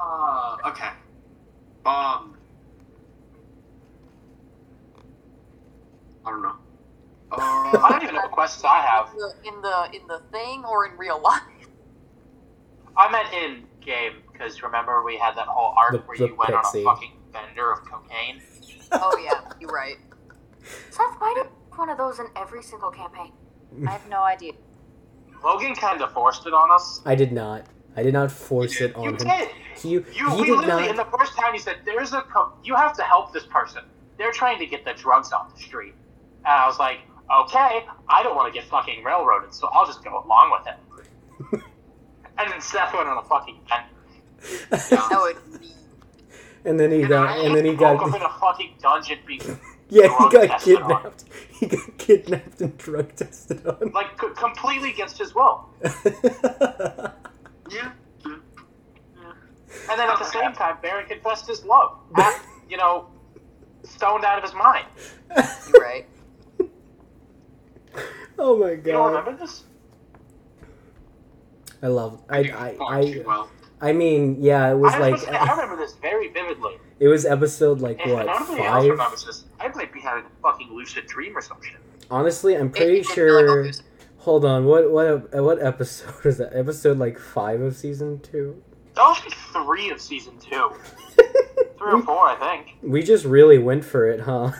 Uh, 0.00 0.56
okay. 0.66 0.88
Um. 1.84 2.36
I 6.24 6.30
don't 6.30 6.42
know. 6.42 6.56
I 7.32 7.70
Uh, 7.74 7.88
don't 7.90 8.02
even 8.02 8.14
know 8.14 8.22
what 8.22 8.30
questions 8.30 8.64
I 8.64 8.80
have. 8.80 9.10
In 9.44 9.60
the 9.60 9.88
in 9.92 10.06
the 10.06 10.20
thing 10.32 10.64
or 10.64 10.86
in 10.86 10.96
real 10.96 11.20
life? 11.20 11.42
I 12.96 13.10
meant 13.10 13.32
in 13.32 13.64
game 13.80 14.22
because 14.32 14.62
remember 14.62 15.02
we 15.04 15.16
had 15.16 15.34
that 15.36 15.46
whole 15.46 15.74
arc 15.78 15.92
The- 15.92 15.98
where 15.98 16.16
the 16.18 16.26
you 16.28 16.34
went 16.34 16.52
on 16.52 16.62
pixie. 16.62 16.82
a 16.82 16.84
fucking 16.84 17.12
bender 17.32 17.70
of 17.72 17.84
cocaine. 17.84 18.42
Oh 18.92 19.18
yeah, 19.22 19.40
you're 19.60 19.70
right. 19.70 19.96
Seth, 20.90 21.14
why 21.18 21.32
do 21.34 21.40
you 21.40 21.44
have 21.44 21.78
one 21.78 21.90
of 21.90 21.98
those 21.98 22.18
in 22.18 22.26
every 22.36 22.62
single 22.62 22.90
campaign? 22.90 23.32
I 23.86 23.90
have 23.90 24.08
no 24.08 24.22
idea. 24.22 24.52
Logan 25.44 25.74
kind 25.74 26.02
of 26.02 26.12
forced 26.12 26.46
it 26.46 26.52
on 26.54 26.70
us. 26.70 27.00
I 27.06 27.14
did 27.14 27.32
not. 27.32 27.66
I 27.96 28.02
did 28.02 28.12
not 28.12 28.30
force 28.30 28.80
it 28.80 28.94
on 28.96 29.04
You 29.04 29.10
him. 29.10 29.16
did. 29.16 29.48
He, 29.76 29.88
You, 29.90 30.00
he 30.10 30.22
we 30.40 30.46
did 30.46 30.58
literally 30.58 30.82
not. 30.82 30.90
in 30.90 30.96
the 30.96 31.04
first 31.16 31.36
town 31.36 31.54
you 31.54 31.60
said 31.60 31.76
there's 31.84 32.12
a 32.12 32.22
co- 32.22 32.52
you 32.64 32.74
have 32.74 32.96
to 32.96 33.02
help 33.02 33.32
this 33.32 33.44
person. 33.46 33.82
They're 34.18 34.32
trying 34.32 34.58
to 34.58 34.66
get 34.66 34.84
the 34.84 34.94
drugs 34.94 35.32
off 35.32 35.54
the 35.54 35.60
street, 35.62 35.94
and 36.44 36.46
I 36.52 36.66
was 36.66 36.78
like, 36.78 36.98
okay, 37.44 37.84
I 38.08 38.22
don't 38.22 38.34
want 38.36 38.52
to 38.52 38.58
get 38.58 38.68
fucking 38.68 39.04
railroaded, 39.04 39.54
so 39.54 39.68
I'll 39.72 39.86
just 39.86 40.02
go 40.02 40.22
along 40.24 40.50
with 40.50 40.66
it. 40.66 41.62
and 42.38 42.50
then 42.52 42.60
Seth 42.60 42.92
went 42.94 43.08
on 43.08 43.18
a 43.18 43.22
fucking 43.22 43.58
bender. 43.68 44.80
That 44.90 45.18
would 45.20 45.60
be 45.60 45.68
and 46.64 46.78
then 46.78 46.90
he 46.92 47.02
got. 47.02 47.38
And 47.44 47.54
then 47.54 47.64
he 47.64 47.72
woke 47.72 48.02
up 48.02 48.14
in 48.14 48.22
a 48.22 48.28
fucking 48.40 48.74
dungeon 48.80 49.18
being 49.26 49.40
Yeah, 49.88 50.08
he 50.08 50.28
got 50.30 50.48
tested 50.48 50.76
on. 50.82 50.88
kidnapped. 50.88 51.24
He 51.58 51.66
got 51.66 51.98
kidnapped 51.98 52.60
and 52.60 52.78
drug 52.78 53.14
tested 53.16 53.66
on. 53.66 53.90
like 53.92 54.20
c- 54.20 54.28
completely 54.36 54.90
against 54.90 55.18
his 55.18 55.34
will. 55.34 55.68
yeah. 55.82 57.10
yeah. 57.70 57.90
And 59.90 59.98
then 59.98 60.08
at 60.08 60.18
the 60.18 60.24
same 60.24 60.52
time, 60.52 60.76
Baron 60.82 61.06
confessed 61.08 61.48
his 61.48 61.64
love. 61.64 61.96
Half, 62.14 62.46
you 62.70 62.76
know, 62.76 63.08
stoned 63.82 64.24
out 64.24 64.38
of 64.38 64.44
his 64.44 64.54
mind. 64.54 64.86
you're 65.36 65.82
right. 65.82 66.06
oh 68.38 68.56
my 68.56 68.74
god! 68.76 68.86
You 68.86 68.92
don't 68.92 69.12
god! 69.12 69.18
remember 69.18 69.36
this? 69.44 69.64
I 71.82 71.86
love. 71.88 72.22
I. 72.28 72.38
I. 72.38 72.74
Far 72.76 73.02
too 73.02 73.22
I, 73.24 73.26
well. 73.26 73.50
I 73.80 73.92
mean, 73.92 74.36
yeah, 74.40 74.70
it 74.70 74.76
was 74.76 74.92
I, 74.94 74.98
like. 74.98 75.12
was- 75.14 75.24
I 75.26 75.50
remember 75.52 75.76
this 75.76 75.94
very 75.96 76.28
vividly. 76.28 76.78
It 77.00 77.08
was 77.08 77.24
episode 77.24 77.80
like 77.80 78.00
If 78.00 78.10
what 78.12 78.26
nobody 78.26 78.62
else 78.62 78.98
five? 78.98 79.10
this, 79.26 79.44
I 79.60 79.68
might 79.68 79.92
be 79.92 80.00
having 80.00 80.24
a 80.24 80.42
fucking 80.42 80.72
lucid 80.72 81.06
dream 81.06 81.36
or 81.36 81.40
some 81.42 81.58
shit. 81.62 81.78
Honestly, 82.10 82.56
I'm 82.56 82.70
pretty 82.70 83.00
it 83.00 83.06
did 83.06 83.06
feel 83.06 83.34
like 83.34 83.74
sure. 83.74 83.84
Hold 84.18 84.44
on, 84.44 84.64
what 84.64 84.90
what 84.90 85.06
uh, 85.06 85.42
what 85.44 85.62
episode 85.62 86.14
is 86.26 86.38
that? 86.38 86.56
Episode 86.56 86.98
like 86.98 87.18
five 87.18 87.60
of 87.60 87.76
season 87.76 88.18
two. 88.20 88.60
That 88.94 89.02
was 89.02 89.34
three 89.52 89.90
of 89.90 90.00
season 90.00 90.38
two. 90.38 90.72
Three 91.78 91.92
or 91.92 92.02
four, 92.02 92.28
I 92.28 92.34
think. 92.34 92.76
We 92.82 93.04
just 93.04 93.24
really 93.24 93.58
went 93.58 93.84
for 93.84 94.08
it, 94.10 94.18
huh? 94.22 94.50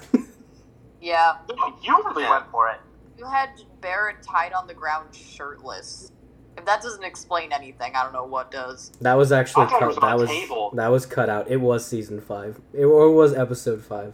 Yeah, 1.00 1.38
No, 1.56 1.76
you 1.82 1.96
really 2.06 2.22
Yeah. 2.22 2.30
went 2.30 2.50
for 2.52 2.68
it. 2.68 2.78
you 3.16 3.24
had 3.26 3.50
Barrett 3.80 4.22
tied 4.22 4.52
on 4.52 4.68
the 4.68 4.74
ground 4.74 5.12
shirtless. 5.12 6.12
If 6.58 6.64
that 6.66 6.82
doesn't 6.82 7.04
explain 7.04 7.52
anything, 7.52 7.92
I 7.94 8.02
don't 8.04 8.12
know 8.12 8.24
what 8.24 8.50
does. 8.50 8.90
that 9.00 9.14
was 9.14 9.32
actually 9.32 9.64
I 9.66 9.68
thought 9.68 9.76
it 9.76 9.80
cut. 9.80 9.88
was 9.88 9.96
that 9.96 10.12
a 10.12 10.16
was 10.16 10.28
table. 10.30 10.70
that 10.74 10.88
was 10.88 11.06
cut 11.06 11.28
out. 11.30 11.50
It 11.50 11.56
was 11.58 11.86
season 11.86 12.20
five. 12.20 12.60
It 12.72 12.84
or 12.84 13.10
was 13.12 13.32
episode 13.34 13.82
five. 13.84 14.12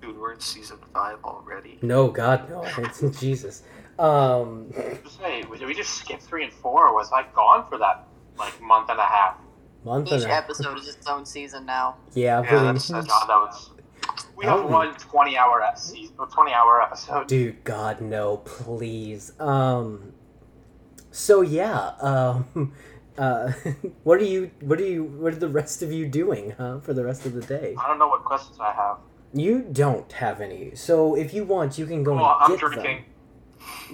Dude, 0.00 0.18
we're 0.18 0.32
in 0.32 0.40
season 0.40 0.78
five 0.92 1.18
already. 1.24 1.78
no, 1.82 2.08
God, 2.08 2.48
no. 2.50 2.62
It's, 2.78 3.00
Jesus. 3.20 3.62
Um, 3.98 4.72
Just 5.04 5.20
did 5.22 5.48
we 5.66 5.74
just 5.74 5.94
skip 5.94 6.20
three 6.20 6.44
and 6.44 6.52
four, 6.52 6.88
or 6.88 6.94
was 6.94 7.12
I 7.12 7.24
gone 7.34 7.66
for 7.68 7.78
that 7.78 8.06
like 8.36 8.60
month 8.60 8.90
and 8.90 8.98
a 8.98 9.04
half? 9.04 9.36
month 9.84 10.08
Each 10.08 10.14
and 10.22 10.24
a 10.24 10.34
episode 10.34 10.78
is 10.78 10.88
its 10.88 11.06
own 11.06 11.24
season 11.26 11.66
now. 11.66 11.96
yeah, 12.14 12.40
Yeah, 12.42 12.48
pretty 12.48 12.64
that's, 12.64 12.90
much. 12.90 13.04
that's, 13.06 13.20
that 13.20 13.28
was. 13.28 13.70
We 14.42 14.48
have 14.48 14.58
Oh. 14.60 14.66
one 14.66 14.92
20 14.96 15.36
hour 15.38 15.62
season, 15.76 16.16
20 16.16 16.52
hour 16.52 16.82
episode. 16.82 17.28
Dude, 17.28 17.62
God, 17.62 18.00
no, 18.00 18.38
please. 18.38 19.32
Um, 19.38 20.14
so 21.12 21.42
yeah, 21.42 21.92
um, 22.00 22.72
uh, 23.18 23.52
what 24.02 24.20
are 24.20 24.24
you, 24.24 24.50
what 24.60 24.80
are 24.80 24.84
you, 24.84 25.04
what 25.04 25.32
are 25.32 25.36
the 25.38 25.48
rest 25.48 25.80
of 25.82 25.92
you 25.92 26.08
doing, 26.08 26.54
huh, 26.58 26.80
for 26.80 26.92
the 26.92 27.04
rest 27.04 27.24
of 27.24 27.34
the 27.34 27.40
day? 27.42 27.76
I 27.78 27.86
don't 27.86 28.00
know 28.00 28.08
what 28.08 28.24
questions 28.24 28.58
I 28.58 28.72
have. 28.72 28.96
You 29.32 29.60
don't 29.62 30.10
have 30.12 30.40
any, 30.40 30.74
so 30.74 31.14
if 31.14 31.32
you 31.32 31.44
want, 31.44 31.78
you 31.78 31.86
can 31.86 32.02
go 32.02 32.16
Well, 32.16 32.36
I'm 32.40 32.56
drinking. 32.56 33.04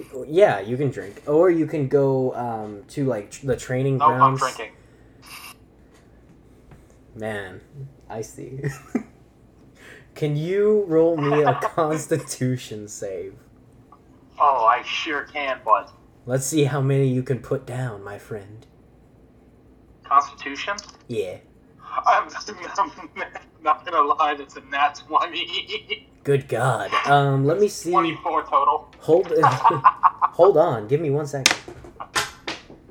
them. 0.09 0.25
Yeah, 0.27 0.59
you 0.61 0.77
can 0.77 0.89
drink, 0.89 1.21
or 1.27 1.51
you 1.51 1.67
can 1.67 1.87
go 1.87 2.33
um 2.33 2.83
to 2.89 3.05
like 3.05 3.39
the 3.41 3.55
training 3.55 3.99
No, 3.99 4.05
I'm 4.05 4.17
grounds. 4.17 4.39
drinking. 4.39 4.71
Man, 7.13 7.61
I 8.09 8.21
see. 8.21 8.61
can 10.15 10.35
you 10.35 10.83
roll 10.87 11.17
me 11.17 11.43
a 11.43 11.53
Constitution 11.61 12.87
save? 12.87 13.35
Oh, 14.39 14.65
I 14.65 14.81
sure 14.83 15.23
can, 15.23 15.59
bud. 15.65 15.89
Let's 16.25 16.45
see 16.45 16.65
how 16.65 16.81
many 16.81 17.07
you 17.07 17.23
can 17.23 17.39
put 17.39 17.65
down, 17.65 18.03
my 18.03 18.17
friend. 18.17 18.65
Constitution? 20.03 20.75
Yeah. 21.07 21.37
I'm, 22.05 22.29
I'm 22.77 23.23
not 23.61 23.85
gonna 23.85 24.01
lie, 24.01 24.35
that's 24.35 24.55
a 24.55 24.61
nat 24.61 25.01
20. 25.07 26.07
Good 26.23 26.47
God. 26.47 26.91
Um, 27.07 27.45
let 27.45 27.59
me 27.59 27.67
see. 27.67 27.91
24 27.91 28.43
total. 28.43 28.91
Hold, 28.99 29.31
hold 29.41 30.57
on. 30.57 30.87
Give 30.87 31.01
me 31.01 31.09
one 31.09 31.25
second. 31.25 31.57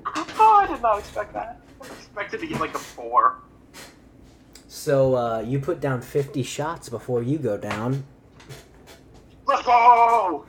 Oh, 0.07 0.61
I 0.63 0.67
did 0.67 0.83
not 0.83 0.99
expect 0.99 1.33
that. 1.35 1.61
I 1.81 1.87
expected 1.87 2.41
to 2.41 2.47
get 2.47 2.61
like 2.61 2.75
a 2.75 2.79
4. 2.79 3.39
So, 4.69 5.17
uh, 5.17 5.41
you 5.41 5.59
put 5.61 5.81
down 5.81 6.03
50 6.03 6.43
shots 6.43 6.91
before 6.91 7.23
you 7.23 7.39
go 7.39 7.57
down. 7.57 8.05
Let's 9.47 9.63
go! 9.63 10.45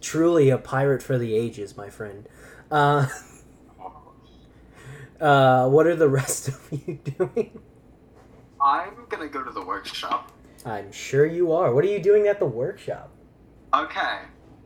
Truly 0.00 0.50
a 0.50 0.58
pirate 0.58 1.00
for 1.00 1.16
the 1.16 1.36
ages, 1.36 1.76
my 1.76 1.88
friend. 1.88 2.28
Uh, 2.72 3.06
uh, 5.20 5.68
what 5.68 5.86
are 5.86 5.94
the 5.94 6.08
rest 6.08 6.48
of 6.48 6.60
you 6.86 6.98
doing? 7.04 7.60
I'm 8.60 9.06
gonna 9.08 9.28
go 9.28 9.44
to 9.44 9.52
the 9.52 9.64
workshop. 9.64 10.32
I'm 10.66 10.90
sure 10.90 11.24
you 11.24 11.52
are. 11.52 11.72
What 11.72 11.84
are 11.84 11.88
you 11.88 12.02
doing 12.02 12.26
at 12.26 12.40
the 12.40 12.46
workshop? 12.46 13.10
Okay. 13.72 14.18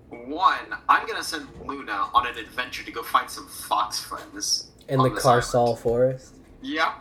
One, 0.08 0.74
I'm 0.88 1.06
gonna 1.06 1.22
send 1.22 1.48
Luna 1.66 2.08
on 2.14 2.26
an 2.26 2.38
adventure 2.38 2.82
to 2.82 2.90
go 2.90 3.02
find 3.02 3.28
some 3.28 3.46
fox 3.46 4.00
friends. 4.00 4.70
In 4.88 4.98
the 4.98 5.10
island. 5.22 5.78
Forest? 5.78 6.36
Yep. 6.62 6.92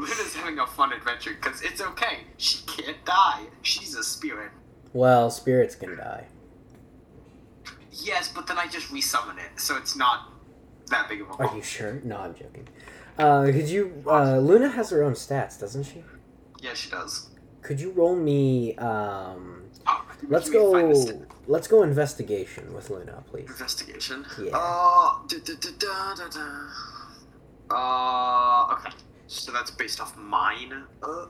Luna's 0.00 0.34
having 0.34 0.58
a 0.58 0.66
fun 0.66 0.92
adventure 0.94 1.34
because 1.34 1.60
it's 1.60 1.80
okay. 1.82 2.20
She 2.38 2.64
can't 2.66 3.04
die. 3.04 3.42
She's 3.60 3.94
a 3.94 4.02
spirit. 4.02 4.50
Well, 4.94 5.30
spirits 5.30 5.74
can 5.74 5.94
die. 5.96 6.24
Yes, 7.92 8.32
but 8.34 8.46
then 8.46 8.56
I 8.56 8.66
just 8.66 8.88
resummon 8.90 9.36
it, 9.36 9.60
so 9.60 9.76
it's 9.76 9.94
not 9.96 10.32
that 10.88 11.08
big 11.08 11.20
of 11.20 11.26
a 11.28 11.34
Problem. 11.34 11.50
Are 11.50 11.56
you 11.56 11.62
sure? 11.62 12.00
No, 12.02 12.16
I'm 12.16 12.34
joking. 12.34 12.66
Uh, 13.18 13.44
could 13.44 13.68
you, 13.68 14.02
uh, 14.06 14.38
Luna 14.38 14.70
has 14.70 14.88
her 14.88 15.02
own 15.02 15.12
stats, 15.12 15.60
doesn't 15.60 15.84
she? 15.84 16.02
Yeah, 16.62 16.72
she 16.72 16.88
does. 16.90 17.28
Could 17.60 17.78
you 17.78 17.90
roll 17.90 18.16
me, 18.16 18.74
um, 18.76 19.64
Oh, 19.86 20.04
let's 20.28 20.48
can 20.48 20.64
we 20.64 20.72
find 20.72 20.90
this 20.90 21.10
go, 21.10 21.26
let's 21.46 21.68
go 21.68 21.82
investigation 21.82 22.72
with 22.72 22.88
Luna, 22.88 23.22
please. 23.30 23.48
Investigation. 23.48 24.24
Yeah. 24.42 24.52
Uh, 24.54 25.18
da, 25.28 25.36
da, 25.44 25.54
da, 25.78 26.14
da, 26.14 26.28
da. 26.28 27.76
Uh, 27.76 28.74
okay. 28.74 28.90
So 29.30 29.52
that's 29.52 29.70
based 29.70 30.00
off 30.00 30.16
mine. 30.16 30.82
Uh, 31.00 31.26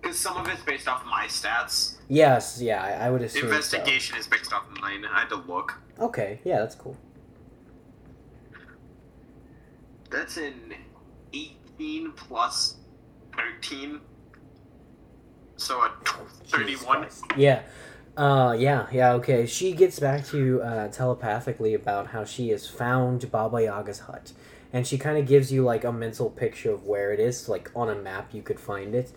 because 0.00 0.18
some 0.18 0.36
of 0.36 0.48
it's 0.48 0.62
based 0.62 0.88
off 0.88 1.04
my 1.06 1.26
stats. 1.26 1.96
Yes, 2.08 2.60
yeah, 2.60 2.82
I, 2.82 3.06
I 3.06 3.10
would 3.10 3.22
assume 3.22 3.42
so. 3.42 3.46
Investigation 3.48 4.16
is 4.16 4.26
based 4.26 4.52
off 4.52 4.64
mine. 4.80 5.04
I 5.04 5.20
had 5.20 5.28
to 5.28 5.36
look. 5.36 5.74
Okay, 6.00 6.40
yeah, 6.44 6.58
that's 6.58 6.74
cool. 6.74 6.96
That's 10.10 10.36
an 10.36 10.74
18 11.32 12.12
plus 12.12 12.76
13. 13.36 14.00
So 15.56 15.80
a 15.82 15.92
t- 16.04 16.12
Jesus 16.44 16.78
31. 16.84 17.08
Yeah. 17.36 17.62
Uh, 18.16 18.56
yeah, 18.58 18.86
yeah, 18.90 19.12
okay. 19.12 19.46
She 19.46 19.72
gets 19.72 20.00
back 20.00 20.26
to 20.26 20.38
you 20.38 20.62
uh, 20.62 20.88
telepathically 20.88 21.74
about 21.74 22.08
how 22.08 22.24
she 22.24 22.48
has 22.48 22.66
found 22.66 23.30
Baba 23.30 23.62
Yaga's 23.62 24.00
hut. 24.00 24.32
And 24.72 24.86
she 24.86 24.98
kind 24.98 25.16
of 25.18 25.26
gives 25.26 25.50
you, 25.50 25.62
like, 25.64 25.84
a 25.84 25.92
mental 25.92 26.28
picture 26.30 26.70
of 26.72 26.84
where 26.84 27.12
it 27.12 27.20
is. 27.20 27.48
Like, 27.48 27.70
on 27.74 27.88
a 27.88 27.94
map, 27.94 28.34
you 28.34 28.42
could 28.42 28.60
find 28.60 28.94
it. 28.94 29.12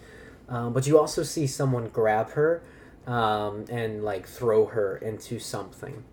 Um, 0.47 0.73
but 0.73 0.87
you 0.87 0.97
also 0.97 1.23
see 1.23 1.45
someone 1.47 1.89
grab 1.89 2.31
her 2.31 2.63
um, 3.05 3.65
and, 3.69 4.03
like, 4.03 4.27
throw 4.27 4.65
her 4.67 4.97
into 4.97 5.39
something. 5.39 6.03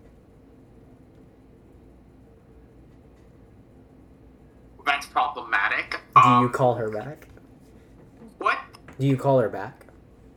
That's 4.85 5.05
problematic. 5.05 6.01
Do 6.15 6.21
you 6.21 6.25
Um, 6.47 6.49
call 6.51 6.75
her 6.75 6.89
back? 6.89 7.27
What? 8.39 8.57
Do 8.99 9.07
you 9.07 9.15
call 9.15 9.39
her 9.39 9.49
back? 9.49 9.85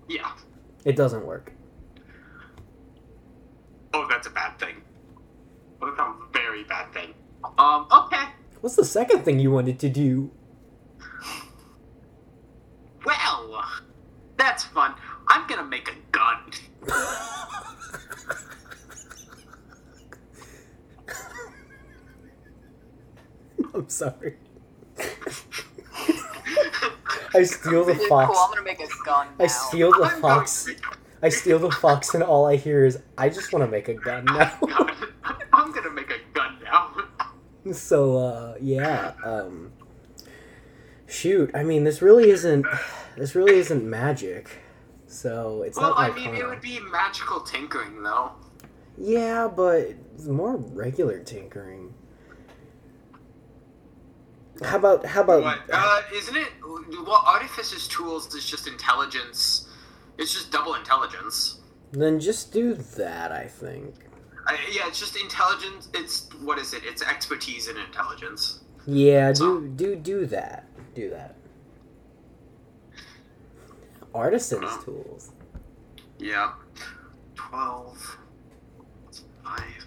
Yeah. 0.08 0.30
It 0.84 0.94
doesn't 0.94 1.24
work. 1.24 1.52
Oh, 3.94 4.06
that's 4.08 4.26
a 4.26 4.30
bad 4.30 4.58
thing. 4.58 4.82
That's 5.80 5.98
a 5.98 6.14
very 6.32 6.64
bad 6.64 6.92
thing. 6.92 7.14
Um, 7.58 7.86
okay. 7.90 8.26
What's 8.62 8.76
the 8.76 8.84
second 8.84 9.24
thing 9.24 9.38
you 9.40 9.50
wanted 9.50 9.78
to 9.80 9.88
do? 9.90 10.30
Well, 13.04 13.64
that's 14.36 14.62
fun. 14.64 14.94
I'm 15.28 15.46
gonna 15.48 15.64
make 15.64 15.88
a 15.90 15.96
gun. 16.12 16.52
I'm 23.74 23.88
sorry. 23.88 24.36
I 27.34 27.44
steal 27.44 27.84
the 27.84 27.94
fox. 28.08 28.30
cool. 28.30 28.36
I'm 28.38 28.50
gonna 28.50 28.62
make 28.62 28.80
a 28.80 28.86
gun 29.06 29.28
now. 29.38 29.44
I 29.44 29.46
steal 29.48 29.90
the 29.90 29.96
I'm 30.04 30.10
going 30.10 30.20
fox. 30.20 30.64
to- 30.66 30.76
I 31.24 31.28
steal 31.28 31.58
the 31.60 31.70
fox, 31.70 32.14
and 32.14 32.22
all 32.22 32.46
I 32.46 32.56
hear 32.56 32.84
is, 32.84 32.98
"I 33.16 33.28
just 33.28 33.52
want 33.52 33.64
to 33.64 33.70
make 33.70 33.88
a 33.88 33.94
gun 33.94 34.24
now." 34.24 34.52
God, 34.66 34.92
I'm 35.52 35.70
gonna 35.72 35.90
make 35.90 36.10
a 36.10 36.18
gun 36.34 36.58
now. 36.64 36.90
So, 37.72 38.16
uh, 38.16 38.54
yeah. 38.60 39.12
Um, 39.24 39.72
shoot. 41.06 41.50
I 41.54 41.62
mean, 41.62 41.84
this 41.84 42.02
really 42.02 42.30
isn't. 42.30 42.66
This 43.16 43.34
really 43.34 43.58
isn't 43.58 43.88
magic. 43.88 44.48
So 45.06 45.62
it's 45.62 45.76
well, 45.76 45.90
not 45.90 45.98
I 45.98 46.14
mean, 46.14 46.34
it 46.34 46.46
would 46.46 46.62
be 46.62 46.80
magical 46.80 47.40
tinkering, 47.40 48.02
though. 48.02 48.32
Yeah, 48.96 49.48
but 49.54 49.94
it's 50.14 50.24
more 50.26 50.56
regular 50.56 51.18
tinkering. 51.18 51.92
How 54.62 54.76
about 54.76 55.04
how 55.04 55.22
about 55.22 55.42
What? 55.42 55.58
Uh, 55.72 56.00
isn't 56.14 56.36
it? 56.36 56.48
Well, 56.62 57.24
Artificer's 57.26 57.88
tools 57.88 58.34
is 58.34 58.48
just 58.48 58.66
intelligence. 58.66 59.68
It's 60.18 60.32
just 60.32 60.50
double 60.50 60.74
intelligence. 60.74 61.60
then 61.92 62.20
just 62.20 62.52
do 62.52 62.74
that? 62.74 63.32
I 63.32 63.46
think. 63.46 63.94
Uh, 64.46 64.56
yeah, 64.70 64.88
it's 64.88 64.98
just 64.98 65.16
intelligence. 65.16 65.88
It's 65.94 66.28
what 66.40 66.58
is 66.58 66.74
it? 66.74 66.82
It's 66.84 67.02
expertise 67.02 67.68
and 67.68 67.78
intelligence. 67.78 68.60
Yeah, 68.86 69.32
So- 69.32 69.60
do 69.60 69.68
do 69.68 69.96
do 69.96 70.26
that. 70.26 70.66
Do 70.94 71.10
that. 71.10 71.36
Artisan's 74.14 74.64
Uh-huh. 74.64 74.82
tools. 74.82 75.30
Yeah. 76.18 76.52
Twelve. 77.34 78.18
Five. 79.44 79.86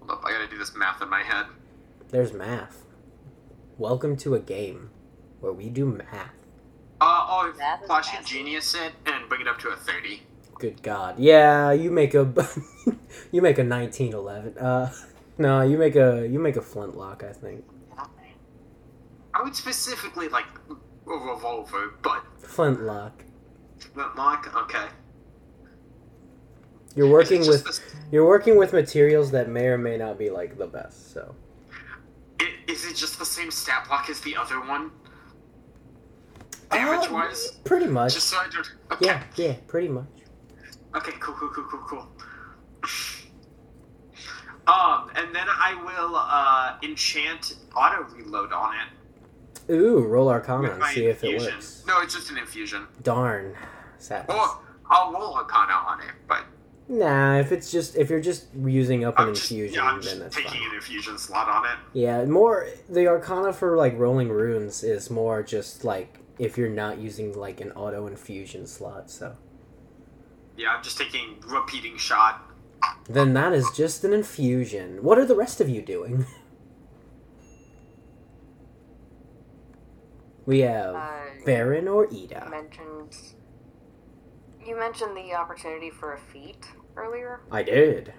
Hold 0.00 0.10
up, 0.10 0.24
I 0.24 0.30
gotta 0.32 0.46
do 0.48 0.58
this 0.58 0.74
math 0.76 1.02
in 1.02 1.08
my 1.08 1.22
head. 1.22 1.46
There's 2.10 2.32
math. 2.32 2.84
Welcome 3.78 4.16
to 4.18 4.34
a 4.34 4.38
game 4.40 4.90
where 5.40 5.52
we 5.52 5.68
do 5.68 5.86
math. 5.86 6.30
Uh, 7.00 7.26
oh, 7.28 7.52
Math 7.58 7.82
is 7.82 7.86
flash 7.86 8.18
a 8.18 8.22
genius 8.22 8.74
it 8.74 8.92
and 9.04 9.28
bring 9.28 9.40
it 9.42 9.48
up 9.48 9.58
to 9.60 9.68
a 9.68 9.76
thirty. 9.76 10.22
Good 10.58 10.82
God. 10.82 11.18
Yeah, 11.18 11.72
you 11.72 11.90
make 11.90 12.14
a 12.14 12.20
you 13.32 13.42
make 13.42 13.58
a 13.58 13.64
1911. 13.64 14.58
Uh 14.58 14.92
no, 15.38 15.60
you 15.62 15.76
make 15.76 15.96
a 15.96 16.26
you 16.26 16.38
make 16.38 16.56
a 16.56 16.62
flintlock, 16.62 17.22
I 17.22 17.32
think. 17.32 17.64
I 19.34 19.42
would 19.42 19.54
specifically 19.54 20.28
like 20.30 20.46
a 20.70 20.74
revolver, 21.12 21.94
but 22.02 22.24
Flintlock. 22.38 23.22
flintlock. 23.78 24.54
Okay. 24.64 24.86
You're 26.94 27.10
working 27.10 27.40
with 27.46 27.66
you're 28.10 28.26
working 28.26 28.56
with 28.56 28.72
materials 28.72 29.30
that 29.32 29.50
may 29.50 29.66
or 29.66 29.76
may 29.76 29.98
not 29.98 30.18
be 30.18 30.30
like 30.30 30.56
the 30.56 30.66
best. 30.66 31.12
So 31.12 31.34
the, 32.38 32.46
i- 32.46 32.54
is 32.72 32.86
it 32.86 32.96
just 32.96 33.18
the 33.18 33.26
same 33.26 33.50
stat 33.50 33.84
block 33.88 34.08
as 34.08 34.20
the 34.20 34.34
other 34.36 34.58
one? 34.60 34.90
Damage 36.70 37.10
wise, 37.10 37.48
Uh, 37.48 37.58
pretty 37.64 37.86
much. 37.86 38.14
just 38.14 38.28
so 38.28 38.38
I 38.38 38.48
don't. 38.48 38.72
Okay. 38.92 39.04
Yeah, 39.06 39.22
yeah, 39.36 39.54
pretty 39.68 39.88
much. 39.88 40.06
Okay. 40.94 41.12
Cool. 41.20 41.34
Cool. 41.34 41.48
Cool. 41.50 41.64
Cool. 41.64 41.80
Cool. 41.86 42.06
Um, 44.66 45.10
and 45.14 45.32
then 45.32 45.46
I 45.48 45.74
will 45.76 46.16
uh 46.16 46.76
enchant 46.82 47.54
auto 47.76 48.02
reload 48.16 48.52
on 48.52 48.74
it 48.74 49.72
Ooh, 49.72 50.00
roll 50.00 50.28
Arcana 50.28 50.70
and 50.72 50.82
see 50.86 51.06
if 51.06 51.22
it 51.22 51.40
works. 51.40 51.84
No, 51.86 52.00
it's 52.00 52.14
just 52.14 52.30
an 52.30 52.38
infusion. 52.38 52.86
Darn. 53.02 53.54
Sadness. 53.98 54.36
Or 54.36 54.58
I'll 54.90 55.12
roll 55.12 55.34
Arcana 55.34 55.72
on 55.72 56.00
it, 56.00 56.14
but 56.28 56.44
Nah, 56.88 57.36
if 57.38 57.50
it's 57.50 57.70
just 57.72 57.96
if 57.96 58.10
you're 58.10 58.20
just 58.20 58.46
using 58.54 59.04
up 59.04 59.18
an 59.18 59.34
just, 59.34 59.50
infusion, 59.50 59.74
yeah, 59.76 59.84
I'm 59.90 60.00
then 60.00 60.20
that's 60.20 60.36
taking 60.36 60.50
fine. 60.52 60.68
an 60.70 60.74
infusion 60.76 61.18
slot 61.18 61.48
on 61.48 61.64
it. 61.66 61.78
Yeah, 61.92 62.24
more 62.24 62.68
the 62.88 63.08
Arcana 63.08 63.52
for 63.52 63.76
like 63.76 63.96
rolling 63.98 64.28
runes 64.28 64.84
is 64.84 65.10
more 65.10 65.42
just 65.42 65.84
like 65.84 66.18
if 66.38 66.56
you're 66.56 66.68
not 66.68 66.98
using 66.98 67.32
like 67.38 67.60
an 67.60 67.72
auto 67.72 68.06
infusion 68.06 68.66
slot. 68.66 69.10
So 69.10 69.36
Yeah, 70.56 70.70
I'm 70.76 70.82
just 70.82 70.98
taking 70.98 71.36
repeating 71.46 71.96
shot. 71.96 72.42
then 73.08 73.34
that 73.34 73.52
is 73.52 73.68
just 73.76 74.04
an 74.04 74.12
infusion. 74.12 75.02
What 75.02 75.18
are 75.18 75.24
the 75.24 75.34
rest 75.36 75.60
of 75.60 75.68
you 75.68 75.82
doing? 75.82 76.26
we 80.46 80.60
have 80.60 80.94
Uh, 80.94 81.10
Baron 81.44 81.88
or 81.88 82.06
you 82.10 82.24
Ida. 82.24 82.48
mentioned 82.50 83.16
you 84.64 84.76
mentioned 84.76 85.16
the 85.16 85.32
opportunity 85.34 85.90
for 85.90 86.14
a 86.14 86.18
feat 86.18 86.66
earlier. 86.96 87.40
I 87.52 87.62
did. 87.62 88.12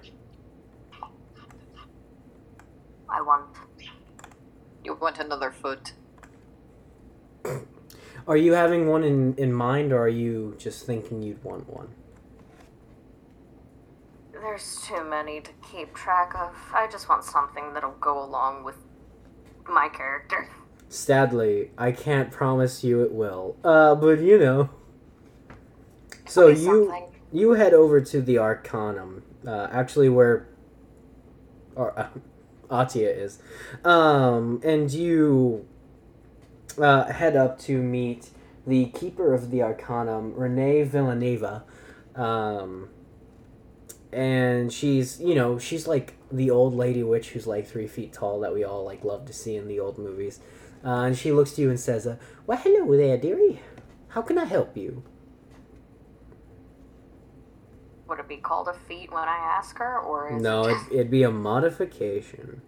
I 3.09 3.21
want. 3.21 3.47
You 4.83 4.95
want 4.95 5.17
another 5.19 5.51
foot? 5.51 5.93
Are 8.27 8.37
you 8.37 8.53
having 8.53 8.87
one 8.87 9.03
in 9.03 9.33
in 9.35 9.51
mind, 9.53 9.91
or 9.91 9.99
are 10.03 10.07
you 10.23 10.55
just 10.57 10.85
thinking 10.85 11.21
you'd 11.21 11.43
want 11.43 11.67
one? 11.69 11.89
There's 14.41 14.81
too 14.81 15.03
many 15.03 15.41
to 15.41 15.51
keep 15.71 15.93
track 15.93 16.35
of. 16.35 16.55
I 16.73 16.87
just 16.87 17.09
want 17.09 17.23
something 17.23 17.73
that'll 17.73 17.91
go 17.99 18.23
along 18.23 18.63
with 18.63 18.75
my 19.67 19.89
character. 19.89 20.49
Sadly, 20.89 21.71
I 21.77 21.91
can't 21.91 22.31
promise 22.31 22.83
you 22.83 23.01
it 23.01 23.11
will. 23.11 23.57
Uh, 23.63 23.95
but 23.95 24.19
you 24.19 24.37
know. 24.37 24.69
So 26.25 26.47
you 26.47 26.85
something. 26.85 27.07
you 27.31 27.53
head 27.53 27.73
over 27.73 28.01
to 28.01 28.21
the 28.21 28.37
Arcanum, 28.37 29.23
uh, 29.45 29.67
actually 29.71 30.09
where, 30.09 30.47
or 31.75 31.97
uh, 31.97 32.07
Atia 32.69 33.17
is, 33.17 33.39
um, 33.83 34.61
and 34.63 34.91
you 34.91 35.65
uh, 36.77 37.05
head 37.05 37.35
up 37.35 37.59
to 37.59 37.81
meet 37.81 38.29
the 38.65 38.85
keeper 38.87 39.33
of 39.33 39.51
the 39.51 39.61
Arcanum, 39.61 40.33
Renee 40.35 40.85
Villaneva, 40.85 41.63
um, 42.15 42.89
and 44.13 44.71
she's 44.71 45.19
you 45.19 45.35
know 45.35 45.59
she's 45.59 45.87
like 45.87 46.15
the 46.31 46.49
old 46.49 46.73
lady 46.75 47.03
witch 47.03 47.29
who's 47.29 47.47
like 47.47 47.67
three 47.67 47.87
feet 47.87 48.13
tall 48.13 48.39
that 48.41 48.53
we 48.53 48.63
all 48.63 48.83
like 48.85 49.03
love 49.03 49.25
to 49.25 49.33
see 49.33 49.55
in 49.55 49.67
the 49.67 49.79
old 49.79 49.97
movies, 49.97 50.39
uh, 50.83 51.01
and 51.01 51.17
she 51.17 51.31
looks 51.31 51.53
to 51.53 51.61
you 51.61 51.69
and 51.69 51.79
says, 51.79 52.05
uh, 52.07 52.17
"Well, 52.45 52.57
hello 52.57 52.95
there, 52.97 53.17
dearie. 53.17 53.61
How 54.09 54.21
can 54.21 54.37
I 54.37 54.45
help 54.45 54.75
you?" 54.77 55.03
Would 58.07 58.19
it 58.19 58.27
be 58.29 58.37
called 58.37 58.69
a 58.69 58.73
feat 58.73 59.11
when 59.11 59.23
I 59.27 59.35
ask 59.35 59.77
her, 59.79 59.99
or 59.99 60.31
is 60.33 60.41
No, 60.41 60.63
it 60.63 60.71
it'd, 60.71 60.77
just... 60.79 60.91
it'd 60.91 61.11
be 61.11 61.23
a 61.23 61.31
modification. 61.31 62.61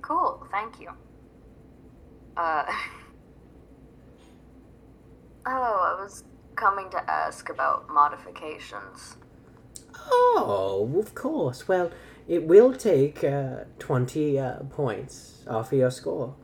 cool? 0.00 0.46
Thank 0.50 0.80
you. 0.80 0.90
Uh, 2.36 2.64
hello. 5.46 5.76
I 5.96 6.00
was 6.00 6.24
coming 6.56 6.90
to 6.90 7.10
ask 7.10 7.48
about 7.50 7.88
modifications. 7.90 9.16
Oh, 9.94 10.94
of 10.98 11.14
course. 11.14 11.66
Well, 11.68 11.90
it 12.28 12.44
will 12.44 12.72
take 12.74 13.24
uh, 13.24 13.64
20 13.78 14.38
uh, 14.38 14.54
points 14.70 15.44
off 15.48 15.72
of 15.72 15.78
your 15.78 15.90
score. 15.90 16.34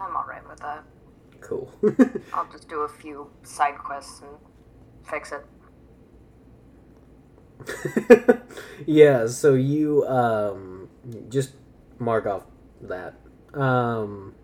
I'm 0.00 0.16
all 0.16 0.26
right 0.28 0.46
with 0.48 0.60
that. 0.60 0.84
Cool. 1.40 1.70
I'll 2.32 2.50
just 2.52 2.68
do 2.68 2.80
a 2.80 2.88
few 2.88 3.30
side 3.42 3.78
quests 3.78 4.22
and 4.22 4.30
fix 5.02 5.32
it. 5.32 5.44
yeah, 8.86 9.26
so 9.26 9.54
you 9.54 10.06
um, 10.06 10.88
just 11.28 11.52
mark 11.98 12.26
off 12.26 12.44
that. 12.82 13.14
Um, 13.54 14.34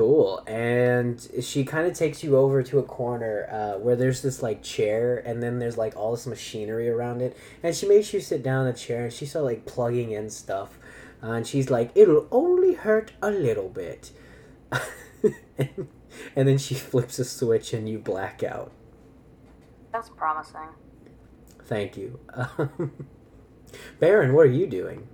cool. 0.00 0.42
And 0.46 1.20
she 1.42 1.62
kind 1.62 1.86
of 1.86 1.92
takes 1.92 2.24
you 2.24 2.34
over 2.34 2.62
to 2.62 2.78
a 2.78 2.82
corner 2.82 3.46
uh, 3.52 3.78
where 3.78 3.96
there's 3.96 4.22
this 4.22 4.42
like 4.42 4.62
chair, 4.62 5.18
and 5.26 5.42
then 5.42 5.58
there's 5.58 5.76
like 5.76 5.94
all 5.94 6.12
this 6.12 6.26
machinery 6.26 6.88
around 6.88 7.20
it. 7.20 7.36
And 7.62 7.76
she 7.76 7.86
makes 7.86 8.14
you 8.14 8.20
sit 8.20 8.42
down 8.42 8.66
in 8.66 8.72
a 8.72 8.76
chair, 8.76 9.04
and 9.04 9.12
she 9.12 9.26
starts 9.26 9.44
like 9.44 9.66
plugging 9.66 10.12
in 10.12 10.30
stuff. 10.30 10.78
Uh, 11.22 11.32
and 11.32 11.46
she's 11.46 11.68
like, 11.68 11.90
"It'll 11.94 12.26
only 12.30 12.72
hurt 12.72 13.12
a 13.20 13.30
little 13.30 13.68
bit." 13.68 14.12
and, 14.72 15.34
and 16.34 16.48
then 16.48 16.56
she 16.56 16.74
flips 16.74 17.18
a 17.18 17.24
switch, 17.26 17.74
and 17.74 17.86
you 17.86 17.98
black 17.98 18.42
out. 18.42 18.72
That's 19.92 20.08
promising. 20.08 20.70
Thank 21.64 21.98
you. 21.98 22.18
Um, 22.32 22.92
Baron, 24.00 24.32
what 24.32 24.46
are 24.46 24.50
you 24.50 24.66
doing? 24.66 25.09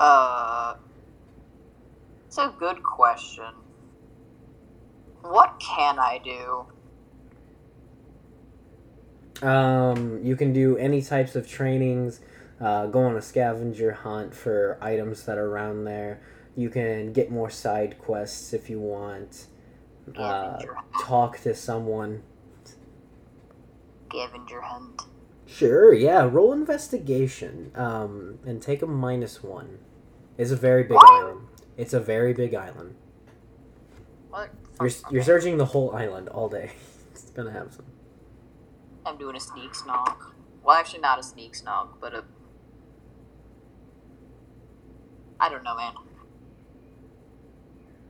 Uh, 0.00 0.76
it's 2.26 2.38
a 2.38 2.54
good 2.58 2.82
question. 2.82 3.52
What 5.20 5.60
can 5.60 5.98
I 5.98 6.18
do? 6.24 6.64
Um, 9.46 10.20
you 10.24 10.36
can 10.36 10.54
do 10.54 10.78
any 10.78 11.02
types 11.02 11.36
of 11.36 11.46
trainings. 11.46 12.20
Uh, 12.58 12.86
go 12.86 13.00
on 13.00 13.14
a 13.14 13.20
scavenger 13.20 13.92
hunt 13.92 14.34
for 14.34 14.78
items 14.80 15.24
that 15.26 15.36
are 15.36 15.46
around 15.46 15.84
there. 15.84 16.22
You 16.56 16.70
can 16.70 17.12
get 17.12 17.30
more 17.30 17.50
side 17.50 17.98
quests 17.98 18.54
if 18.54 18.70
you 18.70 18.80
want. 18.80 19.48
Uh, 20.16 20.62
talk 21.02 21.38
to 21.40 21.54
someone. 21.54 22.22
scavenger 24.08 24.62
hunt. 24.62 25.02
Sure, 25.44 25.92
yeah. 25.92 26.22
Roll 26.22 26.54
investigation. 26.54 27.70
Um, 27.74 28.38
and 28.46 28.62
take 28.62 28.80
a 28.80 28.86
minus 28.86 29.42
one. 29.42 29.78
It's 30.40 30.52
a 30.52 30.56
very 30.56 30.84
big 30.84 30.92
What? 30.92 31.22
island. 31.22 31.46
It's 31.76 31.92
a 31.92 32.00
very 32.00 32.32
big 32.32 32.54
island. 32.54 32.94
What? 34.30 34.48
You're 34.80 34.90
you're 35.10 35.22
searching 35.22 35.58
the 35.58 35.66
whole 35.66 35.94
island 35.94 36.30
all 36.30 36.48
day. 36.48 36.72
it's 37.12 37.28
gonna 37.32 37.50
have 37.52 37.74
some. 37.74 37.84
I'm 39.04 39.18
doing 39.18 39.36
a 39.36 39.40
sneak 39.40 39.72
snog. 39.72 40.16
Well, 40.64 40.74
actually, 40.78 41.00
not 41.00 41.18
a 41.18 41.22
sneak 41.22 41.52
snog, 41.52 41.88
but 42.00 42.14
a. 42.14 42.24
I 45.38 45.50
don't 45.50 45.62
know, 45.62 45.76
man. 45.76 45.92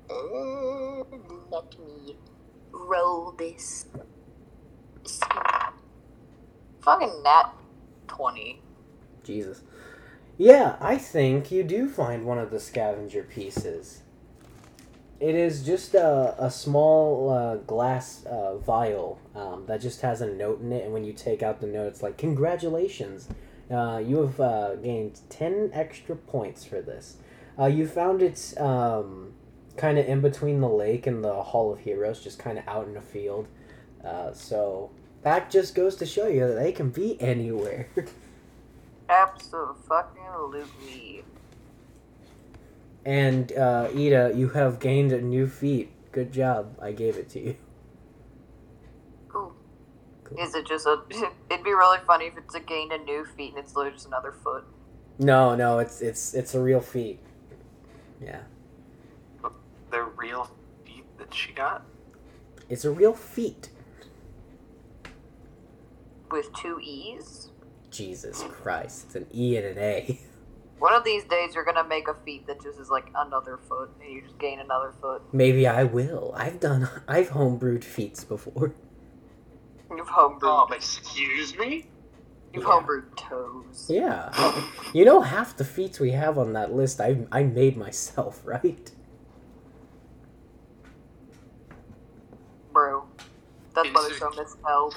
Uh, 0.09 1.03
let 1.51 1.77
me 1.81 2.17
roll 2.71 3.33
this. 3.33 3.87
Fucking 6.81 7.23
nat 7.25 7.55
20. 8.07 8.63
Jesus. 9.25 9.65
Yeah, 10.41 10.77
I 10.81 10.97
think 10.97 11.51
you 11.51 11.63
do 11.63 11.87
find 11.87 12.25
one 12.25 12.39
of 12.39 12.51
the 12.51 12.61
scavenger 12.61 13.25
pieces. 13.25 14.01
It 15.21 15.35
is 15.35 15.63
just 15.63 15.93
a, 15.95 16.35
a 16.39 16.51
small 16.51 17.29
uh, 17.29 17.57
glass 17.57 18.25
uh, 18.25 18.57
vial 18.57 19.19
um, 19.35 19.65
that 19.67 19.83
just 19.83 20.01
has 20.01 20.23
a 20.23 20.27
note 20.27 20.63
in 20.63 20.73
it, 20.73 20.83
and 20.83 20.95
when 20.95 21.05
you 21.05 21.13
take 21.13 21.43
out 21.43 21.61
the 21.61 21.67
note, 21.67 21.89
it's 21.89 22.03
like, 22.03 22.17
Congratulations! 22.17 23.29
Uh, 23.71 24.03
you 24.03 24.23
have 24.23 24.41
uh, 24.41 24.77
gained 24.77 25.21
10 25.29 25.73
extra 25.75 26.17
points 26.17 26.65
for 26.65 26.81
this. 26.81 27.19
Uh, 27.59 27.67
you 27.67 27.87
found 27.87 28.23
it 28.23 28.55
um, 28.57 29.35
kind 29.77 29.99
of 29.99 30.07
in 30.07 30.23
between 30.23 30.63
the 30.63 30.71
lake 30.71 31.07
and 31.07 31.23
the 31.23 31.43
Hall 31.43 31.71
of 31.71 31.81
Heroes, 31.81 32.25
just 32.25 32.39
kind 32.39 32.57
of 32.57 32.67
out 32.67 32.89
in 32.89 32.97
a 32.97 33.03
field. 33.03 33.47
Uh, 34.03 34.33
so 34.33 34.91
that 35.23 35.51
just 35.51 35.75
goes 35.75 35.97
to 35.97 36.07
show 36.07 36.29
you 36.29 36.49
that 36.49 36.55
they 36.55 36.73
can 36.73 36.89
be 36.89 37.21
anywhere. 37.21 37.91
Absolutely. 39.11 41.25
And 43.05 43.53
uh, 43.53 43.89
Ida, 43.95 44.33
you 44.35 44.51
have 44.51 44.79
gained 44.79 45.13
a 45.13 45.21
new 45.21 45.47
feat. 45.47 45.91
Good 46.13 46.33
job. 46.33 46.77
I 46.81 46.93
gave 46.93 47.17
it 47.17 47.29
to 47.31 47.41
you. 47.41 47.57
Cool. 49.29 49.53
Cool. 50.25 50.39
Is 50.39 50.55
it 50.55 50.67
just 50.67 50.87
a. 50.87 51.01
It'd 51.51 51.65
be 51.65 51.73
really 51.73 51.99
funny 52.07 52.27
if 52.27 52.37
it's 52.37 52.55
a 52.55 52.61
gain 52.61 52.93
a 52.93 52.99
new 52.99 53.25
feat 53.37 53.51
and 53.51 53.59
it's 53.59 53.75
literally 53.75 53.97
just 53.97 54.07
another 54.07 54.33
foot. 54.33 54.65
No, 55.19 55.55
no, 55.55 55.79
it's 55.81 56.01
it's 56.01 56.35
it's 56.35 56.55
a 56.55 56.61
real 56.61 56.81
feat. 56.81 57.21
Yeah, 58.23 58.41
The 59.91 60.03
real 60.17 60.51
feet 60.85 61.05
that 61.19 61.35
she 61.35 61.53
got? 61.53 61.83
it's 62.69 62.85
a 62.85 62.91
real 62.91 63.15
feat. 63.15 63.71
With 66.31 66.53
two 66.55 66.79
E's? 66.81 67.49
Jesus 67.91 68.43
Christ, 68.49 69.07
it's 69.07 69.17
an 69.17 69.27
E 69.35 69.57
and 69.57 69.67
an 69.67 69.79
A. 69.79 70.21
One 70.79 70.95
of 70.95 71.05
these 71.05 71.25
days, 71.25 71.55
you're 71.55 71.65
gonna 71.65 71.87
make 71.87 72.09
a 72.09 72.15
feat 72.25 72.47
that 72.47 72.63
just 72.63 72.79
is 72.79 72.89
like 72.89 73.11
another 73.15 73.59
foot, 73.69 73.91
and 74.01 74.11
you 74.11 74.23
just 74.23 74.39
gain 74.39 74.61
another 74.61 74.95
foot. 75.01 75.23
Maybe 75.33 75.67
I 75.67 75.85
will. 75.85 76.33
I've 76.35 76.59
done. 76.59 76.89
I've 77.09 77.31
homebrewed 77.31 77.85
feats 77.85 78.25
before. 78.25 78.73
You've 79.95 80.07
homebrewed. 80.07 80.69
Um, 80.69 80.73
excuse 80.73 81.57
me? 81.59 81.87
You've 82.55 82.65
yeah. 82.65 82.71
homebrewed 82.71 83.17
toes. 83.17 83.87
Yeah, 83.89 84.63
you 84.95 85.05
know 85.05 85.21
half 85.21 85.57
the 85.57 85.65
feats 85.65 86.01
we 86.01 86.13
have 86.13 86.39
on 86.39 86.55
that 86.55 86.73
list. 86.73 87.01
I 87.01 87.27
I 87.31 87.43
made 87.43 87.77
myself, 87.77 88.41
right? 88.45 88.91
Bro. 92.73 93.05
That's 93.75 93.89
why 93.93 94.09
they're 94.09 94.19
so 94.19 94.31
misspelled. 94.31 94.97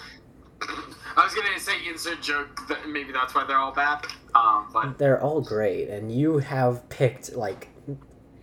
I 1.15 1.23
was 1.23 1.33
gonna 1.33 1.59
say 1.59 1.87
insert 1.87 2.21
joke 2.21 2.67
that 2.67 2.87
maybe 2.87 3.11
that's 3.11 3.35
why 3.35 3.43
they're 3.45 3.57
all 3.57 3.71
bad. 3.73 4.05
Um, 4.35 4.67
but 4.73 4.97
They're 4.97 5.21
all 5.21 5.41
great, 5.41 5.89
and 5.89 6.11
you 6.11 6.39
have 6.39 6.87
picked 6.89 7.35
like 7.35 7.69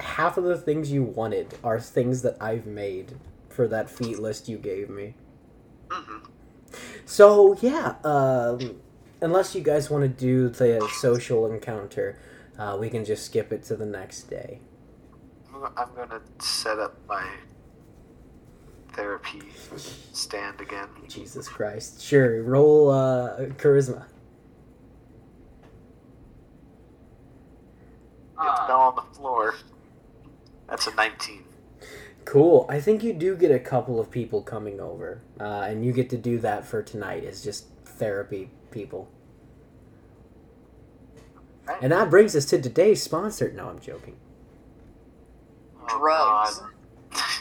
half 0.01 0.37
of 0.37 0.45
the 0.45 0.57
things 0.57 0.91
you 0.93 1.03
wanted 1.03 1.59
are 1.65 1.79
things 1.81 2.23
that 2.23 2.37
I've 2.41 2.67
made 2.67 3.17
for 3.49 3.67
that 3.69 3.91
feat 3.91 4.19
list 4.19 4.49
you 4.49 4.57
gave 4.59 4.89
me. 4.89 5.15
mhm. 5.89 6.27
So 7.05 7.57
yeah, 7.61 7.97
um, 8.05 8.81
unless 9.21 9.55
you 9.55 9.61
guys 9.63 9.91
want 9.91 10.03
to 10.03 10.09
do 10.09 10.49
the 10.49 10.89
social 11.01 11.51
encounter, 11.51 12.19
uh, 12.59 12.77
we 12.81 12.89
can 12.89 13.05
just 13.05 13.25
skip 13.27 13.53
it 13.53 13.65
to 13.65 13.77
the 13.77 13.87
next 13.87 14.25
day. 14.31 14.61
I'm 15.53 15.65
I'm 15.77 15.95
gonna 15.97 16.21
set 16.39 16.79
up 16.79 16.97
my 17.09 17.27
therapy 18.93 19.43
stand 20.13 20.61
again. 20.61 20.89
Jesus 21.09 21.49
Christ! 21.49 22.03
Sure, 22.03 22.43
roll 22.43 22.91
uh, 22.91 23.37
charisma. 23.57 24.05
It 28.43 28.67
fell 28.67 28.81
on 28.81 28.95
the 28.97 29.03
floor. 29.15 29.55
That's 30.69 30.87
a 30.87 30.95
19. 30.95 31.45
Cool. 32.25 32.65
I 32.69 32.81
think 32.81 33.03
you 33.03 33.13
do 33.13 33.37
get 33.37 33.51
a 33.51 33.59
couple 33.59 33.99
of 33.99 34.11
people 34.11 34.43
coming 34.43 34.81
over, 34.81 35.21
uh, 35.41 35.67
and 35.69 35.85
you 35.85 35.93
get 35.93 36.09
to 36.11 36.17
do 36.17 36.39
that 36.39 36.65
for 36.65 36.83
tonight. 36.83 37.25
Is 37.25 37.43
just 37.43 37.67
therapy 37.85 38.51
people. 38.71 39.11
Right. 41.67 41.79
And 41.83 41.93
that 41.93 42.09
brings 42.09 42.35
us 42.37 42.45
to 42.47 42.61
today's 42.61 43.03
sponsor. 43.03 43.53
No, 43.53 43.69
I'm 43.69 43.81
joking. 43.81 44.17
Oh, 45.83 45.99
Drugs. 45.99 46.63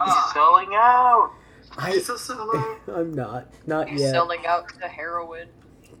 Uh, 0.00 0.32
Selling 0.32 0.70
out! 0.74 1.32
I, 1.76 1.92
it's 1.92 2.08
a 2.08 2.18
solo. 2.18 2.78
I'm 2.88 3.12
not. 3.14 3.52
Not 3.66 3.88
He's 3.88 4.00
yet. 4.00 4.10
selling 4.12 4.46
out 4.46 4.68
to 4.80 4.88
heroin. 4.88 5.48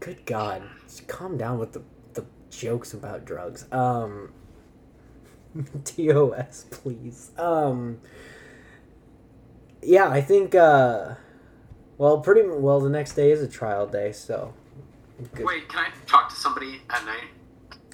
Good 0.00 0.24
God, 0.24 0.62
just 0.84 1.06
calm 1.06 1.36
down 1.36 1.58
with 1.58 1.72
the 1.72 1.82
the 2.14 2.24
jokes 2.50 2.94
about 2.94 3.24
drugs. 3.24 3.66
Um, 3.70 4.32
TOS, 5.84 6.64
please. 6.70 7.30
Um, 7.36 8.00
yeah, 9.82 10.08
I 10.08 10.20
think. 10.20 10.54
Uh, 10.54 11.14
well, 11.98 12.20
pretty 12.20 12.48
well. 12.48 12.80
The 12.80 12.88
next 12.90 13.12
day 13.14 13.30
is 13.30 13.42
a 13.42 13.48
trial 13.48 13.86
day, 13.86 14.12
so. 14.12 14.54
Good. 15.34 15.44
Wait, 15.44 15.68
can 15.68 15.80
I 15.80 15.90
talk 16.06 16.30
to 16.30 16.34
somebody 16.34 16.80
at 16.88 17.04
night? 17.04 17.28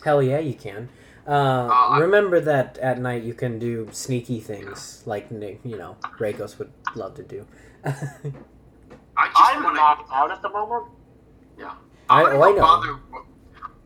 Hell 0.04 0.22
yeah, 0.22 0.38
you 0.38 0.54
can. 0.54 0.88
Uh, 1.26 1.68
I- 1.72 1.98
remember 1.98 2.38
that 2.40 2.78
at 2.78 3.00
night 3.00 3.22
you 3.24 3.34
can 3.34 3.58
do 3.58 3.88
sneaky 3.92 4.40
things 4.40 5.02
like 5.06 5.30
Nick- 5.30 5.60
you 5.64 5.76
know 5.76 5.96
Rakos 6.18 6.58
would 6.58 6.72
love 6.94 7.14
to 7.16 7.22
do. 7.22 7.46
I 7.84 9.26
just 9.28 9.36
I'm 9.36 9.62
want 9.64 9.76
to. 9.76 9.80
knocked 9.80 10.10
out 10.12 10.30
at 10.30 10.42
the 10.42 10.48
moment. 10.50 10.86
I- 12.08 12.22
I'm 12.22 12.24
gonna 12.26 12.38
oh, 12.38 12.42
I 12.42 12.50
go 12.50 12.56
know. 12.56 12.62
bother. 12.62 12.98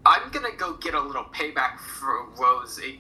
I'm 0.05 0.31
gonna 0.31 0.53
go 0.57 0.75
get 0.75 0.95
a 0.95 1.01
little 1.01 1.25
payback 1.25 1.79
for 1.79 2.27
Rose 2.39 2.79
eh, 2.85 2.97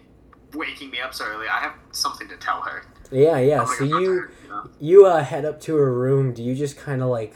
waking 0.55 0.91
me 0.91 1.01
up 1.01 1.13
so 1.13 1.27
early. 1.27 1.47
I 1.49 1.61
have 1.61 1.75
something 1.93 2.27
to 2.29 2.37
tell 2.37 2.63
her. 2.63 2.85
yeah, 3.11 3.39
yeah. 3.39 3.61
I'm 3.61 3.67
So 3.67 3.87
go 3.87 3.91
talk 3.91 3.99
to 3.99 4.05
you 4.05 4.13
her, 4.13 4.33
know? 4.49 4.71
you 4.81 5.07
uh, 5.07 5.23
head 5.23 5.45
up 5.45 5.61
to 5.63 5.77
her 5.77 5.93
room. 5.93 6.33
Do 6.33 6.43
you 6.43 6.55
just 6.55 6.79
kind 6.79 7.03
of 7.03 7.09
like 7.11 7.35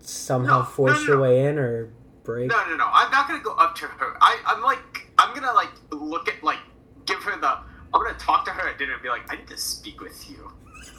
somehow 0.00 0.58
No, 0.60 0.64
force 0.64 1.00
no, 1.00 1.06
your 1.06 1.16
no. 1.16 1.22
way 1.22 1.44
in 1.46 1.58
or 1.58 1.90
break? 2.24 2.50
No, 2.50 2.62
no, 2.68 2.76
no. 2.76 2.88
I'm 2.92 3.10
not 3.10 3.26
gonna 3.28 3.42
go 3.42 3.52
up 3.52 3.74
to 3.76 3.86
her. 3.86 4.16
I, 4.20 4.38
I'm 4.46 4.62
like, 4.62 5.05
I'm 5.26 5.34
gonna 5.34 5.52
like 5.52 5.70
look 5.90 6.28
at 6.28 6.42
like, 6.42 6.58
give 7.04 7.22
her 7.24 7.38
the. 7.40 7.48
I'm 7.48 8.04
gonna 8.04 8.14
talk 8.14 8.44
to 8.44 8.52
her 8.52 8.68
at 8.68 8.78
dinner 8.78 8.94
and 8.94 9.02
be 9.02 9.08
like, 9.08 9.30
I 9.32 9.36
need 9.36 9.48
to 9.48 9.56
speak 9.56 10.00
with 10.00 10.28
you 10.30 10.52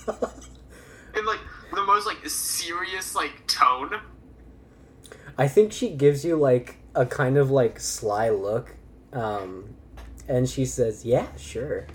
in 1.17 1.25
like 1.25 1.39
the 1.73 1.83
most 1.83 2.05
like 2.05 2.17
serious 2.27 3.15
like 3.15 3.47
tone. 3.47 4.01
I 5.37 5.47
think 5.47 5.71
she 5.71 5.89
gives 5.89 6.25
you 6.25 6.35
like 6.35 6.77
a 6.95 7.05
kind 7.05 7.37
of 7.37 7.51
like 7.51 7.79
sly 7.79 8.29
look, 8.29 8.75
um, 9.13 9.75
and 10.27 10.49
she 10.49 10.65
says, 10.65 11.05
"Yeah, 11.05 11.27
sure." 11.37 11.87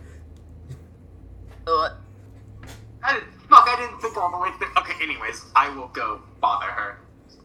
Uh, 1.66 1.90
I 3.02 3.20
fuck, 3.48 3.68
I 3.68 3.76
didn't 3.78 4.00
think 4.00 4.16
all 4.16 4.30
the 4.30 4.38
way 4.38 4.50
through. 4.59 4.68
Okay, 4.78 5.02
anyways, 5.02 5.44
I 5.54 5.68
will 5.74 5.88
go 5.88 6.22
bother 6.40 6.66
her. 6.66 6.98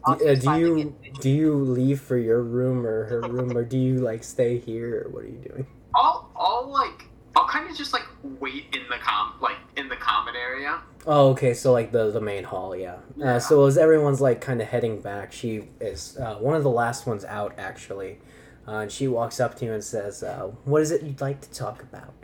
I'll 0.04 0.14
Uh, 0.14 0.34
do 0.34 0.58
you 0.58 0.96
do 1.20 1.30
you 1.30 1.54
leave 1.54 2.00
for 2.00 2.16
your 2.16 2.42
room 2.42 2.86
or 2.86 3.04
her 3.04 3.20
room, 3.20 3.56
or 3.56 3.64
do 3.64 3.78
you 3.78 3.98
like 3.98 4.24
stay 4.24 4.58
here, 4.58 5.04
or 5.04 5.10
what 5.10 5.24
are 5.24 5.28
you 5.28 5.42
doing? 5.48 5.66
I'll, 5.94 6.30
I'll 6.36 6.68
like, 6.70 7.06
I'll 7.34 7.48
kind 7.48 7.68
of 7.68 7.76
just 7.76 7.92
like 7.92 8.06
wait 8.22 8.66
in 8.74 8.82
the 8.88 8.98
com 8.98 9.34
like 9.40 9.56
in 9.76 9.88
the 9.88 9.96
common 9.96 10.36
area. 10.36 10.80
Oh, 11.06 11.30
okay. 11.30 11.54
So 11.54 11.72
like 11.72 11.92
the 11.92 12.10
the 12.10 12.20
main 12.20 12.44
hall, 12.44 12.76
yeah. 12.76 12.96
Yeah. 13.16 13.36
Uh, 13.36 13.40
so 13.40 13.64
as 13.66 13.76
everyone's 13.78 14.20
like 14.20 14.40
kind 14.40 14.60
of 14.60 14.68
heading 14.68 15.00
back, 15.00 15.32
she 15.32 15.68
is 15.80 16.16
uh, 16.18 16.36
one 16.36 16.54
of 16.54 16.62
the 16.62 16.70
last 16.70 17.06
ones 17.06 17.24
out 17.24 17.54
actually, 17.58 18.18
uh, 18.66 18.72
and 18.76 18.92
she 18.92 19.08
walks 19.08 19.40
up 19.40 19.56
to 19.56 19.64
you 19.64 19.72
and 19.72 19.82
says, 19.84 20.22
uh, 20.22 20.50
"What 20.64 20.82
is 20.82 20.90
it 20.90 21.02
you'd 21.02 21.20
like 21.20 21.40
to 21.40 21.50
talk 21.50 21.82
about?" 21.82 22.14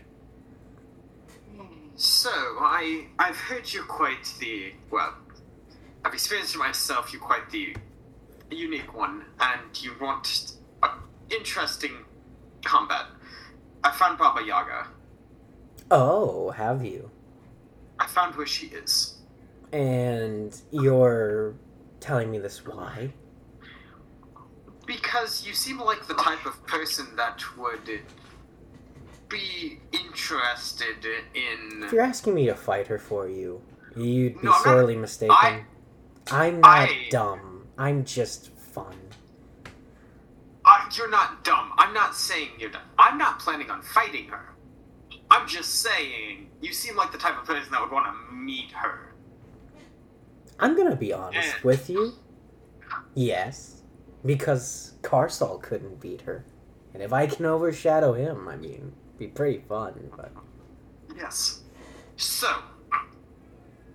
So 1.97 2.31
I 2.31 3.07
I've 3.19 3.37
heard 3.37 3.73
you're 3.73 3.85
quite 3.85 4.25
the 4.41 4.73
well. 4.91 5.15
I've 6.05 6.13
experienced 6.13 6.55
it 6.55 6.59
myself. 6.59 7.13
You're 7.13 7.23
quite 7.23 7.51
the 7.51 7.75
unique 8.51 8.95
one, 8.95 9.25
and 9.41 9.83
you 9.83 9.93
want 10.01 10.53
a 10.83 10.91
interesting 11.31 11.93
combat. 12.65 13.07
I 13.83 13.91
found 13.91 14.19
Baba 14.19 14.43
Yaga. 14.45 14.89
Oh, 15.91 16.51
have 16.51 16.85
you? 16.85 17.11
I 17.99 18.07
found 18.07 18.35
where 18.37 18.47
she 18.47 18.67
is. 18.69 19.19
And 19.73 20.59
you're 20.71 21.55
telling 22.01 22.31
me 22.31 22.39
this 22.39 22.65
why? 22.67 23.13
Because 24.87 25.47
you 25.47 25.55
seem 25.55 25.81
like 25.81 26.07
the 26.07 26.15
type 26.15 26.45
of 26.47 26.65
person 26.67 27.07
that 27.17 27.43
would 27.57 28.01
be 29.29 29.81
interested 29.93 31.05
in. 31.35 31.83
If 31.85 31.93
you're 31.93 32.03
asking 32.03 32.35
me 32.35 32.47
to 32.47 32.55
fight 32.55 32.87
her 32.89 32.99
for 32.99 33.29
you, 33.29 33.63
you'd 33.97 34.35
be 34.35 34.47
No, 34.47 34.53
I'm 34.53 34.57
not- 34.57 34.63
sorely 34.65 34.97
mistaken. 34.97 35.35
I- 35.37 35.65
I'm 36.31 36.61
not 36.61 36.89
I- 36.89 37.07
dumb. 37.11 37.67
I'm 37.77 38.05
just 38.05 38.51
fun. 38.57 38.97
Uh, 40.65 40.89
you're 40.97 41.11
not 41.11 41.45
dumb. 41.45 41.73
I'm 41.77 41.93
not 41.93 42.15
saying 42.17 42.51
you're 42.59 42.71
dumb. 42.71 42.83
I'm 42.99 43.19
not 43.19 43.39
planning 43.39 43.71
on 43.71 43.83
fighting 43.83 44.29
her. 44.29 44.55
I'm 45.31 45.47
just 45.47 45.81
saying 45.81 46.49
you 46.61 46.73
seem 46.73 46.97
like 46.97 47.13
the 47.13 47.19
type 47.19 47.39
of 47.39 47.45
person 47.47 47.71
that 47.73 47.81
would 47.83 47.91
want 47.91 48.07
to 48.07 48.35
meet 48.35 48.71
her. 48.73 49.13
I'm 50.59 50.77
gonna 50.77 50.97
be 50.97 51.13
honest 51.13 51.49
Eh. 51.57 51.61
with 51.65 51.91
you. 51.91 52.13
Yes, 53.15 53.83
because 54.25 54.95
Carsol 55.03 55.59
couldn't 55.61 56.01
beat 56.01 56.23
her, 56.23 56.45
and 56.95 57.03
if 57.03 57.13
I 57.13 57.27
can 57.27 57.45
overshadow 57.45 58.13
him, 58.15 58.49
I 58.49 58.57
mean, 58.57 58.93
be 59.19 59.27
pretty 59.27 59.59
fun. 59.69 60.11
But 60.17 60.33
Yes. 61.17 61.63
So, 62.17 62.49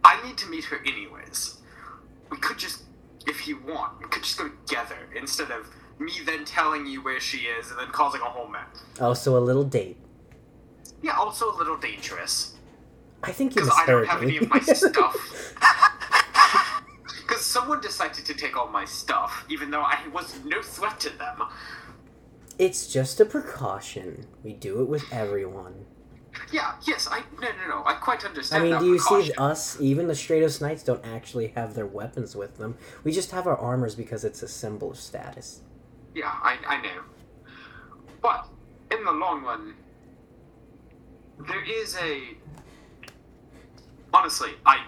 I 0.03 0.21
need 0.25 0.37
to 0.39 0.47
meet 0.49 0.65
her 0.65 0.79
anyways. 0.85 1.58
We 2.29 2.37
could 2.37 2.57
just, 2.57 2.83
if 3.27 3.47
you 3.47 3.59
want, 3.67 3.99
we 4.01 4.07
could 4.07 4.23
just 4.23 4.37
go 4.37 4.49
together 4.65 4.97
instead 5.15 5.51
of 5.51 5.69
me 5.99 6.11
then 6.25 6.45
telling 6.45 6.85
you 6.85 7.01
where 7.03 7.19
she 7.19 7.39
is 7.39 7.69
and 7.71 7.79
then 7.79 7.87
causing 7.89 8.21
a 8.21 8.25
whole 8.25 8.47
mess. 8.47 8.67
also 9.01 9.37
a 9.37 9.39
little 9.41 9.63
date. 9.63 9.97
Yeah, 11.01 11.17
also 11.17 11.53
a 11.53 11.55
little 11.57 11.77
dangerous. 11.77 12.55
I 13.23 13.31
think 13.31 13.55
you 13.55 13.61
Because 13.63 13.77
I 13.77 13.85
don't 13.85 14.07
have 14.07 14.21
me. 14.21 14.27
any 14.27 14.37
of 14.37 14.49
my 14.49 14.59
stuff. 14.59 15.55
Because 17.27 17.45
someone 17.45 17.79
decided 17.79 18.25
to 18.25 18.33
take 18.33 18.57
all 18.57 18.69
my 18.69 18.85
stuff, 18.85 19.45
even 19.49 19.69
though 19.69 19.83
I 19.83 19.99
was 20.11 20.33
no 20.45 20.63
threat 20.63 20.99
to 21.01 21.09
them. 21.15 21.43
it's 22.57 22.87
just 22.91 23.19
a 23.21 23.25
precaution. 23.25 24.25
We 24.43 24.53
do 24.53 24.81
it 24.81 24.89
with 24.89 25.05
everyone. 25.13 25.85
Yeah, 26.51 26.73
yes, 26.85 27.07
I 27.09 27.19
no 27.41 27.47
no 27.47 27.67
no, 27.67 27.83
I 27.85 27.93
quite 27.93 28.25
understand. 28.25 28.63
I 28.63 28.69
mean, 28.69 28.79
do 28.79 28.85
you 28.87 28.99
see 28.99 29.31
us? 29.33 29.79
Even 29.79 30.07
the 30.07 30.13
Stratos 30.13 30.61
Knights 30.61 30.83
don't 30.83 31.05
actually 31.05 31.47
have 31.49 31.75
their 31.75 31.85
weapons 31.85 32.35
with 32.35 32.57
them. 32.57 32.77
We 33.03 33.11
just 33.11 33.31
have 33.31 33.45
our 33.47 33.57
armors 33.57 33.95
because 33.95 34.23
it's 34.23 34.41
a 34.41 34.47
symbol 34.47 34.91
of 34.91 34.97
status. 34.97 35.61
Yeah, 36.15 36.27
I 36.27 36.57
I 36.67 36.81
know. 36.81 37.01
But 38.21 38.47
in 38.91 39.03
the 39.03 39.11
long 39.11 39.43
run, 39.43 39.75
there 41.47 41.63
is 41.63 41.95
a. 41.97 42.35
Honestly, 44.11 44.51
I 44.65 44.83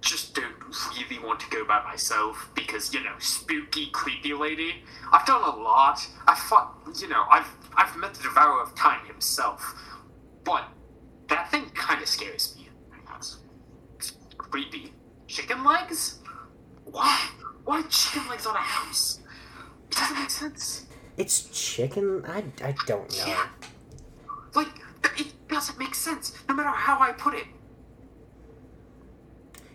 just 0.00 0.34
don't 0.34 0.54
really 0.96 1.24
want 1.24 1.40
to 1.40 1.48
go 1.50 1.64
by 1.64 1.82
myself 1.84 2.50
because 2.54 2.92
you 2.92 3.02
know, 3.02 3.14
spooky, 3.18 3.86
creepy 3.86 4.34
lady. 4.34 4.82
I've 5.12 5.26
done 5.26 5.42
a 5.42 5.56
lot. 5.56 6.06
I 6.26 6.34
fought, 6.34 6.76
you 7.00 7.08
know, 7.08 7.24
I've 7.30 7.48
I've 7.76 7.96
met 7.96 8.14
the 8.14 8.22
Devourer 8.24 8.62
of 8.62 8.74
Time 8.74 9.06
himself, 9.06 9.74
but 10.44 10.68
that 11.28 11.50
thing 11.50 11.70
kind 11.74 12.02
of 12.02 12.08
scares 12.08 12.54
me. 12.56 12.68
It's 13.96 14.16
creepy. 14.36 14.92
Chicken 15.26 15.64
legs? 15.64 16.18
Why? 16.84 17.28
Why 17.64 17.82
chicken 17.88 18.28
legs 18.28 18.46
on 18.46 18.56
a 18.56 18.58
house? 18.58 19.20
It 19.90 19.96
doesn't 19.96 20.18
make 20.18 20.30
sense. 20.30 20.86
It's 21.16 21.42
chicken. 21.50 22.24
I, 22.26 22.44
I 22.62 22.74
don't 22.86 23.10
know. 23.10 23.26
Yeah. 23.26 23.46
Like, 24.54 24.68
it 25.18 25.32
doesn't 25.48 25.78
make 25.78 25.94
sense, 25.94 26.34
no 26.48 26.54
matter 26.54 26.68
how 26.70 26.98
I 27.00 27.12
put 27.12 27.34
it. 27.34 27.46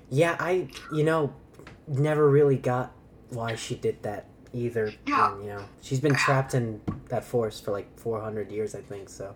Yeah, 0.09 0.37
I 0.39 0.69
you 0.93 1.03
know 1.03 1.33
never 1.87 2.29
really 2.29 2.57
got 2.57 2.93
why 3.29 3.55
she 3.55 3.75
did 3.75 4.03
that 4.03 4.25
either. 4.53 4.93
Yeah. 5.05 5.33
And, 5.33 5.43
you 5.43 5.49
know, 5.49 5.65
she's 5.81 5.99
been 5.99 6.15
trapped 6.15 6.53
in 6.53 6.81
that 7.09 7.23
forest 7.23 7.65
for 7.65 7.71
like 7.71 7.99
400 7.99 8.51
years, 8.51 8.75
I 8.75 8.81
think. 8.81 9.09
So 9.09 9.35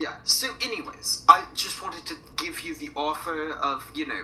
Yeah, 0.00 0.14
so, 0.24 0.48
anyways, 0.62 1.24
I 1.28 1.44
just 1.54 1.82
wanted 1.82 2.06
to 2.06 2.14
give 2.36 2.60
you 2.60 2.74
the 2.76 2.90
offer 2.94 3.52
of, 3.54 3.90
you 3.94 4.06
know, 4.06 4.22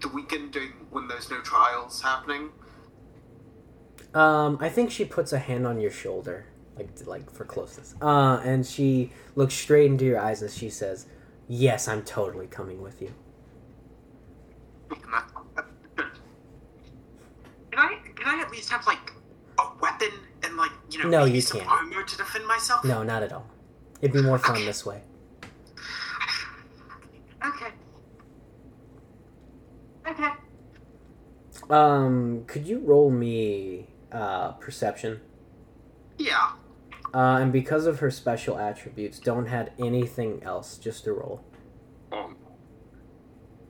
the 0.00 0.08
weekend 0.08 0.52
doing 0.52 0.72
when 0.90 1.08
there's 1.08 1.30
no 1.30 1.40
trials 1.40 2.00
happening. 2.00 2.50
Um, 4.14 4.56
I 4.60 4.68
think 4.68 4.90
she 4.90 5.04
puts 5.04 5.32
a 5.32 5.38
hand 5.38 5.66
on 5.66 5.80
your 5.80 5.90
shoulder, 5.90 6.46
like 6.76 6.88
like 7.06 7.30
for 7.30 7.44
closeness. 7.44 7.94
Uh, 8.00 8.40
and 8.44 8.64
she 8.64 9.10
looks 9.34 9.54
straight 9.54 9.90
into 9.90 10.04
your 10.04 10.20
eyes 10.20 10.42
and 10.42 10.50
she 10.50 10.70
says, 10.70 11.06
"Yes, 11.48 11.88
I'm 11.88 12.02
totally 12.02 12.46
coming 12.46 12.80
with 12.80 13.02
you." 13.02 13.12
Can 14.88 15.00
I, 17.78 17.98
can 18.14 18.38
I 18.38 18.42
at 18.42 18.50
least 18.50 18.70
have, 18.70 18.86
like, 18.86 19.12
a 19.58 19.64
weapon 19.82 20.08
and, 20.42 20.56
like, 20.56 20.70
you 20.90 21.02
know, 21.02 21.10
No, 21.10 21.24
you 21.26 21.42
some 21.42 21.60
can't. 21.60 21.70
armor 21.70 22.02
to 22.04 22.16
defend 22.16 22.46
myself? 22.46 22.84
No, 22.84 23.02
not 23.02 23.22
at 23.22 23.32
all. 23.32 23.46
It'd 24.00 24.14
be 24.14 24.22
more 24.22 24.38
fun 24.38 24.64
this 24.64 24.86
way. 24.86 25.02
Okay. 27.46 27.72
Okay. 30.08 30.30
Um, 31.70 32.44
could 32.46 32.66
you 32.66 32.80
roll 32.80 33.10
me 33.10 33.86
uh 34.12 34.52
perception? 34.52 35.20
Yeah. 36.18 36.52
Uh, 37.14 37.38
and 37.40 37.52
because 37.52 37.86
of 37.86 38.00
her 38.00 38.10
special 38.10 38.58
attributes, 38.58 39.18
don't 39.18 39.48
add 39.48 39.72
anything 39.78 40.42
else. 40.42 40.76
Just 40.76 41.06
a 41.06 41.12
roll. 41.12 41.42
Um, 42.12 42.36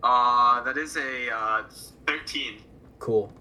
uh, 0.02 0.62
that 0.62 0.76
is 0.76 0.96
a, 0.96 1.32
uh, 1.32 1.62
13. 2.06 2.62
Cool. 2.98 3.32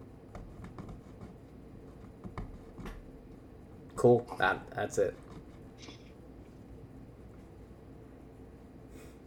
Cool. 3.95 4.35
That 4.37 4.61
that's 4.75 4.97
it. 4.97 5.15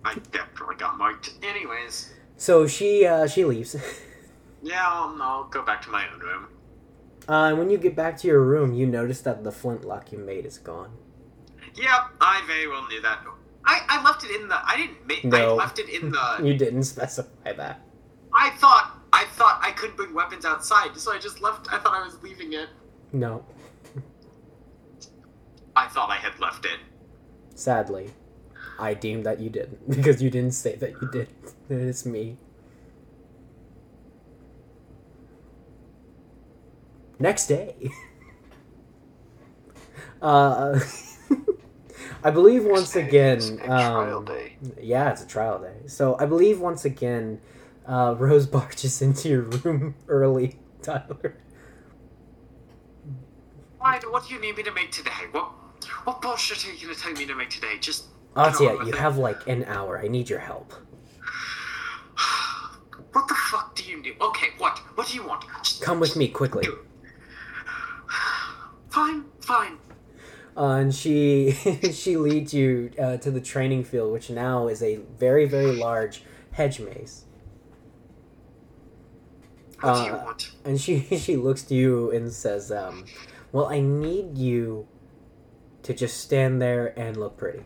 I 0.09 0.15
definitely 0.33 0.77
got 0.77 0.97
marked. 0.97 1.35
Anyways, 1.43 2.13
So 2.37 2.67
she 2.67 3.05
uh 3.07 3.27
she 3.27 3.45
leaves. 3.45 3.77
yeah, 4.63 4.85
I'll, 4.87 5.21
I'll 5.23 5.45
go 5.49 5.63
back 5.63 5.83
to 5.83 5.91
my 5.91 6.05
own 6.13 6.21
room. 6.21 6.47
Uh, 7.29 7.49
and 7.51 7.59
when 7.59 7.69
you 7.69 7.77
get 7.77 7.95
back 7.95 8.17
to 8.19 8.27
your 8.27 8.41
room, 8.43 8.73
you 8.73 8.87
notice 8.87 9.21
that 9.21 9.45
the 9.45 9.53
flintlock 9.53 10.11
you 10.13 10.19
made 10.19 10.47
is 10.47 10.57
gone. 10.57 10.93
Yep, 11.75 12.03
I 12.23 12.43
very 12.47 12.67
well 12.67 12.87
knew 12.89 13.03
that. 13.03 13.19
I, 13.67 13.81
I 13.87 14.03
left 14.03 14.25
it 14.25 14.31
in 14.41 14.49
the. 14.49 14.57
I 14.67 14.77
didn't 14.79 15.07
make. 15.07 15.25
I 15.27 15.29
No. 15.29 15.55
left 15.57 15.79
it 15.79 15.89
in 15.91 16.11
the. 16.11 16.37
You 16.43 16.55
didn't 16.57 16.85
specify 16.85 17.53
that. 17.53 17.81
I 18.33 18.51
thought. 18.59 18.95
I 19.13 19.25
thought 19.37 19.61
I 19.63 19.73
couldn't 19.73 19.97
bring 19.97 20.15
weapons 20.15 20.45
outside, 20.47 20.97
so 20.97 21.13
I 21.13 21.19
just 21.19 21.41
left. 21.43 21.71
I 21.73 21.79
thought 21.79 21.95
I 21.95 22.03
was 22.05 22.23
leaving 22.23 22.53
it. 22.55 22.69
No. 23.13 23.45
I 25.77 25.87
thought 25.89 26.11
I 26.11 26.17
had 26.17 26.39
left 26.41 26.65
it. 26.65 26.81
Sadly, 27.55 28.11
I 28.79 28.95
deem 28.95 29.23
that 29.25 29.41
you 29.41 29.51
didn't 29.51 29.89
because 29.91 30.23
you 30.23 30.31
didn't 30.31 30.53
say 30.53 30.77
that 30.77 30.93
you 31.01 31.09
did. 31.11 31.29
It's 31.71 32.07
me. 32.07 32.39
Next 37.19 37.47
day. 37.47 37.75
uh, 40.23 40.79
I 42.23 42.31
believe 42.31 42.65
once 42.65 42.97
again. 42.97 43.39
It's 43.39 43.51
a 43.51 43.57
trial 43.57 44.19
um, 44.19 44.25
day. 44.25 44.57
Yeah, 44.81 45.11
it's 45.11 45.23
a 45.23 45.27
trial 45.27 45.59
day. 45.59 45.87
So 45.87 46.17
I 46.19 46.27
believe 46.27 46.61
once 46.61 46.85
again, 46.85 47.41
uh, 47.87 48.15
Rose 48.19 48.47
barges 48.47 49.03
into 49.03 49.29
your 49.29 49.43
room 49.43 49.95
early, 50.09 50.59
Tyler. 50.83 51.37
Why? 53.79 54.01
What 54.11 54.29
do 54.29 54.35
you 54.35 54.41
need 54.41 54.57
me 54.57 54.63
to 54.63 54.73
make 54.73 54.91
today? 54.91 55.11
What? 55.33 55.51
What 56.05 56.23
bullshit 56.23 56.67
are 56.67 56.73
you 56.73 56.89
gonna 56.89 56.99
tell 56.99 57.13
me 57.13 57.27
to 57.27 57.35
make 57.35 57.51
today? 57.51 57.79
Just. 57.81 58.07
Yeah, 58.37 58.85
you 58.85 58.93
have 58.93 59.19
like 59.19 59.47
an 59.49 59.65
hour. 59.65 59.99
I 59.99 60.07
need 60.09 60.29
your 60.31 60.39
help. 60.41 60.73
What 63.13 63.27
the 63.27 63.35
fuck 63.35 63.75
do 63.75 63.83
you 63.85 64.03
do? 64.03 64.13
Okay, 64.21 64.49
what? 64.59 64.79
What 64.95 65.09
do 65.09 65.15
you 65.15 65.27
want? 65.27 65.45
Come 65.81 65.99
with 65.99 66.15
me 66.15 66.29
quickly. 66.29 66.69
Fine, 68.91 69.25
fine. 69.41 69.79
Uh, 70.57 70.75
and 70.75 70.95
she 70.95 71.53
she 71.93 72.17
leads 72.17 72.53
you 72.53 72.91
uh, 73.01 73.17
to 73.19 73.31
the 73.31 73.41
training 73.41 73.85
field, 73.85 74.13
which 74.13 74.29
now 74.31 74.67
is 74.69 74.83
a 74.83 74.97
very 75.19 75.47
very 75.47 75.75
large 75.77 76.23
hedge 76.53 76.81
maze. 76.81 77.25
What 79.81 79.95
do 79.95 80.01
you 80.03 80.13
Uh, 80.15 80.25
want? 80.25 80.51
And 80.65 80.81
she 80.81 81.01
she 81.19 81.37
looks 81.37 81.63
to 81.65 81.75
you 81.75 82.11
and 82.11 82.33
says, 82.33 82.73
um, 82.73 83.05
"Well, 83.53 83.67
I 83.67 83.81
need 83.81 84.37
you 84.39 84.87
to 85.85 85.95
just 85.95 86.19
stand 86.19 86.61
there 86.61 86.99
and 86.99 87.17
look 87.17 87.37
pretty." 87.37 87.65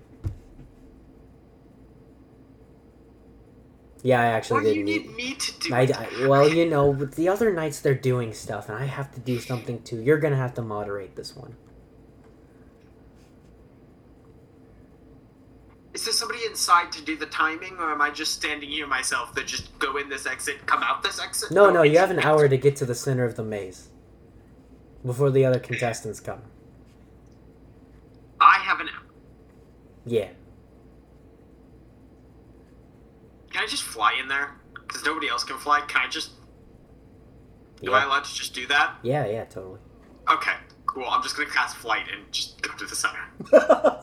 Yeah, 4.02 4.20
I 4.20 4.24
actually 4.26 4.64
What 4.64 4.72
do 4.72 4.78
you 4.78 4.84
need 4.84 5.14
me 5.14 5.34
to 5.34 5.58
do? 5.60 5.74
I, 5.74 5.82
I- 5.82 6.26
well, 6.26 6.48
you 6.48 6.68
know, 6.68 6.90
with 6.90 7.14
the 7.14 7.28
other 7.28 7.52
knights 7.52 7.80
they're 7.80 7.94
doing 7.94 8.32
stuff, 8.32 8.68
and 8.68 8.76
I 8.76 8.84
have 8.86 9.12
to 9.14 9.20
do 9.20 9.38
something 9.38 9.82
too. 9.82 10.00
You're 10.02 10.18
gonna 10.18 10.36
have 10.36 10.54
to 10.54 10.62
moderate 10.62 11.14
this 11.14 11.36
one. 11.36 11.54
Is 15.94 16.04
there 16.04 16.14
somebody 16.14 16.40
inside 16.46 16.90
to 16.92 17.04
do 17.04 17.16
the 17.16 17.26
timing, 17.26 17.76
or 17.78 17.92
am 17.92 18.00
I 18.00 18.10
just 18.10 18.32
standing 18.32 18.70
here 18.70 18.86
myself 18.86 19.34
that 19.34 19.46
just 19.46 19.78
go 19.78 19.98
in 19.98 20.08
this 20.08 20.26
exit, 20.26 20.66
come 20.66 20.82
out 20.82 21.02
this 21.02 21.20
exit? 21.20 21.50
No, 21.50 21.70
no, 21.70 21.82
you 21.82 21.98
have 21.98 22.10
an 22.10 22.18
hour 22.18 22.48
to 22.48 22.56
get 22.56 22.76
to 22.76 22.86
the 22.86 22.94
center 22.94 23.24
of 23.24 23.36
the 23.36 23.44
maze 23.44 23.88
before 25.04 25.30
the 25.30 25.44
other 25.44 25.58
contestants 25.60 26.18
come. 26.18 26.40
I 28.40 28.58
have 28.62 28.80
an 28.80 28.88
hour. 28.88 29.04
Yeah, 30.06 30.28
Can 33.52 33.62
I 33.62 33.66
just 33.66 33.82
fly 33.82 34.14
in 34.20 34.28
there? 34.28 34.56
Because 34.74 35.04
nobody 35.04 35.28
else 35.28 35.44
can 35.44 35.58
fly. 35.58 35.80
Can 35.82 36.06
I 36.06 36.08
just? 36.08 36.30
Am 37.84 37.92
I 37.92 38.04
allowed 38.04 38.24
to 38.24 38.34
just 38.34 38.54
do 38.54 38.66
that? 38.68 38.96
yeah, 39.02 39.26
yeah, 39.26 39.44
totally. 39.44 39.80
Okay, 40.30 40.54
cool. 40.86 41.04
I'm 41.06 41.22
just 41.22 41.36
gonna 41.36 41.50
cast 41.50 41.76
flight 41.76 42.06
and 42.12 42.30
just 42.32 42.62
go 42.62 42.72
to 42.74 42.86
the 42.86 42.96
center. 42.96 43.18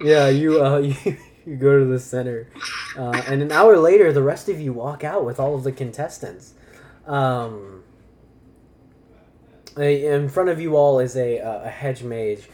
yeah, 0.00 0.28
you 0.28 0.62
uh, 0.62 0.78
you, 0.78 1.16
you 1.44 1.56
go 1.56 1.78
to 1.78 1.84
the 1.84 1.98
center, 1.98 2.48
uh, 2.96 3.22
and 3.26 3.42
an 3.42 3.50
hour 3.50 3.76
later, 3.76 4.12
the 4.12 4.22
rest 4.22 4.48
of 4.48 4.60
you 4.60 4.72
walk 4.72 5.02
out 5.02 5.24
with 5.24 5.40
all 5.40 5.54
of 5.54 5.64
the 5.64 5.72
contestants. 5.72 6.54
Um, 7.06 7.82
in 9.76 10.28
front 10.28 10.48
of 10.48 10.60
you 10.60 10.76
all 10.76 11.00
is 11.00 11.16
a 11.16 11.40
uh, 11.40 11.64
a 11.64 11.70
hedge 11.70 12.04
mage, 12.04 12.48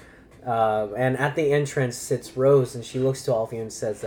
uh, 0.47 0.89
and 0.97 1.19
at 1.19 1.37
the 1.37 1.53
entrance 1.53 1.97
sits 1.97 2.37
Rose, 2.37 2.75
and 2.75 2.85
she 2.85 2.99
looks 2.99 3.23
to 3.25 3.35
all 3.35 3.45
of 3.45 3.53
you 3.53 3.61
and 3.61 3.73
says, 3.73 4.05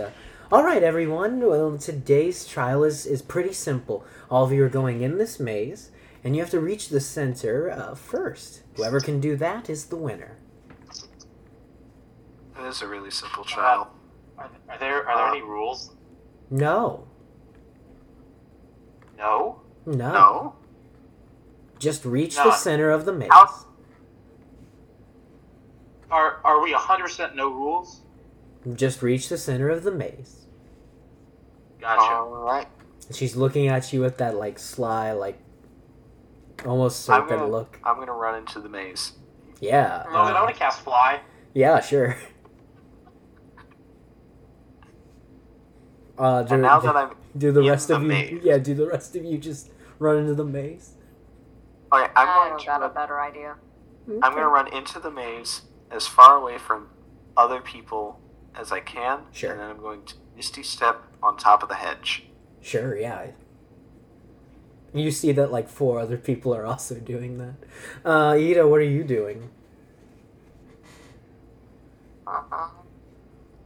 uh, 0.50 0.54
"All 0.54 0.64
right, 0.64 0.82
everyone. 0.82 1.40
Well, 1.40 1.76
today's 1.78 2.46
trial 2.46 2.84
is 2.84 3.06
is 3.06 3.22
pretty 3.22 3.52
simple. 3.52 4.04
All 4.30 4.44
of 4.44 4.52
you 4.52 4.64
are 4.64 4.68
going 4.68 5.02
in 5.02 5.18
this 5.18 5.38
maze." 5.40 5.90
And 6.24 6.34
you 6.34 6.42
have 6.42 6.50
to 6.50 6.58
reach 6.60 6.88
the 6.88 6.98
center 7.00 7.70
uh, 7.70 7.94
first. 7.94 8.62
Whoever 8.74 8.98
can 8.98 9.20
do 9.20 9.36
that 9.36 9.70
is 9.70 9.86
the 9.86 9.96
winner. 9.96 10.38
It 12.58 12.64
is 12.66 12.82
a 12.82 12.88
really 12.88 13.12
simple 13.12 13.44
trial. 13.44 13.92
Are, 14.36 14.50
are 14.68 14.78
there 14.78 15.08
are 15.08 15.16
there 15.16 15.28
any 15.28 15.42
rules? 15.42 15.94
No, 16.50 17.06
No. 19.16 19.60
no. 19.84 19.94
No? 20.12 20.54
Just 21.78 22.04
reach 22.04 22.34
the 22.36 22.52
center 22.52 22.90
of 22.90 23.04
the 23.04 23.12
maze. 23.12 23.28
How- 23.30 23.66
Are 26.10 26.40
are 26.44 26.60
we 26.62 26.72
hundred 26.72 27.04
percent 27.04 27.36
no 27.36 27.50
rules? 27.50 28.00
Just 28.74 29.02
reach 29.02 29.28
the 29.28 29.38
center 29.38 29.68
of 29.70 29.84
the 29.84 29.92
maze. 29.92 30.46
Gotcha. 31.80 32.00
Alright. 32.02 32.66
She's 33.12 33.36
looking 33.36 33.68
at 33.68 33.92
you 33.92 34.00
with 34.00 34.16
that 34.18 34.34
like 34.36 34.58
sly, 34.58 35.12
like 35.12 35.38
almost 36.64 37.08
I'm 37.08 37.22
serpent 37.22 37.40
gonna- 37.40 37.52
look. 37.52 37.78
I'm 37.84 37.96
gonna 37.98 38.12
run 38.12 38.34
into 38.38 38.60
the 38.60 38.68
maze. 38.68 39.12
Yeah. 39.60 39.98
Logan, 40.06 40.14
I 40.14 40.30
uh, 40.38 40.42
want 40.42 40.54
to 40.54 40.58
cast 40.58 40.80
fly. 40.80 41.20
yeah, 41.54 41.80
sure. 41.80 42.16
Uh, 46.18 46.42
do, 46.44 46.54
And 46.54 46.62
now 46.62 46.80
do- 46.80 46.86
that 46.86 46.96
I'm 46.96 47.10
do 47.36 47.52
the 47.52 47.60
in 47.60 47.68
rest 47.68 47.88
the 47.88 47.96
of 47.96 48.02
you, 48.04 48.40
yeah, 48.42 48.56
do 48.56 48.74
the 48.74 48.86
rest 48.86 49.14
of 49.16 49.24
you 49.26 49.36
just 49.36 49.70
run 49.98 50.16
into 50.16 50.34
the 50.34 50.44
maze? 50.44 50.92
okay, 51.92 52.10
I'm 52.16 52.26
I 52.28 52.48
going 52.48 52.58
to 52.58 52.64
got 52.66 52.82
a 52.82 52.88
better 52.88 53.20
idea. 53.20 53.54
I'm 54.22 54.32
gonna 54.32 54.48
run 54.48 54.72
into 54.72 54.98
the 54.98 55.10
maze 55.10 55.62
as 55.90 56.06
far 56.06 56.36
away 56.36 56.56
from 56.56 56.88
other 57.36 57.60
people 57.60 58.18
as 58.56 58.72
I 58.72 58.80
can. 58.80 59.20
Sure. 59.32 59.52
And 59.52 59.60
then 59.60 59.70
I'm 59.70 59.78
going 59.78 60.04
to 60.04 60.14
misty 60.36 60.62
step 60.62 61.02
on 61.22 61.36
top 61.36 61.62
of 61.62 61.68
the 61.68 61.74
hedge. 61.76 62.26
Sure, 62.60 62.96
yeah. 62.96 63.28
You 64.94 65.10
see 65.10 65.32
that 65.32 65.52
like 65.52 65.68
four 65.68 65.98
other 66.00 66.16
people 66.16 66.54
are 66.54 66.64
also 66.72 66.96
doing 66.96 67.38
that. 67.38 67.54
Uh, 68.04 68.30
Ida, 68.30 68.66
what 68.66 68.80
are 68.80 68.84
you 68.84 69.04
doing? 69.04 69.50
Uh-uh. 72.26 72.68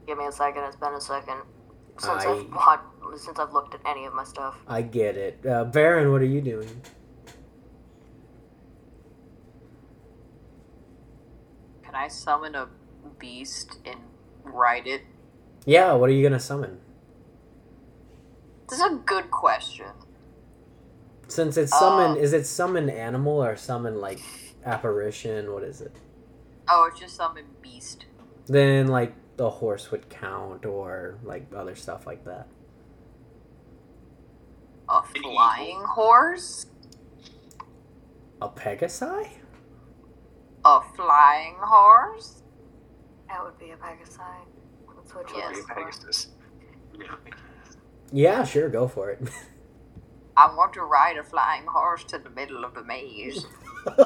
Give 0.07 0.19
me 0.19 0.27
a 0.27 0.33
second. 0.33 0.65
It's 0.65 0.77
been 0.77 0.93
a 0.95 1.01
second 1.01 1.41
since 1.99 2.25
I- 2.25 2.33
I've 2.33 2.53
watched, 2.53 2.83
since 3.17 3.39
I've 3.39 3.53
looked 3.53 3.75
at 3.75 3.81
any 3.87 4.05
of 4.07 4.13
my 4.15 4.25
stuff. 4.25 4.57
I 4.67 4.83
get 4.83 5.17
it. 5.17 5.45
Uh, 5.47 5.65
Baron, 5.65 6.11
what 6.13 6.21
are 6.21 6.27
you 6.27 6.41
doing? 6.41 6.83
Can 11.83 11.95
I 11.95 12.09
summon 12.09 12.55
a 12.55 12.69
beast 13.19 13.79
and 13.85 14.01
ride 14.45 14.87
it? 14.87 15.03
Yeah, 15.67 15.93
what 15.95 16.09
are 16.09 16.13
you 16.13 16.23
gonna 16.23 16.41
summon? 16.41 16.81
This 18.69 18.79
is 18.79 18.85
a 18.85 18.95
good 19.05 19.31
question. 19.31 19.89
Since 21.29 21.57
it's 21.57 21.77
summon, 21.77 22.13
Uh, 22.13 22.21
is 22.21 22.33
it 22.33 22.47
summon 22.47 22.89
animal 22.91 23.43
or 23.43 23.57
summon 23.57 24.01
like 24.01 24.21
apparition? 24.65 25.53
What 25.53 25.63
is 25.63 25.81
it? 25.81 25.95
Oh, 26.69 26.89
it's 26.91 27.01
just 27.01 27.17
summon 27.17 27.45
beast. 27.63 28.07
Then 28.47 28.89
like 28.89 29.15
the 29.37 29.51
horse 29.51 29.91
would 29.91 30.09
count 30.09 30.67
or 30.67 31.19
like 31.23 31.47
other 31.55 31.75
stuff 31.75 32.07
like 32.07 32.25
that. 32.25 32.49
A 34.89 35.03
flying 35.03 35.83
horse? 35.83 36.67
A 38.43 38.49
Pegasi? 38.49 39.29
A 40.65 40.81
flying 40.97 41.57
horse? 41.61 42.43
That 43.31 43.45
would 43.45 43.59
be 43.59 43.71
a 43.71 43.77
Pegasi. 43.77 44.19
That's 44.97 45.15
what 45.15 45.31
Yes. 45.35 45.57
you're 45.57 45.67
Pegasus. 45.67 46.29
Yeah. 46.99 47.15
Yeah, 48.13 48.45
sure, 48.45 48.69
go 48.69 48.89
for 48.89 49.11
it. 49.11 49.21
I 50.37 50.53
want 50.55 50.73
to 50.75 50.83
ride 50.83 51.17
a 51.17 51.23
flying 51.23 51.67
horse 51.67 52.03
to 52.05 52.19
the 52.19 52.31
middle 52.31 52.65
of 52.65 52.75
the 52.75 52.83
maze. 52.83 53.47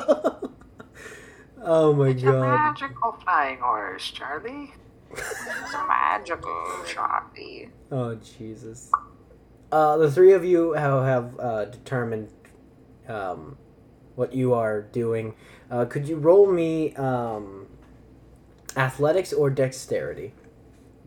oh 1.62 1.92
my 1.94 2.08
It's 2.08 2.22
a 2.22 2.26
god. 2.26 2.40
magical 2.40 3.12
flying 3.22 3.58
horse, 3.58 4.10
Charlie. 4.10 4.72
It's 5.10 5.72
magical, 5.88 6.66
Charlie. 6.86 7.70
Oh 7.90 8.16
Jesus. 8.16 8.90
Uh, 9.72 9.96
the 9.96 10.10
three 10.10 10.32
of 10.32 10.44
you 10.44 10.72
have, 10.72 11.04
have 11.04 11.40
uh, 11.40 11.64
determined 11.66 12.28
um, 13.08 13.56
what 14.16 14.32
you 14.34 14.54
are 14.54 14.82
doing. 14.82 15.34
Uh, 15.70 15.84
could 15.84 16.06
you 16.08 16.16
roll 16.16 16.50
me 16.50 16.94
um, 16.96 17.63
athletics 18.76 19.32
or 19.32 19.50
dexterity? 19.50 20.32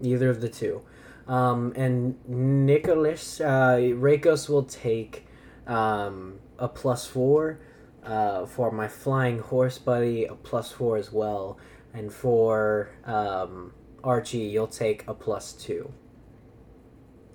Either 0.02 0.30
of 0.30 0.42
the 0.42 0.50
two. 0.50 0.82
Um, 1.28 1.74
and 1.76 2.16
Nicholas, 2.28 3.42
uh, 3.42 3.78
Rakos 3.78 4.48
will 4.48 4.64
take 4.64 5.26
um, 5.66 6.40
a 6.58 6.68
plus 6.68 7.06
four. 7.06 7.60
Uh, 8.04 8.46
for 8.46 8.72
my 8.72 8.88
flying 8.88 9.40
horse 9.40 9.78
buddy, 9.78 10.24
a 10.24 10.34
plus 10.34 10.72
four 10.72 10.96
as 10.96 11.12
well. 11.12 11.58
And 11.94 12.14
for 12.14 12.90
um, 13.04 13.74
Archie, 14.02 14.38
you'll 14.38 14.68
take 14.68 15.06
a 15.10 15.14
plus 15.14 15.52
two. 15.52 15.92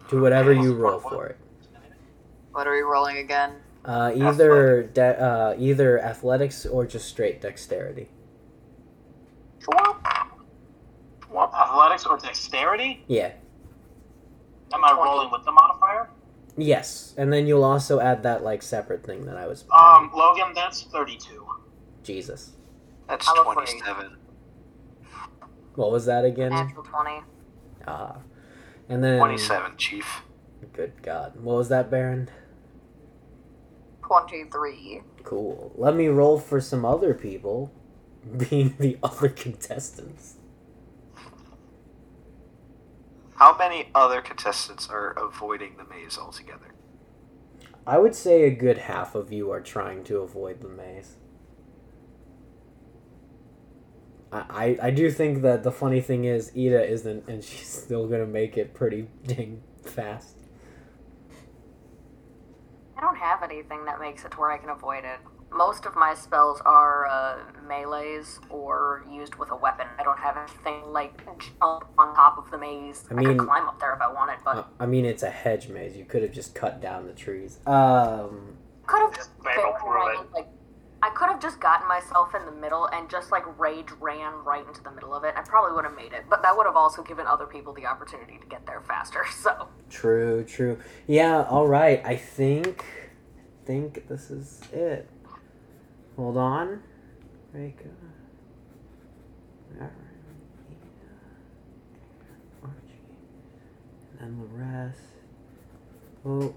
To 0.09 0.23
whatever 0.23 0.51
you 0.53 0.73
roll 0.73 0.99
for 0.99 1.27
it. 1.27 1.37
What 2.53 2.67
are 2.67 2.75
we 2.75 2.81
rolling 2.81 3.19
again? 3.19 3.57
Uh, 3.85 4.13
either 4.17 4.85
de- 4.85 5.21
uh, 5.21 5.57
either 5.59 6.03
athletics 6.03 6.65
or 6.65 6.87
just 6.87 7.07
straight 7.07 7.43
dexterity. 7.43 8.09
Athletics 11.37 12.07
or 12.07 12.19
dexterity? 12.19 13.05
Yeah. 13.07 13.33
Am 14.73 14.85
I 14.85 14.93
rolling 14.93 15.31
with 15.31 15.45
the 15.45 15.53
modifier? 15.53 16.11
Yes, 16.57 17.15
and 17.17 17.33
then 17.33 17.47
you'll 17.47 17.65
also 17.65 18.01
add 18.01 18.23
that 18.25 18.43
like 18.43 18.63
separate 18.63 19.05
thing 19.05 19.25
that 19.27 19.37
I 19.37 19.47
was. 19.47 19.65
Um, 19.73 20.11
Logan, 20.15 20.53
that's 20.55 20.83
thirty-two. 20.83 21.47
Jesus. 22.03 22.53
That's 23.09 23.29
I'm 23.29 23.39
afraid. 23.47 23.67
27. 23.67 24.17
What 25.75 25.91
was 25.91 26.07
that 26.07 26.25
again? 26.25 26.51
Natural 26.51 26.83
20. 26.83 27.21
Ah. 27.87 28.17
And 28.89 29.03
then 29.03 29.19
27, 29.19 29.77
Chief. 29.77 30.23
Good 30.73 31.03
God, 31.03 31.35
what 31.41 31.57
was 31.57 31.69
that, 31.71 31.91
Baron? 31.91 32.29
23. 34.03 35.03
Cool. 35.25 35.73
Let 35.77 35.95
me 35.95 36.09
roll 36.09 36.39
for 36.39 36.61
some 36.61 36.85
other 36.85 37.15
people, 37.15 37.73
being 38.51 38.75
the 38.79 38.99
other 39.03 39.29
contestants. 39.29 40.37
How 43.43 43.57
many 43.57 43.89
other 43.93 44.21
contestants 44.21 44.89
are 44.89 45.11
avoiding 45.19 45.77
the 45.77 45.83
maze 45.83 46.17
altogether? 46.17 46.77
I 47.85 47.99
would 47.99 48.15
say 48.15 48.45
a 48.45 48.51
good 48.51 48.79
half 48.79 49.17
of 49.17 49.33
you 49.33 49.51
are 49.51 49.61
trying 49.61 50.05
to 50.05 50.19
avoid 50.19 50.61
the 50.61 50.69
maze. 50.69 51.17
I, 54.31 54.45
I 54.81 54.87
I 54.87 54.91
do 54.93 55.11
think 55.11 55.43
that 55.43 55.65
the 55.65 55.73
funny 55.73 56.01
thing 56.01 56.25
is 56.25 56.53
Ida 56.57 56.89
isn't, 56.89 57.29
and 57.29 57.43
she's 57.43 57.67
still 57.85 58.07
gonna 58.07 58.27
make 58.27 58.57
it 58.57 58.75
pretty 58.75 59.09
dang 59.27 59.61
fast. 59.83 60.37
I 62.97 63.01
don't 63.01 63.17
have 63.17 63.43
anything 63.43 63.85
that 63.87 63.99
makes 63.99 64.25
it 64.25 64.31
to 64.31 64.37
where 64.37 64.53
I 64.53 64.59
can 64.59 64.71
avoid 64.71 65.03
it. 65.05 65.19
Most 65.55 65.87
of 65.87 65.95
my 65.97 66.15
spells 66.15 66.61
are 66.65 67.07
uh, 67.07 67.39
melees 67.67 68.41
or 68.51 69.05
used 69.11 69.35
with 69.37 69.51
a 69.51 69.57
weapon. 69.57 69.87
I 69.99 70.03
don't 70.03 70.19
have 70.19 70.37
anything 70.37 70.93
like 70.93 71.17
jump 71.39 71.85
on 71.99 72.15
top 72.15 72.39
of 72.39 72.51
the 72.51 72.59
maze. 72.59 73.05
I 73.11 73.15
I, 73.15 73.17
mean- 73.17 73.39
could 73.39 73.47
climb 73.47 73.69
up 73.69 73.79
there 73.81 73.95
if 73.95 74.01
I 74.01 74.13
wanted, 74.13 74.39
but 74.45 74.57
Uh, 74.57 74.65
I 74.81 74.87
mean, 74.87 75.05
it's 75.05 75.23
a 75.23 75.31
hedge 75.31 75.69
maze. 75.69 75.97
You 75.97 76.05
could 76.05 76.23
have 76.23 76.33
just 76.33 76.55
cut 76.55 76.81
down 76.81 77.07
the 77.07 77.13
trees. 77.13 77.59
Um, 77.67 78.57
could 78.87 79.01
have 79.01 79.15
Just 79.15 79.31
just 79.43 79.57
been 79.57 80.33
like 80.35 80.49
I 81.05 81.11
could 81.11 81.29
have 81.31 81.41
just 81.41 81.59
gotten 81.59 81.89
myself 81.89 82.33
in 82.35 82.47
the 82.47 82.53
middle 82.53 82.87
and 82.87 83.11
just 83.11 83.33
like 83.33 83.43
rage 83.59 83.89
ran 84.01 84.35
right 84.45 84.65
into 84.65 84.81
the 84.85 84.93
middle 84.93 85.13
of 85.13 85.25
it. 85.25 85.35
I 85.37 85.43
probably 85.43 85.75
would 85.75 85.85
have 85.85 85.97
made 85.97 86.13
it, 86.13 86.25
but 86.31 86.43
that 86.43 86.57
would 86.57 86.65
have 86.67 86.77
also 86.77 87.03
given 87.03 87.27
other 87.27 87.45
people 87.47 87.73
the 87.73 87.87
opportunity 87.87 88.39
to 88.39 88.47
get 88.47 88.65
there 88.67 88.81
faster. 88.81 89.25
So 89.43 89.69
true, 89.91 90.45
true. 90.45 90.79
Yeah, 91.09 91.43
all 91.49 91.67
right. 91.67 92.01
I 92.05 92.15
think, 92.15 92.85
think 93.65 94.07
this 94.07 94.31
is 94.31 94.61
it. 94.73 95.09
Hold 96.17 96.37
on. 96.37 96.83
Reka. 97.53 97.85
And 99.81 99.91
then 104.21 104.39
the 104.39 104.47
rest. 104.65 104.99
Oh, 106.25 106.55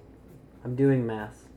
I'm 0.64 0.76
doing 0.76 1.08
math. 1.08 1.48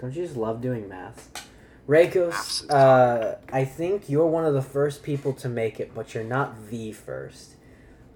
Don't 0.00 0.14
you 0.14 0.22
just 0.24 0.36
love 0.36 0.60
doing 0.60 0.88
math? 0.88 1.48
Rakos, 1.88 2.68
uh, 2.70 3.36
I 3.52 3.64
think 3.64 4.08
you're 4.08 4.26
one 4.26 4.44
of 4.44 4.54
the 4.54 4.62
first 4.62 5.02
people 5.02 5.32
to 5.34 5.48
make 5.48 5.78
it, 5.80 5.94
but 5.94 6.14
you're 6.14 6.24
not 6.24 6.68
the 6.68 6.92
first. 6.92 7.54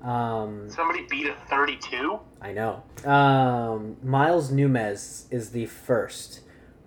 Um, 0.03 0.69
Somebody 0.71 1.07
beat 1.09 1.27
a 1.27 1.35
32? 1.49 2.19
I 2.41 2.53
know. 2.53 2.83
Um, 3.05 3.97
Miles 4.03 4.51
Numes 4.51 5.27
is 5.31 5.51
the 5.51 5.67
first. 5.67 6.41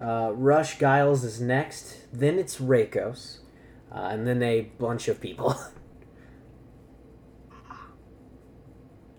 Uh, 0.04 0.32
Rush 0.34 0.78
Giles 0.80 1.24
is 1.24 1.40
next. 1.40 2.00
Then 2.12 2.38
it's 2.38 2.58
Rakos. 2.58 3.38
Uh, 3.92 4.10
and 4.12 4.28
then 4.28 4.44
a 4.44 4.62
bunch 4.62 5.08
of 5.08 5.22
people. 5.22 5.56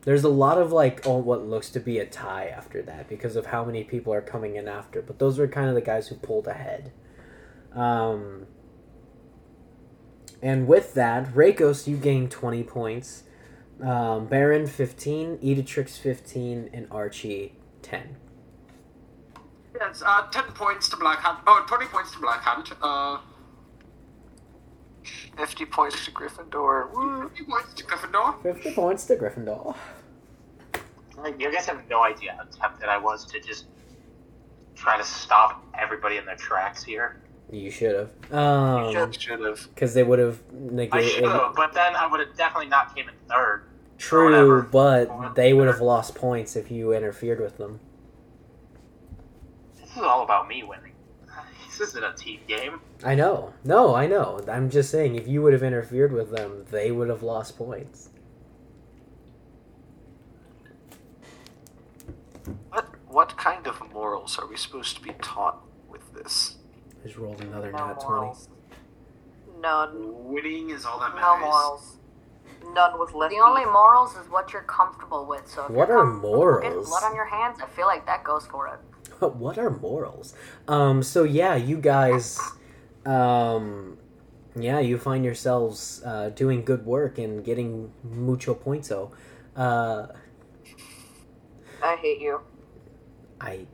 There's 0.03 0.25
a 0.25 0.29
lot 0.29 0.59
of 0.59 0.71
like 0.71 1.07
oh, 1.07 1.17
what 1.17 1.47
looks 1.47 1.71
to 1.71 1.81
be 1.81 1.99
a 1.99 2.05
tie 2.05 2.49
after 2.49 2.83
that 2.83 3.09
because 3.09 3.37
of 3.37 3.47
how 3.47 3.65
many 3.65 3.85
people 3.85 4.13
are 4.13 4.21
coming 4.21 4.57
in 4.57 4.69
after. 4.69 5.01
But 5.01 5.19
those 5.19 5.39
are 5.39 5.49
kind 5.49 5.71
of 5.71 5.75
the 5.75 5.81
guys 5.81 6.09
who 6.09 6.17
pulled 6.17 6.47
ahead. 6.47 6.93
Um, 7.73 8.47
and 10.43 10.67
with 10.69 10.93
that, 10.95 11.33
Rakos, 11.33 11.87
you 11.87 11.97
gain 11.97 12.29
20 12.29 12.63
points. 12.65 13.23
Um, 13.81 14.27
Baron 14.27 14.67
15, 14.67 15.39
Editrix 15.39 15.99
15, 15.99 16.69
and 16.73 16.87
Archie 16.91 17.55
10. 17.81 18.17
Yes, 19.79 20.03
uh, 20.07 20.27
10 20.31 20.45
points 20.53 20.89
to 20.91 20.97
Blackhand. 20.97 21.39
Oh, 21.47 21.65
20 21.67 21.87
points 21.87 22.13
to 22.13 22.19
Blackhand. 22.19 22.73
Uh, 22.81 23.19
50 25.37 25.65
points 25.67 26.05
to 26.05 26.11
Gryffindor. 26.13 26.93
Woo. 26.93 27.29
50 27.29 27.45
points 27.45 27.75
to 27.75 27.85
Gryffindor. 27.85 28.43
50 28.43 28.75
points 28.75 29.05
to 29.07 29.17
Gryffindor. 29.17 29.75
Like, 31.19 31.41
you 31.41 31.53
guys 31.53 31.67
have 31.67 31.89
no 31.89 32.03
idea 32.05 32.37
how 32.37 32.45
tempted 32.69 32.89
I 32.89 32.99
was 32.99 33.25
to 33.27 33.41
just 33.41 33.67
try 34.75 34.97
to 34.97 35.05
stop 35.05 35.65
everybody 35.79 36.17
in 36.19 36.25
their 36.27 36.37
tracks 36.37 36.83
here. 36.83 37.21
You 37.51 37.71
should 37.71 37.95
have. 37.95 38.33
Um, 38.37 38.93
Should 38.93 39.21
should 39.21 39.41
have. 39.41 39.69
because 39.75 39.95
they 39.95 40.03
would 40.03 40.19
have 40.19 40.41
I 40.51 40.55
negated. 40.75 41.11
should 41.11 41.25
have, 41.25 41.55
but 41.55 41.73
then 41.73 41.95
I 41.95 42.07
would 42.07 42.21
have 42.21 42.35
definitely 42.37 42.69
not 42.69 42.95
came 42.97 43.09
in 43.09 43.15
third. 43.29 43.65
True, 43.99 44.63
but 44.73 45.35
they 45.35 45.53
would 45.53 45.69
have 45.69 45.81
lost 45.81 46.15
points 46.15 46.57
if 46.57 46.71
you 46.71 46.93
interfered 46.93 47.41
with 47.41 47.59
them. 47.59 47.81
This 49.95 50.01
is 50.03 50.09
all 50.09 50.25
about 50.25 50.49
me 50.49 50.65
winning. 50.65 50.91
This 51.69 51.81
isn't 51.91 52.03
a 52.03 52.13
team 52.15 52.41
game. 52.49 52.81
I 53.05 53.15
know. 53.15 53.53
No, 53.63 53.95
I 53.95 54.09
know. 54.09 54.41
I'm 54.51 54.69
just 54.69 54.91
saying, 54.91 55.15
if 55.15 55.29
you 55.29 55.41
would 55.43 55.53
have 55.53 55.63
interfered 55.63 56.13
with 56.13 56.33
them, 56.33 56.65
they 56.73 56.91
would 56.91 57.09
have 57.09 57.23
lost 57.23 57.57
points. 57.57 58.11
What 62.71 62.87
what 63.07 63.37
kind 63.37 63.67
of 63.69 63.81
morals 63.93 64.37
are 64.39 64.47
we 64.49 64.57
supposed 64.57 64.97
to 64.97 65.03
be 65.03 65.13
taught 65.23 65.63
with 65.89 66.13
this? 66.13 66.57
I 67.03 67.07
just 67.07 67.17
rolled 67.19 67.41
another 67.41 67.71
No 67.71 67.87
nat 67.89 68.01
20. 68.01 68.07
morals. 68.09 68.49
None. 69.61 70.25
Winning 70.25 70.71
is 70.71 70.85
all 70.85 70.99
that 70.99 71.15
matters. 71.15 71.23
no 71.23 71.37
matters. 71.37 71.45
morals. 71.45 71.97
None 72.75 72.99
with 72.99 73.13
left. 73.15 73.33
The 73.33 73.41
only 73.41 73.65
morals 73.65 74.17
is 74.17 74.29
what 74.29 74.53
you're 74.53 74.63
comfortable 74.63 75.25
with. 75.27 75.47
So 75.49 75.65
if 75.67 75.71
What 75.71 75.89
you're 75.89 75.99
are 75.99 76.05
comfortable 76.05 76.33
with 76.55 76.63
getting 76.63 76.77
morals? 76.79 76.89
blood 76.89 77.05
on 77.05 77.15
your 77.15 77.27
hands, 77.27 77.59
I 77.63 77.67
feel 77.67 77.87
like 77.87 78.05
that 78.07 78.25
goes 78.25 78.47
for 78.47 78.67
it. 78.69 78.81
What 79.29 79.59
are 79.59 79.71
morals? 79.71 80.35
Um, 80.69 81.03
so 81.03 81.25
yeah, 81.25 81.57
you 81.57 81.79
guys, 81.79 82.39
um, 83.07 83.99
yeah, 84.57 84.81
you 84.81 84.99
find 84.99 85.25
yourselves 85.25 86.03
uh, 86.05 86.31
doing 86.31 86.65
good 86.65 86.85
work 86.87 87.19
and 87.19 87.45
getting 87.45 87.93
mucho 88.03 88.55
pointo. 88.55 89.11
Uh, 89.57 90.07
I 91.83 91.97
hate 91.97 92.21
you. 92.21 92.41
I, 93.41 93.67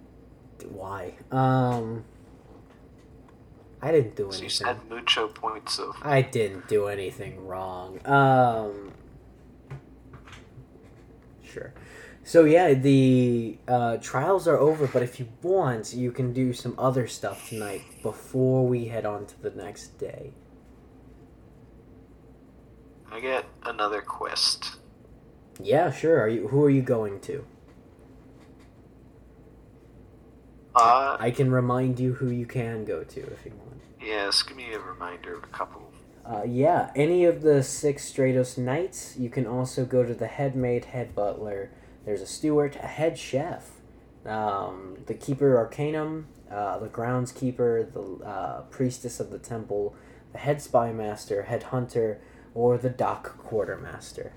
why? 0.68 1.14
Um, 1.30 2.04
I 3.82 3.92
didn't 3.92 4.16
do 4.16 4.30
So 4.30 4.42
you 4.42 4.48
said 4.48 4.78
mucho 4.88 5.28
points 5.28 5.78
of. 5.78 5.96
I 6.02 6.22
didn't 6.22 6.68
do 6.68 6.86
anything 6.86 7.46
wrong. 7.46 8.00
Um, 8.06 8.92
sure. 11.42 11.72
So 12.30 12.44
yeah, 12.44 12.74
the 12.74 13.58
uh, 13.66 13.96
trials 13.96 14.46
are 14.46 14.56
over, 14.56 14.86
but 14.86 15.02
if 15.02 15.18
you 15.18 15.26
want, 15.42 15.92
you 15.92 16.12
can 16.12 16.32
do 16.32 16.52
some 16.52 16.76
other 16.78 17.08
stuff 17.08 17.48
tonight 17.48 17.82
before 18.04 18.64
we 18.64 18.84
head 18.84 19.04
on 19.04 19.26
to 19.26 19.42
the 19.42 19.50
next 19.50 19.98
day. 19.98 20.30
I 23.10 23.18
get 23.18 23.46
another 23.64 24.00
quest. 24.00 24.76
Yeah, 25.60 25.90
sure. 25.90 26.20
Are 26.20 26.28
you? 26.28 26.46
Who 26.46 26.62
are 26.62 26.70
you 26.70 26.82
going 26.82 27.18
to? 27.22 27.44
Uh, 30.76 31.16
I 31.18 31.32
can 31.32 31.50
remind 31.50 31.98
you 31.98 32.12
who 32.12 32.30
you 32.30 32.46
can 32.46 32.84
go 32.84 33.02
to 33.02 33.20
if 33.20 33.44
you 33.44 33.54
want. 33.58 33.82
yes, 34.00 34.44
give 34.44 34.56
me 34.56 34.72
a 34.72 34.78
reminder 34.78 35.34
of 35.34 35.42
a 35.42 35.48
couple. 35.48 35.92
Uh, 36.24 36.44
yeah, 36.46 36.92
any 36.94 37.24
of 37.24 37.42
the 37.42 37.60
six 37.64 38.08
Stratos 38.08 38.56
Knights. 38.56 39.16
You 39.18 39.30
can 39.30 39.48
also 39.48 39.84
go 39.84 40.04
to 40.04 40.14
the 40.14 40.28
head 40.28 40.54
maid, 40.54 40.84
head 40.84 41.16
butler. 41.16 41.72
There's 42.04 42.22
a 42.22 42.26
steward, 42.26 42.76
a 42.76 42.86
head 42.86 43.18
chef, 43.18 43.72
um, 44.26 44.98
the 45.06 45.14
keeper 45.14 45.56
arcanum, 45.56 46.26
uh, 46.50 46.78
the 46.78 46.88
groundskeeper, 46.88 47.92
the 47.92 48.24
uh, 48.24 48.62
priestess 48.62 49.20
of 49.20 49.30
the 49.30 49.38
temple, 49.38 49.94
the 50.32 50.38
head 50.38 50.60
spy 50.62 50.92
master, 50.92 51.42
head 51.42 51.64
hunter, 51.64 52.20
or 52.54 52.78
the 52.78 52.90
dock 52.90 53.38
quartermaster. 53.38 54.32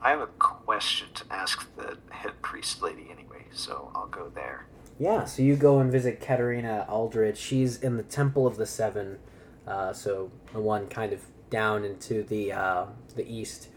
I 0.00 0.10
have 0.10 0.20
a 0.20 0.26
question 0.26 1.08
to 1.14 1.24
ask 1.30 1.74
the 1.76 1.96
head 2.10 2.42
priest 2.42 2.82
lady 2.82 3.08
anyway, 3.10 3.46
so 3.52 3.90
I'll 3.94 4.06
go 4.06 4.30
there. 4.34 4.66
Yeah, 4.98 5.24
so 5.24 5.42
you 5.42 5.56
go 5.56 5.80
and 5.80 5.90
visit 5.90 6.20
Katerina 6.20 6.86
Aldrich. 6.88 7.38
She's 7.38 7.80
in 7.80 7.96
the 7.96 8.02
Temple 8.02 8.46
of 8.46 8.56
the 8.56 8.66
Seven, 8.66 9.18
uh, 9.66 9.92
so 9.92 10.30
the 10.52 10.60
one 10.60 10.86
kind 10.86 11.12
of 11.12 11.22
down 11.50 11.84
into 11.84 12.22
the 12.22 12.52
uh, 12.52 12.86
the 13.16 13.26
east. 13.26 13.68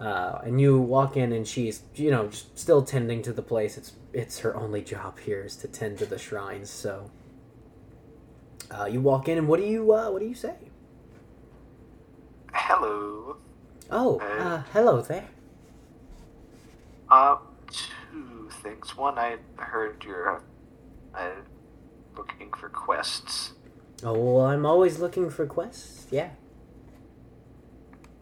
Uh, 0.00 0.40
and 0.44 0.60
you 0.60 0.80
walk 0.80 1.16
in, 1.16 1.32
and 1.32 1.46
she's 1.46 1.82
you 1.94 2.10
know 2.10 2.28
just 2.28 2.58
still 2.58 2.82
tending 2.82 3.20
to 3.22 3.32
the 3.32 3.42
place. 3.42 3.76
It's 3.76 3.92
it's 4.12 4.38
her 4.40 4.56
only 4.56 4.80
job 4.82 5.18
here 5.20 5.44
is 5.44 5.56
to 5.56 5.68
tend 5.68 5.98
to 5.98 6.06
the 6.06 6.18
shrines. 6.18 6.70
So 6.70 7.10
uh, 8.70 8.86
you 8.86 9.00
walk 9.02 9.28
in, 9.28 9.36
and 9.38 9.46
what 9.46 9.60
do 9.60 9.66
you 9.66 9.92
uh, 9.92 10.10
what 10.10 10.20
do 10.20 10.26
you 10.26 10.34
say? 10.34 10.54
Hello. 12.52 13.36
Oh, 13.90 14.18
uh, 14.20 14.62
hello 14.72 15.02
there. 15.02 15.28
Uh, 17.10 17.36
two 17.70 18.48
things. 18.62 18.96
One, 18.96 19.18
I 19.18 19.36
heard 19.56 20.02
you're 20.04 20.42
uh, 21.14 21.30
looking 22.16 22.52
for 22.52 22.68
quests, 22.68 23.52
Oh, 24.02 24.12
well, 24.18 24.46
I'm 24.46 24.64
always 24.64 24.98
looking 24.98 25.28
for 25.28 25.44
quests. 25.46 26.06
Yeah. 26.10 26.30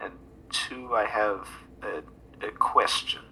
and 0.00 0.12
two, 0.50 0.94
I 0.94 1.04
have 1.04 1.46
a, 1.82 2.46
a 2.46 2.50
question. 2.52 3.22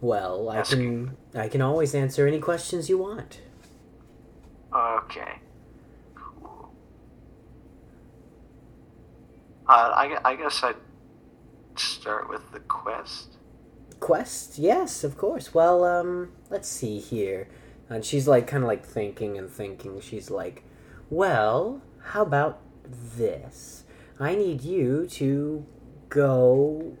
Well, 0.00 0.50
I 0.50 0.62
can 0.62 1.16
I 1.34 1.48
can 1.48 1.62
always 1.62 1.94
answer 1.94 2.26
any 2.26 2.38
questions 2.38 2.88
you 2.88 2.98
want. 2.98 3.40
Okay. 4.74 5.40
Cool. 6.14 6.70
Uh, 9.66 9.72
I, 9.72 10.18
I 10.24 10.36
guess 10.36 10.62
I'd 10.62 10.76
start 11.76 12.28
with 12.28 12.52
the 12.52 12.60
quest. 12.60 13.36
Quest? 14.00 14.58
Yes, 14.58 15.02
of 15.02 15.16
course. 15.16 15.54
Well, 15.54 15.84
um, 15.84 16.32
let's 16.50 16.68
see 16.68 16.98
here. 17.00 17.48
And 17.88 18.04
she's 18.04 18.28
like, 18.28 18.46
kind 18.46 18.64
of 18.64 18.68
like 18.68 18.84
thinking 18.84 19.38
and 19.38 19.48
thinking. 19.48 20.00
She's 20.00 20.30
like, 20.30 20.62
well, 21.08 21.80
how 22.02 22.22
about 22.22 22.60
this? 23.16 23.84
I 24.20 24.34
need 24.34 24.62
you 24.62 25.06
to 25.12 25.64
go 26.08 26.96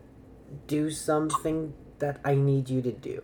do 0.66 0.90
something 0.90 1.74
that 1.98 2.20
I 2.24 2.34
need 2.34 2.68
you 2.68 2.82
to 2.82 2.92
do. 2.92 3.22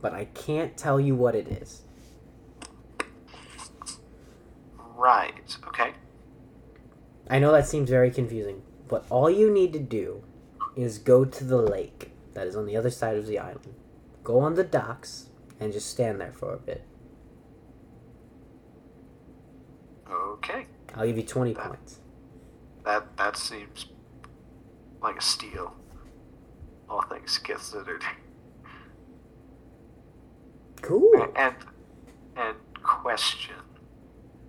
But 0.00 0.14
I 0.14 0.26
can't 0.26 0.76
tell 0.76 1.00
you 1.00 1.14
what 1.14 1.34
it 1.34 1.48
is. 1.48 1.82
Right. 4.96 5.56
Okay. 5.68 5.92
I 7.30 7.38
know 7.38 7.52
that 7.52 7.68
seems 7.68 7.90
very 7.90 8.10
confusing, 8.10 8.62
but 8.88 9.04
all 9.10 9.30
you 9.30 9.52
need 9.52 9.72
to 9.74 9.78
do 9.78 10.22
is 10.76 10.98
go 10.98 11.24
to 11.24 11.44
the 11.44 11.60
lake 11.60 12.12
that 12.34 12.46
is 12.46 12.56
on 12.56 12.66
the 12.66 12.76
other 12.76 12.90
side 12.90 13.16
of 13.16 13.26
the 13.26 13.38
island. 13.38 13.74
Go 14.24 14.40
on 14.40 14.54
the 14.54 14.64
docks 14.64 15.28
and 15.60 15.72
just 15.72 15.90
stand 15.90 16.20
there 16.20 16.32
for 16.32 16.54
a 16.54 16.58
bit. 16.58 16.84
Okay. 20.10 20.66
I'll 20.94 21.06
give 21.06 21.16
you 21.16 21.22
20 21.22 21.54
points. 21.54 22.00
That 22.84 23.16
that 23.16 23.36
seems 23.36 23.86
like 25.02 25.18
a 25.18 25.22
steal. 25.22 25.74
All 26.88 27.02
things 27.02 27.38
considered. 27.38 28.02
Cool. 30.80 31.32
And 31.36 31.54
and 32.36 32.56
question 32.82 33.56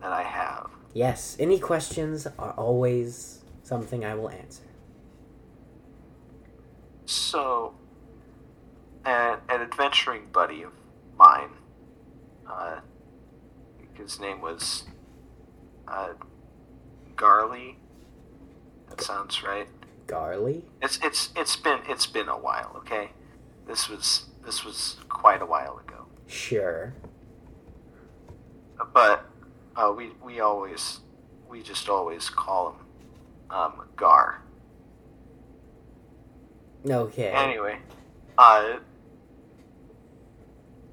that 0.02 0.12
I 0.12 0.24
have. 0.24 0.70
Yes, 0.94 1.36
any 1.40 1.60
questions 1.60 2.28
are 2.38 2.52
always 2.52 3.44
something 3.64 4.06
I 4.06 4.16
will 4.16 4.30
answer. 4.30 4.64
So, 7.06 7.74
an, 9.06 9.40
an 9.50 9.62
adventuring 9.62 10.28
buddy 10.32 10.64
of 10.64 10.72
mine, 11.18 11.50
uh, 12.50 12.80
his 13.94 14.20
name 14.20 14.42
was 14.42 14.84
uh, 15.88 16.14
Garley. 17.16 17.76
That 18.90 19.02
sounds 19.02 19.44
right. 19.44 19.68
Garly? 20.10 20.64
It's 20.82 21.00
it's 21.04 21.30
it's 21.36 21.56
been 21.56 21.80
it's 21.88 22.08
been 22.08 22.28
a 22.28 22.38
while. 22.38 22.74
Okay, 22.78 23.12
this 23.68 23.88
was 23.88 24.26
this 24.46 24.66
was 24.66 24.98
quite 25.08 25.42
a 25.42 25.46
while 25.46 25.78
ago. 25.78 26.06
Sure. 26.28 26.94
But 28.94 29.26
uh, 29.76 29.94
we 29.96 30.12
we 30.24 30.40
always 30.40 31.02
we 31.48 31.62
just 31.62 31.90
always 31.90 32.30
call 32.30 32.72
him 32.72 33.56
um, 33.56 33.88
Gar. 33.96 34.42
Okay. 36.88 37.30
Anyway, 37.30 37.78
uh, 38.38 38.78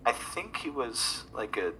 I 0.04 0.12
think 0.12 0.58
he 0.58 0.70
was 0.70 1.24
like 1.32 1.56
a 1.56 1.72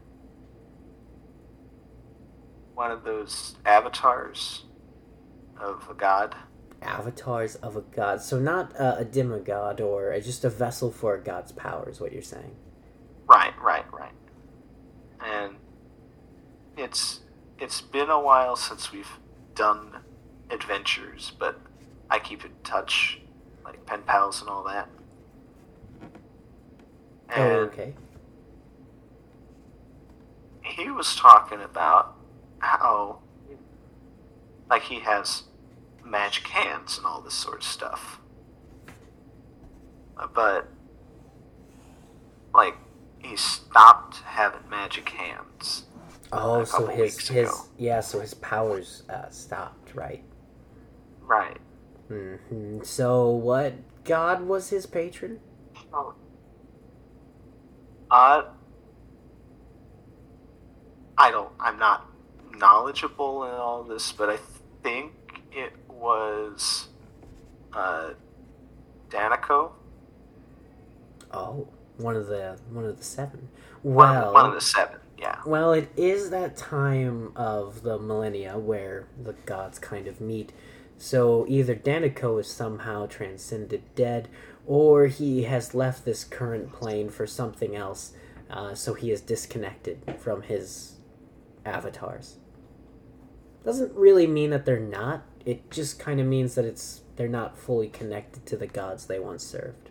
one 2.74 2.90
of 2.90 3.04
those 3.04 3.56
avatars 3.64 4.64
of 5.58 5.88
a 5.90 5.94
god. 5.94 6.36
Avatars 6.86 7.56
of 7.56 7.76
a 7.76 7.80
god. 7.80 8.20
So 8.22 8.38
not 8.38 8.78
uh, 8.78 8.96
a 8.98 9.04
demigod 9.04 9.80
or 9.80 10.18
just 10.20 10.44
a 10.44 10.50
vessel 10.50 10.90
for 10.90 11.14
a 11.14 11.20
god's 11.20 11.52
power 11.52 11.88
is 11.88 12.00
what 12.00 12.12
you're 12.12 12.22
saying. 12.22 12.54
Right, 13.28 13.52
right, 13.60 13.84
right. 13.92 14.12
And 15.20 15.56
it's 16.76 17.20
it's 17.58 17.80
been 17.80 18.10
a 18.10 18.20
while 18.20 18.56
since 18.56 18.92
we've 18.92 19.18
done 19.54 19.96
adventures, 20.50 21.32
but 21.38 21.58
I 22.10 22.18
keep 22.18 22.44
in 22.44 22.52
touch, 22.62 23.20
like 23.64 23.84
pen 23.86 24.02
pals 24.02 24.40
and 24.40 24.50
all 24.50 24.62
that. 24.64 24.88
Oh, 27.34 27.42
okay. 27.42 27.94
he 30.62 30.90
was 30.90 31.16
talking 31.16 31.60
about 31.60 32.14
how 32.58 33.18
like 34.68 34.82
he 34.82 35.00
has 35.00 35.44
magic 36.06 36.46
hands 36.48 36.96
and 36.98 37.06
all 37.06 37.20
this 37.20 37.34
sort 37.34 37.58
of 37.58 37.64
stuff 37.64 38.20
Uh, 40.16 40.26
but 40.34 40.68
like 42.54 42.76
he 43.18 43.36
stopped 43.36 44.18
having 44.24 44.68
magic 44.70 45.08
hands 45.10 45.84
Oh, 46.32 46.64
so 46.64 46.86
his 46.86 47.28
his 47.28 47.48
ago. 47.48 47.60
yeah, 47.78 48.00
so 48.00 48.20
his 48.20 48.34
powers 48.34 49.04
uh, 49.08 49.28
stopped, 49.30 49.94
right? 49.94 50.22
right 51.20 51.58
hmm 52.08 52.80
So 52.82 53.30
what 53.30 53.74
god 54.04 54.42
was 54.42 54.70
his 54.70 54.86
patron? 54.86 55.40
uh 58.10 58.42
i 61.18 61.30
don't 61.30 61.50
i'm 61.58 61.78
not 61.78 62.06
knowledgeable 62.56 63.44
in 63.44 63.50
all 63.50 63.82
this 63.82 64.12
but 64.12 64.28
i 64.30 64.38
think 64.82 65.12
it 65.52 65.72
was 66.01 66.89
uh 67.73 68.10
danico 69.10 69.73
Oh, 71.32 71.68
one 71.98 72.16
of 72.16 72.27
the 72.28 72.56
one 72.70 72.85
of 72.85 72.97
the 72.98 73.05
seven. 73.05 73.48
one, 73.82 73.97
Well, 74.10 74.28
of 74.28 74.35
one 74.35 74.47
of 74.47 74.55
the 74.55 74.60
seven 74.60 75.01
yeah 75.18 75.39
Well, 75.44 75.73
it 75.73 75.90
is 75.97 76.31
that 76.31 76.56
time 76.56 77.32
of 77.36 77.82
the 77.82 77.98
millennia 77.98 78.59
where 78.59 79.06
the 79.23 79.32
gods 79.32 79.78
kind 79.78 80.06
of 80.06 80.20
meet. 80.20 80.52
So 80.98 81.44
either 81.48 81.74
Danico 81.74 82.40
is 82.40 82.47
somehow 82.51 83.06
transcended 83.06 83.82
dead, 83.94 84.28
or 84.66 85.06
he 85.09 85.43
has 85.44 85.74
left 85.74 86.05
this 86.05 86.24
current 86.24 86.73
plane 86.73 87.10
for 87.10 87.27
something 87.27 87.77
else, 87.77 88.12
uh, 88.51 88.74
so 88.74 88.94
he 88.94 89.10
is 89.10 89.20
disconnected 89.20 90.01
from 90.18 90.43
his 90.43 90.94
avatars. 91.66 92.36
Doesn't 93.64 93.93
really 93.94 94.27
mean 94.27 94.51
that 94.51 94.64
they're 94.64 94.81
not. 94.81 95.23
It 95.47 95.70
just 95.70 95.98
kind 95.98 96.20
of 96.20 96.27
means 96.27 96.56
that 96.56 96.66
it's 96.66 97.01
they're 97.16 97.28
not 97.28 97.56
fully 97.56 97.89
connected 97.89 98.44
to 98.47 98.56
the 98.56 98.66
gods 98.66 99.06
they 99.06 99.18
once 99.18 99.43
served. 99.44 99.89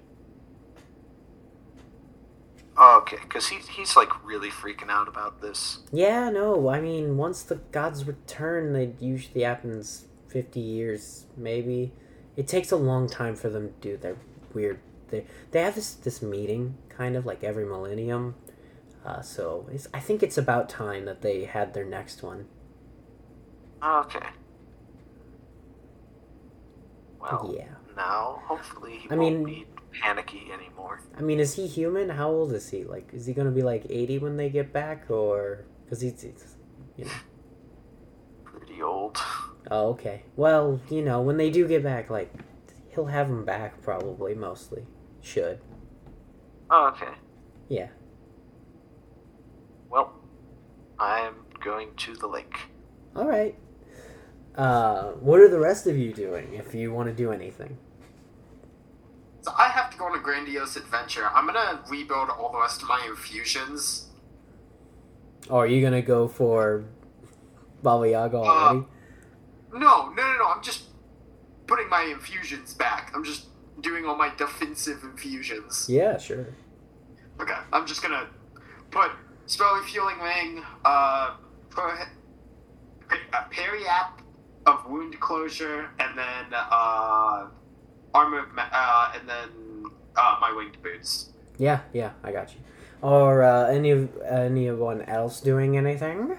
Oh, 2.77 2.99
okay, 3.01 3.17
because 3.21 3.47
he, 3.47 3.57
he's 3.71 3.95
like 3.95 4.25
really 4.25 4.49
freaking 4.49 4.89
out 4.89 5.07
about 5.07 5.41
this. 5.41 5.79
Yeah, 5.93 6.29
no, 6.29 6.69
I 6.69 6.81
mean, 6.81 7.15
once 7.15 7.41
the 7.41 7.55
gods 7.71 8.05
return, 8.05 8.75
it 8.75 8.97
usually 8.99 9.43
happens 9.43 10.05
50 10.27 10.59
years, 10.59 11.25
maybe. 11.37 11.93
It 12.35 12.49
takes 12.49 12.71
a 12.71 12.75
long 12.75 13.07
time 13.07 13.35
for 13.35 13.47
them 13.47 13.69
to 13.69 13.73
do 13.89 13.97
their 13.97 14.17
weird. 14.53 14.79
They, 15.07 15.25
they 15.51 15.61
have 15.61 15.75
this, 15.75 15.93
this 15.93 16.21
meeting, 16.21 16.75
kind 16.89 17.15
of 17.15 17.25
like 17.25 17.45
every 17.45 17.65
millennium. 17.65 18.35
Uh, 19.05 19.21
so 19.21 19.69
it's, 19.71 19.87
I 19.93 20.01
think 20.01 20.21
it's 20.21 20.37
about 20.37 20.67
time 20.67 21.05
that 21.05 21.21
they 21.21 21.45
had 21.45 21.73
their 21.73 21.85
next 21.85 22.23
one. 22.23 22.47
Okay. 23.81 24.27
Well, 27.31 27.53
Yeah. 27.55 27.67
now 27.95 28.41
hopefully 28.45 28.97
he 28.97 29.09
I 29.09 29.15
won't 29.15 29.35
mean- 29.39 29.43
be 29.45 29.67
panicky 30.01 30.51
anymore. 30.51 30.99
I 31.17 31.21
mean, 31.21 31.39
is 31.39 31.55
he 31.55 31.67
human? 31.67 32.09
How 32.09 32.29
old 32.29 32.51
is 32.53 32.69
he? 32.69 32.83
Like, 32.83 33.13
is 33.13 33.25
he 33.25 33.33
gonna 33.33 33.51
be 33.51 33.61
like 33.61 33.85
80 33.89 34.19
when 34.19 34.37
they 34.37 34.49
get 34.49 34.71
back, 34.73 35.09
or. 35.09 35.65
Because 35.85 36.01
he's, 36.01 36.21
he's. 36.21 36.55
You 36.97 37.05
know. 37.05 37.11
Pretty 38.43 38.81
old. 38.81 39.17
Oh, 39.71 39.89
okay. 39.89 40.23
Well, 40.35 40.79
you 40.89 41.01
know, 41.01 41.21
when 41.21 41.37
they 41.37 41.49
do 41.49 41.67
get 41.67 41.83
back, 41.83 42.09
like, 42.09 42.31
he'll 42.89 43.05
have 43.07 43.27
them 43.29 43.45
back 43.45 43.81
probably, 43.81 44.35
mostly. 44.35 44.85
Should. 45.21 45.59
Oh, 46.69 46.87
okay. 46.89 47.13
Yeah. 47.69 47.87
Well, 49.89 50.13
I'm 50.99 51.35
going 51.63 51.93
to 51.97 52.15
the 52.15 52.27
lake. 52.27 52.57
All 53.15 53.27
right. 53.27 53.55
Uh, 54.57 55.11
what 55.19 55.39
are 55.41 55.49
the 55.49 55.59
rest 55.59 55.85
of 55.87 55.97
you 55.97 56.13
doing 56.13 56.53
if 56.53 56.73
you 56.73 56.93
want 56.93 57.09
to 57.09 57.13
do 57.13 57.31
anything? 57.31 57.77
So 59.41 59.51
I 59.57 59.67
have 59.67 59.91
to 59.91 59.97
go 59.97 60.05
on 60.05 60.17
a 60.17 60.21
grandiose 60.21 60.75
adventure. 60.75 61.27
I'm 61.33 61.45
gonna 61.45 61.83
rebuild 61.89 62.29
all 62.29 62.51
the 62.51 62.59
rest 62.59 62.81
of 62.81 62.87
my 62.87 63.05
infusions. 63.07 64.07
Or 65.49 65.63
are 65.65 65.67
you 65.67 65.81
gonna 65.83 66.01
go 66.01 66.27
for 66.27 66.85
Baba 67.83 68.09
Yaga 68.09 68.37
Uh, 68.37 68.41
already? 68.41 68.85
No, 69.73 70.09
no, 70.09 70.13
no, 70.13 70.37
no. 70.37 70.47
I'm 70.47 70.63
just 70.63 70.85
putting 71.67 71.89
my 71.89 72.03
infusions 72.03 72.73
back. 72.73 73.11
I'm 73.13 73.23
just 73.23 73.47
doing 73.81 74.05
all 74.05 74.15
my 74.15 74.33
defensive 74.35 75.03
infusions. 75.03 75.87
yeah, 75.89 76.17
sure. 76.17 76.47
Okay, 77.41 77.57
I'm 77.73 77.85
just 77.85 78.01
gonna 78.01 78.27
put 78.89 79.11
spell 79.45 79.75
refueling 79.75 80.17
ring, 80.21 80.63
uh, 80.85 81.35
pro- 81.69 81.91
a 83.11 83.45
periapt 83.51 84.21
of 84.65 84.85
wound 84.89 85.19
closure, 85.19 85.89
and 85.99 86.17
then 86.17 86.45
uh, 86.53 87.47
armor, 88.13 88.39
of 88.39 88.53
ma- 88.53 88.69
uh, 88.71 89.13
and 89.19 89.29
then 89.29 89.85
uh, 90.15 90.37
my 90.41 90.51
winged 90.55 90.81
boots. 90.81 91.29
Yeah, 91.57 91.81
yeah, 91.93 92.11
I 92.23 92.31
got 92.31 92.53
you. 92.53 92.59
Or 93.01 93.43
uh, 93.43 93.67
any 93.67 93.91
of 93.91 94.09
anyone 94.21 95.01
else 95.03 95.39
doing 95.39 95.77
anything? 95.77 96.37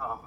Um, 0.00 0.18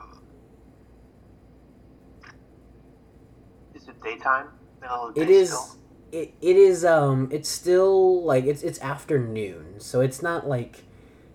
is 3.76 3.88
it 3.88 4.02
daytime? 4.02 4.48
Middle 4.82 5.10
of 5.10 5.16
day 5.16 5.22
it 5.22 5.30
is. 5.30 5.50
Still? 5.50 5.76
It, 6.12 6.34
it 6.42 6.56
is 6.56 6.86
Um. 6.86 7.28
It's 7.32 7.50
still 7.50 8.24
like 8.24 8.46
it's 8.46 8.64
it's 8.64 8.80
afternoon, 8.82 9.76
so 9.80 10.02
it's 10.02 10.24
not 10.24 10.48
like 10.48 10.84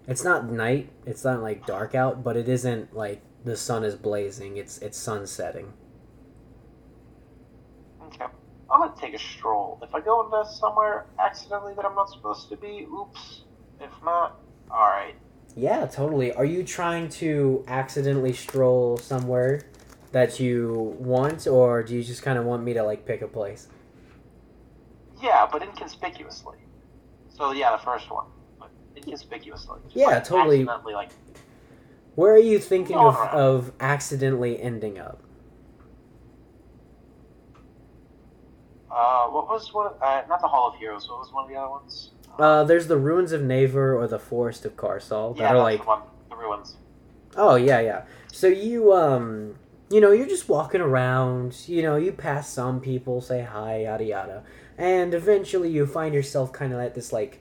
it's 0.06 0.24
not 0.24 0.50
night. 0.50 0.90
It's 1.06 1.24
not 1.24 1.42
like 1.42 1.66
dark 1.66 1.94
out, 1.94 2.22
but 2.22 2.36
it 2.36 2.48
isn't 2.48 2.94
like 2.94 3.22
the 3.44 3.56
sun 3.56 3.84
is 3.84 3.94
blazing. 3.94 4.56
It's 4.56 4.78
it's 4.78 4.98
sun 4.98 5.26
setting. 5.26 5.72
Okay. 8.06 8.26
I'm 8.70 8.80
gonna 8.80 8.94
take 9.00 9.14
a 9.14 9.18
stroll. 9.18 9.78
If 9.82 9.94
I 9.94 10.00
go 10.00 10.24
into 10.24 10.50
somewhere 10.50 11.06
accidentally 11.18 11.74
that 11.74 11.84
I'm 11.84 11.94
not 11.94 12.10
supposed 12.10 12.48
to 12.50 12.56
be, 12.56 12.86
oops. 12.92 13.42
If 13.80 13.90
not, 14.04 14.40
alright. 14.70 15.14
Yeah, 15.56 15.86
totally. 15.86 16.32
Are 16.32 16.44
you 16.44 16.64
trying 16.64 17.08
to 17.10 17.64
accidentally 17.68 18.32
stroll 18.32 18.96
somewhere 18.98 19.62
that 20.12 20.38
you 20.38 20.96
want, 20.98 21.46
or 21.46 21.82
do 21.82 21.94
you 21.94 22.02
just 22.02 22.22
kind 22.22 22.38
of 22.38 22.44
want 22.44 22.62
me 22.62 22.72
to 22.74 22.82
like 22.82 23.06
pick 23.06 23.22
a 23.22 23.28
place? 23.28 23.68
Yeah, 25.22 25.46
but 25.50 25.62
inconspicuously. 25.62 26.58
So 27.30 27.52
yeah, 27.52 27.72
the 27.72 27.82
first 27.82 28.10
one. 28.10 28.26
Inconspicuously. 28.96 29.80
Just, 29.84 29.96
Yeah, 29.96 30.06
like, 30.06 30.24
totally. 30.24 30.60
Accidentally, 30.60 30.94
like, 30.94 31.10
Where 32.14 32.32
are 32.34 32.38
you 32.38 32.58
thinking 32.58 32.96
of, 32.96 33.16
of 33.16 33.72
accidentally 33.80 34.60
ending 34.60 34.98
up? 34.98 35.20
uh, 38.90 39.26
what 39.26 39.48
was 39.48 39.72
one? 39.74 39.92
Uh, 40.00 40.22
not 40.28 40.40
the 40.40 40.46
Hall 40.46 40.68
of 40.68 40.76
Heroes. 40.78 41.08
What 41.08 41.18
was 41.18 41.32
one 41.32 41.44
of 41.44 41.50
the 41.50 41.56
other 41.56 41.70
ones? 41.70 42.10
Uh, 42.38 42.64
there's 42.64 42.86
the 42.86 42.96
ruins 42.96 43.32
of 43.32 43.42
Naver 43.42 43.96
or 43.96 44.06
the 44.06 44.18
forest 44.18 44.64
of 44.64 44.76
Karsal 44.76 45.36
that 45.36 45.42
yeah, 45.42 45.50
are 45.54 45.58
like 45.58 45.80
the 45.80 45.86
one. 45.86 46.02
The 46.30 46.36
ruins. 46.36 46.76
Oh 47.36 47.56
yeah, 47.56 47.80
yeah. 47.80 48.04
So 48.32 48.46
you 48.46 48.92
um 48.92 49.56
you 49.90 50.00
know, 50.00 50.12
you're 50.12 50.26
just 50.26 50.48
walking 50.48 50.80
around, 50.80 51.56
you 51.68 51.82
know, 51.82 51.96
you 51.96 52.10
pass 52.12 52.48
some 52.48 52.80
people, 52.80 53.20
say 53.20 53.42
hi, 53.42 53.82
yada 53.82 54.04
yada. 54.04 54.42
And 54.78 55.14
eventually 55.14 55.70
you 55.70 55.86
find 55.86 56.14
yourself 56.14 56.52
kind 56.52 56.72
of 56.72 56.80
at 56.80 56.94
this 56.94 57.12
like 57.12 57.40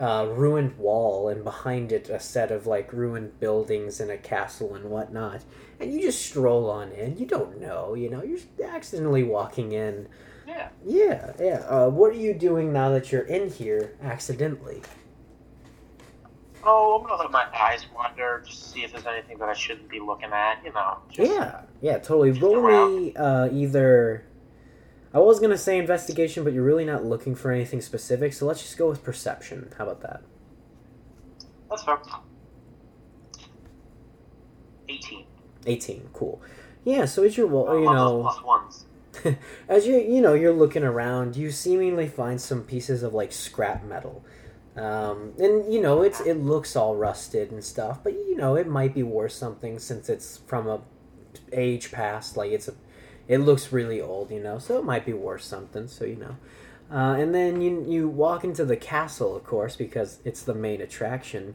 uh, 0.00 0.26
ruined 0.30 0.76
wall 0.78 1.28
and 1.28 1.44
behind 1.44 1.92
it 1.92 2.08
a 2.08 2.18
set 2.18 2.50
of 2.50 2.66
like 2.66 2.92
ruined 2.92 3.38
buildings 3.38 4.00
and 4.00 4.10
a 4.10 4.16
castle 4.16 4.74
and 4.74 4.86
whatnot. 4.86 5.44
And 5.78 5.92
you 5.92 6.00
just 6.00 6.24
stroll 6.24 6.70
on 6.70 6.90
in. 6.92 7.18
You 7.18 7.26
don't 7.26 7.60
know, 7.60 7.94
you 7.94 8.08
know, 8.08 8.22
you're 8.22 8.38
accidentally 8.66 9.22
walking 9.22 9.72
in. 9.72 10.08
Yeah. 10.48 10.68
Yeah, 10.84 11.32
yeah. 11.38 11.64
Uh, 11.68 11.90
what 11.90 12.12
are 12.12 12.18
you 12.18 12.34
doing 12.34 12.72
now 12.72 12.88
that 12.90 13.12
you're 13.12 13.22
in 13.22 13.50
here 13.50 13.96
accidentally? 14.02 14.82
Oh, 16.62 16.98
I'm 16.98 17.06
gonna 17.06 17.22
let 17.22 17.30
my 17.30 17.46
eyes 17.58 17.86
wander, 17.94 18.42
just 18.44 18.62
to 18.64 18.68
see 18.68 18.84
if 18.84 18.92
there's 18.92 19.06
anything 19.06 19.38
that 19.38 19.48
I 19.48 19.54
shouldn't 19.54 19.88
be 19.88 20.00
looking 20.00 20.30
at. 20.30 20.62
You 20.64 20.72
know. 20.72 20.98
Yeah, 21.12 21.62
yeah, 21.80 21.98
totally. 21.98 22.32
Roll 22.32 22.62
me 22.62 23.14
uh, 23.14 23.48
either. 23.50 24.26
I 25.12 25.18
was 25.18 25.40
gonna 25.40 25.58
say 25.58 25.78
investigation, 25.78 26.44
but 26.44 26.52
you're 26.52 26.64
really 26.64 26.84
not 26.84 27.04
looking 27.04 27.34
for 27.34 27.50
anything 27.50 27.80
specific, 27.80 28.32
so 28.32 28.46
let's 28.46 28.62
just 28.62 28.78
go 28.78 28.88
with 28.88 29.02
perception. 29.02 29.72
How 29.76 29.84
about 29.84 30.02
that? 30.02 30.22
That's 31.68 31.84
fair. 31.84 31.98
18. 34.88 35.24
18. 35.66 36.10
Cool. 36.12 36.40
Yeah. 36.84 37.04
So 37.04 37.24
as 37.24 37.36
you're, 37.36 37.46
well, 37.46 37.78
you 37.78 37.86
love 37.86 37.94
know, 37.94 38.22
plus 38.22 38.42
ones. 38.42 38.84
as 39.68 39.86
you 39.86 39.98
you 39.98 40.20
know 40.20 40.34
you're 40.34 40.52
looking 40.52 40.84
around, 40.84 41.36
you 41.36 41.50
seemingly 41.50 42.08
find 42.08 42.40
some 42.40 42.62
pieces 42.62 43.02
of 43.02 43.12
like 43.12 43.32
scrap 43.32 43.84
metal, 43.84 44.24
um, 44.76 45.32
and 45.38 45.72
you 45.72 45.80
know 45.80 46.02
it's 46.02 46.20
it 46.20 46.34
looks 46.34 46.76
all 46.76 46.96
rusted 46.96 47.50
and 47.50 47.62
stuff, 47.64 48.00
but 48.02 48.12
you 48.12 48.36
know 48.36 48.56
it 48.56 48.66
might 48.66 48.94
be 48.94 49.02
worth 49.02 49.32
something 49.32 49.78
since 49.78 50.08
it's 50.08 50.38
from 50.46 50.68
a 50.68 50.80
age 51.52 51.92
past. 51.92 52.36
Like 52.36 52.52
it's 52.52 52.68
a, 52.68 52.74
it 53.30 53.38
looks 53.38 53.72
really 53.72 54.00
old, 54.00 54.32
you 54.32 54.40
know, 54.40 54.58
so 54.58 54.76
it 54.76 54.84
might 54.84 55.06
be 55.06 55.12
worth 55.12 55.42
something. 55.42 55.86
So 55.86 56.04
you 56.04 56.16
know. 56.16 56.36
Uh, 56.92 57.14
and 57.14 57.32
then 57.32 57.62
you 57.62 57.86
you 57.88 58.08
walk 58.08 58.42
into 58.42 58.64
the 58.64 58.76
castle, 58.76 59.36
of 59.36 59.44
course, 59.44 59.76
because 59.76 60.18
it's 60.24 60.42
the 60.42 60.54
main 60.54 60.80
attraction. 60.80 61.54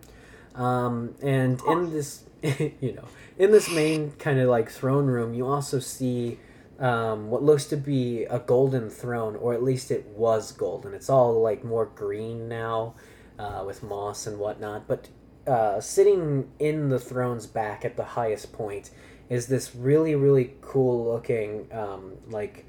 Um, 0.56 1.15
and 1.22 1.61
in 1.68 1.91
this, 1.91 2.23
you 2.41 2.93
know, 2.93 3.03
in 3.38 3.52
this 3.52 3.69
main 3.69 4.11
kind 4.11 4.39
of 4.39 4.47
like 4.47 4.69
throne 4.69 5.07
room, 5.07 5.34
you 5.34 5.45
also 5.45 5.80
see 5.80 6.39
um, 6.80 7.30
what 7.30 7.43
looks 7.43 7.65
to 7.65 7.76
be 7.76 8.23
a 8.23 8.39
golden 8.39 8.89
throne, 8.89 9.35
or 9.35 9.53
at 9.53 9.61
least 9.61 9.91
it 9.91 10.06
was 10.07 10.53
golden. 10.53 10.93
It's 10.93 11.10
all 11.10 11.41
like 11.41 11.65
more 11.65 11.88
green 11.88 12.47
now, 12.47 12.95
uh, 13.38 13.64
with 13.68 13.84
moss 13.84 14.26
and 14.27 14.39
whatnot. 14.39 14.88
But 14.88 15.10
uh, 15.45 15.81
sitting 15.81 16.49
in 16.60 16.88
the 16.88 16.99
throne's 16.99 17.45
back 17.45 17.84
at 17.84 17.97
the 17.97 18.06
highest 18.06 18.53
point 18.53 18.91
is 19.30 19.47
this 19.47 19.76
really, 19.76 20.15
really 20.15 20.53
cool 20.61 21.06
looking, 21.06 21.68
um, 21.72 22.14
like 22.30 22.65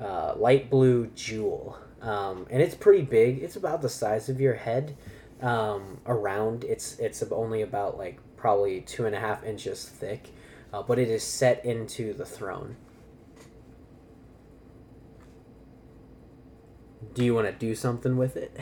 uh, 0.00 0.34
light 0.36 0.70
blue 0.70 1.08
jewel. 1.14 1.78
Um, 2.00 2.46
and 2.50 2.62
it's 2.62 2.74
pretty 2.74 3.02
big. 3.02 3.42
It's 3.42 3.56
about 3.56 3.82
the 3.82 3.88
size 3.88 4.28
of 4.28 4.40
your 4.40 4.54
head. 4.54 4.96
Um, 5.40 6.00
around 6.06 6.64
it's 6.64 6.98
it's 6.98 7.22
only 7.30 7.62
about 7.62 7.96
like 7.96 8.18
probably 8.36 8.80
two 8.80 9.06
and 9.06 9.14
a 9.14 9.20
half 9.20 9.44
inches 9.44 9.84
thick, 9.84 10.30
uh, 10.72 10.82
but 10.82 10.98
it 10.98 11.08
is 11.08 11.22
set 11.22 11.64
into 11.64 12.12
the 12.12 12.24
throne. 12.24 12.76
Do 17.14 17.24
you 17.24 17.34
want 17.34 17.46
to 17.46 17.52
do 17.52 17.74
something 17.74 18.16
with 18.16 18.36
it? 18.36 18.56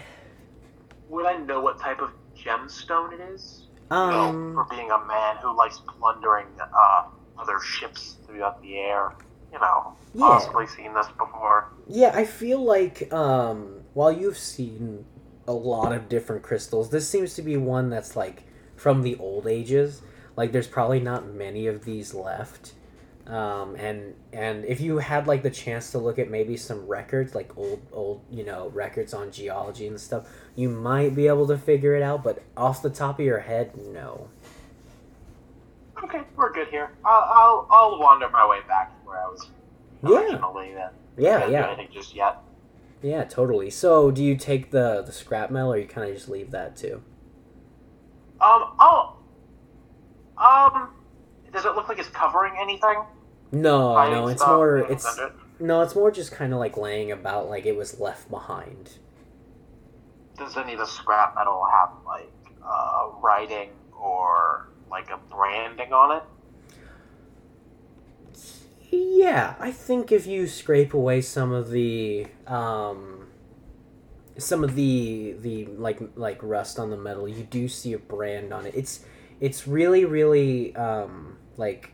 Would 1.09 1.27
I 1.27 1.37
know 1.39 1.61
what 1.61 1.79
type 1.79 2.01
of 2.01 2.11
gemstone 2.37 3.13
it 3.15 3.21
is? 3.21 3.65
Um, 3.91 4.55
no, 4.55 4.65
for 4.65 4.77
being 4.77 4.91
a 4.91 5.05
man 5.07 5.37
who 5.43 5.57
likes 5.57 5.81
plundering 5.87 6.47
uh, 6.61 7.05
other 7.39 7.59
ships 7.61 8.17
throughout 8.27 8.61
the 8.63 8.77
air. 8.79 9.13
You 9.53 9.61
know, 9.61 9.95
Yeah. 10.15 10.21
possibly 10.27 10.67
seen 10.67 10.93
this 10.93 11.07
before. 11.17 11.69
Yeah, 11.87 12.13
I 12.15 12.25
feel 12.25 12.63
like 12.63 13.13
um, 13.13 13.83
while 13.95 14.13
you've 14.13 14.37
seen 14.39 15.05
a 15.49 15.53
lot 15.53 15.93
of 15.93 16.09
different 16.09 16.43
crystals, 16.43 16.91
this 16.91 17.09
seems 17.09 17.35
to 17.35 17.43
be 17.43 17.57
one 17.57 17.89
that's 17.89 18.17
like 18.17 18.43
from 18.77 19.03
the 19.03 19.17
old 19.17 19.47
ages. 19.47 20.03
Like, 20.37 20.53
there's 20.53 20.67
probably 20.67 21.01
not 21.01 21.27
many 21.33 21.67
of 21.69 21.85
these 21.85 22.13
left. 22.13 22.75
Um, 23.27 23.75
and 23.77 24.15
and 24.33 24.65
if 24.67 24.81
you 24.81 24.99
had 24.99 25.27
like 25.27 25.43
the 25.43 25.51
chance 25.51 25.91
to 25.93 25.99
look 25.99 26.19
at 26.19 26.31
maybe 26.31 26.57
some 26.57 26.87
records, 26.87 27.35
like 27.35 27.57
old 27.59 27.81
old 27.93 28.21
you 28.31 28.45
know 28.45 28.69
records 28.69 29.13
on 29.15 29.33
geology 29.33 29.89
and 29.89 30.01
stuff, 30.01 30.29
you 30.55 30.69
might 30.69 31.17
be 31.17 31.27
able 31.27 31.47
to 31.49 31.59
figure 31.59 31.97
it 31.97 32.03
out. 32.03 32.23
But 32.23 32.43
off 32.57 32.83
the 32.83 32.91
top 32.91 33.19
of 33.19 33.25
your 33.25 33.41
head, 33.41 33.73
no. 33.77 34.29
Okay, 36.05 36.21
we're 36.37 36.53
good 36.53 36.69
here. 36.69 36.91
I'll 37.05 37.23
I'll, 37.25 37.67
I'll 37.71 37.99
wander 37.99 38.29
my 38.29 38.47
way 38.47 38.59
back 38.69 38.91
to 39.01 39.07
where 39.09 39.19
I 39.19 39.27
was 39.29 39.49
Yeah, 40.03 40.19
originally. 40.21 40.73
Then. 40.75 40.91
yeah, 41.17 41.39
Can't 41.41 41.53
yeah, 41.53 41.67
anything 41.69 41.89
just 41.93 42.15
yet. 42.15 42.39
yeah, 43.03 43.25
totally. 43.25 43.71
So, 43.71 44.11
do 44.11 44.23
you 44.23 44.37
take 44.37 44.71
the 44.71 45.03
the 45.03 45.13
scrap 45.13 45.51
metal, 45.51 45.73
or 45.73 45.79
you 45.79 45.87
kind 45.87 46.09
of 46.09 46.15
just 46.15 46.29
leave 46.29 46.51
that 46.51 46.77
too? 46.77 47.03
Um. 48.41 48.75
Oh. 48.79 49.17
Um. 50.37 50.91
Does 51.53 51.65
it 51.65 51.75
look 51.75 51.89
like 51.89 51.99
it's 51.99 52.09
covering 52.11 52.55
anything? 52.61 53.03
No, 53.53 53.95
Hiding 53.95 54.15
no, 54.15 54.29
it's 54.29 54.43
stuff, 54.43 54.57
more 54.57 54.77
it's 54.79 55.19
it? 55.19 55.33
no, 55.61 55.81
it's 55.81 55.95
more 55.95 56.11
just 56.11 56.33
kind 56.33 56.53
of 56.53 56.59
like 56.59 56.77
laying 56.77 57.11
about 57.13 57.49
like 57.49 57.65
it 57.65 57.77
was 57.77 57.99
left 57.99 58.29
behind. 58.29 58.99
Does 60.37 60.57
any 60.59 60.75
of 60.75 60.81
the 60.81 60.87
scrap 60.87 61.35
metal 61.35 61.65
have 61.73 61.91
like 62.05 62.31
uh, 62.63 63.09
writing 63.23 63.71
or 63.99 64.69
like 64.91 65.11
a 65.11 65.19
branding 65.31 65.93
on 65.93 66.17
it? 66.19 66.23
Yeah, 68.91 69.55
I 69.59 69.73
think 69.73 70.13
if 70.13 70.27
you 70.27 70.47
scrape 70.47 70.95
away 70.95 71.21
some 71.21 71.53
of 71.53 71.71
the 71.71 72.27
um 72.47 73.27
some 74.39 74.63
of 74.63 74.75
the 74.75 75.35
the 75.41 75.67
like 75.67 76.01
like 76.15 76.39
rust 76.43 76.79
on 76.79 76.91
the 76.91 76.97
metal, 76.97 77.29
you 77.29 77.43
do 77.45 77.69
see 77.69 77.93
a 77.93 77.99
brand 77.99 78.53
on 78.53 78.67
it. 78.67 78.75
It's 78.75 79.05
it's 79.41 79.67
really 79.67 80.05
really 80.05 80.75
um 80.77 81.39
like 81.57 81.93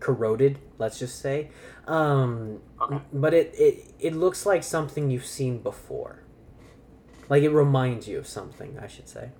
corroded, 0.00 0.58
let's 0.78 0.98
just 0.98 1.20
say. 1.20 1.50
Um 1.86 2.60
Okay. 2.80 2.98
but 3.12 3.32
it, 3.32 3.54
it 3.56 3.94
it 3.98 4.14
looks 4.14 4.44
like 4.44 4.62
something 4.62 5.10
you've 5.10 5.24
seen 5.26 5.58
before. 5.58 6.22
Like 7.28 7.42
it 7.42 7.50
reminds 7.50 8.08
you 8.08 8.18
of 8.18 8.26
something, 8.26 8.78
I 8.78 8.86
should 8.86 9.08
say. 9.08 9.30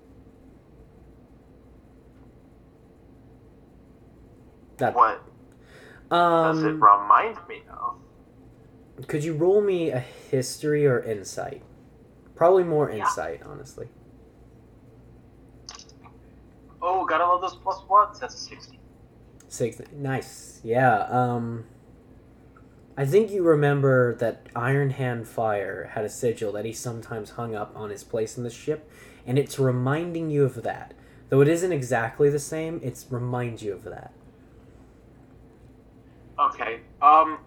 That 4.77 4.93
What 4.95 5.21
does 6.09 6.63
it 6.63 6.67
um 6.67 6.81
remind 6.83 7.37
me 7.47 7.63
of? 7.69 9.07
could 9.07 9.23
you 9.23 9.33
roll 9.33 9.61
me 9.61 9.89
a 9.91 9.99
history 9.99 10.85
or 10.85 11.01
insight? 11.01 11.61
Probably 12.35 12.63
more 12.63 12.89
Yeah. 12.89 12.99
insight, 12.99 13.41
honestly. 13.45 13.89
Oh, 16.81 17.05
gotta 17.05 17.25
love 17.25 17.41
those 17.41 17.55
plus 17.55 17.81
ones. 17.89 18.19
That's 18.19 18.35
a 18.35 18.37
sixty. 18.37 18.79
Six. 19.47 19.81
Nice. 19.93 20.59
Yeah. 20.63 21.03
Um. 21.09 21.65
I 22.97 23.05
think 23.05 23.29
you 23.31 23.43
remember 23.43 24.15
that 24.15 24.47
Iron 24.55 24.91
Hand 24.91 25.27
Fire 25.27 25.91
had 25.93 26.05
a 26.05 26.09
sigil 26.09 26.53
that 26.53 26.63
he 26.63 26.71
sometimes 26.71 27.31
hung 27.31 27.53
up 27.53 27.73
on 27.75 27.89
his 27.89 28.03
place 28.05 28.37
in 28.37 28.43
the 28.43 28.49
ship, 28.49 28.89
and 29.25 29.37
it's 29.37 29.59
reminding 29.59 30.29
you 30.29 30.45
of 30.45 30.63
that. 30.63 30.93
Though 31.29 31.41
it 31.41 31.47
isn't 31.49 31.71
exactly 31.73 32.29
the 32.29 32.39
same, 32.39 32.79
it's 32.83 33.05
reminds 33.09 33.63
you 33.63 33.73
of 33.73 33.83
that. 33.83 34.13
Okay. 36.39 36.81
Um. 37.01 37.39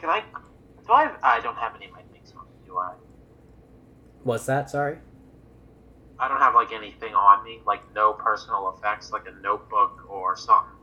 Can 0.00 0.10
I? 0.10 0.22
Do 0.86 0.92
I? 0.92 1.12
I 1.22 1.40
don't 1.40 1.56
have 1.56 1.74
any 1.76 1.86
of 1.86 1.92
my 1.92 2.02
things 2.12 2.32
on. 2.36 2.44
me, 2.44 2.66
Do 2.66 2.78
I? 2.78 2.94
What's 4.22 4.46
that? 4.46 4.70
Sorry. 4.70 4.98
I 6.18 6.28
don't 6.28 6.38
have 6.38 6.54
like 6.54 6.72
anything 6.72 7.14
on 7.14 7.44
me, 7.44 7.60
like 7.64 7.80
no 7.94 8.12
personal 8.12 8.74
effects, 8.76 9.12
like 9.12 9.26
a 9.28 9.40
notebook 9.42 10.04
or 10.08 10.36
something. 10.36 10.74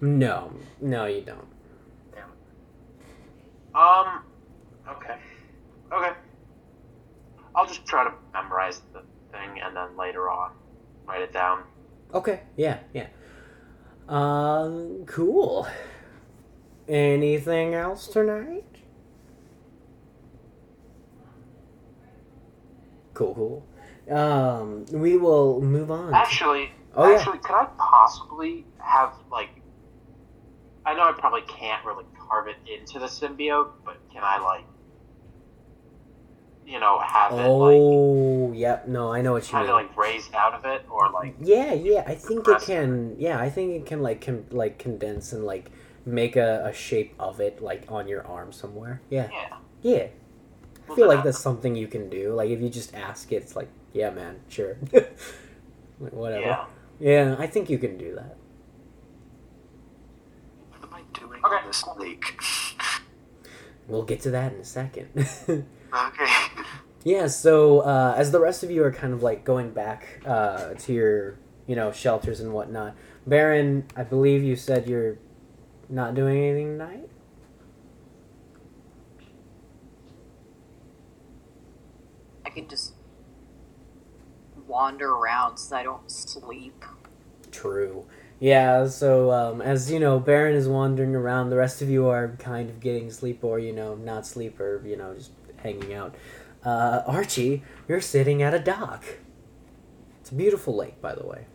No, 0.00 0.52
no, 0.80 1.06
you 1.06 1.22
don't. 1.22 1.48
Damn. 2.12 2.30
Um. 3.74 4.22
Okay. 4.88 5.16
Okay. 5.92 6.12
I'll 7.54 7.66
just 7.66 7.86
try 7.86 8.04
to 8.04 8.12
memorize 8.32 8.82
the 8.92 9.02
thing 9.32 9.60
and 9.62 9.74
then 9.74 9.96
later 9.96 10.30
on 10.30 10.52
write 11.06 11.22
it 11.22 11.32
down. 11.32 11.62
Okay, 12.12 12.40
yeah, 12.56 12.78
yeah. 12.92 13.06
Uh, 14.08 14.70
cool. 15.06 15.66
Anything 16.88 17.74
else 17.74 18.06
tonight? 18.06 18.64
Cool, 23.14 23.34
cool. 24.08 24.14
Um, 24.16 24.84
we 24.92 25.16
will 25.16 25.60
move 25.60 25.90
on. 25.90 26.14
Actually, 26.14 26.70
Oh, 26.94 27.10
yeah. 27.10 27.16
actually, 27.18 27.38
could 27.38 27.54
I 27.56 27.66
possibly 27.76 28.64
have 28.78 29.12
like? 29.30 29.48
I 30.84 30.94
know 30.94 31.02
I 31.02 31.12
probably 31.12 31.42
can't 31.42 31.84
really 31.84 32.04
carve 32.18 32.46
it 32.46 32.56
into 32.72 32.98
the 33.00 33.06
symbiote, 33.06 33.70
but 33.84 33.96
can 34.12 34.22
I 34.22 34.38
like? 34.38 34.64
You 36.66 36.78
know, 36.80 36.98
have 37.00 37.32
it 37.32 37.36
like 37.36 37.44
Oh, 37.46 38.52
yep. 38.52 38.86
No, 38.88 39.12
I 39.12 39.20
know 39.22 39.32
what 39.32 39.50
you 39.50 39.58
mean. 39.58 39.70
like 39.70 39.96
raised 39.96 40.34
out 40.34 40.54
of 40.54 40.64
it, 40.64 40.82
or 40.90 41.10
like 41.10 41.34
yeah, 41.40 41.72
yeah. 41.72 42.04
I 42.06 42.14
think 42.14 42.46
it 42.48 42.60
can. 42.62 43.16
Yeah, 43.18 43.40
I 43.40 43.50
think 43.50 43.72
it 43.74 43.86
can 43.86 44.02
like 44.02 44.20
con- 44.20 44.46
like 44.50 44.78
condense 44.78 45.32
and 45.32 45.44
like 45.44 45.70
make 46.06 46.36
a, 46.36 46.64
a 46.64 46.72
shape 46.72 47.14
of 47.18 47.40
it 47.40 47.60
like 47.60 47.84
on 47.88 48.08
your 48.08 48.26
arm 48.26 48.52
somewhere. 48.52 49.02
Yeah, 49.10 49.28
yeah. 49.32 49.56
yeah. 49.82 50.06
I 50.88 50.94
feel 50.94 51.08
like 51.08 51.24
that's 51.24 51.40
something 51.40 51.74
you 51.74 51.88
can 51.88 52.08
do. 52.08 52.32
Like 52.32 52.48
if 52.50 52.60
you 52.60 52.68
just 52.70 52.94
ask 52.94 53.32
it, 53.32 53.36
it's 53.42 53.56
like, 53.56 53.68
yeah, 53.92 54.10
man, 54.10 54.38
sure. 54.48 54.76
like, 54.92 56.12
whatever. 56.12 56.46
Yeah. 56.46 56.64
Yeah, 56.98 57.36
I 57.38 57.46
think 57.46 57.68
you 57.68 57.76
can 57.76 57.98
do 57.98 58.14
that. 58.14 58.36
What 60.70 60.84
am 60.84 60.94
I 60.94 61.18
doing 61.18 61.44
Okay, 61.44 61.56
on 61.56 61.66
this 61.66 61.82
cool. 61.82 61.96
lake? 61.98 62.40
We'll 63.88 64.02
get 64.02 64.20
to 64.22 64.30
that 64.32 64.52
in 64.52 64.58
a 64.58 64.64
second. 64.64 65.10
okay. 65.48 66.26
yeah, 67.04 67.28
so 67.28 67.80
uh, 67.82 68.14
as 68.16 68.32
the 68.32 68.40
rest 68.40 68.64
of 68.64 68.70
you 68.72 68.82
are 68.82 68.90
kind 68.90 69.12
of 69.12 69.22
like 69.22 69.44
going 69.44 69.70
back 69.70 70.20
uh, 70.26 70.74
to 70.74 70.92
your, 70.92 71.38
you 71.68 71.76
know, 71.76 71.92
shelters 71.92 72.40
and 72.40 72.52
whatnot, 72.52 72.96
Baron, 73.28 73.84
I 73.94 74.02
believe 74.02 74.42
you 74.42 74.56
said 74.56 74.88
you're 74.88 75.18
not 75.88 76.14
doing 76.14 76.38
anything 76.42 76.78
tonight? 76.78 77.08
I 82.44 82.50
can 82.50 82.68
just 82.68 82.94
wander 84.66 85.10
around 85.10 85.58
so 85.58 85.76
I 85.76 85.82
don't 85.82 86.10
sleep. 86.10 86.84
True. 87.50 88.06
Yeah, 88.38 88.86
so 88.86 89.30
um, 89.30 89.62
as 89.62 89.90
you 89.90 89.98
know, 89.98 90.18
Baron 90.18 90.54
is 90.54 90.68
wandering 90.68 91.14
around. 91.14 91.48
The 91.50 91.56
rest 91.56 91.80
of 91.80 91.88
you 91.88 92.06
are 92.08 92.36
kind 92.38 92.68
of 92.68 92.80
getting 92.80 93.10
sleep, 93.10 93.42
or 93.42 93.58
you 93.58 93.72
know, 93.72 93.94
not 93.94 94.26
sleep, 94.26 94.60
or 94.60 94.82
you 94.84 94.96
know, 94.96 95.14
just 95.14 95.30
hanging 95.56 95.94
out. 95.94 96.14
Uh, 96.62 97.02
Archie, 97.06 97.62
you're 97.88 98.00
sitting 98.02 98.42
at 98.42 98.52
a 98.52 98.58
dock. 98.58 99.04
It's 100.20 100.30
a 100.30 100.34
beautiful 100.34 100.76
lake, 100.76 101.00
by 101.00 101.14
the 101.14 101.24
way. 101.24 101.46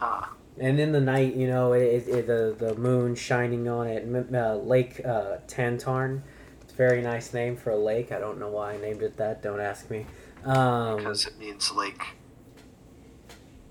Ah, 0.00 0.34
And 0.62 0.78
in 0.78 0.92
the 0.92 1.00
night, 1.00 1.34
you 1.34 1.48
know, 1.48 1.72
it, 1.72 2.06
it, 2.06 2.26
the 2.28 2.54
the 2.56 2.76
moon 2.76 3.16
shining 3.16 3.68
on 3.68 3.88
it. 3.88 4.32
Uh, 4.32 4.54
lake 4.54 5.00
uh, 5.04 5.38
Tantarn. 5.48 6.22
It's 6.60 6.72
a 6.72 6.76
very 6.76 7.02
nice 7.02 7.34
name 7.34 7.56
for 7.56 7.70
a 7.70 7.76
lake. 7.76 8.12
I 8.12 8.20
don't 8.20 8.38
know 8.38 8.48
why 8.48 8.74
I 8.74 8.76
named 8.76 9.02
it 9.02 9.16
that. 9.16 9.42
Don't 9.42 9.60
ask 9.60 9.90
me. 9.90 10.06
Um, 10.44 10.98
because 10.98 11.26
it 11.26 11.36
means 11.36 11.72
lake, 11.72 12.04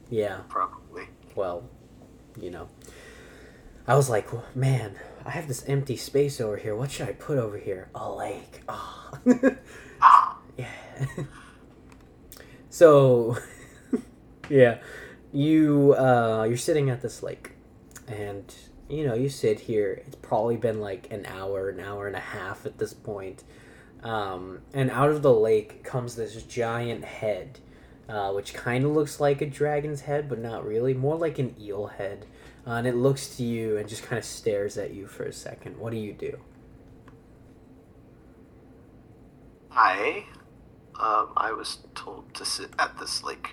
yeah. 0.09 0.41
probably. 0.49 1.07
well, 1.33 1.63
you 2.37 2.51
know. 2.51 2.67
I 3.87 3.95
was 3.95 4.09
like, 4.09 4.27
man, 4.53 4.95
I 5.25 5.29
have 5.29 5.47
this 5.47 5.63
empty 5.67 5.95
space 5.95 6.41
over 6.41 6.57
here. 6.57 6.75
What 6.75 6.91
should 6.91 7.07
I 7.07 7.13
put 7.13 7.37
over 7.37 7.57
here? 7.57 7.87
A 7.95 8.11
lake. 8.11 8.63
Ah. 8.67 9.19
Ah, 10.01 10.37
yeah. 10.57 10.65
so, 12.69 13.37
yeah, 14.49 14.79
you 15.33 15.95
uh, 15.97 16.45
you're 16.47 16.57
sitting 16.57 16.89
at 16.89 17.01
this 17.01 17.23
lake, 17.23 17.51
and 18.07 18.53
you 18.89 19.05
know 19.05 19.13
you 19.13 19.29
sit 19.29 19.61
here. 19.61 20.01
It's 20.05 20.15
probably 20.15 20.57
been 20.57 20.79
like 20.79 21.11
an 21.11 21.25
hour, 21.25 21.69
an 21.69 21.79
hour 21.79 22.07
and 22.07 22.15
a 22.15 22.19
half 22.19 22.65
at 22.65 22.77
this 22.77 22.93
point. 22.93 23.43
Um, 24.03 24.61
and 24.73 24.89
out 24.89 25.09
of 25.09 25.21
the 25.21 25.33
lake 25.33 25.83
comes 25.83 26.15
this 26.15 26.41
giant 26.43 27.05
head 27.05 27.59
uh, 28.11 28.31
which 28.33 28.53
kind 28.53 28.83
of 28.83 28.91
looks 28.91 29.21
like 29.21 29.41
a 29.41 29.45
dragon's 29.45 30.01
head, 30.01 30.27
but 30.27 30.37
not 30.37 30.65
really. 30.65 30.93
More 30.93 31.15
like 31.15 31.39
an 31.39 31.55
eel 31.59 31.87
head. 31.87 32.25
Uh, 32.67 32.71
and 32.71 32.85
it 32.85 32.95
looks 32.95 33.37
to 33.37 33.43
you 33.43 33.77
and 33.77 33.87
just 33.87 34.03
kind 34.03 34.19
of 34.19 34.25
stares 34.25 34.77
at 34.77 34.93
you 34.93 35.07
for 35.07 35.23
a 35.23 35.31
second. 35.31 35.77
What 35.77 35.91
do 35.91 35.97
you 35.97 36.11
do? 36.11 36.37
Hi. 39.69 40.25
Um, 40.99 41.29
I 41.37 41.53
was 41.53 41.79
told 41.95 42.33
to 42.33 42.43
sit 42.43 42.71
at 42.77 42.99
this 42.99 43.23
lake. 43.23 43.51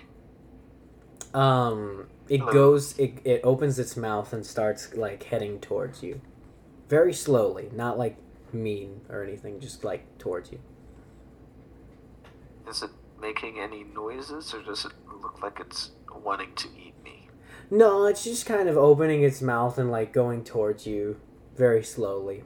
Um, 1.33 2.07
it 2.27 2.39
goes, 2.39 2.97
it, 2.97 3.19
it 3.23 3.41
opens 3.43 3.77
its 3.79 3.95
mouth 3.95 4.33
and 4.33 4.45
starts 4.45 4.93
like 4.93 5.23
heading 5.23 5.59
towards 5.59 6.01
you. 6.03 6.21
Very 6.87 7.13
slowly, 7.13 7.69
not 7.73 7.97
like 7.97 8.17
mean 8.51 9.01
or 9.09 9.23
anything, 9.23 9.59
just 9.59 9.83
like 9.83 10.17
towards 10.17 10.51
you. 10.51 10.59
Is 12.67 12.83
it 12.83 12.91
making 13.19 13.59
any 13.59 13.83
noises, 13.83 14.53
or 14.53 14.61
does 14.61 14.85
it 14.85 14.91
look 15.21 15.41
like 15.41 15.59
it's 15.59 15.91
wanting 16.23 16.53
to 16.55 16.67
eat 16.69 16.93
me? 17.03 17.27
No, 17.71 18.05
it's 18.05 18.23
just 18.23 18.45
kind 18.45 18.67
of 18.67 18.77
opening 18.77 19.23
its 19.23 19.41
mouth 19.41 19.77
and 19.77 19.91
like 19.91 20.13
going 20.13 20.43
towards 20.43 20.87
you 20.87 21.19
very 21.55 21.83
slowly. 21.83 22.43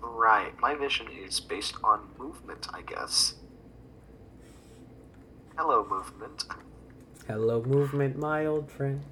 Right. 0.00 0.52
My 0.60 0.74
vision 0.74 1.08
is 1.08 1.40
based 1.40 1.74
on 1.82 2.08
movement, 2.18 2.68
I 2.72 2.82
guess. 2.82 3.34
Hello, 5.56 5.86
movement. 5.88 6.44
Hello, 7.26 7.62
movement, 7.62 8.16
my 8.18 8.46
old 8.46 8.70
friend. 8.70 9.02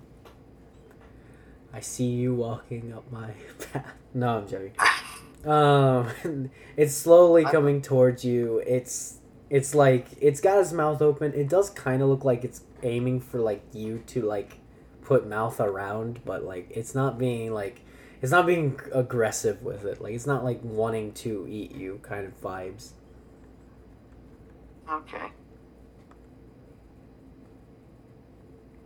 I 1.72 1.80
see 1.80 2.06
you 2.06 2.34
walking 2.34 2.92
up 2.94 3.10
my 3.12 3.32
path. 3.72 3.92
No, 4.14 4.38
I'm 4.38 4.48
joking. 4.48 4.72
Um, 5.44 6.50
it's 6.76 6.94
slowly 6.94 7.44
coming 7.44 7.82
towards 7.82 8.24
you. 8.24 8.62
It's 8.66 9.18
it's 9.50 9.74
like 9.74 10.06
it's 10.18 10.40
got 10.40 10.58
its 10.58 10.72
mouth 10.72 11.02
open. 11.02 11.34
It 11.34 11.48
does 11.48 11.68
kind 11.68 12.02
of 12.02 12.08
look 12.08 12.24
like 12.24 12.42
it's 12.42 12.62
aiming 12.82 13.20
for 13.20 13.38
like 13.38 13.62
you 13.74 14.02
to 14.08 14.22
like 14.22 14.60
put 15.02 15.28
mouth 15.28 15.60
around, 15.60 16.20
but 16.24 16.42
like 16.42 16.70
it's 16.70 16.94
not 16.94 17.18
being 17.18 17.52
like 17.52 17.82
it's 18.22 18.32
not 18.32 18.46
being 18.46 18.80
aggressive 18.92 19.62
with 19.62 19.84
it. 19.84 20.00
Like 20.00 20.14
it's 20.14 20.26
not 20.26 20.42
like 20.42 20.60
wanting 20.62 21.12
to 21.14 21.46
eat 21.50 21.74
you 21.74 22.00
kind 22.02 22.26
of 22.26 22.40
vibes. 22.40 22.92
Okay. 24.90 25.30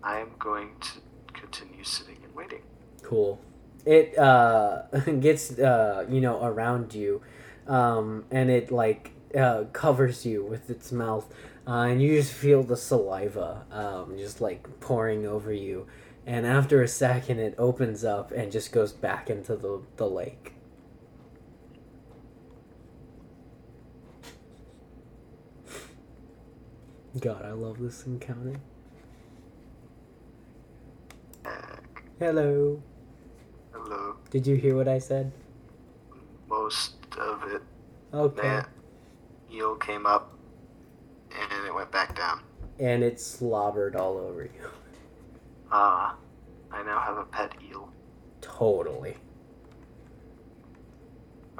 I 0.04 0.18
am 0.18 0.32
going 0.38 0.68
to 0.80 1.00
continue 1.32 1.82
sitting 1.82 2.18
and 2.22 2.34
waiting. 2.34 2.60
Cool. 3.02 3.40
It 3.86 4.16
uh 4.18 4.82
gets 5.20 5.58
uh 5.58 6.06
you 6.08 6.20
know 6.20 6.44
around 6.44 6.94
you, 6.94 7.22
um 7.66 8.24
and 8.30 8.50
it 8.50 8.70
like 8.70 9.12
uh 9.36 9.64
covers 9.72 10.26
you 10.26 10.44
with 10.44 10.68
its 10.68 10.92
mouth, 10.92 11.26
uh, 11.66 11.86
and 11.88 12.02
you 12.02 12.16
just 12.16 12.32
feel 12.32 12.62
the 12.62 12.76
saliva 12.76 13.64
um 13.72 14.16
just 14.18 14.40
like 14.42 14.80
pouring 14.80 15.26
over 15.26 15.52
you, 15.52 15.86
and 16.26 16.46
after 16.46 16.82
a 16.82 16.88
second 16.88 17.38
it 17.38 17.54
opens 17.56 18.04
up 18.04 18.30
and 18.30 18.52
just 18.52 18.72
goes 18.72 18.92
back 18.92 19.30
into 19.30 19.56
the 19.56 19.82
the 19.96 20.08
lake. 20.08 20.52
God, 27.20 27.44
I 27.44 27.52
love 27.52 27.78
this 27.78 28.04
encounter. 28.06 28.60
Hello. 32.24 32.82
Hello. 33.72 34.16
Did 34.30 34.46
you 34.46 34.56
hear 34.56 34.74
what 34.74 34.88
I 34.88 34.98
said? 34.98 35.30
Most 36.48 36.94
of 37.18 37.42
it. 37.52 37.60
Okay. 38.14 38.40
That 38.40 38.70
eel 39.52 39.76
came 39.76 40.06
up, 40.06 40.32
and 41.38 41.66
it 41.66 41.74
went 41.74 41.92
back 41.92 42.16
down. 42.16 42.40
And 42.80 43.04
it 43.04 43.20
slobbered 43.20 43.94
all 43.94 44.16
over 44.16 44.42
you. 44.42 44.70
Ah, 45.70 46.16
I 46.72 46.82
now 46.82 46.98
have 46.98 47.18
a 47.18 47.24
pet 47.24 47.52
eel. 47.62 47.92
Totally. 48.40 49.16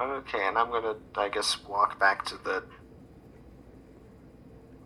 Okay, 0.01 0.47
and 0.47 0.57
I'm 0.57 0.71
gonna, 0.71 0.95
I 1.13 1.29
guess, 1.29 1.63
walk 1.63 1.99
back 1.99 2.25
to 2.25 2.37
the 2.43 2.63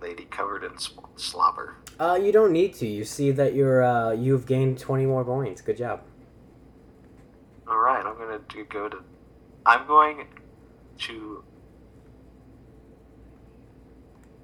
lady 0.01 0.25
covered 0.25 0.65
in 0.65 0.73
slobber. 1.15 1.77
Uh, 1.99 2.15
you 2.21 2.31
don't 2.31 2.53
need 2.53 2.73
to. 2.75 2.87
You 2.87 3.03
see 3.03 3.31
that 3.31 3.53
you're 3.53 3.83
uh, 3.83 4.11
you've 4.11 4.45
gained 4.45 4.79
twenty 4.79 5.05
more 5.05 5.25
points. 5.25 5.61
Good 5.61 5.77
job. 5.77 6.01
All 7.67 7.77
right, 7.79 8.05
I'm 8.05 8.17
gonna 8.17 8.39
do, 8.47 8.63
go 8.65 8.87
to. 8.89 8.97
I'm 9.65 9.85
going 9.85 10.27
to 10.99 11.43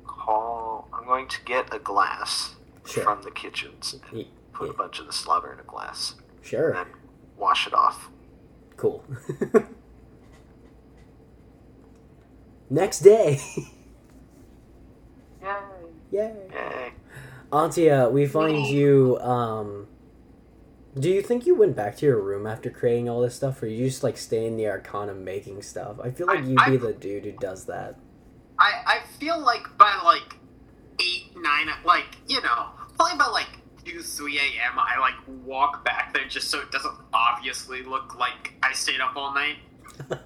call. 0.05 0.87
I'm 0.93 1.05
going 1.05 1.27
to 1.29 1.37
get 1.45 1.73
a 1.73 1.79
glass 1.79 2.55
Sure. 2.85 3.03
from 3.03 3.21
the 3.23 3.31
kitchens 3.31 3.93
and 4.09 4.19
Ye- 4.19 4.29
put 4.53 4.65
yeah. 4.67 4.73
a 4.73 4.75
bunch 4.77 4.99
of 4.99 5.07
the 5.07 5.13
slobber 5.13 5.51
in 5.53 5.59
a 5.59 5.63
glass 5.63 6.15
Sure. 6.43 6.69
and 6.69 6.77
then 6.77 6.85
wash 7.37 7.65
it 7.67 7.73
off. 7.73 8.09
Cool. 8.77 9.03
Next 12.69 12.99
day. 12.99 13.39
Yay! 15.41 15.55
Yay. 16.11 16.33
Yay! 16.51 16.91
Atia, 17.55 18.11
we 18.11 18.27
find 18.27 18.67
you. 18.67 19.17
Um, 19.19 19.87
do 20.99 21.09
you 21.09 21.21
think 21.21 21.45
you 21.45 21.55
went 21.55 21.75
back 21.75 21.95
to 21.97 22.05
your 22.05 22.19
room 22.21 22.45
after 22.45 22.69
creating 22.69 23.07
all 23.07 23.21
this 23.21 23.35
stuff, 23.35 23.63
or 23.63 23.67
you 23.67 23.85
just 23.87 24.03
like 24.03 24.17
stay 24.17 24.45
in 24.45 24.57
the 24.57 24.67
Arcana 24.67 25.13
making 25.13 25.61
stuff? 25.61 25.97
I 26.03 26.11
feel 26.11 26.27
like 26.27 26.39
I- 26.39 26.43
you'd 26.43 26.65
be 26.65 26.77
the 26.87 26.93
dude 26.93 27.23
who 27.25 27.31
does 27.33 27.65
that. 27.65 27.95
I, 28.59 28.71
I 28.85 28.99
feel 29.19 29.39
like 29.39 29.65
by 29.77 29.97
like 30.03 30.35
eight, 31.01 31.31
nine, 31.37 31.67
like, 31.85 32.05
you 32.27 32.41
know, 32.41 32.67
probably 32.97 33.17
by 33.17 33.25
like 33.27 33.49
2, 33.85 34.01
3 34.01 34.37
a.m., 34.37 34.77
I 34.77 34.97
like 34.99 35.13
walk 35.45 35.83
back 35.83 36.13
there 36.13 36.25
just 36.27 36.49
so 36.49 36.59
it 36.61 36.71
doesn't 36.71 36.95
obviously 37.13 37.83
look 37.83 38.17
like 38.17 38.53
I 38.63 38.71
stayed 38.73 38.99
up 39.01 39.15
all 39.15 39.33
night. 39.33 39.57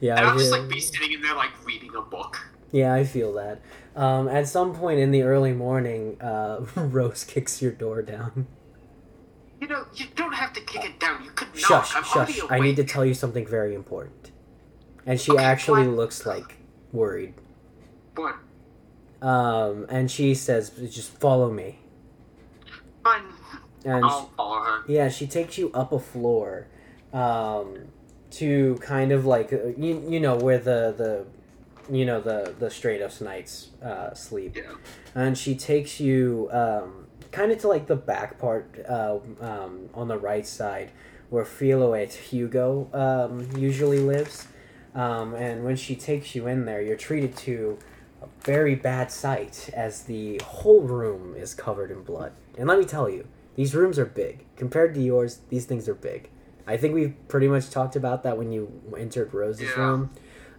Yeah, 0.00 0.16
And 0.18 0.26
I 0.26 0.30
I'll 0.30 0.38
just 0.38 0.50
like 0.50 0.68
be 0.68 0.78
sitting 0.78 1.12
in 1.12 1.22
there 1.22 1.34
like 1.34 1.48
reading 1.64 1.94
a 1.96 2.02
book. 2.02 2.36
yeah, 2.70 2.92
I 2.92 3.04
feel 3.04 3.32
that. 3.34 3.62
Um, 3.96 4.28
at 4.28 4.48
some 4.48 4.74
point 4.74 4.98
in 4.98 5.10
the 5.12 5.22
early 5.22 5.52
morning, 5.52 6.20
uh, 6.20 6.64
Rose 6.76 7.24
kicks 7.24 7.62
your 7.62 7.72
door 7.72 8.02
down. 8.02 8.46
You 9.60 9.68
know, 9.68 9.86
you 9.94 10.06
don't 10.16 10.34
have 10.34 10.52
to 10.54 10.60
kick 10.60 10.84
it 10.84 10.98
down. 11.00 11.24
You 11.24 11.30
could 11.30 11.48
knock. 11.54 11.86
Shush, 11.86 11.96
I'm 11.96 12.04
shush! 12.04 12.40
I 12.50 12.58
need 12.58 12.76
to 12.76 12.84
tell 12.84 13.04
you 13.04 13.14
something 13.14 13.46
very 13.46 13.74
important. 13.74 14.30
And 15.06 15.20
she 15.20 15.32
Okay, 15.32 15.42
actually 15.44 15.86
what? 15.86 15.96
looks 15.96 16.26
like 16.26 16.56
worried. 16.92 17.34
What? 18.16 18.36
Um, 19.22 19.86
and 19.88 20.10
she 20.10 20.34
says, 20.34 20.70
"Just 20.70 21.10
follow 21.18 21.50
me." 21.50 21.78
Fine. 23.02 23.22
And 23.84 24.04
I'll 24.04 24.30
follow 24.36 24.60
her. 24.62 24.82
Yeah, 24.88 25.08
she 25.08 25.26
takes 25.26 25.56
you 25.56 25.70
up 25.72 25.92
a 25.92 25.98
floor, 25.98 26.66
um, 27.12 27.76
to 28.32 28.76
kind 28.80 29.12
of 29.12 29.24
like 29.24 29.52
uh, 29.52 29.66
you, 29.76 30.04
you 30.08 30.20
know 30.20 30.36
where 30.36 30.58
the 30.58 30.94
the 30.96 31.26
you 31.90 32.04
know 32.04 32.20
the 32.20 32.54
the 32.58 32.66
Stratos 32.66 33.20
knights 33.20 33.70
uh, 33.82 34.14
sleep, 34.14 34.56
Yeah. 34.56 34.62
and 35.14 35.36
she 35.36 35.54
takes 35.54 36.00
you 36.00 36.48
um, 36.52 37.06
kind 37.32 37.52
of 37.52 37.58
to 37.60 37.68
like 37.68 37.86
the 37.86 37.96
back 37.96 38.38
part 38.38 38.74
uh, 38.88 39.18
um, 39.40 39.88
on 39.94 40.08
the 40.08 40.18
right 40.18 40.46
side 40.46 40.90
where 41.30 41.44
Philoet 41.44 42.12
Hugo 42.12 42.88
um, 42.92 43.48
usually 43.60 43.98
lives, 43.98 44.46
um, 44.94 45.34
and 45.34 45.64
when 45.64 45.76
she 45.76 45.96
takes 45.96 46.34
you 46.34 46.46
in 46.46 46.64
there, 46.64 46.80
you're 46.80 46.96
treated 46.96 47.36
to 47.38 47.78
a 48.22 48.26
very 48.44 48.74
bad 48.74 49.10
sight 49.10 49.68
as 49.74 50.02
the 50.04 50.40
whole 50.44 50.80
room 50.82 51.34
is 51.36 51.54
covered 51.54 51.90
in 51.90 52.02
blood. 52.02 52.32
And 52.56 52.68
let 52.68 52.78
me 52.78 52.84
tell 52.84 53.08
you, 53.10 53.26
these 53.56 53.74
rooms 53.74 53.98
are 53.98 54.04
big. 54.04 54.44
Compared 54.56 54.94
to 54.94 55.00
yours, 55.00 55.40
these 55.48 55.64
things 55.66 55.88
are 55.88 55.94
big. 55.94 56.30
I 56.66 56.76
think 56.76 56.94
we've 56.94 57.14
pretty 57.28 57.48
much 57.48 57.68
talked 57.70 57.96
about 57.96 58.22
that 58.22 58.38
when 58.38 58.52
you 58.52 58.70
entered 58.96 59.34
Rose's 59.34 59.70
Yeah. 59.76 59.80
room. 59.80 60.10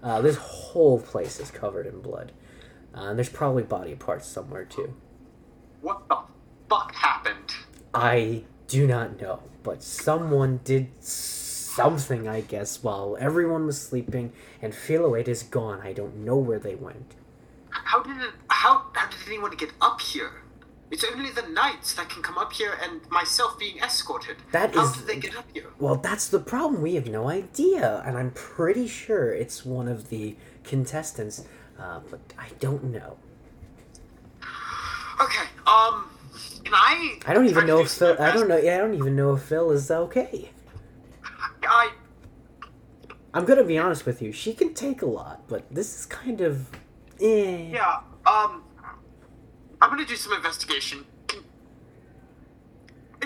Uh, 0.06 0.22
this 0.22 0.36
whole 0.38 1.00
place 1.00 1.40
is 1.40 1.50
covered 1.50 1.88
in 1.88 2.00
blood. 2.00 2.32
Uh, 2.96 3.06
and 3.06 3.18
there's 3.18 3.28
probably 3.28 3.64
body 3.64 3.96
parts 3.96 4.28
somewhere 4.28 4.64
too. 4.64 4.94
What 5.82 6.08
the 6.08 6.20
fuck 6.70 6.94
happened? 6.94 7.56
I 7.92 8.44
do 8.68 8.86
not 8.86 9.20
know, 9.20 9.42
but 9.64 9.82
someone 9.82 10.60
did 10.64 10.90
something, 11.02 12.28
I 12.28 12.42
guess, 12.42 12.84
while 12.84 13.18
everyone 13.20 13.66
was 13.66 13.82
sleeping, 13.82 14.32
and 14.62 14.74
Philoate 14.74 15.28
is 15.28 15.42
gone. 15.42 15.82
I 15.82 15.92
don't 15.92 16.18
know 16.18 16.38
where 16.38 16.60
they 16.60 16.76
went. 16.76 17.16
How 17.72 18.04
did 18.04 18.18
it? 18.18 18.34
How 18.48 18.86
how 18.94 19.10
did 19.10 19.20
anyone 19.26 19.56
get 19.58 19.72
up 19.82 20.00
here? 20.00 20.45
It's 20.92 21.04
only 21.04 21.32
the 21.32 21.42
knights 21.48 21.94
that 21.96 22.10
can 22.10 22.22
come 22.22 22.38
up 22.38 22.54
here, 22.54 22.78
and 22.82 23.02
myself 23.10 23.58
being 23.58 23.80
escorted. 23.80 24.38
That 24.52 24.76
how 24.76 24.86
is- 24.86 24.94
did 24.94 25.08
they 25.08 25.18
get 25.18 25.36
up 25.36 25.46
here? 25.54 25.68
Well, 25.80 25.96
that's 25.96 26.28
the 26.28 26.40
problem. 26.40 26.82
We 26.82 26.96
have 26.96 27.08
no 27.08 27.28
idea, 27.30 28.04
and 28.06 28.18
I'm 28.18 28.32
pretty 28.32 28.88
sure 28.88 29.34
it's 29.34 29.66
one 29.66 29.88
of 29.88 30.10
the 30.10 30.36
contestants, 30.64 31.44
uh, 31.80 32.00
but 32.10 32.20
I 32.38 32.50
don't 32.60 32.86
know. 32.86 33.18
Okay. 35.22 35.48
Um. 35.66 36.10
Can 36.64 36.74
I? 36.74 37.20
I 37.26 37.34
don't 37.34 37.48
even 37.48 37.66
know 37.68 37.80
if 37.80 37.92
Phil. 37.92 38.16
I 38.20 38.32
don't 38.32 38.48
know. 38.48 38.58
Yeah, 38.58 38.76
I 38.76 38.78
don't 38.80 38.94
even 38.96 39.16
know 39.16 39.34
if 39.36 39.44
Phil 39.44 39.72
is 39.72 39.90
okay. 39.90 40.52
I 41.64 41.92
I'm 43.34 43.46
gonna 43.46 43.64
be 43.64 43.78
honest 43.78 44.06
with 44.06 44.22
you. 44.22 44.32
She 44.32 44.54
can 44.54 44.74
take 44.74 45.02
a 45.02 45.06
lot, 45.06 45.48
but 45.48 45.64
this 45.70 45.98
is 46.00 46.06
kind 46.06 46.42
of. 46.42 46.70
Eh. 47.20 47.70
yeah. 47.72 48.00
Um. 48.26 48.64
I'm 49.82 49.90
gonna 49.90 50.06
do 50.06 50.16
some 50.16 50.34
investigation. 50.34 51.06
Can- 51.28 51.44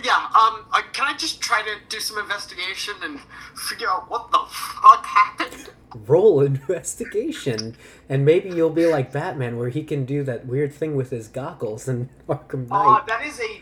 Yeah. 0.04 0.16
Um. 0.16 0.66
I, 0.72 0.84
can 0.94 1.06
I 1.08 1.16
just 1.18 1.42
try 1.42 1.62
to 1.62 1.76
do 1.90 2.00
some 2.00 2.18
investigation 2.18 2.96
and 3.04 3.20
figure 3.56 3.90
out 3.90 4.10
what 4.10 4.32
the 4.32 4.40
fuck 4.50 5.06
happened? 5.06 5.70
Roll 6.08 6.42
investigation, 6.54 7.76
and 8.08 8.24
maybe 8.24 8.50
you'll 8.50 8.70
be 8.70 8.86
like 8.86 9.12
Batman, 9.12 9.58
where 9.58 9.70
he 9.70 9.84
can 9.84 10.06
do 10.06 10.24
that 10.24 10.46
weird 10.46 10.74
thing 10.74 10.96
with 10.96 11.10
his 11.10 11.28
goggles 11.28 11.88
and 11.88 12.10
Arkham 12.30 12.68
Uh, 12.72 13.04
that 13.06 13.24
is 13.26 13.40
a 13.40 13.62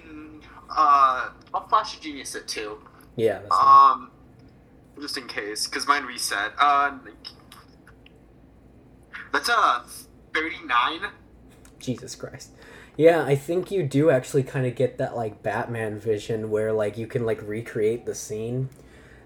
uh. 0.70 1.30
I'll 1.54 1.68
flash 1.70 1.98
a 1.98 2.02
genius 2.02 2.36
at 2.36 2.48
two. 2.48 2.78
yeah. 3.16 3.40
That's 3.40 3.56
Um, 3.56 4.12
just 5.00 5.18
in 5.18 5.28
case, 5.28 5.66
because 5.68 5.88
mine 5.88 6.04
reset. 6.04 6.52
Uh, 6.60 6.98
that's 9.32 9.50
a 9.50 9.84
thirty-nine. 10.34 11.02
Jesus 11.80 12.16
Christ. 12.16 12.52
Yeah, 12.98 13.24
I 13.24 13.36
think 13.36 13.70
you 13.70 13.84
do 13.84 14.10
actually 14.10 14.42
kind 14.42 14.66
of 14.66 14.76
get 14.76 14.98
that 14.98 15.16
like 15.16 15.44
Batman 15.44 16.00
vision 16.00 16.50
where 16.50 16.74
like 16.74 16.98
you 16.98 17.06
can 17.06 17.26
like 17.28 17.40
recreate 17.48 18.08
the 18.08 18.16
scene. 18.16 18.70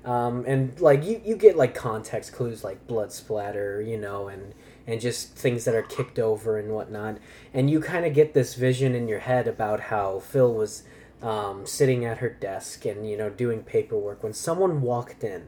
Um, 0.03 0.43
and 0.45 0.77
like 0.81 1.05
you, 1.05 1.21
you 1.23 1.37
get 1.37 1.55
like 1.55 1.73
context 1.73 2.33
clues 2.33 2.65
like 2.65 2.85
blood 2.85 3.13
splatter, 3.13 3.81
you 3.81 3.97
know, 3.97 4.27
and 4.27 4.53
and 4.85 4.99
just 4.99 5.35
things 5.35 5.63
that 5.63 5.75
are 5.75 5.83
kicked 5.83 6.19
over 6.19 6.57
and 6.57 6.73
whatnot. 6.73 7.19
And 7.53 7.69
you 7.69 7.79
kind 7.79 8.05
of 8.05 8.13
get 8.13 8.33
this 8.33 8.55
vision 8.55 8.93
in 8.93 9.07
your 9.07 9.19
head 9.19 9.47
about 9.47 9.79
how 9.79 10.19
Phil 10.19 10.53
was 10.53 10.83
um, 11.21 11.65
sitting 11.65 12.03
at 12.03 12.17
her 12.17 12.29
desk 12.29 12.85
and 12.85 13.09
you 13.09 13.15
know 13.15 13.29
doing 13.29 13.63
paperwork 13.63 14.21
when 14.21 14.33
someone 14.33 14.81
walked 14.81 15.23
in, 15.23 15.47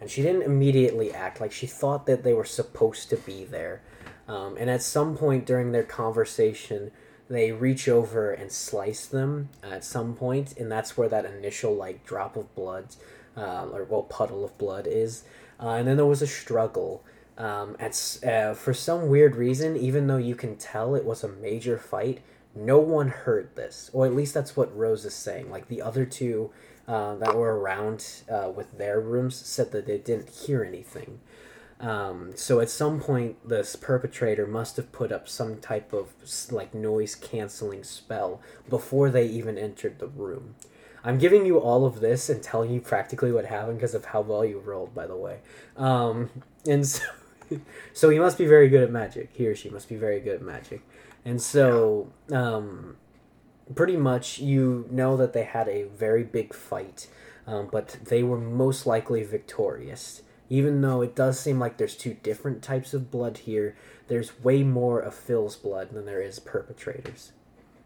and 0.00 0.08
she 0.08 0.22
didn't 0.22 0.42
immediately 0.42 1.12
act 1.12 1.40
like 1.40 1.50
she 1.50 1.66
thought 1.66 2.06
that 2.06 2.22
they 2.22 2.34
were 2.34 2.44
supposed 2.44 3.10
to 3.10 3.16
be 3.16 3.44
there. 3.44 3.82
Um, 4.28 4.56
and 4.58 4.70
at 4.70 4.82
some 4.82 5.16
point 5.16 5.44
during 5.44 5.72
their 5.72 5.82
conversation, 5.82 6.92
they 7.28 7.52
reach 7.52 7.88
over 7.88 8.32
and 8.32 8.52
slice 8.52 9.06
them 9.06 9.48
at 9.62 9.84
some 9.84 10.14
point, 10.14 10.56
and 10.58 10.70
that's 10.70 10.96
where 10.96 11.08
that 11.08 11.24
initial 11.24 11.74
like 11.74 12.04
drop 12.04 12.36
of 12.36 12.54
blood, 12.54 12.86
uh, 13.36 13.66
or 13.72 13.84
well 13.84 14.02
puddle 14.02 14.44
of 14.44 14.56
blood 14.58 14.86
is. 14.86 15.24
Uh, 15.60 15.70
and 15.70 15.88
then 15.88 15.96
there 15.96 16.06
was 16.06 16.22
a 16.22 16.26
struggle. 16.26 17.02
Um, 17.36 17.76
at 17.80 18.18
uh, 18.24 18.54
for 18.54 18.72
some 18.72 19.08
weird 19.08 19.34
reason, 19.34 19.76
even 19.76 20.06
though 20.06 20.18
you 20.18 20.36
can 20.36 20.56
tell 20.56 20.94
it 20.94 21.04
was 21.04 21.24
a 21.24 21.28
major 21.28 21.78
fight, 21.78 22.20
no 22.54 22.78
one 22.78 23.08
heard 23.08 23.56
this, 23.56 23.90
or 23.92 24.06
at 24.06 24.14
least 24.14 24.34
that's 24.34 24.56
what 24.56 24.76
Rose 24.76 25.04
is 25.04 25.14
saying. 25.14 25.50
Like 25.50 25.68
the 25.68 25.82
other 25.82 26.04
two 26.04 26.50
uh, 26.86 27.16
that 27.16 27.34
were 27.34 27.58
around 27.58 28.06
uh, 28.30 28.50
with 28.54 28.78
their 28.78 29.00
rooms 29.00 29.34
said 29.34 29.72
that 29.72 29.86
they 29.86 29.98
didn't 29.98 30.28
hear 30.30 30.62
anything. 30.62 31.20
Um, 31.80 32.32
so 32.36 32.60
at 32.60 32.70
some 32.70 33.00
point, 33.00 33.36
this 33.46 33.76
perpetrator 33.76 34.46
must 34.46 34.76
have 34.76 34.92
put 34.92 35.12
up 35.12 35.28
some 35.28 35.58
type 35.58 35.92
of 35.92 36.14
like 36.50 36.72
noise 36.74 37.14
canceling 37.14 37.84
spell 37.84 38.40
before 38.68 39.10
they 39.10 39.26
even 39.26 39.58
entered 39.58 39.98
the 39.98 40.06
room. 40.06 40.54
I'm 41.04 41.18
giving 41.18 41.44
you 41.44 41.58
all 41.58 41.84
of 41.84 42.00
this 42.00 42.30
and 42.30 42.42
telling 42.42 42.72
you 42.72 42.80
practically 42.80 43.30
what 43.30 43.44
happened 43.44 43.76
because 43.76 43.94
of 43.94 44.06
how 44.06 44.22
well 44.22 44.44
you 44.44 44.58
rolled, 44.58 44.94
by 44.94 45.06
the 45.06 45.16
way. 45.16 45.40
Um, 45.76 46.30
and 46.66 46.86
so, 46.86 47.02
so 47.92 48.08
he 48.08 48.18
must 48.18 48.38
be 48.38 48.46
very 48.46 48.68
good 48.68 48.82
at 48.82 48.90
magic. 48.90 49.30
He 49.34 49.46
or 49.46 49.54
she 49.54 49.68
must 49.68 49.88
be 49.88 49.96
very 49.96 50.20
good 50.20 50.36
at 50.36 50.42
magic. 50.42 50.82
And 51.26 51.40
so, 51.40 52.10
um, 52.32 52.96
pretty 53.74 53.96
much, 53.96 54.38
you 54.38 54.86
know 54.90 55.16
that 55.16 55.32
they 55.32 55.44
had 55.44 55.68
a 55.68 55.84
very 55.84 56.22
big 56.22 56.54
fight, 56.54 57.08
um, 57.46 57.68
but 57.70 57.96
they 58.04 58.22
were 58.22 58.38
most 58.38 58.86
likely 58.86 59.22
victorious. 59.22 60.22
Even 60.50 60.80
though 60.80 61.00
it 61.00 61.16
does 61.16 61.40
seem 61.40 61.58
like 61.58 61.78
there's 61.78 61.96
two 61.96 62.14
different 62.14 62.62
types 62.62 62.92
of 62.92 63.10
blood 63.10 63.38
here, 63.38 63.76
there's 64.08 64.42
way 64.42 64.62
more 64.62 65.00
of 65.00 65.14
Phil's 65.14 65.56
blood 65.56 65.90
than 65.90 66.04
there 66.04 66.20
is 66.20 66.38
perpetrators. 66.38 67.32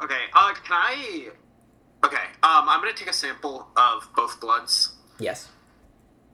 Okay. 0.03 0.25
Uh, 0.35 0.53
can 0.55 0.73
I? 0.73 1.29
Okay. 2.05 2.17
Um, 2.43 2.69
I'm 2.69 2.81
gonna 2.81 2.93
take 2.93 3.09
a 3.09 3.13
sample 3.13 3.69
of 3.77 4.09
both 4.15 4.41
bloods. 4.41 4.95
Yes. 5.19 5.49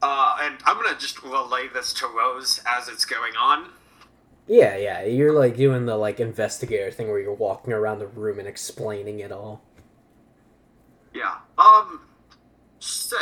Uh, 0.03 0.37
and 0.41 0.57
I'm 0.65 0.77
gonna 0.77 0.99
just 0.99 1.23
relay 1.23 1.69
this 1.73 1.93
to 1.95 2.07
Rose 2.07 2.61
as 2.67 2.89
it's 2.89 3.05
going 3.05 3.35
on. 3.37 3.71
Yeah, 4.47 4.77
yeah. 4.77 5.05
You're 5.05 5.33
like 5.33 5.57
doing 5.57 5.87
the 5.87 5.97
like 5.97 6.21
investigator 6.21 6.91
thing 6.91 7.09
where 7.09 7.19
you're 7.19 7.33
walking 7.33 7.73
around 7.73 7.99
the 7.99 8.07
room 8.07 8.39
and 8.39 8.47
explaining 8.47 9.21
it 9.21 9.33
all. 9.33 9.63
Yeah. 11.15 11.37
Um. 11.57 12.01
So, 12.79 13.17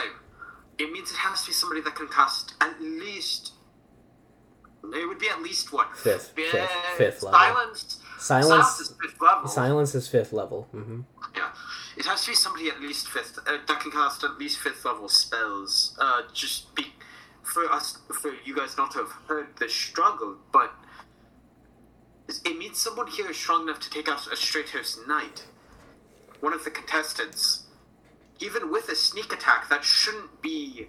it 0.83 0.93
means 0.93 1.11
it 1.11 1.17
has 1.19 1.43
to 1.43 1.49
be 1.49 1.53
somebody 1.53 1.81
that 1.83 1.95
can 1.95 2.09
cast 2.09 2.55
at 2.61 2.81
least. 2.81 3.53
It 4.85 5.07
would 5.09 5.19
be 5.21 5.29
at 5.29 5.41
least 5.43 5.73
what 5.73 5.97
Fifth- 5.97 6.31
fifth- 6.35 6.51
Fifth- 6.51 6.71
fifth 6.97 7.23
level. 7.23 7.39
silence. 7.41 7.99
Silence. 8.19 8.81
is 8.81 8.95
fifth 9.01 9.21
level. 9.21 9.49
Silence 9.49 9.95
is 9.95 10.09
fifth 10.09 10.33
level. 10.33 10.69
hmm 10.73 11.01
Yeah, 11.37 11.51
it 11.97 12.05
has 12.07 12.23
to 12.25 12.31
be 12.31 12.35
somebody 12.35 12.69
at 12.69 12.81
least 12.81 13.09
fifth 13.09 13.39
uh, 13.47 13.59
that 13.67 13.81
can 13.81 13.91
cast 13.93 14.25
at 14.25 14.39
least 14.39 14.59
fifth 14.59 14.85
level 14.85 15.09
spells. 15.09 15.97
Uh, 16.01 16.23
just 16.33 16.75
be 16.75 16.87
for 17.45 17.71
us, 17.71 17.99
for 18.21 18.33
you 18.45 18.55
guys 18.57 18.77
not 18.77 18.91
to 18.93 18.99
have 18.99 19.13
heard 19.29 19.49
the 19.59 19.69
struggle, 19.69 20.37
but 20.53 20.73
it 22.45 22.57
means 22.59 22.79
someone 22.79 23.07
here 23.09 23.31
is 23.31 23.37
strong 23.37 23.63
enough 23.69 23.81
to 23.81 23.91
take 23.91 24.09
out 24.09 24.27
a 24.29 24.31
Stratos 24.37 25.07
Knight, 25.07 25.45
one 26.41 26.53
of 26.53 26.65
the 26.65 26.71
contestants. 26.71 27.62
Even 28.43 28.73
with 28.73 28.89
a 28.89 28.97
sneak 28.97 29.33
attack, 29.33 29.69
that 29.69 29.85
shouldn't 29.85 30.43
be. 30.43 30.89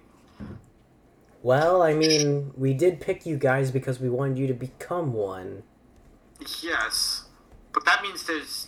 Well, 1.43 1.83
I 1.83 1.93
mean, 1.93 2.51
we 2.57 2.73
did 2.73 2.99
pick 2.99 3.25
you 3.25 3.37
guys 3.37 3.69
because 3.69 3.99
we 3.99 4.09
wanted 4.09 4.39
you 4.39 4.47
to 4.47 4.53
become 4.53 5.13
one. 5.13 5.63
Yes, 6.61 7.25
but 7.73 7.85
that 7.85 8.01
means 8.01 8.25
there's. 8.25 8.67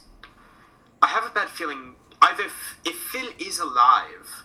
I 1.01 1.07
have 1.07 1.25
a 1.25 1.29
bad 1.33 1.49
feeling 1.49 1.95
either 2.21 2.43
f- 2.43 2.79
if 2.85 2.95
Phil 2.95 3.29
is 3.39 3.59
alive, 3.59 4.43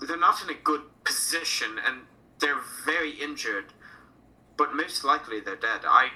they're 0.00 0.16
not 0.16 0.42
in 0.42 0.50
a 0.50 0.58
good 0.62 0.82
position 1.04 1.76
and 1.84 2.02
they're 2.40 2.60
very 2.84 3.12
injured, 3.12 3.72
but 4.56 4.74
most 4.74 5.04
likely 5.04 5.40
they're 5.40 5.56
dead. 5.56 5.80
I, 5.84 6.10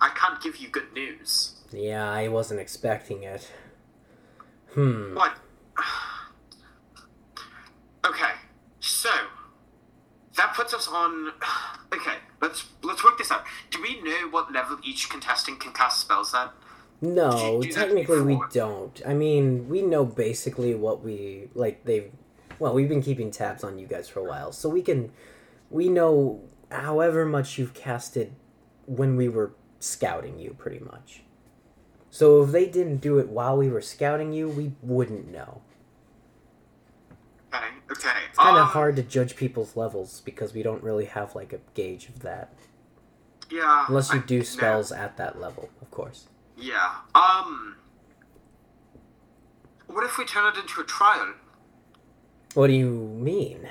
I 0.00 0.10
can't 0.10 0.40
give 0.42 0.56
you 0.56 0.68
good 0.68 0.92
news. 0.92 1.54
Yeah, 1.72 2.10
I 2.10 2.28
wasn't 2.28 2.60
expecting 2.60 3.22
it. 3.22 3.50
Hmm. 4.74 5.14
But 5.14 5.36
okay, 8.08 8.32
so 8.80 9.10
that 10.36 10.54
puts 10.54 10.74
us 10.74 10.88
on. 10.88 11.32
Okay, 11.90 12.16
let's 12.42 12.66
let's 12.82 13.02
work 13.02 13.16
this 13.16 13.32
out. 13.32 13.44
Do 13.70 13.80
we 13.80 13.98
know 14.02 14.28
what 14.30 14.52
level 14.52 14.76
each 14.84 15.08
contestant 15.08 15.58
can 15.58 15.72
cast 15.72 16.02
spells 16.02 16.34
at? 16.34 16.52
No, 17.00 17.30
Did 17.32 17.40
you 17.40 17.62
do 17.62 17.72
that 17.72 17.86
technically 17.86 18.20
we 18.20 18.40
don't. 18.52 19.00
I 19.06 19.14
mean, 19.14 19.70
we 19.70 19.80
know 19.80 20.04
basically 20.04 20.74
what 20.74 21.02
we 21.02 21.48
like. 21.54 21.84
They've 21.86 22.12
well, 22.58 22.74
we've 22.74 22.88
been 22.88 23.02
keeping 23.02 23.30
tabs 23.30 23.64
on 23.64 23.78
you 23.78 23.86
guys 23.86 24.06
for 24.06 24.20
a 24.20 24.24
while, 24.24 24.52
so 24.52 24.68
we 24.68 24.82
can 24.82 25.12
we 25.70 25.88
know 25.88 26.42
however 26.70 27.24
much 27.24 27.56
you've 27.56 27.72
casted 27.72 28.34
when 28.84 29.16
we 29.16 29.30
were 29.30 29.54
scouting 29.80 30.38
you, 30.38 30.54
pretty 30.58 30.80
much. 30.80 31.22
So 32.10 32.42
if 32.42 32.52
they 32.52 32.66
didn't 32.66 32.98
do 32.98 33.18
it 33.18 33.28
while 33.28 33.56
we 33.56 33.68
were 33.68 33.80
scouting 33.80 34.32
you, 34.32 34.48
we 34.48 34.72
wouldn't 34.82 35.30
know. 35.32 35.62
Okay, 37.54 37.64
okay. 37.90 38.08
It's 38.28 38.38
kind 38.38 38.56
of 38.56 38.62
um, 38.64 38.68
hard 38.68 38.96
to 38.96 39.02
judge 39.02 39.36
people's 39.36 39.76
levels 39.76 40.20
because 40.24 40.52
we 40.52 40.62
don't 40.62 40.82
really 40.82 41.06
have 41.06 41.34
like 41.34 41.52
a 41.52 41.60
gauge 41.74 42.08
of 42.08 42.20
that, 42.20 42.52
Yeah. 43.50 43.86
unless 43.88 44.12
you 44.12 44.20
I- 44.20 44.22
do 44.22 44.38
no. 44.38 44.44
spells 44.44 44.92
at 44.92 45.16
that 45.16 45.40
level, 45.40 45.70
of 45.80 45.90
course. 45.90 46.26
Yeah. 46.56 46.96
Um. 47.14 47.76
What 49.86 50.04
if 50.04 50.18
we 50.18 50.24
turn 50.26 50.52
it 50.54 50.58
into 50.60 50.80
a 50.80 50.84
trial? 50.84 51.32
What 52.54 52.66
do 52.66 52.74
you 52.74 52.90
mean? 52.90 53.68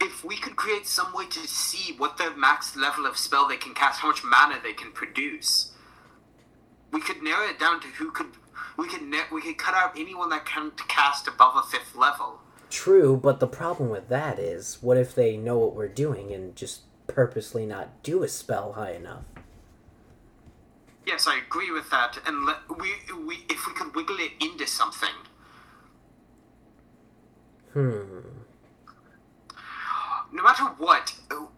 If 0.00 0.24
we 0.24 0.36
could 0.36 0.56
create 0.56 0.86
some 0.86 1.12
way 1.14 1.26
to 1.26 1.40
see 1.48 1.94
what 1.96 2.16
their 2.18 2.36
max 2.36 2.76
level 2.76 3.06
of 3.06 3.16
spell 3.16 3.48
they 3.48 3.56
can 3.56 3.74
cast, 3.74 4.00
how 4.00 4.08
much 4.08 4.22
mana 4.22 4.56
they 4.62 4.72
can 4.72 4.92
produce, 4.92 5.72
could 7.04 7.22
narrow 7.22 7.46
it 7.46 7.58
down 7.58 7.80
to 7.80 7.86
who 7.88 8.10
could. 8.10 8.26
We 8.76 8.88
could 8.88 9.02
ne- 9.02 9.28
we 9.30 9.40
could 9.40 9.58
cut 9.58 9.74
out 9.74 9.96
anyone 9.96 10.30
that 10.30 10.44
can't 10.46 10.76
cast 10.88 11.28
above 11.28 11.54
a 11.56 11.62
fifth 11.62 11.94
level. 11.94 12.40
True, 12.70 13.16
but 13.16 13.38
the 13.38 13.46
problem 13.46 13.88
with 13.88 14.08
that 14.08 14.38
is, 14.40 14.78
what 14.80 14.96
if 14.96 15.14
they 15.14 15.36
know 15.36 15.58
what 15.58 15.76
we're 15.76 15.86
doing 15.86 16.32
and 16.32 16.56
just 16.56 16.80
purposely 17.06 17.66
not 17.66 18.02
do 18.02 18.24
a 18.24 18.28
spell 18.28 18.72
high 18.72 18.92
enough? 18.92 19.24
Yes, 21.06 21.26
I 21.28 21.38
agree 21.38 21.70
with 21.70 21.90
that. 21.90 22.18
And 22.26 22.46
let, 22.46 22.56
we 22.68 22.94
we 23.26 23.44
if 23.48 23.66
we 23.66 23.74
could 23.74 23.94
wiggle 23.94 24.16
it 24.18 24.32
into 24.40 24.66
something. 24.66 25.08
Hmm. 27.72 28.20
no 30.32 30.42
matter 30.42 30.64
what. 30.78 31.14
oh, 31.32 31.50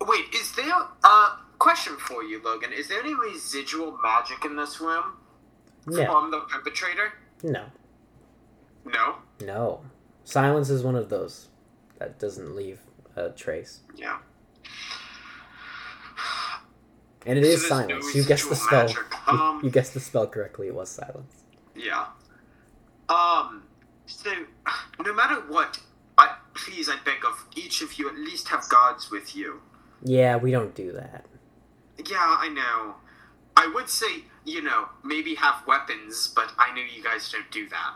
Wait, 0.00 0.32
is 0.32 0.52
there 0.52 0.72
a 1.04 1.30
question 1.58 1.96
for 1.96 2.22
you, 2.22 2.40
Logan? 2.42 2.72
Is 2.72 2.88
there 2.88 3.00
any 3.00 3.14
residual 3.14 3.98
magic 4.02 4.44
in 4.44 4.56
this 4.56 4.80
room 4.80 5.04
No. 5.86 6.04
from 6.06 6.30
the 6.30 6.40
perpetrator? 6.40 7.12
No. 7.42 7.66
No. 8.84 9.16
No. 9.40 9.80
Silence 10.24 10.70
is 10.70 10.82
one 10.82 10.94
of 10.96 11.08
those 11.08 11.48
that 11.98 12.18
doesn't 12.18 12.54
leave 12.54 12.80
a 13.16 13.30
trace. 13.30 13.80
Yeah. 13.96 14.18
And 17.26 17.38
it 17.38 17.44
So 17.44 17.48
is 17.50 17.60
there's 17.60 17.70
no 17.70 17.76
silence. 17.88 18.14
you 18.14 18.24
guessed 18.24 18.48
the 18.48 18.56
spell. 18.56 18.88
Um, 19.26 19.60
you 19.62 19.70
guessed 19.70 19.92
the 19.94 20.00
spell 20.00 20.26
correctly. 20.26 20.68
It 20.68 20.74
was 20.74 20.88
silence. 20.88 21.42
Yeah. 21.74 22.06
Um. 23.08 23.64
So, 24.06 24.30
no 25.04 25.12
matter 25.12 25.34
what, 25.48 25.80
I 26.16 26.36
please, 26.54 26.88
I 26.88 26.96
beg 27.04 27.24
of 27.26 27.44
each 27.54 27.82
of 27.82 27.98
you, 27.98 28.08
at 28.08 28.14
least 28.16 28.48
have 28.48 28.66
guards 28.70 29.10
with 29.10 29.36
you. 29.36 29.60
Yeah, 30.02 30.36
we 30.36 30.50
don't 30.50 30.74
do 30.74 30.92
that. 30.92 31.26
Yeah, 32.06 32.36
I 32.38 32.48
know. 32.48 32.94
I 33.56 33.66
would 33.74 33.88
say, 33.88 34.24
you 34.44 34.62
know, 34.62 34.88
maybe 35.04 35.34
have 35.36 35.66
weapons, 35.66 36.32
but 36.34 36.52
I 36.58 36.72
know 36.74 36.82
you 36.82 37.02
guys 37.02 37.30
don't 37.30 37.50
do 37.50 37.68
that. 37.70 37.94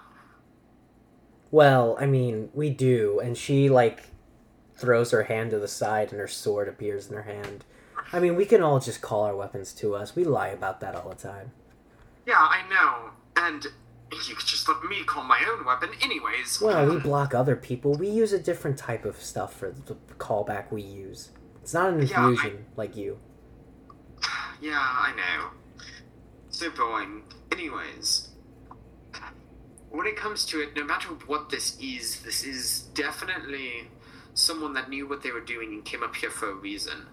Well, 1.50 1.96
I 2.00 2.06
mean, 2.06 2.50
we 2.54 2.70
do, 2.70 3.20
and 3.20 3.36
she 3.36 3.68
like 3.68 4.04
throws 4.74 5.10
her 5.10 5.24
hand 5.24 5.50
to 5.50 5.58
the 5.58 5.68
side 5.68 6.10
and 6.10 6.18
her 6.20 6.26
sword 6.28 6.66
appears 6.68 7.08
in 7.08 7.14
her 7.14 7.22
hand. 7.22 7.64
I 8.12 8.18
mean, 8.20 8.34
we 8.36 8.44
can 8.46 8.62
all 8.62 8.80
just 8.80 9.00
call 9.00 9.22
our 9.22 9.36
weapons 9.36 9.72
to 9.74 9.94
us. 9.94 10.16
We 10.16 10.24
lie 10.24 10.48
about 10.48 10.80
that 10.80 10.94
all 10.94 11.08
the 11.10 11.14
time. 11.14 11.52
Yeah, 12.26 12.38
I 12.38 12.62
know. 12.68 13.10
And 13.36 13.64
you 14.12 14.34
could 14.34 14.46
just 14.46 14.68
let 14.68 14.82
me 14.84 15.04
call 15.04 15.24
my 15.24 15.40
own 15.50 15.64
weapon, 15.64 15.90
anyways. 16.02 16.60
Well, 16.60 16.86
we 16.88 16.98
block 16.98 17.34
other 17.34 17.56
people. 17.56 17.94
We 17.94 18.08
use 18.08 18.32
a 18.32 18.38
different 18.38 18.76
type 18.78 19.04
of 19.04 19.16
stuff 19.22 19.54
for 19.54 19.70
the 19.70 19.94
callback 20.18 20.70
we 20.70 20.82
use. 20.82 21.30
It's 21.62 21.74
not 21.74 21.90
an 21.92 22.06
Yeah, 22.06 22.20
I- 22.26 22.28
infusion 22.30 22.64
like 22.76 22.96
you. 22.96 23.18
Yeah, 24.62 24.78
I 24.78 25.12
know. 25.16 25.48
So 26.50 26.70
boring. 26.70 27.24
Anyways, 27.50 28.28
when 29.90 30.06
it 30.06 30.16
comes 30.16 30.46
to 30.46 30.60
it, 30.62 30.76
no 30.76 30.84
matter 30.84 31.08
what 31.26 31.50
this 31.50 31.76
is, 31.80 32.22
this 32.22 32.44
is 32.44 32.82
definitely 32.94 33.88
someone 34.34 34.72
that 34.74 34.88
knew 34.88 35.08
what 35.08 35.22
they 35.22 35.32
were 35.32 35.40
doing 35.40 35.70
and 35.74 35.84
came 35.84 36.02
up 36.04 36.14
here 36.14 36.30
for 36.30 36.50
a 36.50 36.54
reason. 36.54 37.06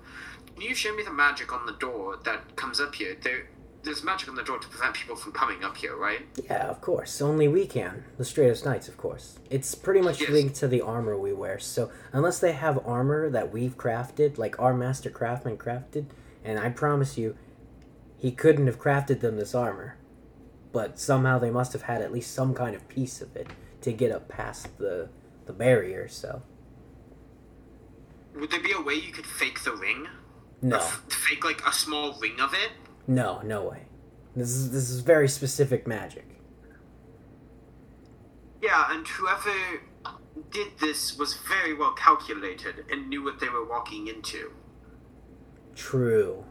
Can 0.53 0.61
you 0.61 0.75
show 0.75 0.95
me 0.95 1.03
the 1.03 1.11
magic 1.11 1.51
on 1.51 1.65
the 1.65 1.73
door 1.73 2.19
that 2.23 2.55
comes 2.55 2.79
up 2.79 2.93
here? 2.95 3.17
There, 3.21 3.49
there's 3.83 4.03
magic 4.03 4.29
on 4.29 4.35
the 4.35 4.43
door 4.43 4.59
to 4.59 4.67
prevent 4.67 4.93
people 4.93 5.15
from 5.15 5.31
coming 5.31 5.63
up 5.63 5.75
here, 5.75 5.95
right? 5.95 6.21
Yeah, 6.45 6.67
of 6.67 6.81
course. 6.81 7.19
Only 7.21 7.47
we 7.47 7.65
can. 7.65 8.03
The 8.17 8.23
Stratos 8.23 8.63
Knights, 8.63 8.87
of 8.87 8.97
course. 8.97 9.39
It's 9.49 9.73
pretty 9.73 10.01
much 10.01 10.21
Yes. 10.21 10.29
linked 10.29 10.55
to 10.57 10.67
the 10.67 10.81
armor 10.81 11.17
we 11.17 11.33
wear. 11.33 11.57
So 11.59 11.89
unless 12.13 12.39
they 12.39 12.51
have 12.51 12.85
armor 12.85 13.29
that 13.29 13.51
we've 13.51 13.75
crafted, 13.77 14.37
like 14.37 14.59
our 14.59 14.73
master 14.73 15.09
craftsman 15.09 15.57
crafted, 15.57 16.05
and 16.43 16.59
I 16.59 16.69
promise 16.69 17.17
you, 17.17 17.35
he 18.17 18.31
couldn't 18.31 18.67
have 18.67 18.79
crafted 18.79 19.21
them 19.21 19.37
this 19.37 19.55
armor. 19.55 19.95
But 20.71 20.99
somehow 20.99 21.39
they 21.39 21.49
must 21.49 21.73
have 21.73 21.83
had 21.83 22.01
at 22.01 22.11
least 22.11 22.33
some 22.33 22.53
kind 22.53 22.75
of 22.75 22.87
piece 22.89 23.21
of 23.21 23.35
it 23.35 23.47
to 23.81 23.91
get 23.91 24.11
up 24.11 24.27
past 24.27 24.77
the 24.77 25.09
the 25.45 25.53
barrier. 25.53 26.07
So 26.07 26.43
Would 28.35 28.51
there 28.51 28.59
be 28.61 28.71
a 28.73 28.81
way 28.81 28.93
you 28.93 29.11
could 29.11 29.25
fake 29.25 29.63
the 29.63 29.71
ring? 29.73 30.07
no, 30.61 30.75
F- 30.77 31.03
fake 31.09 31.43
like 31.43 31.65
a 31.65 31.71
small 31.73 32.13
ring 32.19 32.39
of 32.39 32.53
it? 32.53 32.71
no, 33.07 33.41
no 33.43 33.63
way. 33.63 33.83
This 34.35 34.49
is 34.51 34.71
this 34.71 34.89
is 34.91 34.99
very 34.99 35.27
specific 35.27 35.87
magic. 35.87 36.27
Yeah, 38.61 38.91
and 38.93 39.07
whoever 39.07 39.51
did 40.51 40.77
this 40.79 41.17
was 41.17 41.33
very 41.33 41.73
well 41.73 41.93
calculated 41.93 42.85
and 42.91 43.07
knew 43.09 43.23
what 43.23 43.39
they 43.39 43.49
were 43.49 43.65
walking 43.67 44.07
into. 44.07 44.51
True. 45.79 46.43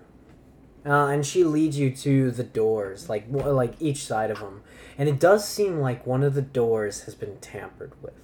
Uh, 0.87 1.09
and 1.09 1.27
she 1.27 1.45
leads 1.45 1.79
you 1.79 1.91
to 1.91 2.31
the 2.31 2.43
doors, 2.43 3.11
like 3.11 3.27
like 3.31 3.75
each 3.79 4.03
side 4.07 4.31
of 4.31 4.39
them, 4.41 4.63
and 4.97 5.07
it 5.07 5.21
does 5.21 5.47
seem 5.47 5.81
like 5.81 6.07
one 6.07 6.23
of 6.23 6.33
the 6.33 6.41
doors 6.41 7.03
has 7.03 7.15
been 7.15 7.37
tampered 7.37 7.93
with. 8.01 8.15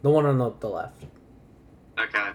The 0.00 0.08
one 0.08 0.24
on 0.24 0.38
the, 0.38 0.50
the 0.58 0.68
left. 0.68 1.04
Okay. 1.98 2.30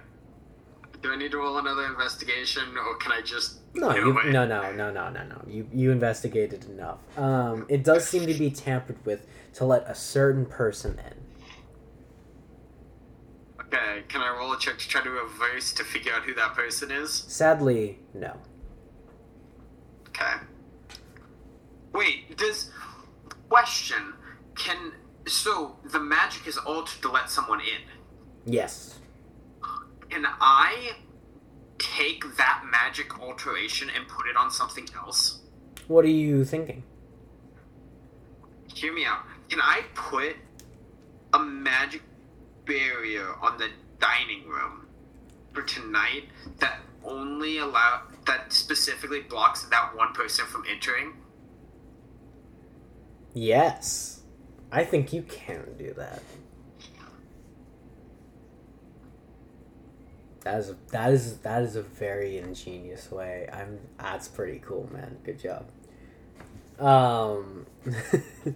Do 1.01 1.11
I 1.11 1.15
need 1.15 1.31
to 1.31 1.37
roll 1.37 1.57
another 1.57 1.85
investigation, 1.87 2.77
or 2.77 2.95
can 2.97 3.11
I 3.11 3.21
just 3.21 3.61
No, 3.73 3.95
you, 3.95 4.13
no, 4.25 4.45
no, 4.45 4.71
no, 4.71 4.91
no, 4.91 5.09
no, 5.09 5.23
no. 5.23 5.41
You 5.47 5.67
you 5.73 5.89
investigated 5.91 6.65
enough. 6.65 6.99
Um, 7.17 7.65
it 7.69 7.83
does 7.83 8.07
seem 8.07 8.27
to 8.27 8.35
be 8.35 8.51
tampered 8.51 9.03
with 9.03 9.25
to 9.53 9.65
let 9.65 9.89
a 9.89 9.95
certain 9.95 10.45
person 10.45 10.99
in. 10.99 11.20
Okay, 13.73 14.03
can 14.09 14.21
I 14.21 14.35
roll 14.37 14.51
a 14.51 14.59
check 14.59 14.77
to 14.79 14.87
try 14.87 15.01
to 15.01 15.09
reverse 15.09 15.71
to 15.73 15.83
figure 15.83 16.13
out 16.13 16.23
who 16.23 16.33
that 16.33 16.55
person 16.55 16.91
is? 16.91 17.11
Sadly, 17.13 17.99
no. 18.13 18.35
Okay. 20.09 20.33
Wait, 21.93 22.37
does 22.37 22.69
question 23.47 24.13
can 24.55 24.91
so 25.25 25.77
the 25.85 25.99
magic 25.99 26.47
is 26.47 26.57
altered 26.57 27.01
to 27.01 27.11
let 27.11 27.29
someone 27.29 27.61
in? 27.61 27.81
Yes. 28.45 28.99
Can 30.09 30.25
I 30.25 30.91
take 31.77 32.25
that 32.35 32.63
magic 32.69 33.19
alteration 33.19 33.89
and 33.95 34.05
put 34.07 34.27
it 34.27 34.35
on 34.35 34.51
something 34.51 34.87
else? 34.97 35.39
What 35.87 36.03
are 36.03 36.09
you 36.09 36.43
thinking? 36.43 36.83
Hear 38.73 38.93
me 38.93 39.05
out. 39.05 39.19
Can 39.49 39.61
I 39.61 39.83
put 39.93 40.35
a 41.33 41.39
magic 41.39 42.01
barrier 42.71 43.33
on 43.41 43.57
the 43.57 43.69
dining 43.99 44.47
room 44.47 44.87
for 45.53 45.61
tonight 45.63 46.23
that 46.59 46.79
only 47.03 47.57
allow 47.57 48.01
that 48.25 48.53
specifically 48.53 49.21
blocks 49.21 49.63
that 49.63 49.95
one 49.95 50.13
person 50.13 50.45
from 50.45 50.63
entering? 50.69 51.13
Yes. 53.33 54.21
I 54.71 54.85
think 54.85 55.11
you 55.11 55.23
can 55.23 55.65
do 55.77 55.93
that. 55.97 56.21
That 60.41 60.59
is 60.59 60.73
that 60.91 61.11
is 61.11 61.37
that 61.39 61.61
is 61.61 61.75
a 61.75 61.83
very 61.83 62.37
ingenious 62.37 63.11
way. 63.11 63.47
I'm 63.51 63.79
that's 63.99 64.27
pretty 64.27 64.59
cool, 64.59 64.89
man. 64.91 65.17
Good 65.23 65.39
job. 65.39 65.65
Um 66.79 67.67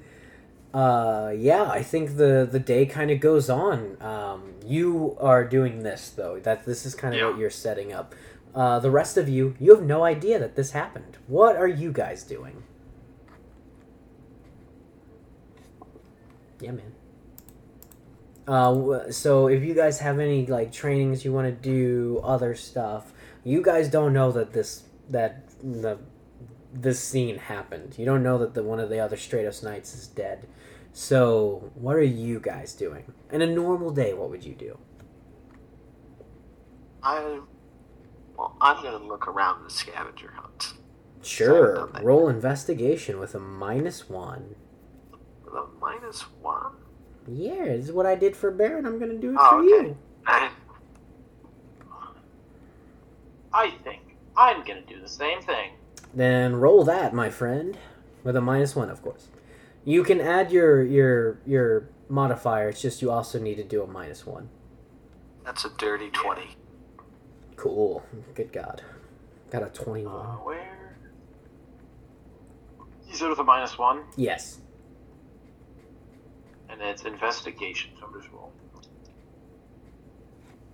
uh 0.75 1.31
yeah, 1.35 1.63
I 1.63 1.81
think 1.83 2.17
the 2.17 2.47
the 2.51 2.59
day 2.59 2.85
kind 2.85 3.09
of 3.09 3.19
goes 3.19 3.49
on. 3.49 3.97
Um 4.01 4.53
you 4.65 5.15
are 5.19 5.43
doing 5.45 5.83
this 5.83 6.09
though. 6.09 6.39
That 6.39 6.65
this 6.65 6.85
is 6.85 6.93
kind 6.95 7.13
of 7.13 7.19
Yeah. 7.19 7.29
what 7.29 7.37
you're 7.39 7.49
setting 7.49 7.93
up. 7.93 8.13
Uh 8.53 8.79
the 8.79 8.91
rest 8.91 9.15
of 9.17 9.29
you, 9.29 9.55
you 9.59 9.73
have 9.75 9.83
no 9.83 10.03
idea 10.03 10.37
that 10.39 10.55
this 10.55 10.71
happened. 10.71 11.17
What 11.27 11.55
are 11.55 11.67
you 11.67 11.91
guys 11.91 12.23
doing? 12.23 12.63
Yeah, 16.59 16.71
man. 16.71 16.91
Uh, 18.47 19.11
so 19.11 19.47
if 19.47 19.63
you 19.63 19.73
guys 19.73 19.99
have 19.99 20.19
any 20.19 20.45
like 20.45 20.71
trainings 20.71 21.25
you 21.25 21.33
want 21.33 21.47
to 21.47 21.69
do, 21.69 22.19
other 22.23 22.53
stuff, 22.55 23.11
you 23.43 23.61
guys 23.61 23.89
don't 23.89 24.13
know 24.13 24.31
that 24.31 24.53
this 24.53 24.83
that 25.09 25.47
the 25.63 25.97
this 26.73 26.99
scene 26.99 27.37
happened. 27.37 27.95
You 27.97 28.05
don't 28.05 28.21
know 28.23 28.37
that 28.37 28.53
the 28.53 28.63
one 28.63 28.79
of 28.79 28.89
the 28.89 28.99
other 28.99 29.15
Stratos 29.15 29.63
Knights 29.63 29.95
is 29.95 30.07
dead. 30.07 30.47
So 30.95 31.71
what 31.75 31.97
are 31.97 32.01
you 32.01 32.39
guys 32.39 32.73
doing? 32.73 33.11
In 33.29 33.41
a 33.41 33.45
normal 33.45 33.91
day, 33.91 34.13
what 34.13 34.29
would 34.29 34.45
you 34.45 34.53
do? 34.53 34.77
I, 37.03 37.41
well, 38.37 38.55
I'm 38.61 38.81
gonna 38.81 39.03
look 39.03 39.27
around 39.27 39.65
the 39.65 39.69
scavenger 39.69 40.31
hunt. 40.33 40.75
Sure, 41.21 41.91
roll 42.01 42.29
investigation 42.29 43.19
with 43.19 43.35
a 43.35 43.39
minus 43.39 44.09
one. 44.09 44.55
With 45.43 45.53
a 45.55 45.65
minus 45.81 46.21
one. 46.41 46.71
Yeah, 47.27 47.65
this 47.65 47.87
is 47.87 47.91
what 47.91 48.05
I 48.05 48.15
did 48.15 48.33
for 48.33 48.49
Baron. 48.49 48.85
I'm 48.85 48.97
gonna 48.97 49.17
do 49.17 49.31
it 49.31 49.37
Oh, 49.37 49.49
for 49.49 49.59
okay. 49.65 49.89
you. 49.89 49.97
I 53.53 53.71
think 53.83 54.15
I'm 54.37 54.63
gonna 54.63 54.85
do 54.87 55.01
the 55.01 55.09
same 55.09 55.41
thing. 55.41 55.73
Then 56.13 56.55
roll 56.55 56.85
that, 56.85 57.13
my 57.13 57.29
friend, 57.29 57.77
with 58.23 58.37
a 58.37 58.41
minus 58.41 58.77
one, 58.77 58.89
of 58.89 59.01
course. 59.01 59.27
You 59.85 60.03
can 60.03 60.19
add 60.19 60.51
your 60.51 60.83
your 60.83 61.37
your 61.45 61.89
modifier. 62.09 62.69
It's 62.69 62.81
just 62.81 63.01
you 63.01 63.11
also 63.11 63.39
need 63.39 63.55
to 63.55 63.63
do 63.63 63.83
a 63.83 63.87
minus 63.87 64.25
one. 64.25 64.49
That's 65.45 65.63
a 65.65 65.69
dirty 65.77 66.09
twenty. 66.09 66.55
Cool. 67.55 68.03
Good 68.33 68.51
God. 68.51 68.81
Got 69.51 69.61
a 69.61 69.67
Uh, 69.67 69.69
twenty-one. 69.69 70.25
where? 70.43 70.97
You 73.07 73.15
said 73.15 73.29
with 73.29 73.39
a 73.39 73.43
minus 73.43 73.77
one, 73.77 74.01
Yes. 74.17 74.59
and 76.67 76.81
it's 76.81 77.03
investigation. 77.03 77.91
So 77.99 78.07
I'm 78.07 78.19
just 78.19 78.33
roll. 78.33 78.51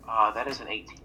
Uh, 0.08 0.32
that 0.32 0.48
is 0.48 0.60
an 0.60 0.68
18. 0.68 0.98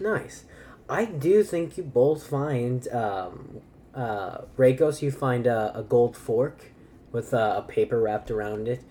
Nice. 0.00 0.44
I 0.88 1.04
do 1.06 1.42
think 1.42 1.78
you 1.78 1.82
both 1.84 2.26
find 2.26 2.86
um, 2.88 3.60
uh, 3.94 4.38
Reikos. 4.58 5.00
You 5.02 5.10
find 5.10 5.46
a, 5.46 5.72
a 5.78 5.82
gold 5.82 6.16
fork 6.16 6.72
with 7.12 7.32
a, 7.32 7.58
a 7.58 7.62
paper 7.62 8.00
wrapped 8.00 8.30
around 8.30 8.68
it, 8.68 8.82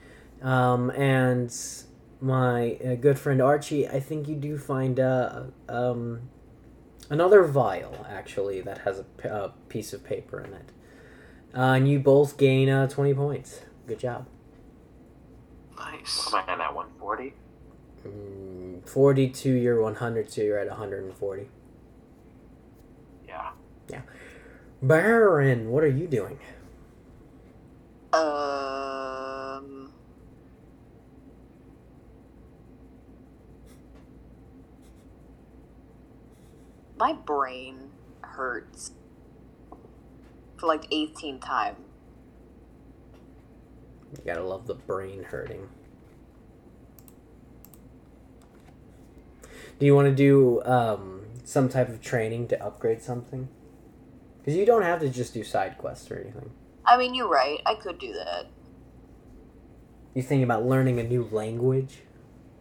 um, 0.42 0.90
and 0.92 1.56
my 2.22 2.78
uh, 2.86 2.96
good 2.96 3.20
friend 3.20 3.42
Archie. 3.42 3.88
I 3.88 4.00
think 4.00 4.28
you 4.28 4.36
do 4.36 4.58
find 4.58 4.99
uh, 4.99 5.44
um, 5.70 6.30
another 7.10 7.44
vial 7.44 8.06
actually 8.10 8.62
that 8.62 8.80
has 8.80 9.04
a 9.23 9.52
piece 9.70 9.94
of 9.94 10.04
paper 10.04 10.39
in 10.39 10.54
it, 10.54 10.72
uh, 11.54 11.73
and 11.73 11.88
you 11.88 11.99
both 11.99 12.38
gain 12.38 12.70
uh, 12.70 12.88
twenty 12.88 13.14
points. 13.14 13.62
Good 13.88 13.99
job. 13.99 14.28
Nice. 15.78 16.31
What 16.31 16.48
am 16.48 16.62
I 16.62 16.65
at? 16.65 16.73
140? 16.73 17.34
Mm, 18.07 18.88
Forty-two. 18.88 19.52
You're 19.54 19.81
one 19.81 19.96
hundred. 19.96 20.31
So 20.31 20.41
you're 20.41 20.57
at 20.57 20.68
one 20.68 20.78
hundred 20.78 21.04
and 21.04 21.14
forty. 21.14 21.49
Yeah. 23.28 23.52
Yeah. 23.89 24.02
Baron, 24.81 25.70
what 25.70 25.84
are 25.84 25.88
you 25.89 26.07
doing? 26.07 26.39
Um. 28.15 29.91
My 36.97 37.11
brain 37.11 37.91
hurts 38.21 38.91
for 40.57 40.68
like 40.68 40.85
18 40.91 41.39
time. 41.39 41.76
You 44.11 44.23
gotta 44.26 44.44
love 44.44 44.65
the 44.65 44.76
brain 44.76 45.23
hurting. 45.23 45.68
Do 49.77 49.85
you 49.85 49.94
want 49.94 50.07
to 50.07 50.15
do 50.15 50.63
um, 50.63 51.26
some 51.44 51.68
type 51.68 51.89
of 51.89 52.02
training 52.02 52.47
to 52.47 52.65
upgrade 52.65 53.02
something? 53.02 53.49
Because 54.39 54.55
you 54.55 54.65
don't 54.65 54.84
have 54.84 55.02
to 55.02 55.10
just 55.10 55.34
do 55.34 55.44
side 55.44 55.77
quests 55.77 56.10
or 56.10 56.19
anything. 56.19 56.52
I 56.86 56.97
mean, 56.97 57.15
you're 57.15 57.30
right. 57.30 57.60
I 57.65 57.76
could 57.76 57.99
do 57.99 58.14
that. 58.14 58.46
You 60.14 60.22
think 60.22 60.44
about 60.44 60.65
learning 60.65 60.99
a 60.99 61.04
new 61.04 61.28
language? 61.31 61.99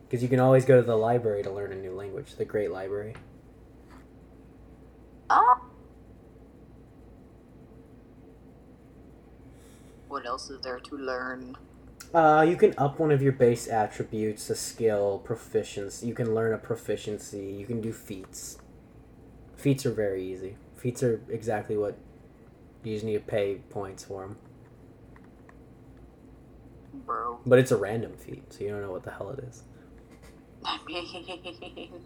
Because 0.04 0.22
you 0.22 0.28
can 0.28 0.40
always 0.40 0.64
go 0.64 0.80
to 0.80 0.86
the 0.86 0.96
library 0.96 1.42
to 1.42 1.50
learn 1.50 1.72
a 1.72 1.76
new 1.76 1.92
language, 1.92 2.36
the 2.36 2.44
Great 2.44 2.70
Library. 2.70 3.14
Uh, 5.30 5.54
what 10.08 10.26
else 10.26 10.50
is 10.50 10.60
there 10.62 10.78
to 10.78 10.96
learn? 10.96 11.56
Uh, 12.14 12.46
you 12.48 12.56
can 12.56 12.74
up 12.78 13.00
one 13.00 13.10
of 13.10 13.22
your 13.22 13.32
base 13.32 13.66
attributes, 13.66 14.48
a 14.50 14.54
skill, 14.54 15.20
proficiency. 15.24 16.06
You 16.06 16.14
can 16.14 16.34
learn 16.34 16.52
a 16.52 16.58
proficiency. 16.58 17.56
You 17.58 17.66
can 17.66 17.80
do 17.80 17.92
feats. 17.92 18.58
Feats 19.56 19.84
are 19.84 19.92
very 19.92 20.24
easy. 20.24 20.56
Feats 20.76 21.02
are 21.02 21.20
exactly 21.28 21.76
what 21.76 21.98
you 22.84 22.94
just 22.94 23.04
need 23.04 23.14
to 23.14 23.20
pay 23.20 23.56
points 23.70 24.04
for 24.04 24.22
them. 24.22 24.36
Bro. 27.06 27.40
But 27.44 27.58
it's 27.58 27.70
a 27.70 27.76
random 27.76 28.16
feat, 28.16 28.52
so 28.52 28.64
you 28.64 28.70
don't 28.70 28.82
know 28.82 28.92
what 28.92 29.02
the 29.02 29.10
hell 29.10 29.30
it 29.30 29.40
is. 29.40 29.62
I 30.64 30.78
mean, 30.86 32.02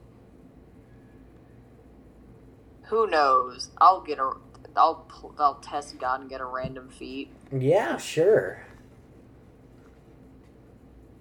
who 2.85 3.07
knows? 3.07 3.71
I'll 3.79 4.01
get 4.01 4.19
a. 4.19 4.33
I'll 4.77 5.07
I'll 5.39 5.57
test 5.57 5.99
God 5.99 6.21
and 6.21 6.31
get 6.31 6.41
a 6.41 6.45
random 6.45 6.89
feat. 6.89 7.31
Yeah, 7.53 7.97
sure. 7.97 8.65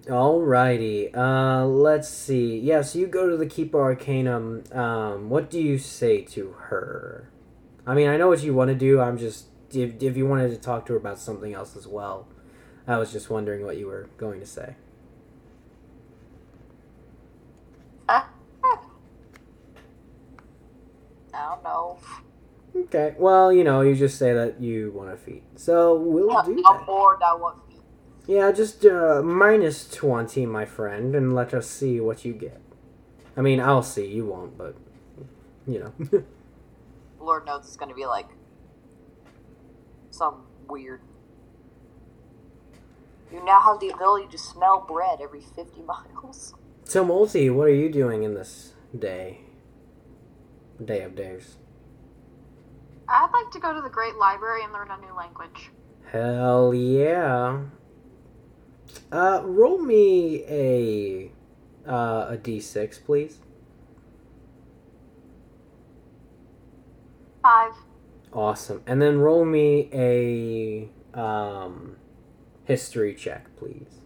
Alrighty. 0.06 1.14
Uh, 1.14 1.66
let's 1.66 2.08
see. 2.08 2.58
Yeah, 2.58 2.80
so 2.80 2.98
you 2.98 3.06
go 3.06 3.28
to 3.28 3.36
the 3.36 3.46
Keeper 3.46 3.78
Arcanum. 3.78 4.64
Um, 4.72 5.28
what 5.28 5.50
do 5.50 5.60
you 5.60 5.76
say 5.76 6.22
to 6.22 6.52
her? 6.52 7.30
I 7.88 7.94
mean, 7.94 8.06
I 8.06 8.18
know 8.18 8.28
what 8.28 8.42
you 8.42 8.52
want 8.52 8.68
to 8.68 8.74
do. 8.74 9.00
I'm 9.00 9.16
just 9.16 9.46
if, 9.72 10.02
if 10.02 10.14
you 10.14 10.26
wanted 10.26 10.50
to 10.50 10.58
talk 10.58 10.84
to 10.86 10.92
her 10.92 10.98
about 10.98 11.18
something 11.18 11.54
else 11.54 11.74
as 11.74 11.86
well. 11.86 12.28
I 12.86 12.98
was 12.98 13.10
just 13.10 13.30
wondering 13.30 13.64
what 13.64 13.78
you 13.78 13.86
were 13.86 14.10
going 14.18 14.40
to 14.40 14.46
say. 14.46 14.74
I 18.08 18.24
don't 21.32 21.64
know. 21.64 21.98
Okay. 22.76 23.14
Well, 23.18 23.50
you 23.52 23.64
know, 23.64 23.80
you 23.80 23.94
just 23.94 24.18
say 24.18 24.34
that 24.34 24.60
you 24.60 24.92
want 24.94 25.10
a 25.10 25.16
feat. 25.16 25.42
So 25.56 25.94
we'll 25.94 26.28
do 26.42 26.62
I'm 26.66 26.78
that. 26.78 26.86
bored. 26.86 27.20
I 27.24 27.34
want 27.34 27.56
feet. 27.68 27.80
Yeah, 28.26 28.52
just 28.52 28.84
uh, 28.84 29.22
minus 29.22 29.88
20, 29.88 30.44
my 30.44 30.66
friend, 30.66 31.14
and 31.14 31.34
let 31.34 31.54
us 31.54 31.66
see 31.66 32.00
what 32.00 32.26
you 32.26 32.34
get. 32.34 32.60
I 33.34 33.40
mean, 33.40 33.60
I'll 33.60 33.82
see. 33.82 34.06
You 34.06 34.26
won't, 34.26 34.58
but, 34.58 34.76
you 35.66 35.78
know. 35.78 36.22
Lord 37.20 37.46
knows 37.46 37.66
it's 37.66 37.76
gonna 37.76 37.94
be 37.94 38.06
like 38.06 38.28
some 40.10 40.46
weird. 40.68 41.00
You 43.32 43.44
now 43.44 43.60
have 43.60 43.80
the 43.80 43.90
ability 43.90 44.28
to 44.30 44.38
smell 44.38 44.84
bread 44.88 45.20
every 45.20 45.40
50 45.42 45.82
miles. 45.86 46.54
so, 46.84 47.04
Multi, 47.04 47.50
what 47.50 47.68
are 47.68 47.74
you 47.74 47.90
doing 47.90 48.22
in 48.22 48.34
this 48.34 48.72
day? 48.98 49.40
Day 50.82 51.02
of 51.02 51.14
days. 51.14 51.56
I'd 53.08 53.30
like 53.32 53.50
to 53.52 53.58
go 53.58 53.74
to 53.74 53.80
the 53.80 53.88
Great 53.88 54.16
Library 54.16 54.62
and 54.64 54.72
learn 54.72 54.90
a 54.90 54.98
new 54.98 55.14
language. 55.14 55.70
Hell 56.10 56.74
yeah. 56.74 57.62
Uh, 59.10 59.42
roll 59.44 59.78
me 59.78 60.44
a, 60.48 61.30
uh, 61.90 62.28
a 62.30 62.36
d6, 62.38 63.04
please. 63.04 63.40
Five. 67.48 67.72
Awesome. 68.30 68.82
And 68.86 69.00
then 69.00 69.20
roll 69.20 69.42
me 69.42 69.88
a 69.90 70.90
um, 71.18 71.96
history 72.64 73.14
check, 73.14 73.46
please. 73.56 74.02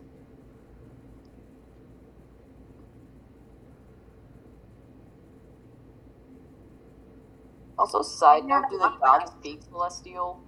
Also, 7.76 8.02
side 8.02 8.44
note, 8.44 8.66
do 8.70 8.78
the 8.78 8.92
gods 9.02 9.32
speak 9.32 9.60
celestial? 9.68 10.40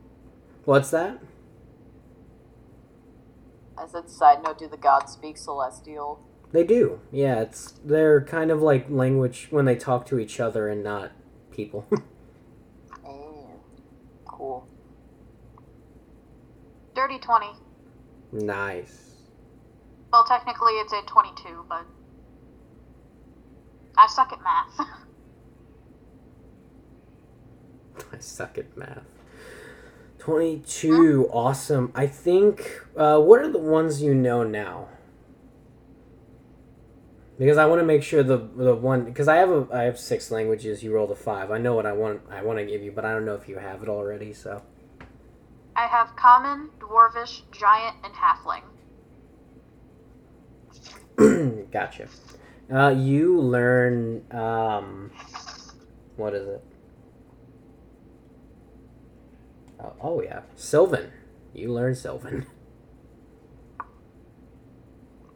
What's 0.64 0.90
that? 0.90 1.18
I 3.76 3.88
said, 3.88 4.08
side 4.08 4.44
note, 4.44 4.60
do 4.60 4.68
the 4.68 4.76
gods 4.76 5.10
speak 5.10 5.36
celestial? 5.36 6.24
They 6.52 6.62
do. 6.62 7.00
Yeah, 7.10 7.40
it's 7.40 7.74
they're 7.84 8.20
kind 8.20 8.52
of 8.52 8.62
like 8.62 8.88
language 8.88 9.48
when 9.50 9.64
they 9.64 9.74
talk 9.74 10.06
to 10.06 10.20
each 10.20 10.38
other 10.38 10.68
and 10.68 10.84
not 10.84 11.10
people. 11.50 11.88
Oh, 13.04 13.50
cool. 14.24 14.68
Dirty 16.94 17.18
20. 17.18 17.46
nice. 18.32 19.00
Well, 20.12 20.24
technically 20.24 20.74
it's 20.74 20.92
a 20.92 21.02
22, 21.06 21.64
but. 21.68 21.84
I 23.96 24.06
suck 24.06 24.32
at 24.32 24.40
math. 24.42 24.78
I 28.12 28.18
suck 28.18 28.58
at 28.58 28.76
math. 28.76 29.04
22. 30.18 31.28
Awesome. 31.32 31.90
I 31.94 32.06
think 32.06 32.82
uh, 32.96 33.18
what 33.18 33.40
are 33.40 33.50
the 33.50 33.58
ones 33.58 34.02
you 34.02 34.14
know 34.14 34.44
now? 34.44 34.88
Because 37.38 37.58
I 37.58 37.66
want 37.66 37.80
to 37.80 37.84
make 37.84 38.04
sure 38.04 38.22
the 38.22 38.36
the 38.38 38.76
one 38.76 39.04
because 39.04 39.26
I 39.26 39.36
have 39.36 39.50
a 39.50 39.66
I 39.72 39.82
have 39.82 39.98
six 39.98 40.30
languages. 40.30 40.84
You 40.84 40.94
rolled 40.94 41.10
a 41.10 41.16
five. 41.16 41.50
I 41.50 41.58
know 41.58 41.74
what 41.74 41.84
I 41.84 41.92
want 41.92 42.20
I 42.30 42.42
want 42.42 42.60
to 42.60 42.64
give 42.64 42.80
you, 42.82 42.92
but 42.92 43.04
I 43.04 43.12
don't 43.12 43.24
know 43.24 43.34
if 43.34 43.48
you 43.48 43.58
have 43.58 43.82
it 43.82 43.88
already. 43.88 44.32
So 44.32 44.62
I 45.76 45.86
have 45.86 46.14
common, 46.16 46.70
dwarvish, 46.78 47.42
giant, 47.50 47.96
and 48.04 48.14
halfling. 48.14 48.62
gotcha. 51.72 52.08
Uh, 52.72 52.90
you 52.90 53.40
learn 53.40 54.24
um, 54.30 55.10
what 56.16 56.34
is 56.34 56.46
it? 56.46 56.64
Oh, 59.80 59.92
oh 60.00 60.22
yeah, 60.22 60.40
Sylvan. 60.56 61.12
You 61.52 61.72
learn 61.72 61.94
Sylvan. 61.94 62.46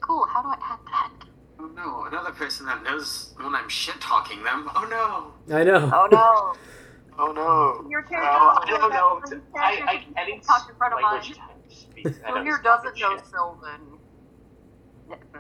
Cool, 0.01 0.25
how 0.25 0.41
do 0.41 0.49
I 0.49 0.57
add 0.63 0.79
that? 0.87 1.13
Oh 1.61 1.67
no, 1.67 2.05
another 2.05 2.31
person 2.31 2.65
that 2.65 2.83
knows 2.83 3.35
when 3.37 3.55
I'm 3.55 3.69
shit 3.69 4.01
talking 4.01 4.43
them. 4.43 4.71
Oh 4.75 4.87
no! 4.89 5.55
I 5.55 5.65
know. 5.65 5.91
Oh 5.93 6.09
no! 6.11 6.55
Oh 7.21 7.33
no! 7.33 7.89
Your 7.91 8.03
character 8.03 8.31
Well, 8.31 8.61
I 8.63 8.67
don't 8.71 8.91
know. 8.91 9.21
that- 9.29 9.43
I, 9.57 10.05
I, 10.17 10.21
I 10.23 10.25
didn't 10.27 10.43
talk 10.45 10.69
in 10.71 10.77
front 10.77 10.95
of 10.95 11.01
language 11.03 11.37
mine. 11.37 11.49
time 11.49 11.57
speaks. 11.69 12.21
I 12.25 12.31
know 12.31 12.37
Who 12.39 12.43
here 12.45 12.57
he's 12.57 12.65
doesn't 12.65 12.99
know 13.01 13.17
shit. 13.17 13.27
Sylvan? 13.27 13.99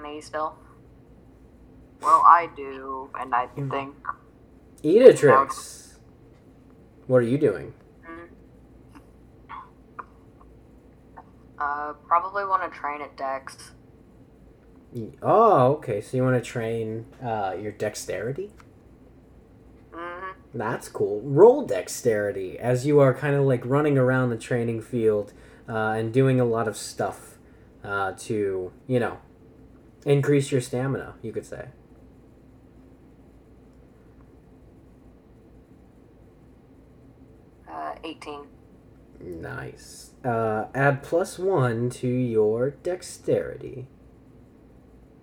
Me 0.03 0.21
still. 0.21 0.57
Well, 2.01 2.23
I 2.27 2.49
do, 2.57 3.11
and 3.19 3.35
I 3.35 3.47
Hmm. 3.47 3.71
think 3.71 3.95
Editrix. 4.83 5.95
What 7.07 7.19
are 7.19 7.23
you 7.23 7.39
doing? 7.39 7.73
Uh, 11.59 11.93
probably 12.07 12.45
want 12.45 12.63
to 12.71 12.79
train 12.79 13.01
at 13.03 13.17
Dex. 13.17 13.73
Oh, 15.23 15.73
okay. 15.73 16.01
So 16.01 16.17
you 16.17 16.23
want 16.23 16.37
to 16.43 16.49
train 16.51 17.05
uh, 17.23 17.57
your 17.61 17.73
dexterity? 17.73 18.51
That's 20.59 20.89
cool. 20.89 21.21
Roll 21.21 21.65
dexterity 21.65 22.59
as 22.59 22.85
you 22.85 22.99
are 22.99 23.15
kind 23.15 23.37
of 23.37 23.45
like 23.45 23.65
running 23.65 23.97
around 23.97 24.31
the 24.31 24.37
training 24.37 24.83
field 24.83 25.33
uh, 25.69 25.95
and 25.97 26.13
doing 26.13 26.41
a 26.41 26.45
lot 26.45 26.67
of 26.67 26.77
stuff 26.77 27.39
uh, 27.85 28.15
to, 28.19 28.73
you 28.89 28.99
know, 28.99 29.19
increase 30.05 30.51
your 30.51 30.61
stamina, 30.61 31.15
you 31.23 31.31
could 31.31 31.47
say. 31.47 31.69
Uh, 37.71 37.95
18. 38.03 38.41
Nice. 39.21 40.11
Uh, 40.25 40.65
add 40.75 41.05
plus 41.05 41.39
one 41.39 41.89
to 41.91 42.09
your 42.09 42.71
dexterity. 42.71 43.87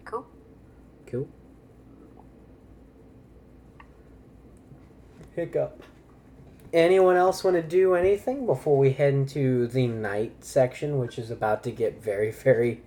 Cool. 0.06 0.28
Cool. 1.06 1.28
Hiccup. 5.36 5.84
Anyone 6.74 7.16
else 7.16 7.44
want 7.44 7.56
to 7.56 7.62
do 7.64 7.94
anything 7.96 8.46
before 8.46 8.78
we 8.78 8.92
head 8.92 9.14
into 9.14 9.68
the 9.68 9.88
night 9.88 10.44
section, 10.44 10.98
which 10.98 11.18
is 11.18 11.32
about 11.32 11.64
to 11.64 11.72
get 11.72 12.02
very, 12.02 12.32
very 12.32 12.82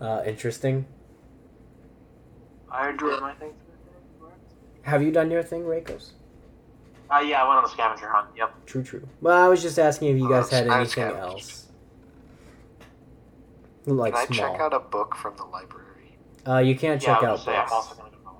uh, 0.00 0.22
interesting? 0.24 0.86
I 2.70 2.90
enjoyed 2.90 3.20
my 3.20 3.34
thing. 3.34 3.52
Have 4.82 5.02
you 5.02 5.10
done 5.10 5.30
your 5.30 5.42
thing, 5.42 5.62
Reikos? 5.62 6.10
Uh, 7.10 7.18
yeah, 7.20 7.42
I 7.42 7.48
went 7.48 7.58
on 7.58 7.62
the 7.64 7.68
scavenger 7.70 8.08
hunt. 8.08 8.28
Yep. 8.36 8.66
True, 8.66 8.82
true. 8.82 9.08
Well, 9.20 9.36
I 9.44 9.48
was 9.48 9.62
just 9.62 9.78
asking 9.78 10.08
if 10.08 10.18
you 10.18 10.28
guys 10.28 10.50
had 10.50 10.68
I 10.68 10.80
anything 10.80 11.04
else. 11.04 11.66
Like 13.84 14.14
Can 14.14 14.22
I 14.22 14.26
small. 14.26 14.52
check 14.52 14.60
out 14.60 14.72
a 14.74 14.80
book 14.80 15.14
from 15.14 15.36
the 15.36 15.44
library? 15.44 16.16
uh, 16.48 16.58
you 16.58 16.74
can't 16.76 17.00
yeah, 17.02 17.14
check 17.14 17.22
I 17.22 17.26
out 17.26 17.32
was 17.32 17.44
gonna 17.44 17.58
books. 17.58 17.72
also 17.72 17.94
going 17.94 18.10
to 18.10 18.18
go. 18.18 18.30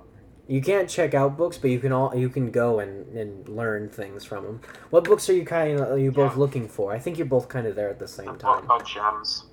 You 0.47 0.61
can't 0.61 0.89
check 0.89 1.13
out 1.13 1.35
books, 1.37 1.57
but 1.57 1.69
you 1.71 1.79
can 1.79 1.91
all 1.91 2.15
you 2.15 2.29
can 2.29 2.51
go 2.51 2.79
and, 2.79 3.05
and 3.17 3.47
learn 3.49 3.89
things 3.89 4.23
from 4.23 4.45
them. 4.45 4.61
What 4.91 5.03
books 5.03 5.29
are 5.29 5.33
you 5.33 5.43
kind 5.43 5.77
of 5.79 5.89
are 5.91 5.97
you 5.99 6.11
both 6.11 6.33
Yeah. 6.33 6.39
looking 6.39 6.67
for? 6.69 6.93
I 6.93 6.99
think 6.99 7.17
you're 7.17 7.27
both 7.27 7.49
kind 7.49 7.67
of 7.67 7.75
there 7.75 7.89
at 7.89 7.99
the 7.99 8.07
same 8.07 8.27
A 8.27 8.31
same 8.31 8.33
book 8.37 8.41
time. 8.41 8.63
about 8.63 8.85
gems, 8.85 9.43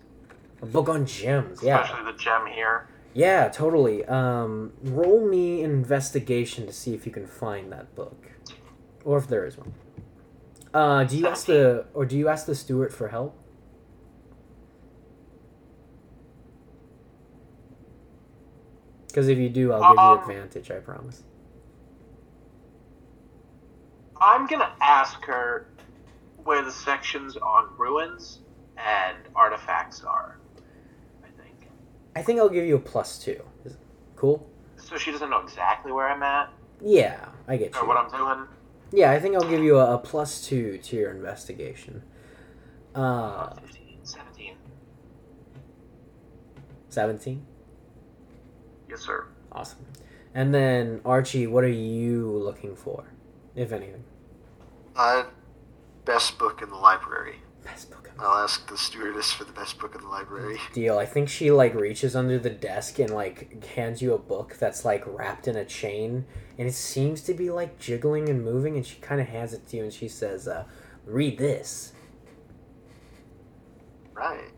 A 0.62 0.66
book 0.66 0.88
on 0.88 1.04
gems, 1.04 1.62
yeah, 1.62 1.82
especially 1.82 2.12
the 2.12 2.16
gem 2.18 2.46
here. 2.46 2.86
yeah, 3.12 3.48
totally. 3.48 4.04
Um, 4.04 4.72
roll 4.84 5.26
me 5.26 5.62
an 5.64 5.70
investigation 5.72 6.66
to 6.66 6.72
see 6.72 6.94
if 6.94 7.06
you 7.06 7.12
can 7.12 7.26
find 7.26 7.72
that 7.72 7.92
book, 7.96 8.30
or 9.04 9.18
if 9.18 9.26
there 9.26 9.44
is 9.46 9.58
one. 9.58 9.72
Uh, 10.72 11.02
do 11.04 11.16
you 11.18 11.26
ask 11.26 11.46
the 11.46 11.86
or 11.92 12.04
do 12.06 12.16
you 12.16 12.28
ask 12.28 12.46
the 12.46 12.54
steward 12.54 12.94
for 12.94 13.08
help? 13.08 13.36
Because 19.14 19.28
if 19.28 19.38
you 19.38 19.48
do, 19.48 19.70
I'll 19.72 19.80
give 19.92 19.96
you 19.96 20.00
Um, 20.00 20.18
advantage. 20.18 20.72
I 20.72 20.80
promise. 20.80 21.22
I'm 24.20 24.48
gonna 24.48 24.72
ask 24.80 25.24
her 25.26 25.68
where 26.42 26.62
the 26.62 26.72
sections 26.72 27.36
on 27.36 27.68
ruins 27.78 28.40
and 28.76 29.16
artifacts 29.36 30.02
are. 30.02 30.38
I 31.22 31.28
think. 31.40 31.68
I 32.16 32.22
think 32.22 32.40
I'll 32.40 32.48
give 32.48 32.64
you 32.64 32.74
a 32.74 32.80
plus 32.80 33.20
two. 33.20 33.40
Cool? 34.16 34.44
So 34.78 34.96
she 34.96 35.12
doesn't 35.12 35.30
know 35.30 35.38
exactly 35.42 35.92
where 35.92 36.08
I'm 36.08 36.24
at 36.24 36.50
Yeah, 36.80 37.28
I 37.46 37.56
get 37.56 37.76
or 37.76 37.82
you. 37.82 37.86
what 37.88 37.96
I'm 37.96 38.10
doing. 38.10 38.48
Yeah, 38.90 39.12
I 39.12 39.20
think 39.20 39.36
I'll 39.36 39.48
give 39.48 39.62
you 39.62 39.78
a, 39.78 39.94
a 39.94 39.98
plus 39.98 40.44
two 40.44 40.78
to 40.78 40.96
your 40.96 41.12
investigation. 41.12 42.02
Uh, 42.96 43.54
15, 43.54 43.98
17. 44.02 44.56
17? 46.88 47.46
Yes, 48.94 49.02
sir. 49.02 49.26
Awesome. 49.50 49.84
And 50.34 50.54
then, 50.54 51.00
Archie, 51.04 51.48
what 51.48 51.64
are 51.64 51.68
you 51.68 52.30
looking 52.30 52.76
for, 52.76 53.04
if 53.56 53.72
anything? 53.72 54.04
Uh, 54.94 55.24
best 56.04 56.38
book 56.38 56.62
in 56.62 56.70
the 56.70 56.76
library. 56.76 57.40
Best 57.64 57.90
book 57.90 58.06
of 58.06 58.20
I'll 58.20 58.44
ask 58.44 58.68
the 58.68 58.78
stewardess 58.78 59.32
for 59.32 59.42
the 59.42 59.52
best 59.52 59.80
book 59.80 59.96
in 59.96 60.00
the 60.00 60.06
library. 60.06 60.58
deal. 60.72 60.96
I 60.96 61.06
think 61.06 61.28
she, 61.28 61.50
like, 61.50 61.74
reaches 61.74 62.14
under 62.14 62.38
the 62.38 62.50
desk 62.50 63.00
and, 63.00 63.10
like, 63.10 63.64
hands 63.64 64.00
you 64.00 64.14
a 64.14 64.18
book 64.18 64.54
that's, 64.60 64.84
like, 64.84 65.02
wrapped 65.08 65.48
in 65.48 65.56
a 65.56 65.64
chain, 65.64 66.24
and 66.56 66.68
it 66.68 66.74
seems 66.74 67.20
to 67.22 67.34
be, 67.34 67.50
like, 67.50 67.80
jiggling 67.80 68.28
and 68.28 68.44
moving, 68.44 68.76
and 68.76 68.86
she 68.86 69.00
kind 69.00 69.20
of 69.20 69.26
hands 69.26 69.52
it 69.52 69.66
to 69.70 69.78
you, 69.78 69.82
and 69.82 69.92
she 69.92 70.06
says, 70.06 70.46
uh, 70.46 70.66
read 71.04 71.36
this. 71.36 71.94
Right. 74.12 74.52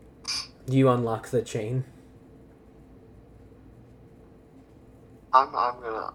Do 0.67 0.77
you 0.77 0.89
unlock 0.89 1.29
the 1.29 1.41
chain? 1.41 1.85
I'm 5.33 5.55
I'm 5.55 5.81
gonna 5.81 6.13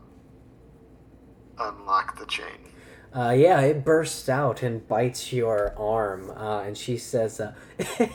unlock 1.58 2.18
the 2.18 2.26
chain. 2.26 2.70
Uh, 3.15 3.34
yeah, 3.36 3.60
it 3.60 3.84
bursts 3.84 4.28
out 4.28 4.62
and 4.62 4.86
bites 4.89 5.32
your 5.32 5.74
arm, 5.78 6.31
uh, 6.31 6.62
and 6.62 6.76
she 6.78 6.97
says, 6.97 7.41
uh, 7.41 7.52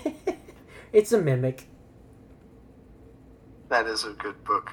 "It's 0.92 1.12
a 1.12 1.22
mimic." 1.22 1.68
That 3.70 3.86
is 3.86 4.06
a 4.06 4.14
good 4.14 4.44
book. 4.44 4.72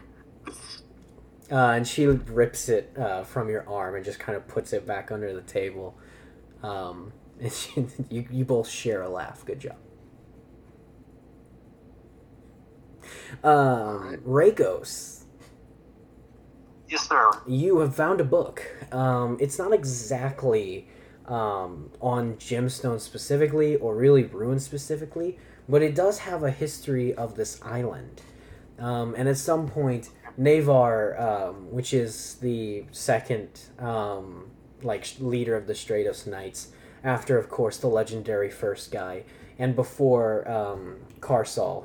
Uh, 1.52 1.72
and 1.76 1.86
she 1.86 2.06
rips 2.06 2.70
it 2.70 2.90
uh, 2.96 3.22
from 3.22 3.50
your 3.50 3.68
arm 3.68 3.96
and 3.96 4.04
just 4.04 4.18
kind 4.18 4.34
of 4.34 4.48
puts 4.48 4.72
it 4.72 4.86
back 4.86 5.12
under 5.12 5.34
the 5.34 5.42
table. 5.42 5.94
Um, 6.62 7.12
and 7.40 7.52
she, 7.52 7.86
you 8.08 8.26
you 8.30 8.44
both 8.44 8.68
share 8.68 9.02
a 9.02 9.08
laugh. 9.08 9.44
Good 9.44 9.60
job. 9.60 9.76
Um, 13.42 14.16
Rakos, 14.26 15.13
Yes, 16.94 17.08
sir. 17.08 17.30
you 17.44 17.80
have 17.80 17.96
found 17.96 18.20
a 18.20 18.24
book. 18.24 18.62
Um, 18.92 19.36
it's 19.40 19.58
not 19.58 19.72
exactly 19.72 20.86
um, 21.26 21.90
on 22.00 22.34
gemstones 22.34 23.00
specifically, 23.00 23.74
or 23.76 23.96
really 23.96 24.22
ruins 24.22 24.64
specifically, 24.64 25.36
but 25.68 25.82
it 25.82 25.96
does 25.96 26.20
have 26.20 26.44
a 26.44 26.52
history 26.52 27.12
of 27.12 27.34
this 27.34 27.60
island. 27.62 28.22
Um, 28.78 29.16
and 29.18 29.28
at 29.28 29.38
some 29.38 29.68
point, 29.68 30.10
Navar, 30.38 31.20
um, 31.20 31.72
which 31.72 31.92
is 31.92 32.34
the 32.36 32.84
second 32.92 33.48
um, 33.80 34.50
like 34.82 35.04
leader 35.18 35.56
of 35.56 35.66
the 35.66 35.72
Stratos 35.72 36.28
Knights, 36.28 36.68
after 37.02 37.38
of 37.38 37.48
course 37.48 37.76
the 37.76 37.88
legendary 37.88 38.50
first 38.50 38.92
guy, 38.92 39.24
and 39.58 39.74
before 39.74 40.48
um, 40.48 40.96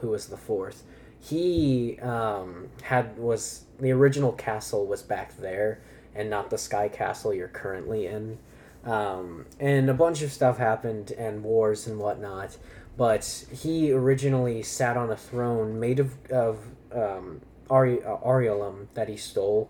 who 0.02 0.10
was 0.10 0.28
the 0.28 0.38
fourth, 0.38 0.84
he 1.20 1.98
um, 2.00 2.68
had 2.84 3.18
was 3.18 3.66
the 3.80 3.91
original 3.91 4.32
castle 4.32 4.85
was 4.85 5.01
back 5.01 5.38
there 5.38 5.80
and 6.16 6.30
not 6.30 6.49
the 6.49 6.58
sky 6.58 6.88
castle 6.90 7.33
you're 7.33 7.48
currently 7.48 8.06
in. 8.08 8.38
Um, 8.85 9.45
and 9.59 9.90
a 9.90 9.93
bunch 9.93 10.22
of 10.22 10.32
stuff 10.32 10.58
happened 10.58 11.11
and 11.11 11.43
wars 11.43 11.88
and 11.88 11.99
whatnot. 11.99 12.58
But 12.98 13.45
he 13.51 13.91
originally 13.91 14.61
sat 14.64 14.98
on 14.98 15.09
a 15.11 15.16
throne 15.17 15.80
made 15.80 15.99
of 15.99 16.16
of 16.32 16.58
um, 16.91 17.41
Ari- 17.69 18.03
uh, 18.03 18.17
Ariolum 18.17 18.88
that 18.93 19.08
he 19.08 19.16
stole 19.17 19.69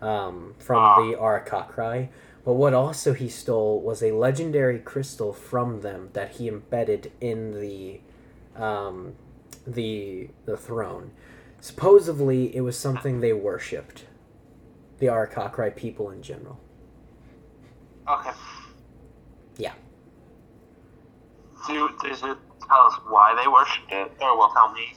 um, 0.00 0.54
from 0.58 0.76
Ah. 0.78 0.96
the 1.00 1.16
Arakakrai. 1.16 2.08
But 2.44 2.54
what 2.54 2.74
also 2.74 3.14
he 3.14 3.28
stole 3.28 3.80
was 3.80 4.02
a 4.02 4.12
legendary 4.12 4.78
crystal 4.78 5.32
from 5.32 5.80
them 5.80 6.10
that 6.12 6.36
he 6.36 6.48
embedded 6.48 7.10
in 7.20 7.60
the 7.60 8.00
um, 8.56 9.14
the 9.66 10.28
the 10.46 10.56
throne. 10.56 11.10
Supposedly, 11.60 12.54
it 12.54 12.60
was 12.60 12.76
something 12.76 13.20
they 13.20 13.32
worshipped. 13.32 14.04
The 14.98 15.06
Arakakrai 15.06 15.74
people 15.74 16.10
in 16.10 16.22
general. 16.22 16.60
Okay. 18.08 18.30
Yeah. 19.56 19.74
Do, 21.66 21.90
does 22.02 22.22
it 22.22 22.36
tell 22.66 22.80
us 22.80 22.94
why 23.08 23.34
they 23.40 23.48
worshipped 23.48 23.92
it? 23.92 24.12
Or 24.20 24.36
will 24.36 24.50
tell 24.50 24.72
me. 24.72 24.92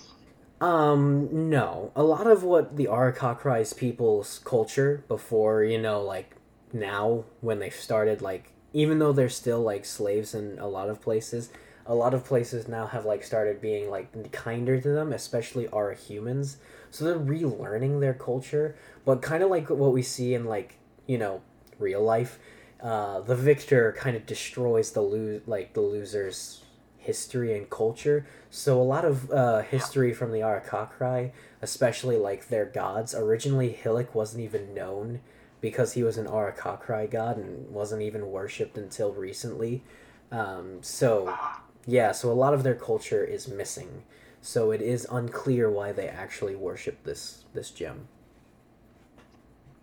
Um, 0.61 1.49
no. 1.49 1.91
A 1.95 2.03
lot 2.03 2.27
of 2.27 2.43
what 2.43 2.77
the 2.77 2.85
Arakakrais 2.85 3.75
people's 3.75 4.40
culture 4.40 5.03
before, 5.07 5.64
you 5.64 5.81
know, 5.81 6.01
like 6.01 6.35
now 6.73 7.25
when 7.41 7.59
they 7.59 7.69
started 7.69 8.22
like 8.22 8.53
even 8.73 8.99
though 8.99 9.11
they're 9.11 9.30
still 9.30 9.61
like 9.61 9.83
slaves 9.83 10.33
in 10.33 10.57
a 10.59 10.67
lot 10.67 10.90
of 10.90 11.01
places, 11.01 11.49
a 11.85 11.95
lot 11.95 12.14
of 12.14 12.26
places 12.26 12.68
now 12.68 12.88
have 12.88 13.06
like 13.06 13.24
started 13.24 13.61
being 13.61 13.90
like 13.90 14.32
kinder 14.32 14.80
to 14.80 14.90
them, 14.90 15.11
especially 15.14 15.68
our 15.69 15.93
humans. 15.93 16.58
So 16.90 17.06
they're 17.06 17.19
relearning 17.19 18.00
their 18.00 18.14
culture, 18.14 18.76
but 19.06 19.22
kind 19.22 19.43
of 19.43 19.50
like 19.50 19.69
what 19.69 19.93
we 19.93 20.01
see 20.01 20.34
in 20.34 20.45
like, 20.45 20.77
you 21.08 21.18
know, 21.18 21.42
real 21.80 22.03
life. 22.03 22.40
Uh, 22.82 23.22
the 23.22 23.35
victor 23.35 23.95
kind 23.98 24.16
of 24.16 24.26
destroys 24.26 24.92
the 24.92 25.01
lo- 25.01 25.42
like 25.45 25.74
the 25.74 25.82
loser's 25.82 26.64
history 26.98 27.58
and 27.58 27.69
culture. 27.69 28.26
So 28.50 28.80
a 28.80 28.84
lot 28.84 29.06
of 29.06 29.32
uh, 29.32 29.61
history 29.61 30.14
from 30.14 30.32
the 30.32 30.40
Arakakrai, 30.40 31.32
especially 31.61 32.18
like 32.18 32.48
their 32.48 32.66
gods. 32.66 33.16
Originally, 33.16 33.77
Hillik 33.84 34.14
wasn't 34.14 34.43
even 34.43 34.74
known 34.74 35.22
because 35.61 35.93
he 35.93 36.03
was 36.03 36.18
an 36.18 36.26
Arakakrai 36.26 37.10
god 37.10 37.38
and 37.38 37.69
wasn't 37.69 38.01
even 38.01 38.32
worshipped 38.32 38.77
until 38.77 39.14
recently. 39.14 39.84
Um, 40.32 40.80
so 40.82 41.38
yeah, 41.85 42.11
so 42.11 42.32
a 42.32 42.34
lot 42.34 42.53
of 42.53 42.64
their 42.64 42.76
culture 42.76 43.24
is 43.24 43.48
missing. 43.48 44.03
So 44.42 44.72
it 44.72 44.82
is 44.82 45.06
unclear 45.11 45.69
why 45.69 45.92
they 45.92 46.08
actually 46.08 46.56
worship 46.56 47.03
this 47.03 47.45
this 47.53 47.69
gem. 47.72 48.08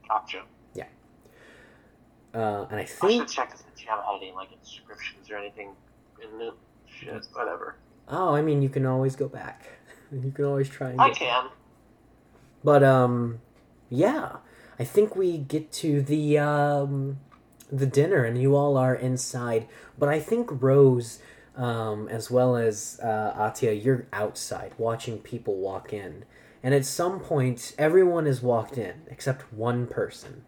Gotcha. 0.08 0.42
Uh, 2.34 2.66
and 2.70 2.78
I 2.78 2.84
think 2.84 3.22
I 3.22 3.26
should 3.26 3.28
check 3.28 3.52
if 3.54 3.58
the 3.58 3.80
gem 3.80 3.98
had 3.98 4.16
any 4.16 4.32
like 4.32 4.52
inscriptions 4.52 5.30
or 5.30 5.36
anything 5.36 5.70
in 6.22 6.40
it. 6.40 6.54
Shit, 6.86 7.26
whatever. 7.32 7.76
oh, 8.08 8.34
I 8.34 8.42
mean, 8.42 8.60
you 8.62 8.68
can 8.68 8.86
always 8.86 9.16
go 9.16 9.28
back. 9.28 9.68
You 10.10 10.30
can 10.30 10.46
always 10.46 10.70
try 10.70 10.88
and 10.88 10.98
I 10.98 11.10
can. 11.10 11.50
But 12.64 12.82
um 12.82 13.40
yeah, 13.90 14.36
I 14.78 14.84
think 14.84 15.14
we 15.14 15.36
get 15.36 15.70
to 15.84 16.00
the 16.00 16.38
um 16.38 17.18
the 17.70 17.84
dinner 17.84 18.24
and 18.24 18.40
you 18.40 18.56
all 18.56 18.78
are 18.78 18.94
inside, 18.94 19.68
but 19.98 20.08
I 20.08 20.18
think 20.18 20.62
Rose 20.62 21.18
um 21.58 22.08
as 22.08 22.30
well 22.30 22.56
as 22.56 22.98
uh 23.02 23.34
Atia 23.36 23.84
you're 23.84 24.06
outside 24.12 24.72
watching 24.78 25.18
people 25.18 25.56
walk 25.56 25.92
in. 25.92 26.24
And 26.62 26.74
at 26.74 26.84
some 26.86 27.20
point 27.20 27.74
everyone 27.76 28.26
is 28.26 28.40
walked 28.40 28.78
in 28.78 29.02
except 29.08 29.52
one 29.52 29.86
person. 29.86 30.44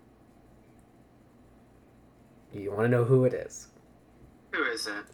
Do 2.52 2.60
you 2.60 2.70
want 2.70 2.82
to 2.84 2.88
know 2.88 3.04
who 3.04 3.24
it 3.24 3.34
is? 3.34 3.68
Who 4.52 4.62
is 4.64 4.86
it? 4.86 5.04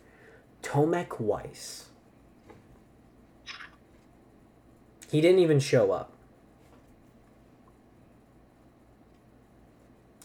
Tomek 0.62 1.18
Weiss. 1.20 1.86
He 5.10 5.20
didn't 5.20 5.38
even 5.40 5.60
show 5.60 5.92
up. 5.92 6.12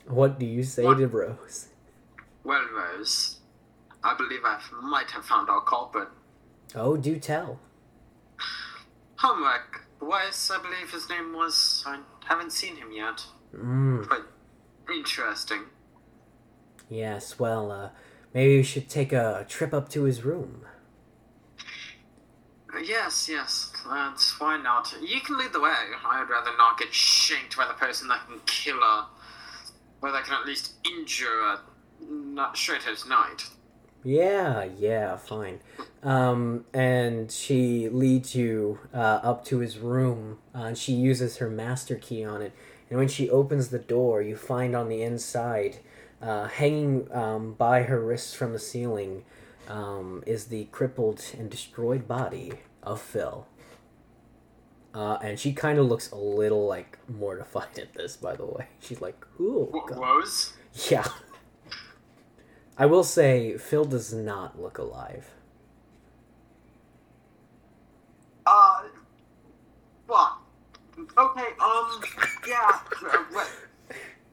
What 0.08 0.40
do 0.40 0.46
you 0.46 0.64
say 0.64 0.84
What? 0.84 0.98
to 0.98 1.08
Rose? 1.08 1.68
Well, 2.44 2.64
Rose, 2.76 3.38
I 4.04 4.16
believe 4.18 4.42
I 4.44 4.60
might 4.82 5.12
have 5.12 5.26
found 5.26 5.50
our 5.50 5.62
culprit. 5.62 6.08
Oh, 6.76 6.98
do 6.98 7.20
tell. 7.20 7.60
Homework. 9.18 9.82
Weiss, 10.02 10.50
I 10.50 10.60
believe 10.62 10.92
his 10.92 11.10
name 11.10 11.34
was. 11.34 11.84
I 11.86 12.00
haven't 12.26 12.52
seen 12.52 12.76
him 12.78 12.92
yet. 12.92 13.24
Mm, 13.56 14.08
Quite 14.08 14.22
interesting. 14.94 15.62
yes, 16.90 17.38
well, 17.38 17.72
uh, 17.72 17.90
maybe 18.34 18.58
we 18.58 18.64
should 18.64 18.90
take 18.90 19.14
a 19.14 19.46
trip 19.48 19.74
up 19.74 19.90
to 19.90 20.04
his 20.04 20.24
room. 20.24 20.66
Yes, 22.84 23.28
yes, 23.30 23.72
that's 23.88 24.40
why 24.40 24.58
not. 24.58 24.94
You 25.02 25.20
can 25.20 25.38
lead 25.38 25.52
the 25.54 25.60
way. 25.60 25.74
I'd 26.06 26.28
rather 26.30 26.56
not 26.58 26.80
get 26.80 26.94
shanked 26.94 27.58
by 27.58 27.68
the 27.68 27.74
person 27.74 28.08
that 28.08 28.26
can 28.28 28.40
kill 28.46 28.78
a. 28.78 29.08
Well, 30.02 30.14
that 30.14 30.24
can 30.24 30.34
at 30.34 30.46
least 30.48 30.74
injure 30.86 31.40
a. 31.42 31.60
Not 32.10 32.56
Stratos 32.56 33.08
knight. 33.08 33.44
Yeah, 34.04 34.64
yeah, 34.80 35.16
fine. 35.16 35.60
Um, 36.02 36.66
and 36.74 37.32
she 37.32 37.88
leads 37.90 38.34
you 38.34 38.80
uh, 38.94 39.20
up 39.22 39.46
to 39.46 39.60
his 39.60 39.78
room, 39.78 40.40
uh, 40.56 40.64
and 40.64 40.78
she 40.78 40.94
uses 40.94 41.38
her 41.38 41.50
master 41.50 41.96
key 41.96 42.24
on 42.26 42.42
it. 42.42 42.54
And 42.90 42.98
when 42.98 43.08
she 43.08 43.30
opens 43.30 43.70
the 43.70 43.80
door, 43.80 44.22
you 44.22 44.36
find 44.36 44.76
on 44.76 44.90
the 44.90 45.04
inside, 45.04 45.78
uh, 46.22 46.48
hanging 46.48 47.08
um, 47.14 47.54
by 47.54 47.84
her 47.84 48.00
wrists 48.02 48.34
from 48.34 48.54
the 48.54 48.60
ceiling, 48.60 49.24
um, 49.68 50.24
is 50.26 50.46
the 50.46 50.66
crippled 50.66 51.24
and 51.38 51.50
destroyed 51.50 52.08
body 52.08 52.54
of 52.84 53.00
Phil. 53.00 53.48
Uh, 54.94 55.18
and 55.22 55.40
she 55.40 55.54
kind 55.54 55.80
of 55.80 55.86
looks 55.86 56.12
a 56.12 56.18
little 56.18 56.68
like 56.68 56.98
mortified 57.08 57.78
at 57.80 57.94
this, 57.94 58.18
by 58.18 58.36
the 58.36 58.46
way. 58.46 58.68
She's 58.82 59.00
like, 59.00 59.16
"Ooh, 59.40 59.72
God." 59.88 59.98
Rose? 59.98 60.54
Yeah. 60.90 61.08
I 62.78 62.86
will 62.86 63.04
say, 63.04 63.58
Phil 63.58 63.86
does 63.86 64.14
not 64.14 64.60
look 64.62 64.78
alive. 64.78 65.32
Uh. 68.46 68.84
What? 70.08 70.34
Okay, 71.18 71.48
um. 71.60 72.02
Yeah. 72.48 72.80
uh, 73.32 73.46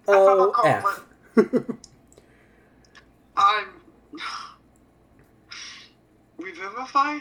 Oh, 0.08 0.52
F. 0.64 1.04
I'm. 3.36 3.66
Revivify? 6.38 7.18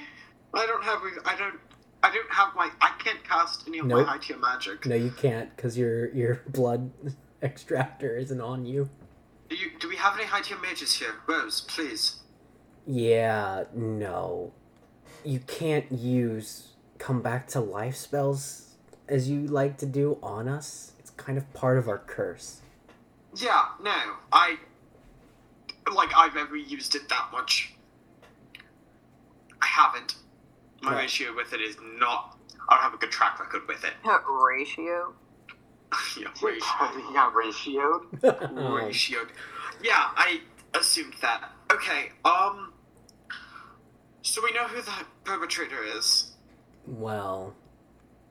I 0.53 0.65
don't 0.65 0.83
have. 0.83 1.01
I 1.25 1.35
don't. 1.37 1.55
I 2.03 2.13
don't 2.13 2.31
have 2.31 2.55
my. 2.55 2.69
I 2.81 2.91
can't 2.99 3.23
cast 3.23 3.67
any 3.67 3.79
of 3.79 3.87
Nope. 3.87 4.05
my 4.05 4.11
high 4.13 4.17
tier 4.19 4.37
magic. 4.37 4.85
no, 4.85 4.95
you 4.95 5.11
can't, 5.11 5.53
because 5.55 5.77
your 5.77 6.09
your 6.13 6.41
blood 6.49 6.91
extractor 7.43 8.15
isn't 8.15 8.39
on 8.41 8.65
you. 8.65 8.89
Do 9.49 9.55
you? 9.55 9.71
Do 9.79 9.87
we 9.89 9.95
have 9.95 10.15
any 10.15 10.25
high 10.25 10.41
tier 10.41 10.57
mages 10.57 10.93
here? 10.93 11.15
Rose, 11.27 11.61
please. 11.61 12.17
Yeah, 12.85 13.65
no. 13.73 14.53
You 15.23 15.39
can't 15.39 15.91
use 15.91 16.69
come 16.97 17.21
back 17.21 17.47
to 17.49 17.59
life 17.59 17.95
spells 17.95 18.75
as 19.07 19.29
you 19.29 19.41
like 19.47 19.77
to 19.77 19.85
do 19.85 20.17
on 20.23 20.47
us. 20.47 20.93
It's 20.99 21.11
kind 21.11 21.37
of 21.37 21.51
part 21.53 21.77
of 21.77 21.87
our 21.87 21.99
curse. 21.99 22.61
Yeah. 23.35 23.65
No. 23.81 23.95
I. 24.31 24.57
Like 25.93 26.09
I've 26.17 26.35
ever 26.35 26.55
used 26.57 26.95
it 26.95 27.07
that 27.09 27.29
much. 27.31 27.73
I 29.61 29.65
haven't. 29.65 30.15
My 30.81 30.91
Right. 30.91 31.01
ratio 31.03 31.33
with 31.35 31.53
it 31.53 31.61
is 31.61 31.77
not. 31.81 32.37
I 32.69 32.75
don't 32.75 32.83
have 32.83 32.93
a 32.93 32.97
good 32.97 33.11
track 33.11 33.39
record 33.39 33.67
with 33.67 33.83
it. 33.85 33.93
Ratio. 34.29 35.13
yeah, 36.19 36.27
ratio. 36.43 36.59
Got 37.13 37.33
ratioed? 37.33 38.21
ratioed. 38.21 39.29
Yeah, 39.83 40.09
I 40.15 40.41
assumed 40.77 41.13
that. 41.21 41.51
Okay, 41.71 42.09
um. 42.25 42.73
So 44.21 44.41
we 44.43 44.51
know 44.51 44.67
who 44.67 44.81
the 44.81 44.91
perpetrator 45.23 45.83
is. 45.83 46.31
well, 46.85 47.55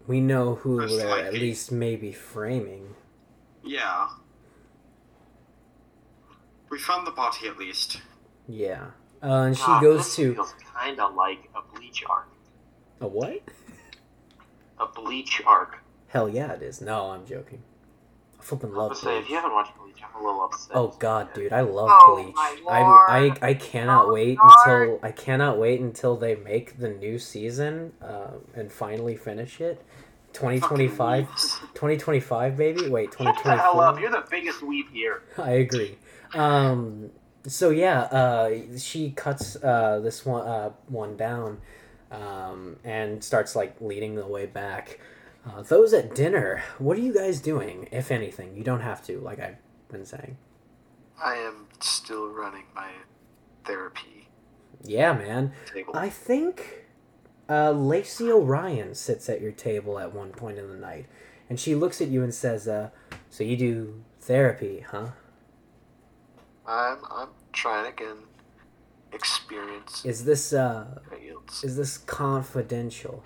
we 0.06 0.20
know 0.20 0.56
who 0.56 0.78
Most 0.80 1.00
at 1.00 1.08
likely. 1.08 1.40
least 1.40 1.72
maybe 1.72 2.12
framing. 2.12 2.94
Yeah. 3.64 4.08
We 6.70 6.78
found 6.78 7.06
the 7.06 7.10
body 7.12 7.48
at 7.48 7.56
least. 7.58 8.00
Yeah. 8.48 8.86
Uh, 9.22 9.42
and 9.46 9.56
she 9.56 9.64
goes 9.80 10.14
to 10.16 10.34
feels 10.34 10.54
kind 10.74 11.00
of 11.00 11.14
like 11.14 11.48
a 11.56 11.74
bleach 11.74 12.04
arc. 12.08 12.28
a 13.00 13.08
what? 13.08 13.40
A 14.78 14.86
bleach 14.86 15.40
arc. 15.46 15.78
Hell 16.08 16.28
yeah, 16.28 16.52
it 16.52 16.62
is. 16.62 16.80
No, 16.80 17.10
I'm 17.10 17.26
joking. 17.26 17.62
I 18.38 18.66
I 18.66 18.68
love 18.68 18.90
was 18.90 19.00
say, 19.00 19.18
if 19.18 19.28
you 19.28 19.34
haven't 19.34 19.52
watched 19.52 19.72
Bleach, 19.76 19.96
I'm 20.02 20.22
a 20.22 20.24
little 20.24 20.42
upset. 20.44 20.76
Oh 20.76 20.94
god, 20.98 21.34
dude, 21.34 21.52
I 21.52 21.62
love 21.62 21.90
Oh, 21.92 22.22
Bleach. 22.22 22.34
I. 22.68 23.32
I 23.42 23.48
I 23.50 23.54
cannot 23.54 24.06
Oh, 24.06 24.12
wait 24.14 24.38
Lord. 24.38 24.50
until 24.66 25.00
I 25.02 25.10
cannot 25.10 25.58
wait 25.58 25.80
until 25.80 26.16
they 26.16 26.36
make 26.36 26.78
the 26.78 26.90
new 26.90 27.18
season 27.18 27.92
uh, 28.00 28.32
and 28.54 28.70
finally 28.70 29.16
finish 29.16 29.60
it. 29.60 29.82
2025 30.32 31.28
2025 31.74 32.56
baby. 32.56 32.88
Wait, 32.88 33.10
Shut 33.18 33.18
the 33.42 33.56
hell 33.56 33.80
up! 33.80 33.96
2024. 33.96 34.00
You're 34.00 34.10
the 34.10 34.26
biggest 34.30 34.62
weep 34.62 34.92
here. 34.92 35.22
I 35.38 35.52
agree. 35.52 35.96
Um 36.34 37.10
so 37.46 37.70
yeah, 37.70 38.02
uh 38.02 38.78
she 38.78 39.10
cuts 39.10 39.56
uh 39.56 40.00
this 40.00 40.24
one 40.26 40.46
uh 40.46 40.70
one 40.88 41.16
down 41.16 41.58
um 42.12 42.76
and 42.84 43.24
starts 43.24 43.56
like 43.56 43.80
leading 43.80 44.14
the 44.14 44.26
way 44.26 44.46
back. 44.46 45.00
Uh, 45.46 45.62
those 45.62 45.92
at 45.94 46.14
dinner, 46.14 46.62
what 46.78 46.96
are 46.96 47.00
you 47.00 47.14
guys 47.14 47.40
doing, 47.40 47.88
if 47.92 48.10
anything? 48.10 48.56
You 48.56 48.64
don't 48.64 48.80
have 48.80 49.04
to, 49.06 49.20
like 49.20 49.38
I've 49.38 49.56
been 49.90 50.04
saying. 50.04 50.36
I 51.22 51.34
am 51.36 51.68
still 51.80 52.28
running 52.28 52.64
my 52.74 52.90
therapy 53.64 54.28
Yeah, 54.82 55.12
man. 55.12 55.52
table. 55.72 55.96
I 55.96 56.08
think 56.10 56.84
uh, 57.48 57.70
Lacey 57.70 58.30
Orion 58.30 58.94
sits 58.94 59.28
at 59.28 59.40
your 59.40 59.52
table 59.52 59.98
at 59.98 60.12
one 60.12 60.30
point 60.30 60.58
in 60.58 60.68
the 60.68 60.76
night, 60.76 61.06
and 61.48 61.58
she 61.60 61.74
looks 61.74 62.00
at 62.00 62.08
you 62.08 62.22
and 62.24 62.34
says, 62.34 62.66
uh, 62.66 62.90
"So 63.30 63.44
you 63.44 63.56
do 63.56 64.02
therapy, 64.20 64.80
huh? 64.90 65.10
I'm 66.66 66.98
I'm 67.10 67.28
trying 67.52 67.90
to 67.92 67.96
get 67.96 68.16
experience 69.12 70.04
Is 70.04 70.24
this 70.24 70.52
uh, 70.52 70.98
is 71.62 71.76
this 71.76 71.98
confidential?" 71.98 73.22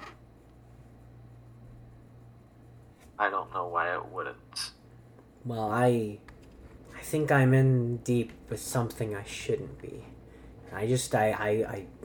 I 3.20 3.28
don't 3.28 3.52
know 3.52 3.66
why 3.68 3.94
it 3.94 4.07
wouldn't. 4.07 4.70
Well, 5.44 5.70
I, 5.70 6.20
I 6.97 7.00
think 7.02 7.31
I'm 7.31 7.52
in 7.52 7.99
deep 7.99 8.32
with 8.49 8.60
something 8.60 9.15
I 9.15 9.24
shouldn't 9.24 9.81
be. 9.81 10.07
I 10.73 10.86
just 10.86 11.15
I, 11.15 11.32
I, 11.32 11.49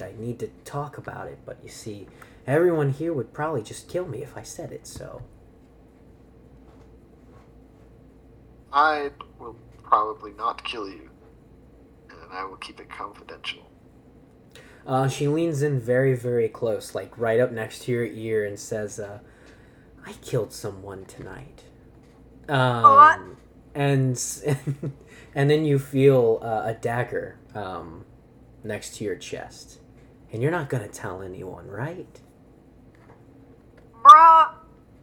I, 0.01 0.03
I 0.03 0.13
need 0.19 0.39
to 0.39 0.47
talk 0.65 0.97
about 0.97 1.27
it, 1.27 1.39
but 1.45 1.57
you 1.63 1.69
see, 1.69 2.07
everyone 2.45 2.91
here 2.91 3.13
would 3.13 3.31
probably 3.31 3.63
just 3.63 3.87
kill 3.87 4.05
me 4.05 4.23
if 4.23 4.35
I 4.35 4.43
said 4.43 4.73
it. 4.73 4.85
So 4.85 5.21
I 8.73 9.11
will 9.39 9.55
probably 9.83 10.33
not 10.33 10.65
kill 10.65 10.89
you, 10.89 11.09
and 12.09 12.33
I 12.33 12.43
will 12.43 12.57
keep 12.57 12.81
it 12.81 12.89
confidential. 12.89 13.71
Uh, 14.85 15.07
she 15.07 15.29
leans 15.29 15.61
in 15.61 15.79
very, 15.79 16.13
very 16.13 16.49
close, 16.49 16.93
like 16.93 17.17
right 17.17 17.39
up 17.39 17.53
next 17.53 17.83
to 17.83 17.93
your 17.93 18.05
ear, 18.05 18.43
and 18.43 18.59
says, 18.59 18.99
uh, 18.99 19.19
"I 20.06 20.14
killed 20.14 20.53
someone 20.53 21.06
tonight." 21.06 21.64
Um, 22.48 22.84
What? 22.84 23.19
And 23.74 24.22
and 25.35 25.50
then 25.50 25.66
you 25.66 25.80
feel 25.80 26.40
uh, 26.42 26.64
a 26.66 26.74
dagger 26.74 27.38
um, 27.53 28.06
next 28.64 28.95
to 28.98 29.03
your 29.03 29.16
chest, 29.16 29.80
and 30.32 30.42
you're 30.42 30.51
not 30.51 30.69
gonna 30.69 30.88
tell 30.88 31.22
anyone, 31.22 31.67
right? 31.67 32.19
Bruh. 34.03 34.50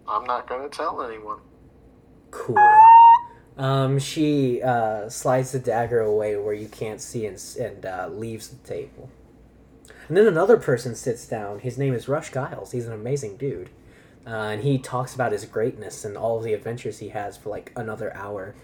I'm 0.09 0.25
not 0.25 0.49
gonna 0.49 0.69
tell 0.69 1.03
anyone. 1.03 1.39
Cool. 2.31 2.57
Um, 3.57 3.99
she 3.99 4.63
uh, 4.63 5.09
slides 5.09 5.53
the 5.53 5.59
dagger 5.59 6.01
away 6.01 6.37
where 6.37 6.55
you 6.55 6.69
can't 6.69 7.01
see 7.01 7.27
and, 7.27 7.41
and 7.61 7.85
uh, 7.85 8.09
leaves 8.11 8.49
the 8.49 8.57
table. 8.67 9.11
And 10.09 10.17
then 10.17 10.27
another 10.27 10.57
person 10.57 10.95
sits 10.95 11.27
down. 11.27 11.61
His 11.61 11.79
name 11.79 11.95
is 11.95 12.09
Rush 12.09 12.33
Giles. 12.33 12.73
He's 12.73 12.87
an 12.87 12.93
amazing 12.93 13.37
dude. 13.37 13.71
Uh, 14.27 14.31
and 14.31 14.63
he 14.63 14.79
talks 14.79 15.15
about 15.15 15.33
his 15.33 15.45
greatness 15.45 16.05
and 16.05 16.17
all 16.17 16.39
of 16.39 16.45
the 16.45 16.55
adventures 16.55 16.99
he 17.01 17.09
has 17.09 17.37
for 17.37 17.49
like 17.51 17.73
another 17.77 18.15
hour. 18.17 18.55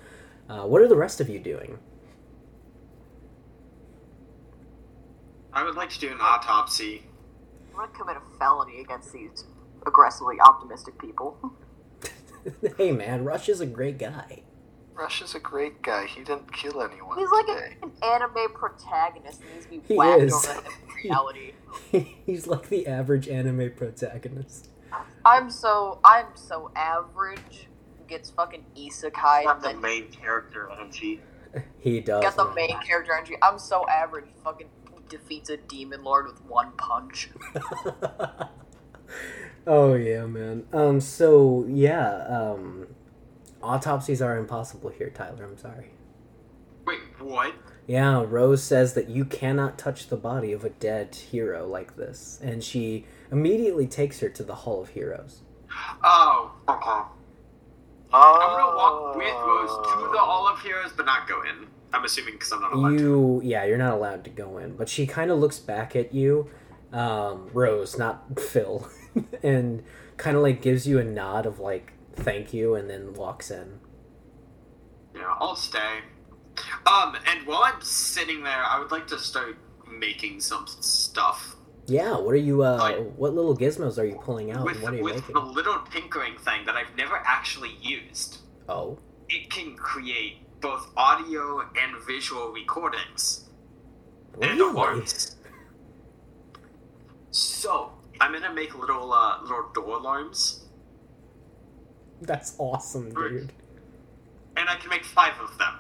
Uh, 0.49 0.63
what 0.63 0.81
are 0.81 0.89
the 0.89 0.97
rest 0.97 1.21
of 1.21 1.29
you 1.29 1.39
doing? 1.39 1.79
I 5.53 5.65
would 5.65 5.75
like 5.75 5.91
to 5.91 6.01
do 6.01 6.09
an 6.13 6.19
autopsy. 6.21 7.03
I'm 7.73 7.77
gonna 7.81 7.93
commit 7.99 8.17
a 8.17 8.39
felony 8.39 8.81
against 8.81 9.13
these 9.13 9.45
aggressively 9.87 10.37
optimistic 10.41 10.99
people. 10.99 11.37
hey 12.77 12.93
man, 12.93 13.25
Rush 13.25 13.49
is 13.49 13.61
a 13.61 13.67
great 13.67 13.99
guy. 13.99 14.43
Rush 14.95 15.23
is 15.23 15.35
a 15.35 15.41
great 15.41 15.83
guy. 15.83 16.07
He 16.07 16.23
didn't 16.23 16.53
kill 16.53 16.83
anyone 16.83 17.19
He's 17.19 17.31
like 17.31 17.47
today. 17.47 17.77
an 17.83 17.93
anime 18.03 18.53
protagonist 18.55 19.41
and 19.43 19.51
needs 19.53 19.65
to 19.67 19.71
be 19.71 19.81
He 19.87 19.95
whacked 19.95 20.23
is. 20.23 20.33
over 20.35 20.47
the 20.47 20.53
head 20.55 20.65
with 20.87 21.05
reality. 21.05 21.53
He's 22.27 22.47
like 22.47 22.69
the 22.69 22.87
average 22.87 23.29
anime 23.29 23.73
protagonist. 23.77 24.69
I'm 25.25 25.51
so 25.51 26.01
I'm 26.05 26.27
so 26.35 26.71
average. 26.77 27.69
Gets 28.07 28.31
fucking 28.31 28.65
isekai 28.77 29.45
Not 29.45 29.57
and 29.57 29.65
the 29.77 29.81
main 29.81 30.11
character 30.11 30.69
energy. 30.71 31.21
He 31.79 32.01
does. 32.01 32.23
got 32.23 32.37
the 32.37 32.45
man. 32.45 32.55
main 32.55 32.81
character 32.81 33.15
energy. 33.15 33.37
I'm 33.43 33.59
so 33.59 33.87
average. 33.89 34.27
Fucking 34.45 34.69
defeats 35.09 35.49
a 35.49 35.57
demon 35.57 36.05
lord 36.05 36.27
with 36.27 36.45
one 36.45 36.73
punch. 36.73 37.31
oh 39.67 39.95
yeah, 39.95 40.27
man. 40.27 40.67
Um. 40.73 41.01
So 41.01 41.65
yeah. 41.69 42.25
Um. 42.29 42.87
Autopsies 43.63 44.23
are 44.23 44.37
impossible 44.37 44.91
here, 44.91 45.11
Tyler. 45.11 45.45
I'm 45.45 45.59
sorry. 45.59 45.91
Wait, 46.87 47.01
what? 47.19 47.55
Yeah, 47.89 48.23
Rose 48.29 48.63
says 48.63 48.93
that 48.95 49.09
you 49.09 49.25
cannot 49.25 49.79
touch 49.79 50.09
the 50.09 50.17
body 50.17 50.53
of 50.53 50.63
a 50.63 50.69
dead 50.69 51.15
hero 51.15 51.67
like 51.67 51.97
this, 51.97 52.39
and 52.43 52.63
she 52.63 53.07
immediately 53.33 53.87
takes 53.87 54.21
her 54.21 54.29
to 54.29 54.45
the 54.45 54.55
Hall 54.55 54.83
of 54.83 54.91
Heroes. 54.91 55.41
Oh, 56.05 56.53
Okay. 56.69 57.15
Oh. 58.13 58.41
I'm 58.41 58.59
gonna 58.59 58.77
walk 58.77 59.17
with 59.17 59.35
Rose 59.35 59.71
to 59.71 60.13
the 60.13 60.19
Hall 60.19 60.47
of 60.49 60.61
Heroes, 60.61 60.93
but 60.95 61.07
not 61.07 61.27
go 61.27 61.41
in. 61.43 61.67
I'm 61.95 62.05
assuming 62.05 62.35
because 62.35 62.53
I'm 62.53 62.61
not 62.61 62.75
allowed 62.75 62.99
to. 62.99 63.03
You, 63.03 63.41
yeah, 63.43 63.65
you're 63.65 63.79
not 63.79 63.95
allowed 63.95 64.23
to 64.25 64.31
go 64.31 64.59
in, 64.59 64.77
but 64.77 64.89
she 64.91 65.07
kind 65.07 65.31
of 65.31 65.39
looks 65.39 65.59
back 65.59 65.97
at 65.97 66.13
you, 66.15 66.51
um, 66.93 67.49
Rose, 67.55 67.97
not 67.99 68.39
Phil, 68.51 68.87
and 69.43 69.83
kind 70.19 70.37
of 70.37 70.43
like 70.43 70.61
gives 70.61 70.87
you 70.87 70.99
a 70.99 71.05
nod 71.05 71.47
of 71.47 71.59
like 71.59 71.95
thank 72.13 72.53
you, 72.53 72.75
and 72.75 72.91
then 72.91 73.15
walks 73.15 73.51
in. 73.51 73.81
Yeah, 75.15 75.35
I'll 75.41 75.57
stay. 75.57 76.01
Um, 76.87 77.17
and 77.27 77.47
while 77.47 77.63
I'm 77.65 77.81
sitting 77.83 78.43
there, 78.43 78.63
I 78.65 78.79
would 78.79 78.91
like 78.91 79.07
to 79.09 79.19
start 79.19 79.57
making 79.91 80.41
some 80.41 80.67
stuff 80.67 81.55
Yeah, 81.87 82.19
what 82.19 82.35
are 82.35 82.37
you? 82.37 82.63
Uh, 82.65 82.77
Like- 82.77 83.15
what 83.17 83.33
little 83.35 83.57
gizmos 83.57 83.99
are 83.99 84.05
you 84.05 84.17
pulling 84.17 84.51
out, 84.51 84.65
with 84.65 84.75
and 84.77 84.83
what 84.85 84.93
are 84.93 84.97
you 84.97 85.05
with 85.05 85.15
making? 85.17 85.33
the 85.35 85.41
little 85.41 85.79
tinkering 85.91 86.37
thing 86.37 86.67
that 86.67 86.77
I've 86.77 86.95
never 86.97 87.17
actually 87.25 87.73
used. 87.81 88.39
Oh, 88.69 88.99
It 89.31 89.51
can 89.51 89.75
create 89.77 90.61
both 90.61 90.91
audio 90.97 91.61
and 91.61 91.97
visual 92.07 92.49
recordings 92.53 93.49
and 94.35 94.59
really? 94.59 94.71
alarms. 94.71 95.37
So 97.31 97.93
I'm 98.21 98.33
gonna 98.33 98.53
make 98.53 98.75
little 98.79 99.13
uh, 99.13 99.41
little 99.43 99.71
door 99.75 99.97
alarms, 99.99 100.67
That's 102.21 102.55
awesome, 102.59 103.15
dude. 103.15 103.53
and 104.57 104.69
I 104.69 104.77
can 104.77 104.91
make 104.91 105.05
five 105.05 105.35
of 105.41 105.57
them. 105.59 105.75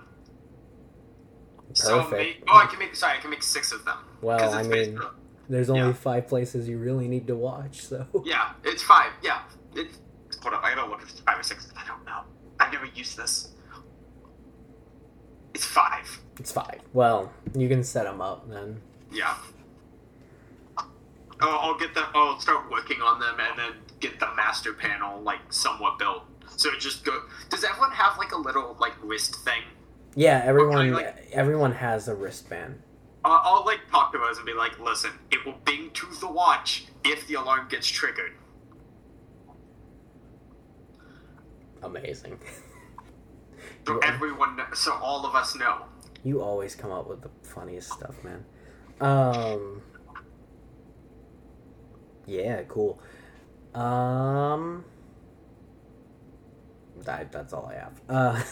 So 1.74 2.02
Perfect. 2.02 2.46
ma- 2.46 2.54
oh, 2.54 2.58
I 2.58 2.66
can 2.66 2.78
make 2.78 2.94
sorry, 2.94 3.18
I 3.18 3.20
can 3.20 3.30
make 3.30 3.42
six 3.42 3.72
of 3.72 3.84
them. 3.84 3.98
Well, 4.20 4.52
I 4.52 4.62
mean, 4.62 4.98
there's 5.48 5.70
only 5.70 5.88
yeah. 5.88 5.92
five 5.92 6.28
places 6.28 6.68
you 6.68 6.78
really 6.78 7.08
need 7.08 7.26
to 7.28 7.36
watch, 7.36 7.82
so. 7.82 8.06
yeah, 8.24 8.52
it's 8.64 8.82
five. 8.82 9.12
Yeah, 9.22 9.42
it's 9.74 9.98
hold 10.42 10.54
up. 10.54 10.64
I 10.64 10.74
gotta 10.74 10.90
look 10.90 11.02
if 11.02 11.10
it's 11.10 11.20
five 11.20 11.38
or 11.38 11.42
six. 11.42 11.72
I 11.76 11.86
don't 11.86 12.04
know. 12.04 12.20
I've 12.60 12.72
never 12.72 12.86
used 12.86 13.16
this. 13.16 13.52
It's 15.54 15.64
five. 15.64 16.20
It's 16.38 16.52
five. 16.52 16.80
Well, 16.92 17.32
you 17.54 17.68
can 17.68 17.82
set 17.82 18.04
them 18.04 18.20
up 18.20 18.48
then. 18.48 18.80
Yeah. 19.12 19.34
Oh, 21.40 21.58
I'll 21.60 21.78
get 21.78 21.94
them. 21.94 22.06
I'll 22.14 22.38
start 22.40 22.70
working 22.70 23.00
on 23.00 23.20
them 23.20 23.36
and 23.40 23.58
then 23.58 23.72
get 24.00 24.18
the 24.18 24.28
master 24.36 24.72
panel 24.72 25.20
like 25.22 25.40
somewhat 25.50 25.98
built. 25.98 26.24
So 26.56 26.70
it 26.70 26.80
just 26.80 27.04
go. 27.04 27.22
Does 27.48 27.64
everyone 27.64 27.92
have 27.92 28.18
like 28.18 28.32
a 28.32 28.36
little 28.36 28.76
like 28.80 28.94
wrist 29.02 29.36
thing? 29.36 29.62
Yeah, 30.18 30.42
everyone 30.44 30.90
like- 30.94 31.28
everyone 31.30 31.70
has 31.70 32.08
a 32.08 32.14
wristband. 32.16 32.82
Uh, 33.24 33.38
I'll 33.44 33.64
like 33.64 33.88
talk 33.88 34.12
to 34.14 34.18
us 34.18 34.36
and 34.36 34.44
be 34.46 34.52
like, 34.52 34.76
listen, 34.80 35.12
it 35.30 35.46
will 35.46 35.54
bing 35.64 35.90
to 35.92 36.06
the 36.20 36.26
watch 36.28 36.86
if 37.04 37.24
the 37.28 37.34
alarm 37.34 37.68
gets 37.68 37.86
triggered. 37.86 38.32
Amazing. 41.84 42.40
So 43.86 43.94
You- 43.94 44.00
everyone, 44.02 44.60
so 44.74 44.92
all 44.94 45.24
of 45.24 45.36
us 45.36 45.54
know. 45.54 45.84
You 46.24 46.42
always 46.42 46.74
come 46.74 46.90
up 46.90 47.06
with 47.08 47.22
the 47.22 47.30
funniest 47.44 47.92
stuff, 47.92 48.16
man. 48.24 48.44
Um. 49.00 49.82
Yeah, 52.26 52.62
cool. 52.64 53.00
Um. 53.72 54.84
That, 57.08 57.32
that's 57.32 57.54
all 57.54 57.64
I 57.64 57.74
have. 57.76 58.00
Uh, 58.06 58.42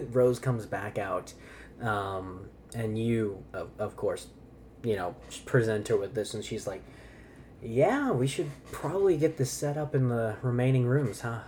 Rose 0.10 0.38
comes 0.38 0.64
back 0.64 0.96
out, 0.96 1.34
um, 1.82 2.48
and 2.74 2.98
you, 2.98 3.44
of, 3.52 3.68
of 3.78 3.94
course, 3.98 4.28
you 4.82 4.96
know, 4.96 5.14
present 5.44 5.88
her 5.88 5.98
with 5.98 6.14
this, 6.14 6.32
and 6.32 6.42
she's 6.42 6.66
like, 6.66 6.82
"Yeah, 7.62 8.12
we 8.12 8.26
should 8.26 8.50
probably 8.72 9.18
get 9.18 9.36
this 9.36 9.50
set 9.50 9.76
up 9.76 9.94
in 9.94 10.08
the 10.08 10.36
remaining 10.40 10.86
rooms, 10.86 11.20
huh?" 11.20 11.40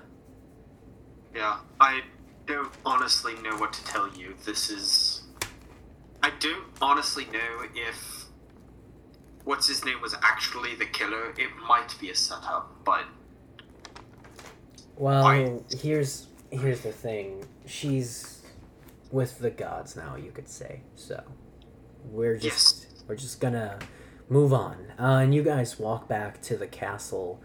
Yeah, 1.35 1.57
I 1.81 2.03
don't 2.45 2.71
honestly 2.85 3.33
know 3.37 3.57
what 3.57 3.73
to 3.73 3.83
tell 3.87 4.15
you. 4.15 4.35
This 4.45 4.69
is. 4.69 5.23
I 6.23 6.33
don't 6.39 6.67
honestly 6.83 7.25
know 7.33 7.65
if. 7.75 8.27
What's 9.45 9.67
his 9.67 9.87
name 9.87 10.03
was 10.03 10.15
actually 10.23 10.75
the 10.75 10.85
killer. 10.85 11.31
It 11.39 11.49
might 11.67 11.99
be 11.99 12.11
a 12.11 12.15
setup, 12.15 12.85
but. 12.85 13.05
Well, 14.99 15.23
Why? 15.23 15.61
here's 15.71 16.27
here's 16.51 16.81
the 16.81 16.93
thing. 16.93 17.47
She's 17.67 18.43
with 19.11 19.39
the 19.39 19.51
gods 19.51 19.97
now, 19.97 20.17
you 20.17 20.31
could 20.31 20.49
say. 20.49 20.83
So 20.95 21.23
we're 22.05 22.37
just 22.37 23.05
we're 23.07 23.17
just 23.17 23.41
gonna 23.41 23.79
move 24.29 24.53
on. 24.53 24.93
Uh, 24.99 25.21
and 25.23 25.35
you 25.35 25.43
guys 25.43 25.79
walk 25.79 26.09
back 26.09 26.43
to 26.43 26.57
the 26.57 26.67
castle 26.67 27.41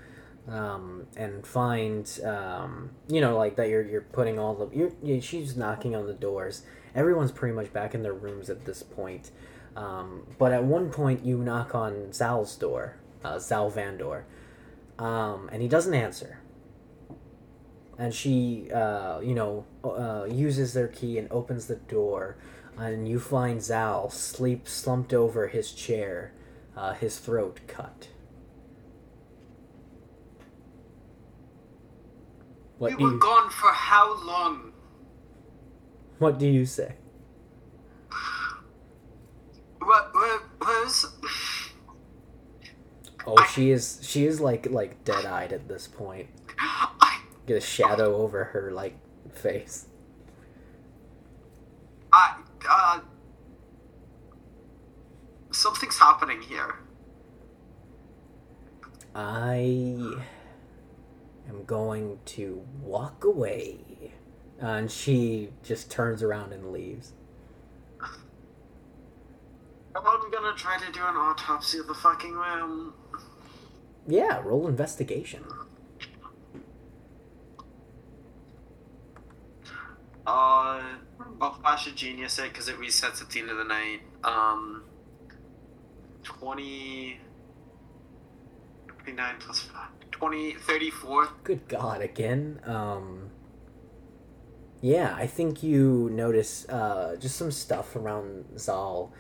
um, 0.48 1.08
and 1.16 1.46
find 1.46 2.20
um, 2.26 2.92
you 3.08 3.22
know 3.22 3.38
like 3.38 3.56
that 3.56 3.70
you're 3.70 3.86
you're 3.86 4.02
putting 4.02 4.38
all 4.38 4.54
the 4.54 4.76
you're, 4.76 4.92
you 5.02 5.22
she's 5.22 5.56
knocking 5.56 5.96
on 5.96 6.08
the 6.08 6.14
doors. 6.14 6.64
Everyone's 6.96 7.32
pretty 7.32 7.56
much 7.56 7.74
back 7.74 7.96
in 7.96 8.04
their 8.04 8.14
rooms 8.14 8.50
at 8.50 8.66
this 8.66 8.84
point. 8.84 9.32
Um, 9.76 10.28
but 10.38 10.52
at 10.52 10.64
one 10.64 10.92
point 10.92 11.26
you 11.26 11.40
knock 11.40 11.74
on 11.74 12.14
Zal's 12.14 12.56
door, 12.56 12.98
uh, 13.24 13.40
Zal 13.40 13.72
Vandor, 13.72 14.24
um, 15.00 15.50
and 15.52 15.64
he 15.64 15.68
doesn't 15.68 15.96
answer 15.96 16.40
and 18.04 18.14
she 18.14 18.70
uh, 18.72 19.22
you 19.22 19.34
know 19.34 19.64
uh, 19.86 20.26
uses 20.30 20.74
their 20.74 20.90
key 20.90 21.18
and 21.18 21.32
opens 21.32 21.68
the 21.68 21.78
door 21.78 22.36
and 22.78 23.08
you 23.08 23.18
find 23.18 23.64
zal 23.64 24.10
sleep 24.10 24.68
slumped 24.68 25.14
over 25.14 25.48
his 25.48 25.72
chair 25.72 26.34
uh, 26.76 26.92
his 26.94 27.18
throat 27.18 27.62
cut 27.66 28.10
what 32.78 32.98
we 32.98 33.06
were 33.06 33.12
you, 33.12 33.20
gone 33.20 33.50
for 33.50 33.72
how 33.72 34.22
long? 34.26 34.74
what 36.20 36.38
do 36.38 36.46
you 36.46 36.66
say 36.66 36.96
What, 39.80 40.14
what, 40.14 40.42
where's. 40.60 41.06
oh 43.26 43.46
she 43.54 43.72
is 43.72 44.00
she 44.02 44.26
is 44.26 44.42
like 44.42 44.70
like 44.70 45.06
dead-eyed 45.06 45.54
at 45.54 45.70
this 45.70 45.88
point 45.88 46.28
I, 46.60 46.93
get 47.46 47.58
a 47.58 47.62
shadow 47.62 48.16
over 48.18 48.46
her 48.46 48.72
like 48.72 48.98
face 49.34 49.88
I, 52.14 52.36
uh. 52.70 53.00
Something's 55.52 55.98
happening 55.98 56.42
here. 56.42 56.76
I 59.16 59.56
am 61.48 61.66
going 61.66 62.20
to 62.26 62.64
walk 62.82 63.24
away. 63.24 64.14
Uh, 64.62 64.68
and 64.68 64.92
she 64.92 65.50
just 65.64 65.92
turns 65.92 66.24
around 66.24 66.54
and 66.54 66.72
leaves. 66.72 67.14
I'm 69.96 70.32
gonna 70.32 70.56
try 70.56 70.78
to 70.80 70.92
do 70.92 71.02
an 71.06 71.16
autopsy 71.16 71.80
of 71.80 71.88
the 71.88 71.94
fucking 71.94 72.34
room. 72.34 72.94
Yeah, 74.08 74.40
roll 74.44 74.68
investigation. 74.68 75.44
Uh, 80.26 80.82
I'll 81.42 81.54
flash 81.62 81.88
of 81.88 81.96
genius 81.96 82.40
it 82.40 82.52
because 82.54 82.70
it 82.70 82.80
resets 82.80 83.22
at 83.22 83.30
the 83.30 83.40
end 83.40 83.50
of 83.50 83.58
the 83.58 83.64
night. 83.66 84.02
Um, 84.24 84.84
20. 86.24 87.20
29 88.88 89.36
plus 89.40 89.60
5. 89.60 89.88
20, 90.12 90.54
34. 90.54 91.30
Good 91.44 91.68
God, 91.68 92.02
again. 92.02 92.62
Um, 92.66 93.30
yeah, 94.82 95.14
I 95.18 95.28
think 95.28 95.64
you 95.64 96.10
notice 96.12 96.68
uh, 96.70 97.18
just 97.20 97.36
some 97.36 97.52
stuff 97.52 97.96
around 97.96 98.46
Zal. 98.58 99.12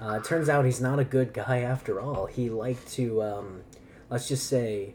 Uh, 0.00 0.14
it 0.14 0.24
turns 0.24 0.48
out 0.48 0.64
he's 0.64 0.80
not 0.80 0.98
a 0.98 1.04
good 1.04 1.32
guy 1.32 1.58
after 1.58 2.00
all. 2.00 2.26
He 2.26 2.50
liked 2.50 2.88
to, 2.94 3.22
um, 3.22 3.62
let's 4.10 4.28
just 4.28 4.46
say, 4.46 4.94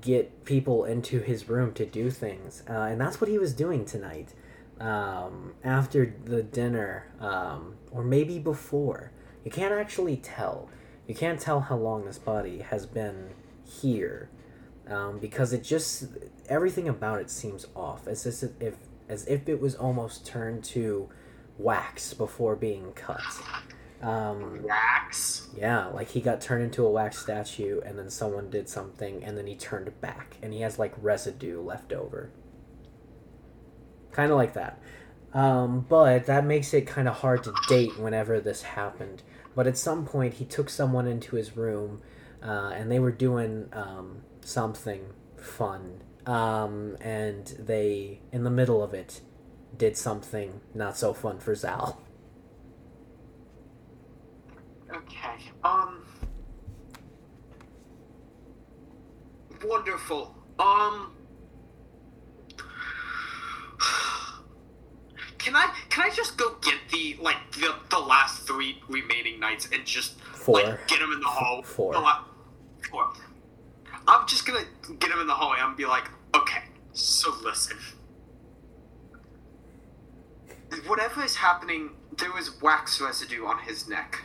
get 0.00 0.44
people 0.44 0.84
into 0.84 1.20
his 1.20 1.48
room 1.48 1.72
to 1.74 1.86
do 1.86 2.10
things. 2.10 2.62
Uh, 2.68 2.72
and 2.72 3.00
that's 3.00 3.20
what 3.20 3.30
he 3.30 3.38
was 3.38 3.54
doing 3.54 3.84
tonight. 3.84 4.34
Um, 4.80 5.54
after 5.64 6.14
the 6.24 6.42
dinner, 6.42 7.06
um, 7.20 7.74
or 7.90 8.04
maybe 8.04 8.38
before. 8.38 9.12
You 9.44 9.50
can't 9.50 9.72
actually 9.72 10.16
tell. 10.16 10.68
You 11.06 11.14
can't 11.14 11.40
tell 11.40 11.60
how 11.60 11.76
long 11.76 12.04
this 12.04 12.18
body 12.18 12.58
has 12.60 12.86
been 12.86 13.30
here 13.64 14.28
um, 14.88 15.18
because 15.18 15.52
it 15.52 15.62
just 15.62 16.04
everything 16.48 16.88
about 16.88 17.20
it 17.20 17.30
seems 17.30 17.66
off 17.74 18.06
as 18.06 18.26
if, 18.26 18.50
if 18.60 18.76
as 19.08 19.26
if 19.26 19.48
it 19.48 19.60
was 19.60 19.74
almost 19.74 20.26
turned 20.26 20.64
to 20.64 21.08
wax 21.58 22.14
before 22.14 22.56
being 22.56 22.92
cut. 22.92 23.20
Um, 24.00 24.62
Wax. 24.62 25.48
yeah, 25.56 25.86
like 25.86 26.10
he 26.10 26.20
got 26.20 26.40
turned 26.40 26.62
into 26.62 26.86
a 26.86 26.90
wax 26.90 27.18
statue, 27.18 27.80
and 27.80 27.98
then 27.98 28.10
someone 28.10 28.48
did 28.48 28.68
something, 28.68 29.24
and 29.24 29.36
then 29.36 29.46
he 29.46 29.56
turned 29.56 30.00
back, 30.00 30.36
and 30.40 30.52
he 30.52 30.60
has 30.60 30.78
like 30.78 30.94
residue 31.00 31.60
left 31.60 31.92
over. 31.92 32.30
Kind 34.18 34.32
of 34.32 34.36
like 34.36 34.54
that. 34.54 34.80
Um, 35.32 35.86
but 35.88 36.26
that 36.26 36.44
makes 36.44 36.74
it 36.74 36.88
kind 36.88 37.06
of 37.06 37.14
hard 37.14 37.44
to 37.44 37.54
date 37.68 37.96
whenever 38.00 38.40
this 38.40 38.62
happened. 38.62 39.22
But 39.54 39.68
at 39.68 39.76
some 39.78 40.04
point, 40.04 40.34
he 40.34 40.44
took 40.44 40.68
someone 40.68 41.06
into 41.06 41.36
his 41.36 41.56
room, 41.56 42.02
uh, 42.42 42.72
and 42.74 42.90
they 42.90 42.98
were 42.98 43.12
doing 43.12 43.68
um, 43.72 44.22
something 44.40 45.02
fun. 45.36 46.02
Um, 46.26 46.96
and 47.00 47.46
they, 47.60 48.18
in 48.32 48.42
the 48.42 48.50
middle 48.50 48.82
of 48.82 48.92
it, 48.92 49.20
did 49.76 49.96
something 49.96 50.62
not 50.74 50.96
so 50.96 51.14
fun 51.14 51.38
for 51.38 51.54
Zal. 51.54 52.02
Okay. 54.92 55.52
Um. 55.62 56.04
Wonderful. 59.64 60.34
Um. 60.58 61.12
Can 65.48 65.56
I 65.56 65.74
can 65.88 66.04
I 66.04 66.14
just 66.14 66.36
go 66.36 66.56
get 66.60 66.74
the 66.92 67.16
like 67.22 67.38
the, 67.52 67.74
the 67.88 67.98
last 67.98 68.46
three 68.46 68.82
remaining 68.86 69.40
knights 69.40 69.66
and 69.72 69.82
just 69.86 70.20
Four. 70.20 70.56
like 70.62 70.86
get 70.88 70.98
them 71.00 71.10
in 71.10 71.20
the 71.20 71.26
hall? 71.26 71.62
Four. 71.62 71.94
The 71.94 72.00
la- 72.00 72.24
four. 72.90 73.10
I'm 74.06 74.28
just 74.28 74.46
gonna 74.46 74.66
get 74.98 75.08
them 75.08 75.20
in 75.20 75.26
the 75.26 75.32
hallway 75.32 75.56
and 75.60 75.74
be 75.74 75.86
like, 75.86 76.04
okay, 76.36 76.64
so 76.92 77.32
listen. 77.42 77.78
Whatever 80.86 81.24
is 81.24 81.36
happening, 81.36 81.92
there 82.18 82.30
was 82.30 82.60
wax 82.60 83.00
residue 83.00 83.46
on 83.46 83.58
his 83.60 83.88
neck. 83.88 84.20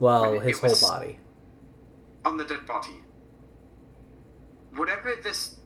Well, 0.00 0.38
his 0.38 0.60
whole 0.60 0.76
body. 0.90 1.18
on 2.26 2.36
the 2.36 2.44
dead 2.44 2.66
body. 2.66 3.00
Whatever 4.76 5.14
this 5.22 5.56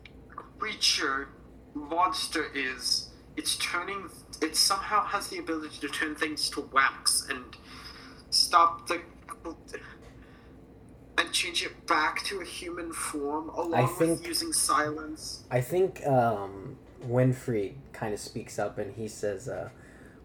creature 0.58 1.30
monster 1.74 2.46
is, 2.54 3.10
it's 3.36 3.56
turning. 3.56 4.08
It 4.40 4.56
somehow 4.56 5.04
has 5.04 5.28
the 5.28 5.38
ability 5.38 5.78
to 5.80 5.88
turn 5.88 6.14
things 6.14 6.50
to 6.50 6.60
wax 6.72 7.26
and 7.30 7.44
stop 8.30 8.86
the. 8.88 9.00
and 11.18 11.32
change 11.32 11.62
it 11.64 11.86
back 11.86 12.22
to 12.24 12.40
a 12.40 12.44
human 12.44 12.92
form, 12.92 13.48
along 13.50 13.88
think- 13.96 14.18
with 14.18 14.26
using 14.26 14.52
silence. 14.52 15.44
I 15.50 15.60
think 15.62 16.06
um, 16.06 16.76
Winfrey 17.04 17.74
kind 17.92 18.12
of 18.12 18.20
speaks 18.20 18.58
up 18.58 18.76
and 18.78 18.94
he 18.94 19.08
says, 19.08 19.48
uh, 19.48 19.70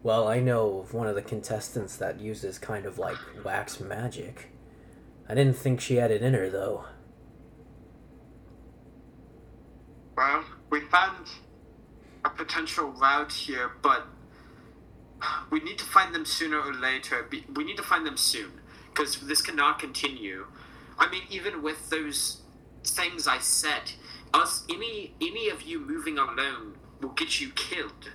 Well, 0.02 0.28
I 0.28 0.40
know 0.40 0.80
of 0.80 0.92
one 0.92 1.06
of 1.06 1.14
the 1.14 1.22
contestants 1.22 1.96
that 1.96 2.20
uses 2.20 2.58
kind 2.58 2.84
of 2.84 2.98
like 2.98 3.16
wax 3.44 3.80
magic. 3.80 4.48
I 5.28 5.34
didn't 5.34 5.56
think 5.56 5.80
she 5.80 5.96
had 5.96 6.10
it 6.10 6.20
in 6.20 6.34
her, 6.34 6.50
though. 6.50 6.84
Well, 10.16 10.44
we 10.68 10.80
found 10.80 11.26
a 12.24 12.30
potential 12.30 12.90
route 12.90 13.32
here, 13.32 13.72
but 13.82 14.06
we 15.50 15.60
need 15.60 15.78
to 15.78 15.84
find 15.84 16.14
them 16.14 16.24
sooner 16.24 16.60
or 16.60 16.72
later. 16.72 17.28
We 17.54 17.64
need 17.64 17.76
to 17.76 17.82
find 17.82 18.06
them 18.06 18.16
soon, 18.16 18.60
because 18.88 19.20
this 19.20 19.42
cannot 19.42 19.78
continue. 19.78 20.46
I 20.98 21.10
mean, 21.10 21.22
even 21.30 21.62
with 21.62 21.90
those 21.90 22.42
things 22.84 23.26
I 23.26 23.38
said, 23.38 23.92
us 24.34 24.64
any 24.68 25.14
any 25.20 25.48
of 25.48 25.62
you 25.62 25.78
moving 25.78 26.18
alone 26.18 26.76
will 27.00 27.10
get 27.10 27.40
you 27.40 27.50
killed. 27.50 28.10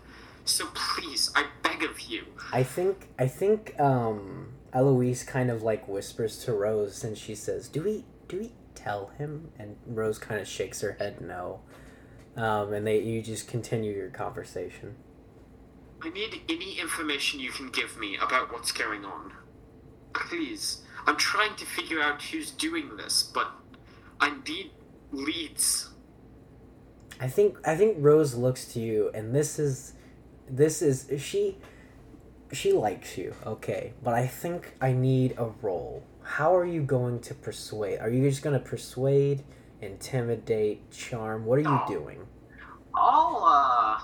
So 0.46 0.68
please, 0.74 1.32
I 1.36 1.48
beg 1.62 1.84
of 1.84 2.00
you. 2.02 2.26
I 2.52 2.64
think 2.64 3.10
I 3.20 3.28
think 3.28 3.80
um, 3.80 4.54
Eloise 4.74 5.24
kind 5.24 5.52
of 5.52 5.62
like 5.64 5.88
whispers 5.88 6.44
to 6.46 6.54
Rose 6.54 7.04
and 7.04 7.18
she 7.18 7.36
says, 7.36 7.68
"Do 7.68 7.84
we 7.84 8.06
do 8.28 8.40
we 8.40 8.52
tell 8.76 9.08
him?" 9.18 9.52
And 9.60 9.78
Rose 9.86 10.18
kind 10.18 10.40
of 10.40 10.48
shakes 10.48 10.82
her 10.82 10.94
head 10.94 11.22
no. 11.22 11.62
Um, 12.38 12.72
and 12.72 12.86
they 12.86 13.00
you 13.00 13.22
just 13.22 13.48
continue 13.48 13.92
your 13.92 14.10
conversation. 14.10 14.96
I 16.02 16.10
need 16.10 16.42
any 16.48 16.80
information 16.80 17.40
you 17.40 17.52
can 17.52 17.70
give 17.70 17.98
me 17.98 18.16
about 18.16 18.54
what's 18.54 18.72
going 18.72 19.04
on. 19.04 19.34
Please. 20.14 20.84
I'm 21.08 21.18
trying 21.18 21.56
to 21.56 21.66
figure 21.66 22.02
out 22.02 22.22
who's 22.22 22.52
doing 22.52 22.98
this, 22.98 23.24
but 23.24 23.52
I 24.20 24.36
need 24.48 24.72
leads. 25.12 25.90
I 27.20 27.28
think 27.28 27.58
I 27.66 27.76
think 27.76 27.98
Rose 28.00 28.36
looks 28.36 28.72
to 28.74 28.80
you, 28.80 29.10
and 29.14 29.34
this 29.34 29.58
is 29.58 29.94
this 30.50 30.82
is 30.82 31.10
she 31.22 31.58
she 32.52 32.72
likes 32.72 33.18
you, 33.18 33.34
okay, 33.46 33.94
but 34.04 34.14
I 34.14 34.28
think 34.28 34.74
I 34.80 34.92
need 34.94 35.34
a 35.38 35.50
role. 35.62 36.04
How 36.22 36.56
are 36.56 36.66
you 36.66 36.82
going 36.82 37.20
to 37.22 37.34
persuade? 37.34 38.00
Are 38.00 38.10
you 38.10 38.30
just 38.30 38.42
going 38.42 38.58
to 38.58 38.66
persuade, 38.66 39.44
intimidate, 39.82 40.90
charm? 40.92 41.46
What 41.46 41.60
are 41.60 41.64
you 41.64 41.70
No. 41.70 41.86
doing? 41.88 42.28
I'll 42.96 43.44
uh, 43.46 44.02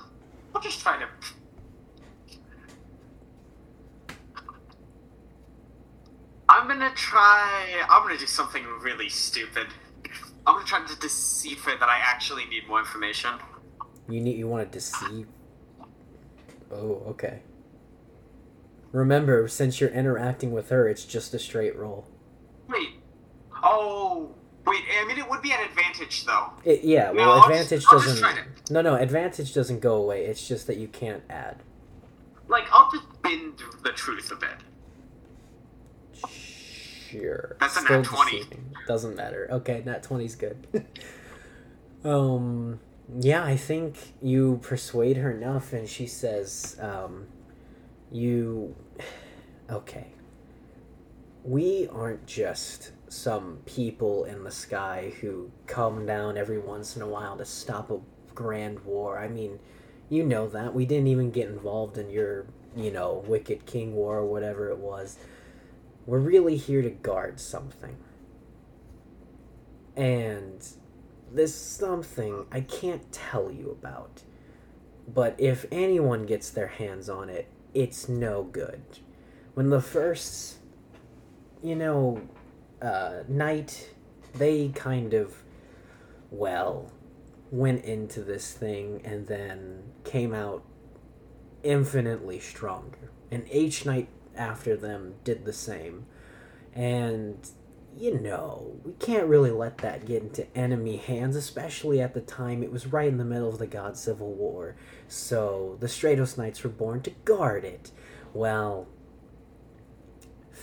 I'll 0.56 0.62
just 0.62 0.80
try 0.82 1.00
to. 1.00 1.08
I'm 6.50 6.68
gonna 6.68 6.92
try. 6.96 7.84
I'm 7.90 8.04
gonna 8.04 8.18
do 8.18 8.26
something 8.28 8.64
really 8.82 9.10
stupid. 9.10 9.68
I'm 10.46 10.56
gonna 10.56 10.66
try 10.66 10.86
to 10.86 11.00
deceive 11.00 11.64
her 11.64 11.78
that 11.78 11.90
I 11.90 12.00
actually 12.04 12.46
need 12.46 12.68
more 12.68 12.80
information. 12.80 13.32
You 14.10 14.20
need 14.20 14.38
you 14.38 14.48
want 14.48 14.70
to 14.72 14.78
deceive. 14.78 15.28
Oh, 16.72 17.04
okay. 17.08 17.42
Remember, 18.92 19.48
since 19.48 19.80
you're 19.80 19.90
interacting 19.90 20.52
with 20.52 20.70
her, 20.70 20.88
it's 20.88 21.06
just 21.06 21.34
a 21.34 21.40
straight 21.40 21.76
roll. 21.76 22.08
Wait. 22.68 22.90
Oh. 23.64 24.36
Wait. 24.66 24.82
I 25.02 25.06
mean, 25.06 25.18
it 25.18 25.30
would 25.30 25.42
be 25.42 25.52
an 25.52 25.60
advantage 25.62 26.26
though. 26.26 26.52
It, 26.64 26.84
yeah, 26.84 27.12
No, 27.12 27.14
well, 27.14 27.32
I'll 27.32 27.44
advantage 27.44 27.82
just 27.82 28.22
doesn't. 28.22 28.72
No, 28.72 28.82
no, 28.82 28.96
advantage 28.96 29.54
doesn't 29.54 29.80
go 29.82 29.96
away. 29.96 30.26
It's 30.26 30.48
just 30.48 30.68
that 30.68 30.78
you 30.78 30.88
can't 30.88 31.24
add. 31.30 31.58
Like, 32.48 32.66
I'll 32.72 32.90
just 32.92 33.06
bend 33.22 33.54
the 33.84 33.92
truth 33.92 34.32
a 34.32 34.36
bit. 34.36 34.50
Sure. 36.30 37.56
That's 37.60 37.78
a 37.78 37.82
Still 37.82 37.98
nat 38.02 38.06
20. 38.06 38.32
deceiving. 38.40 38.76
Doesn't 38.88 39.16
matter. 39.16 39.48
Okay, 39.52 39.84
nat 39.86 40.04
20's 40.04 40.36
good. 40.36 40.68
um, 42.06 42.80
yeah, 43.20 43.44
I 43.44 43.56
think 43.58 43.98
you 44.22 44.60
persuade 44.64 45.18
her 45.18 45.32
enough, 45.32 45.74
and 45.74 45.88
she 45.88 46.08
says, 46.08 46.78
um, 46.82 47.28
you. 48.12 48.76
Okay. 49.70 50.08
We 51.46 51.88
aren't 51.88 52.26
just 52.28 52.92
some 53.14 53.60
people 53.66 54.26
in 54.26 54.44
the 54.44 54.52
sky 54.52 55.14
who 55.22 55.52
come 55.68 56.06
down 56.06 56.38
every 56.38 56.60
once 56.60 56.96
in 56.96 57.02
a 57.02 57.08
while 57.08 57.38
to 57.38 57.46
stop 57.46 57.92
a 57.92 58.00
grand 58.34 58.80
war. 58.82 59.20
I 59.20 59.28
mean, 59.28 59.60
you 60.10 60.24
know 60.24 60.48
that. 60.50 60.74
We 60.74 60.86
didn't 60.86 61.08
even 61.08 61.32
get 61.32 61.48
involved 61.48 61.98
in 61.98 62.10
your, 62.10 62.48
you 62.76 62.92
know, 62.92 63.24
Wicked 63.28 63.66
King 63.66 63.96
War 63.96 64.18
or 64.18 64.26
whatever 64.26 64.70
it 64.70 64.80
was. 64.80 65.18
We're 66.06 66.20
really 66.20 66.58
here 66.58 66.82
to 66.82 66.90
guard 66.90 67.40
something. 67.40 67.98
And 69.96 70.66
this 71.32 71.56
something 71.56 72.46
I 72.52 72.62
can't 72.62 73.12
tell 73.12 73.52
you 73.52 73.70
about. 73.72 74.24
But 75.08 75.36
if 75.38 75.66
anyone 75.72 76.26
gets 76.26 76.50
their 76.50 76.68
hands 76.68 77.10
on 77.10 77.30
it, 77.30 77.48
it's 77.74 78.10
no 78.10 78.44
good. 78.44 78.82
When 79.54 79.70
the 79.70 79.82
first, 79.82 80.58
you 81.62 81.76
know, 81.76 82.22
uh, 82.84 83.24
knight, 83.28 83.90
they 84.34 84.70
kind 84.70 85.14
of, 85.14 85.44
well, 86.30 86.92
went 87.52 87.86
into 87.86 88.22
this 88.22 88.52
thing 88.52 89.02
and 89.06 89.28
then 89.28 89.84
came 90.04 90.34
out 90.34 90.64
infinitely 91.64 92.40
stronger. 92.40 93.12
And 93.32 93.48
each 93.52 93.86
knight 93.86 94.10
after 94.36 94.76
them 94.76 95.16
did 95.24 95.46
the 95.46 95.54
same. 95.54 96.06
And, 96.74 97.38
you 97.96 98.20
know, 98.20 98.80
we 98.84 98.94
can't 98.94 99.28
really 99.28 99.52
let 99.52 99.78
that 99.80 100.06
get 100.06 100.24
into 100.24 100.58
enemy 100.58 100.98
hands, 100.98 101.36
especially 101.36 102.02
at 102.02 102.14
the 102.14 102.22
time 102.22 102.64
it 102.64 102.72
was 102.72 102.88
right 102.88 103.08
in 103.08 103.18
the 103.18 103.26
middle 103.26 103.50
of 103.50 103.60
the 103.60 103.68
God 103.68 103.96
Civil 103.98 104.34
War. 104.34 104.76
So 105.08 105.78
the 105.80 105.88
Stratos 105.88 106.38
Knights 106.38 106.64
were 106.64 106.70
born 106.70 107.02
to 107.02 107.12
guard 107.24 107.64
it. 107.64 107.92
Well, 108.34 108.88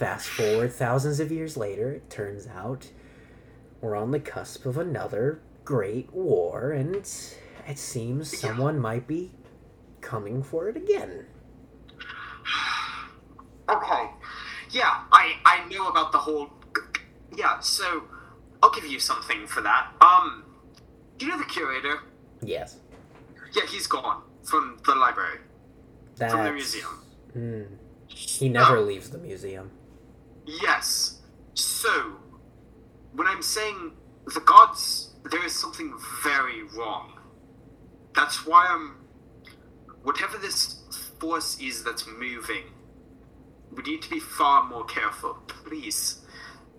fast 0.01 0.31
forward 0.31 0.73
thousands 0.73 1.21
of 1.21 1.31
years 1.31 1.59
later, 1.59 1.93
it 1.93 2.09
turns 2.09 2.47
out 2.47 2.91
we're 3.83 3.95
on 3.95 4.13
the 4.13 4.19
cusp 4.19 4.65
of 4.65 4.79
another 4.79 5.43
great 5.63 6.11
war, 6.11 6.73
and 6.73 6.97
it 6.97 7.79
seems 7.79 8.35
someone 8.35 8.79
might 8.79 9.07
be 9.07 9.31
coming 10.01 10.43
for 10.43 10.69
it 10.69 10.77
again. 10.77 11.27
Okay. 13.69 14.11
Yeah, 14.73 15.05
I 15.13 15.35
I 15.45 15.69
know 15.69 15.87
about 15.87 16.11
the 16.11 16.19
whole. 16.19 16.51
Yeah, 17.37 17.61
so 17.61 18.03
I'll 18.61 18.73
give 18.73 18.85
you 18.85 18.99
something 18.99 19.47
for 19.47 19.61
that. 19.61 19.93
Um, 20.01 20.43
do 21.19 21.27
you 21.27 21.31
know 21.31 21.39
the 21.39 21.45
curator? 21.45 22.01
Yes. 22.43 22.79
Yeah, 23.55 23.63
he's 23.71 23.87
gone 23.87 24.23
from 24.43 24.81
the 24.85 24.97
library, 24.97 25.39
That's, 26.17 26.33
from 26.33 26.47
the 26.47 26.53
museum. 26.53 27.05
Hmm. 27.33 27.63
He 28.09 28.49
never 28.49 28.81
leaves 28.81 29.11
the 29.11 29.19
museum. 29.19 29.71
Yes. 30.47 31.21
So, 31.55 32.17
when 33.13 33.27
I'm 33.27 33.43
saying 33.43 33.93
the 34.27 34.41
gods, 34.41 35.15
there 35.31 35.45
is 35.45 35.59
something 35.59 35.95
very 36.23 36.63
wrong. 36.77 37.19
That's 38.15 38.47
why 38.47 38.67
I'm. 38.69 38.97
Whatever 40.03 40.39
this 40.39 40.81
force 41.19 41.61
is 41.61 41.85
that's 41.85 42.07
moving, 42.07 42.65
we 43.71 43.83
need 43.83 44.03
to 44.03 44.11
be 44.11 44.21
far 44.21 44.65
more 44.65 44.85
careful. 44.85 45.35
Please. 45.47 46.23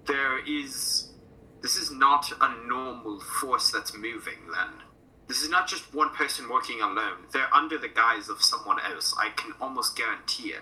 There 0.08 0.40
is. 0.46 1.14
This 1.62 1.76
is 1.76 1.92
not 1.92 2.32
a 2.42 2.68
normal 2.68 3.20
force 3.20 3.70
that's 3.72 3.96
moving, 3.96 4.40
then. 4.52 4.82
This 5.28 5.44
is 5.44 5.50
not 5.50 5.68
just 5.68 5.94
one 5.94 6.10
person 6.10 6.50
working 6.50 6.82
alone. 6.82 7.28
They're 7.32 7.54
under 7.54 7.78
the 7.78 7.88
guise 7.88 8.28
of 8.28 8.42
someone 8.44 8.80
else. 8.80 9.16
I 9.18 9.30
can 9.30 9.54
almost 9.62 9.96
guarantee 9.96 10.50
it. 10.50 10.62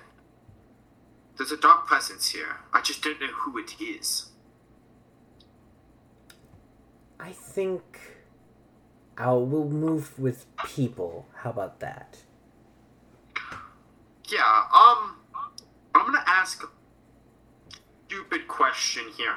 There's 1.39 1.53
a 1.53 1.57
dark 1.57 1.87
presence 1.87 2.31
here. 2.31 2.57
I 2.73 2.81
just 2.81 3.01
don't 3.01 3.17
know 3.21 3.27
who 3.27 3.57
it 3.59 3.79
is. 3.79 4.31
I 7.17 7.31
think 7.31 7.81
I'll 9.17 9.45
we'll 9.45 9.69
move 9.69 10.19
with 10.19 10.45
people. 10.65 11.27
How 11.35 11.51
about 11.51 11.79
that? 11.79 12.17
Yeah, 14.27 14.63
um, 14.75 15.15
I'm 15.95 16.05
gonna 16.07 16.25
ask 16.27 16.61
a 16.61 16.67
stupid 18.05 18.49
question 18.49 19.03
here. 19.15 19.35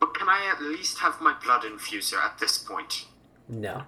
But 0.00 0.14
can 0.14 0.30
I 0.30 0.50
at 0.50 0.62
least 0.62 1.00
have 1.00 1.20
my 1.20 1.34
blood 1.44 1.64
infuser 1.64 2.24
at 2.24 2.38
this 2.38 2.56
point? 2.56 3.04
No. 3.50 3.82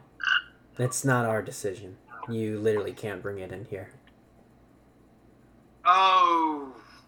That's 0.77 1.07
not 1.07 1.25
our 1.25 1.41
decision. 1.41 1.97
You 2.28 2.59
literally 2.59 2.93
can't 2.93 3.23
bring 3.23 3.39
it 3.39 3.51
in 3.51 3.65
here. 3.65 3.89
Oh, 5.86 6.53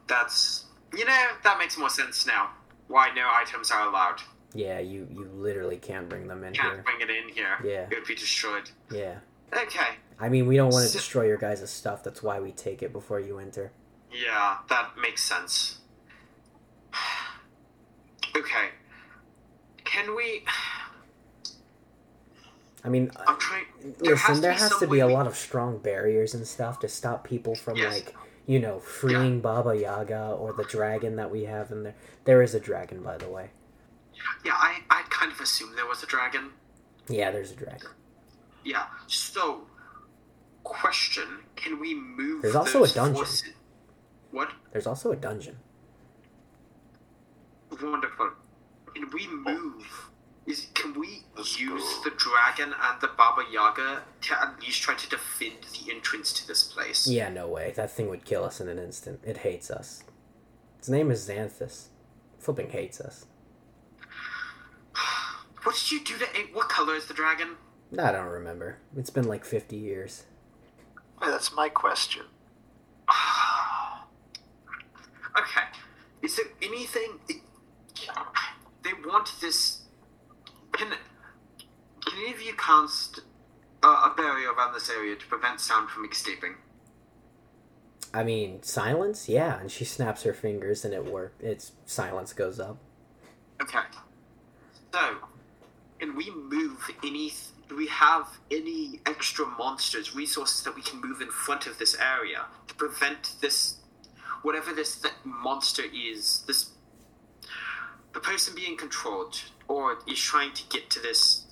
that's. 0.09 0.65
You 0.97 1.05
know, 1.05 1.27
that 1.45 1.59
makes 1.59 1.77
more 1.77 1.91
sense 1.91 2.27
now. 2.27 2.51
Why 2.89 3.11
no 3.15 3.29
items 3.33 3.71
are 3.71 3.89
allowed. 3.89 4.23
Yeah, 4.55 4.79
you 4.79 5.07
you 5.11 5.29
literally 5.35 5.77
can't 5.77 6.09
bring 6.09 6.29
them 6.29 6.45
in 6.45 6.55
here. 6.55 6.63
You 6.63 6.71
Can't 6.71 6.75
here. 6.75 6.83
bring 6.85 7.01
it 7.01 7.11
in 7.11 7.29
here. 7.35 7.59
Yeah. 7.65 7.87
It 7.91 7.99
would 7.99 8.07
be 8.07 8.15
destroyed. 8.15 8.71
Yeah. 8.91 9.17
Okay. 9.53 9.89
I 10.19 10.29
mean, 10.29 10.47
we 10.47 10.57
don't 10.57 10.71
want 10.73 10.85
to 10.85 10.89
So- 10.89 10.99
destroy 10.99 11.27
your 11.27 11.37
guys' 11.37 11.69
stuff. 11.71 12.03
That's 12.03 12.23
why 12.23 12.41
we 12.41 12.53
take 12.53 12.83
it 12.83 12.93
before 12.93 13.21
you 13.21 13.39
enter. 13.39 13.73
Yeah, 14.13 14.59
that 14.69 14.93
makes 15.01 15.23
sense. 15.25 15.79
Okay. 18.37 18.69
Can 19.85 20.15
we. 20.15 20.45
I 22.85 22.89
mean, 22.89 23.11
I'm 23.27 23.39
trying. 23.39 23.65
There 23.99 24.13
listen, 24.15 24.17
has 24.17 24.37
to 24.37 24.41
there 24.43 24.53
be 24.53 24.59
has 24.59 24.79
to 24.79 24.87
be 24.87 24.99
a 25.01 25.07
lot 25.09 25.27
of 25.27 25.37
strong 25.37 25.79
barriers 25.79 26.35
and 26.35 26.47
stuff 26.47 26.79
to 26.81 26.89
stop 26.89 27.25
people 27.25 27.55
from 27.55 27.77
Yes. 27.77 27.95
like 27.95 28.15
you 28.47 28.59
know 28.61 28.79
freeing 28.79 29.41
Baba 29.41 29.77
Yaga 29.77 30.31
or 30.39 30.53
the 30.53 30.65
dragon 30.65 31.17
that 31.17 31.31
we 31.31 31.45
have 31.45 31.71
in 31.71 31.83
there. 31.85 31.95
There 32.25 32.43
is 32.43 32.55
a 32.55 32.61
dragon, 32.61 33.03
by 33.03 33.17
the 33.19 33.29
way. 33.29 33.51
Yeah, 34.45 34.53
I, 34.55 34.79
I 34.91 35.03
kind 35.11 35.31
of 35.33 35.41
assumed 35.41 35.77
there 35.77 35.87
was 35.87 36.03
a 36.03 36.07
dragon. 36.07 36.51
Yeah, 37.09 37.31
there's 37.31 37.51
a 37.53 37.57
dragon. 37.57 37.89
Yeah. 38.65 38.87
So, 39.07 39.63
question: 40.65 41.27
Can 41.57 41.79
we 41.81 41.95
move? 41.95 42.43
There's 42.43 42.57
also 42.57 42.83
a 42.85 42.89
dungeon. 42.89 43.17
forces- 43.17 43.53
What? 44.31 44.51
There's 44.73 44.87
also 44.87 45.13
a 45.13 45.17
dungeon. 45.17 45.57
Wonderful. 47.83 48.31
Can 48.95 49.11
we 49.13 49.27
move? 49.29 50.11
Is 50.47 50.69
can 50.75 50.99
we 50.99 51.25
Let's 51.37 51.59
use 51.61 51.83
go. 51.83 52.11
the 52.11 52.17
dragon 52.17 52.73
and 52.73 53.01
the 53.01 53.09
Baba 53.09 53.43
Yaga 53.51 54.03
to 54.23 54.41
at 54.43 54.61
least 54.61 54.81
try 54.81 54.95
to 54.95 55.09
defend 55.09 55.57
the 55.73 55.91
entrance 55.93 56.33
to 56.35 56.47
this 56.47 56.63
place? 56.63 57.09
Yeah, 57.09 57.29
no 57.31 57.49
way. 57.49 57.73
That 57.75 57.91
thing 57.91 58.09
would 58.09 58.25
kill 58.25 58.45
us 58.45 58.61
in 58.61 58.69
an 58.69 58.79
instant. 58.79 59.21
It 59.25 59.39
hates 59.39 59.71
us. 59.71 60.05
Its 60.79 60.89
name 60.89 61.11
is 61.11 61.29
Xanthus. 61.29 61.89
Flipping 62.39 62.71
hates 62.71 63.01
us. 63.01 63.27
What 65.65 65.75
did 65.75 65.91
you 65.91 66.05
do 66.05 66.17
to 66.19 66.25
it? 66.39 66.55
What 66.55 66.69
color 66.69 66.95
is 66.95 67.07
the 67.07 67.15
dragon? 67.15 67.57
I 67.99 68.13
don't 68.13 68.29
remember. 68.29 68.79
It's 68.97 69.11
been 69.11 69.27
like 69.27 69.45
50 69.45 69.75
years. 69.75 70.25
Hey, 71.21 71.29
that's 71.29 71.53
my 71.53 71.69
question. 71.69 72.23
okay. 75.39 75.63
Is 76.23 76.37
there 76.37 76.47
anything? 76.63 77.19
they 78.85 78.93
want 79.05 79.33
this. 79.41 79.81
Can 80.77 80.89
can 82.05 82.19
any 82.19 82.33
of 82.33 82.43
you 82.43 82.55
cast 82.55 83.21
uh, 83.83 84.11
a 84.11 84.15
barrier 84.15 84.53
around 84.53 84.75
this 84.75 84.91
area 84.91 85.17
to 85.17 85.27
prevent 85.27 85.61
sound 85.61 85.89
from 85.89 86.05
escaping? 86.05 86.57
I 88.13 88.23
mean, 88.23 88.63
silence? 88.63 89.29
Yeah, 89.29 89.59
and 89.59 89.71
she 89.71 89.85
snaps 89.85 90.23
her 90.23 90.33
fingers 90.33 90.85
and 90.85 90.95
it 90.95 91.05
worked. 91.05 91.43
Its 91.43 91.73
silence 91.87 92.33
goes 92.33 92.61
up. 92.61 92.79
Okay. 93.61 93.81
So, 94.93 95.17
can 95.99 96.15
we 96.15 96.31
move 96.31 96.91
any? 97.05 97.33
Do 97.69 97.77
we 97.77 97.89
have 97.89 98.29
any 98.51 99.01
extra 99.07 99.45
monsters, 99.45 100.15
resources 100.15 100.63
that 100.63 100.77
we 100.77 100.83
can 100.83 101.01
move 101.01 101.21
in 101.21 101.31
front 101.31 101.67
of 101.67 101.79
this 101.79 101.97
area 101.97 102.45
to 102.69 102.75
prevent 102.75 103.33
this, 103.41 103.79
whatever 104.43 104.73
this 104.73 105.01
th- 105.01 105.15
monster 105.25 105.83
is, 105.93 106.45
this, 106.47 106.71
the 108.13 108.21
person 108.21 108.55
being 108.55 108.77
controlled 108.77 109.43
or 109.69 109.99
is 110.07 110.21
trying 110.21 110.53
to 110.55 110.63
get 110.69 110.91
to 110.91 111.01
this 111.01 111.45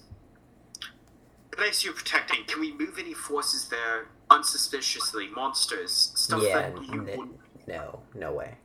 place 1.51 1.85
you're 1.85 1.95
protecting? 1.95 2.45
Can 2.47 2.61
we 2.61 2.73
move 2.73 2.99
any 2.99 3.15
forces 3.15 3.69
there 3.69 4.09
unsuspiciously? 4.31 5.29
Monsters, 5.35 6.13
stuff 6.15 6.43
yeah, 6.45 6.71
that 6.71 6.83
you 6.83 7.07
n- 7.07 7.19
would 7.19 7.29
no, 7.67 8.01
no 8.15 8.33
way. 8.33 8.57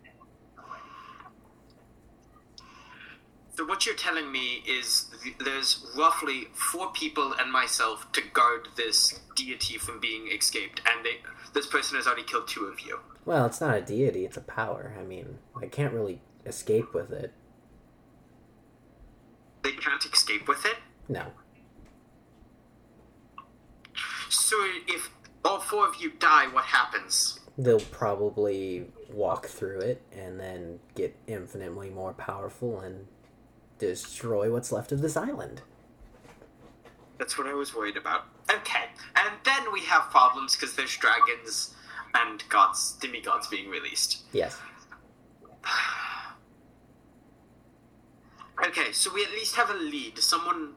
So 3.55 3.65
what 3.65 3.85
you're 3.85 3.95
telling 3.95 4.31
me 4.31 4.63
is 4.65 5.07
th- 5.21 5.35
there's 5.43 5.85
roughly 5.97 6.47
four 6.53 6.91
people 6.91 7.33
and 7.37 7.51
myself 7.51 8.09
to 8.13 8.21
guard 8.33 8.69
this 8.77 9.19
deity 9.35 9.77
from 9.77 9.99
being 9.99 10.29
escaped, 10.31 10.81
and 10.89 11.05
they, 11.05 11.17
this 11.53 11.67
person 11.67 11.97
has 11.97 12.07
already 12.07 12.23
killed 12.23 12.47
two 12.47 12.65
of 12.65 12.79
you. 12.79 12.99
Well, 13.25 13.45
it's 13.45 13.59
not 13.59 13.75
a 13.75 13.81
deity, 13.81 14.23
it's 14.25 14.37
a 14.37 14.41
power. 14.41 14.95
I 14.97 15.03
mean, 15.03 15.39
I 15.61 15.67
can't 15.67 15.93
really 15.93 16.21
escape 16.45 16.93
with 16.93 17.11
it. 17.11 17.33
They 19.63 19.71
can't 19.71 20.03
escape 20.05 20.47
with 20.47 20.65
it. 20.65 20.77
No. 21.07 21.25
So 24.29 24.55
if 24.87 25.09
all 25.43 25.59
four 25.59 25.87
of 25.87 25.95
you 25.99 26.11
die, 26.19 26.47
what 26.47 26.65
happens? 26.65 27.39
They'll 27.57 27.79
probably 27.79 28.85
walk 29.11 29.47
through 29.47 29.79
it 29.79 30.01
and 30.15 30.39
then 30.39 30.79
get 30.95 31.15
infinitely 31.27 31.89
more 31.89 32.13
powerful 32.13 32.79
and 32.79 33.07
destroy 33.79 34.51
what's 34.51 34.71
left 34.71 34.91
of 34.91 35.01
this 35.01 35.17
island. 35.17 35.61
That's 37.17 37.37
what 37.37 37.47
I 37.47 37.53
was 37.53 37.75
worried 37.75 37.97
about. 37.97 38.25
Okay, 38.49 38.85
and 39.15 39.29
then 39.43 39.73
we 39.73 39.81
have 39.81 40.03
problems 40.09 40.55
because 40.55 40.75
there's 40.75 40.95
dragons 40.95 41.75
and 42.13 42.43
gods, 42.49 42.93
demigods 43.01 43.47
being 43.47 43.69
released. 43.69 44.23
Yes. 44.31 44.57
Okay, 48.65 48.91
so 48.91 49.13
we 49.13 49.23
at 49.23 49.31
least 49.31 49.55
have 49.55 49.69
a 49.69 49.73
lead. 49.75 50.17
Someone. 50.19 50.73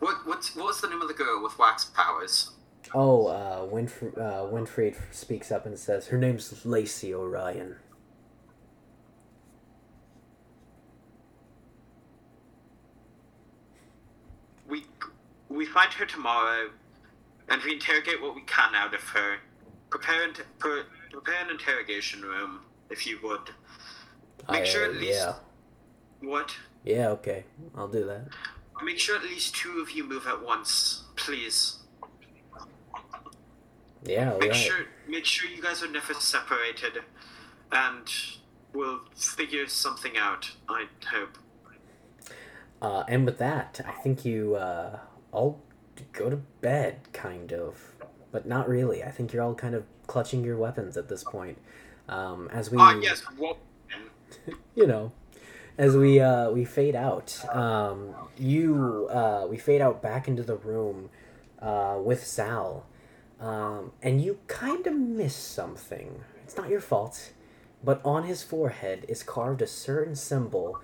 What 0.00 0.26
what's 0.26 0.56
what's 0.56 0.80
the 0.80 0.88
name 0.88 1.02
of 1.02 1.08
the 1.08 1.14
girl 1.14 1.42
with 1.42 1.58
wax 1.58 1.84
powers? 1.84 2.50
Oh, 2.94 3.26
uh, 3.26 3.60
Winfr- 3.66 4.18
uh, 4.18 4.50
Winfried 4.52 4.96
speaks 5.12 5.50
up 5.52 5.64
and 5.64 5.78
says, 5.78 6.08
Her 6.08 6.18
name's 6.18 6.66
Lacey 6.66 7.14
Orion. 7.14 7.76
We 14.68 14.84
we 15.48 15.66
find 15.66 15.92
her 15.94 16.06
tomorrow, 16.06 16.70
and 17.48 17.62
we 17.62 17.72
interrogate 17.74 18.20
what 18.22 18.34
we 18.34 18.42
can 18.42 18.74
out 18.74 18.94
of 18.94 19.02
her. 19.10 19.36
Prepare 19.90 20.24
and 20.24 20.40
pre- 20.58 20.82
prepare 21.10 21.42
an 21.44 21.50
interrogation 21.50 22.22
room, 22.22 22.60
if 22.90 23.06
you 23.06 23.18
would. 23.22 23.50
Make 24.50 24.62
I, 24.62 24.64
sure 24.64 24.84
at 24.84 24.94
least 24.94 25.18
Yeah. 25.20 25.34
what. 26.20 26.56
Yeah, 26.84 27.08
okay. 27.10 27.44
I'll 27.76 27.88
do 27.88 28.04
that. 28.06 28.28
Make 28.82 28.98
sure 28.98 29.16
at 29.16 29.22
least 29.22 29.54
two 29.54 29.80
of 29.80 29.92
you 29.92 30.04
move 30.04 30.26
at 30.26 30.42
once, 30.42 31.04
please. 31.16 31.78
Yeah, 34.04 34.36
Make 34.40 34.50
right. 34.50 34.56
sure 34.56 34.86
make 35.08 35.24
sure 35.24 35.48
you 35.48 35.62
guys 35.62 35.80
are 35.82 35.88
never 35.90 36.12
separated, 36.14 36.98
and 37.70 38.08
we'll 38.72 39.00
figure 39.14 39.68
something 39.68 40.16
out. 40.16 40.50
I 40.68 40.86
hope. 41.06 41.38
Uh, 42.80 43.04
and 43.06 43.24
with 43.24 43.38
that, 43.38 43.80
I 43.86 43.92
think 44.02 44.24
you 44.24 44.56
uh, 44.56 44.98
all 45.30 45.60
go 46.12 46.28
to 46.30 46.36
bed, 46.60 46.98
kind 47.12 47.52
of, 47.52 47.80
but 48.32 48.44
not 48.44 48.68
really. 48.68 49.04
I 49.04 49.10
think 49.12 49.32
you're 49.32 49.42
all 49.44 49.54
kind 49.54 49.76
of 49.76 49.84
clutching 50.08 50.42
your 50.42 50.56
weapons 50.56 50.96
at 50.96 51.08
this 51.08 51.22
point. 51.22 51.58
Um, 52.08 52.48
as 52.52 52.72
we, 52.72 52.78
Ah, 52.80 52.98
yes. 53.00 53.22
Well, 53.38 53.58
you 54.74 54.88
know, 54.88 55.12
as 55.78 55.96
we 55.96 56.20
uh, 56.20 56.50
we 56.50 56.64
fade 56.64 56.94
out, 56.94 57.38
um, 57.54 58.14
you 58.38 59.08
uh, 59.10 59.46
we 59.48 59.56
fade 59.56 59.80
out 59.80 60.02
back 60.02 60.28
into 60.28 60.42
the 60.42 60.56
room 60.56 61.10
uh, 61.60 61.98
with 62.02 62.26
Zal, 62.26 62.86
um, 63.40 63.92
and 64.02 64.22
you 64.22 64.38
kind 64.46 64.86
of 64.86 64.94
miss 64.94 65.34
something. 65.34 66.22
It's 66.44 66.56
not 66.56 66.68
your 66.68 66.80
fault, 66.80 67.32
but 67.82 68.00
on 68.04 68.24
his 68.24 68.42
forehead 68.42 69.04
is 69.08 69.22
carved 69.22 69.62
a 69.62 69.66
certain 69.66 70.16
symbol 70.16 70.78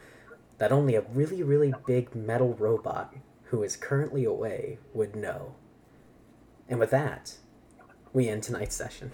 that 0.59 0.73
only 0.73 0.95
a 0.95 1.03
really, 1.03 1.43
really 1.43 1.73
big 1.87 2.15
metal 2.15 2.55
robot 2.55 3.15
who 3.45 3.63
is 3.63 3.77
currently 3.77 4.25
away 4.25 4.79
would 4.93 5.15
know. 5.15 5.55
And 6.69 6.79
with 6.79 6.91
that, 6.91 7.37
we 8.13 8.29
end 8.29 8.43
tonight's 8.43 8.75
session. 8.75 9.13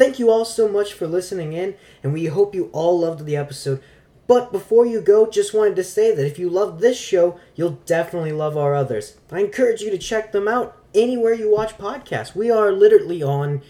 Thank 0.00 0.18
you 0.18 0.30
all 0.30 0.46
so 0.46 0.66
much 0.66 0.94
for 0.94 1.06
listening 1.06 1.52
in, 1.52 1.74
and 2.02 2.14
we 2.14 2.24
hope 2.24 2.54
you 2.54 2.70
all 2.72 3.00
loved 3.00 3.26
the 3.26 3.36
episode. 3.36 3.82
But 4.26 4.50
before 4.50 4.86
you 4.86 5.02
go, 5.02 5.28
just 5.28 5.52
wanted 5.52 5.76
to 5.76 5.84
say 5.84 6.14
that 6.14 6.24
if 6.24 6.38
you 6.38 6.48
love 6.48 6.80
this 6.80 6.98
show, 6.98 7.38
you'll 7.54 7.82
definitely 7.84 8.32
love 8.32 8.56
our 8.56 8.74
others. 8.74 9.18
I 9.30 9.40
encourage 9.40 9.82
you 9.82 9.90
to 9.90 9.98
check 9.98 10.32
them 10.32 10.48
out 10.48 10.74
anywhere 10.94 11.34
you 11.34 11.50
watch 11.50 11.76
podcasts. 11.76 12.34
We 12.34 12.50
are 12.50 12.72
literally 12.72 13.22
on 13.22 13.60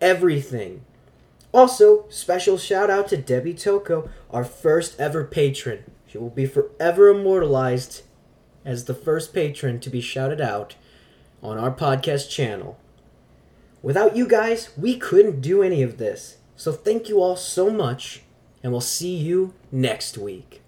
everything. 0.00 0.84
Also, 1.54 2.06
special 2.08 2.58
shout 2.58 2.90
out 2.90 3.06
to 3.10 3.16
Debbie 3.16 3.54
Toko, 3.54 4.10
our 4.32 4.42
first 4.42 4.98
ever 4.98 5.22
patron. 5.22 5.84
She 6.08 6.18
will 6.18 6.28
be 6.28 6.46
forever 6.46 7.08
immortalized 7.08 8.02
as 8.64 8.86
the 8.86 8.94
first 8.94 9.32
patron 9.32 9.78
to 9.78 9.90
be 9.90 10.00
shouted 10.00 10.40
out 10.40 10.74
on 11.40 11.56
our 11.56 11.70
podcast 11.70 12.28
channel. 12.28 12.80
Without 13.80 14.16
you 14.16 14.26
guys, 14.26 14.70
we 14.76 14.96
couldn't 14.96 15.40
do 15.40 15.62
any 15.62 15.82
of 15.82 15.98
this. 15.98 16.38
So 16.56 16.72
thank 16.72 17.08
you 17.08 17.22
all 17.22 17.36
so 17.36 17.70
much, 17.70 18.22
and 18.62 18.72
we'll 18.72 18.80
see 18.80 19.14
you 19.14 19.54
next 19.70 20.18
week. 20.18 20.62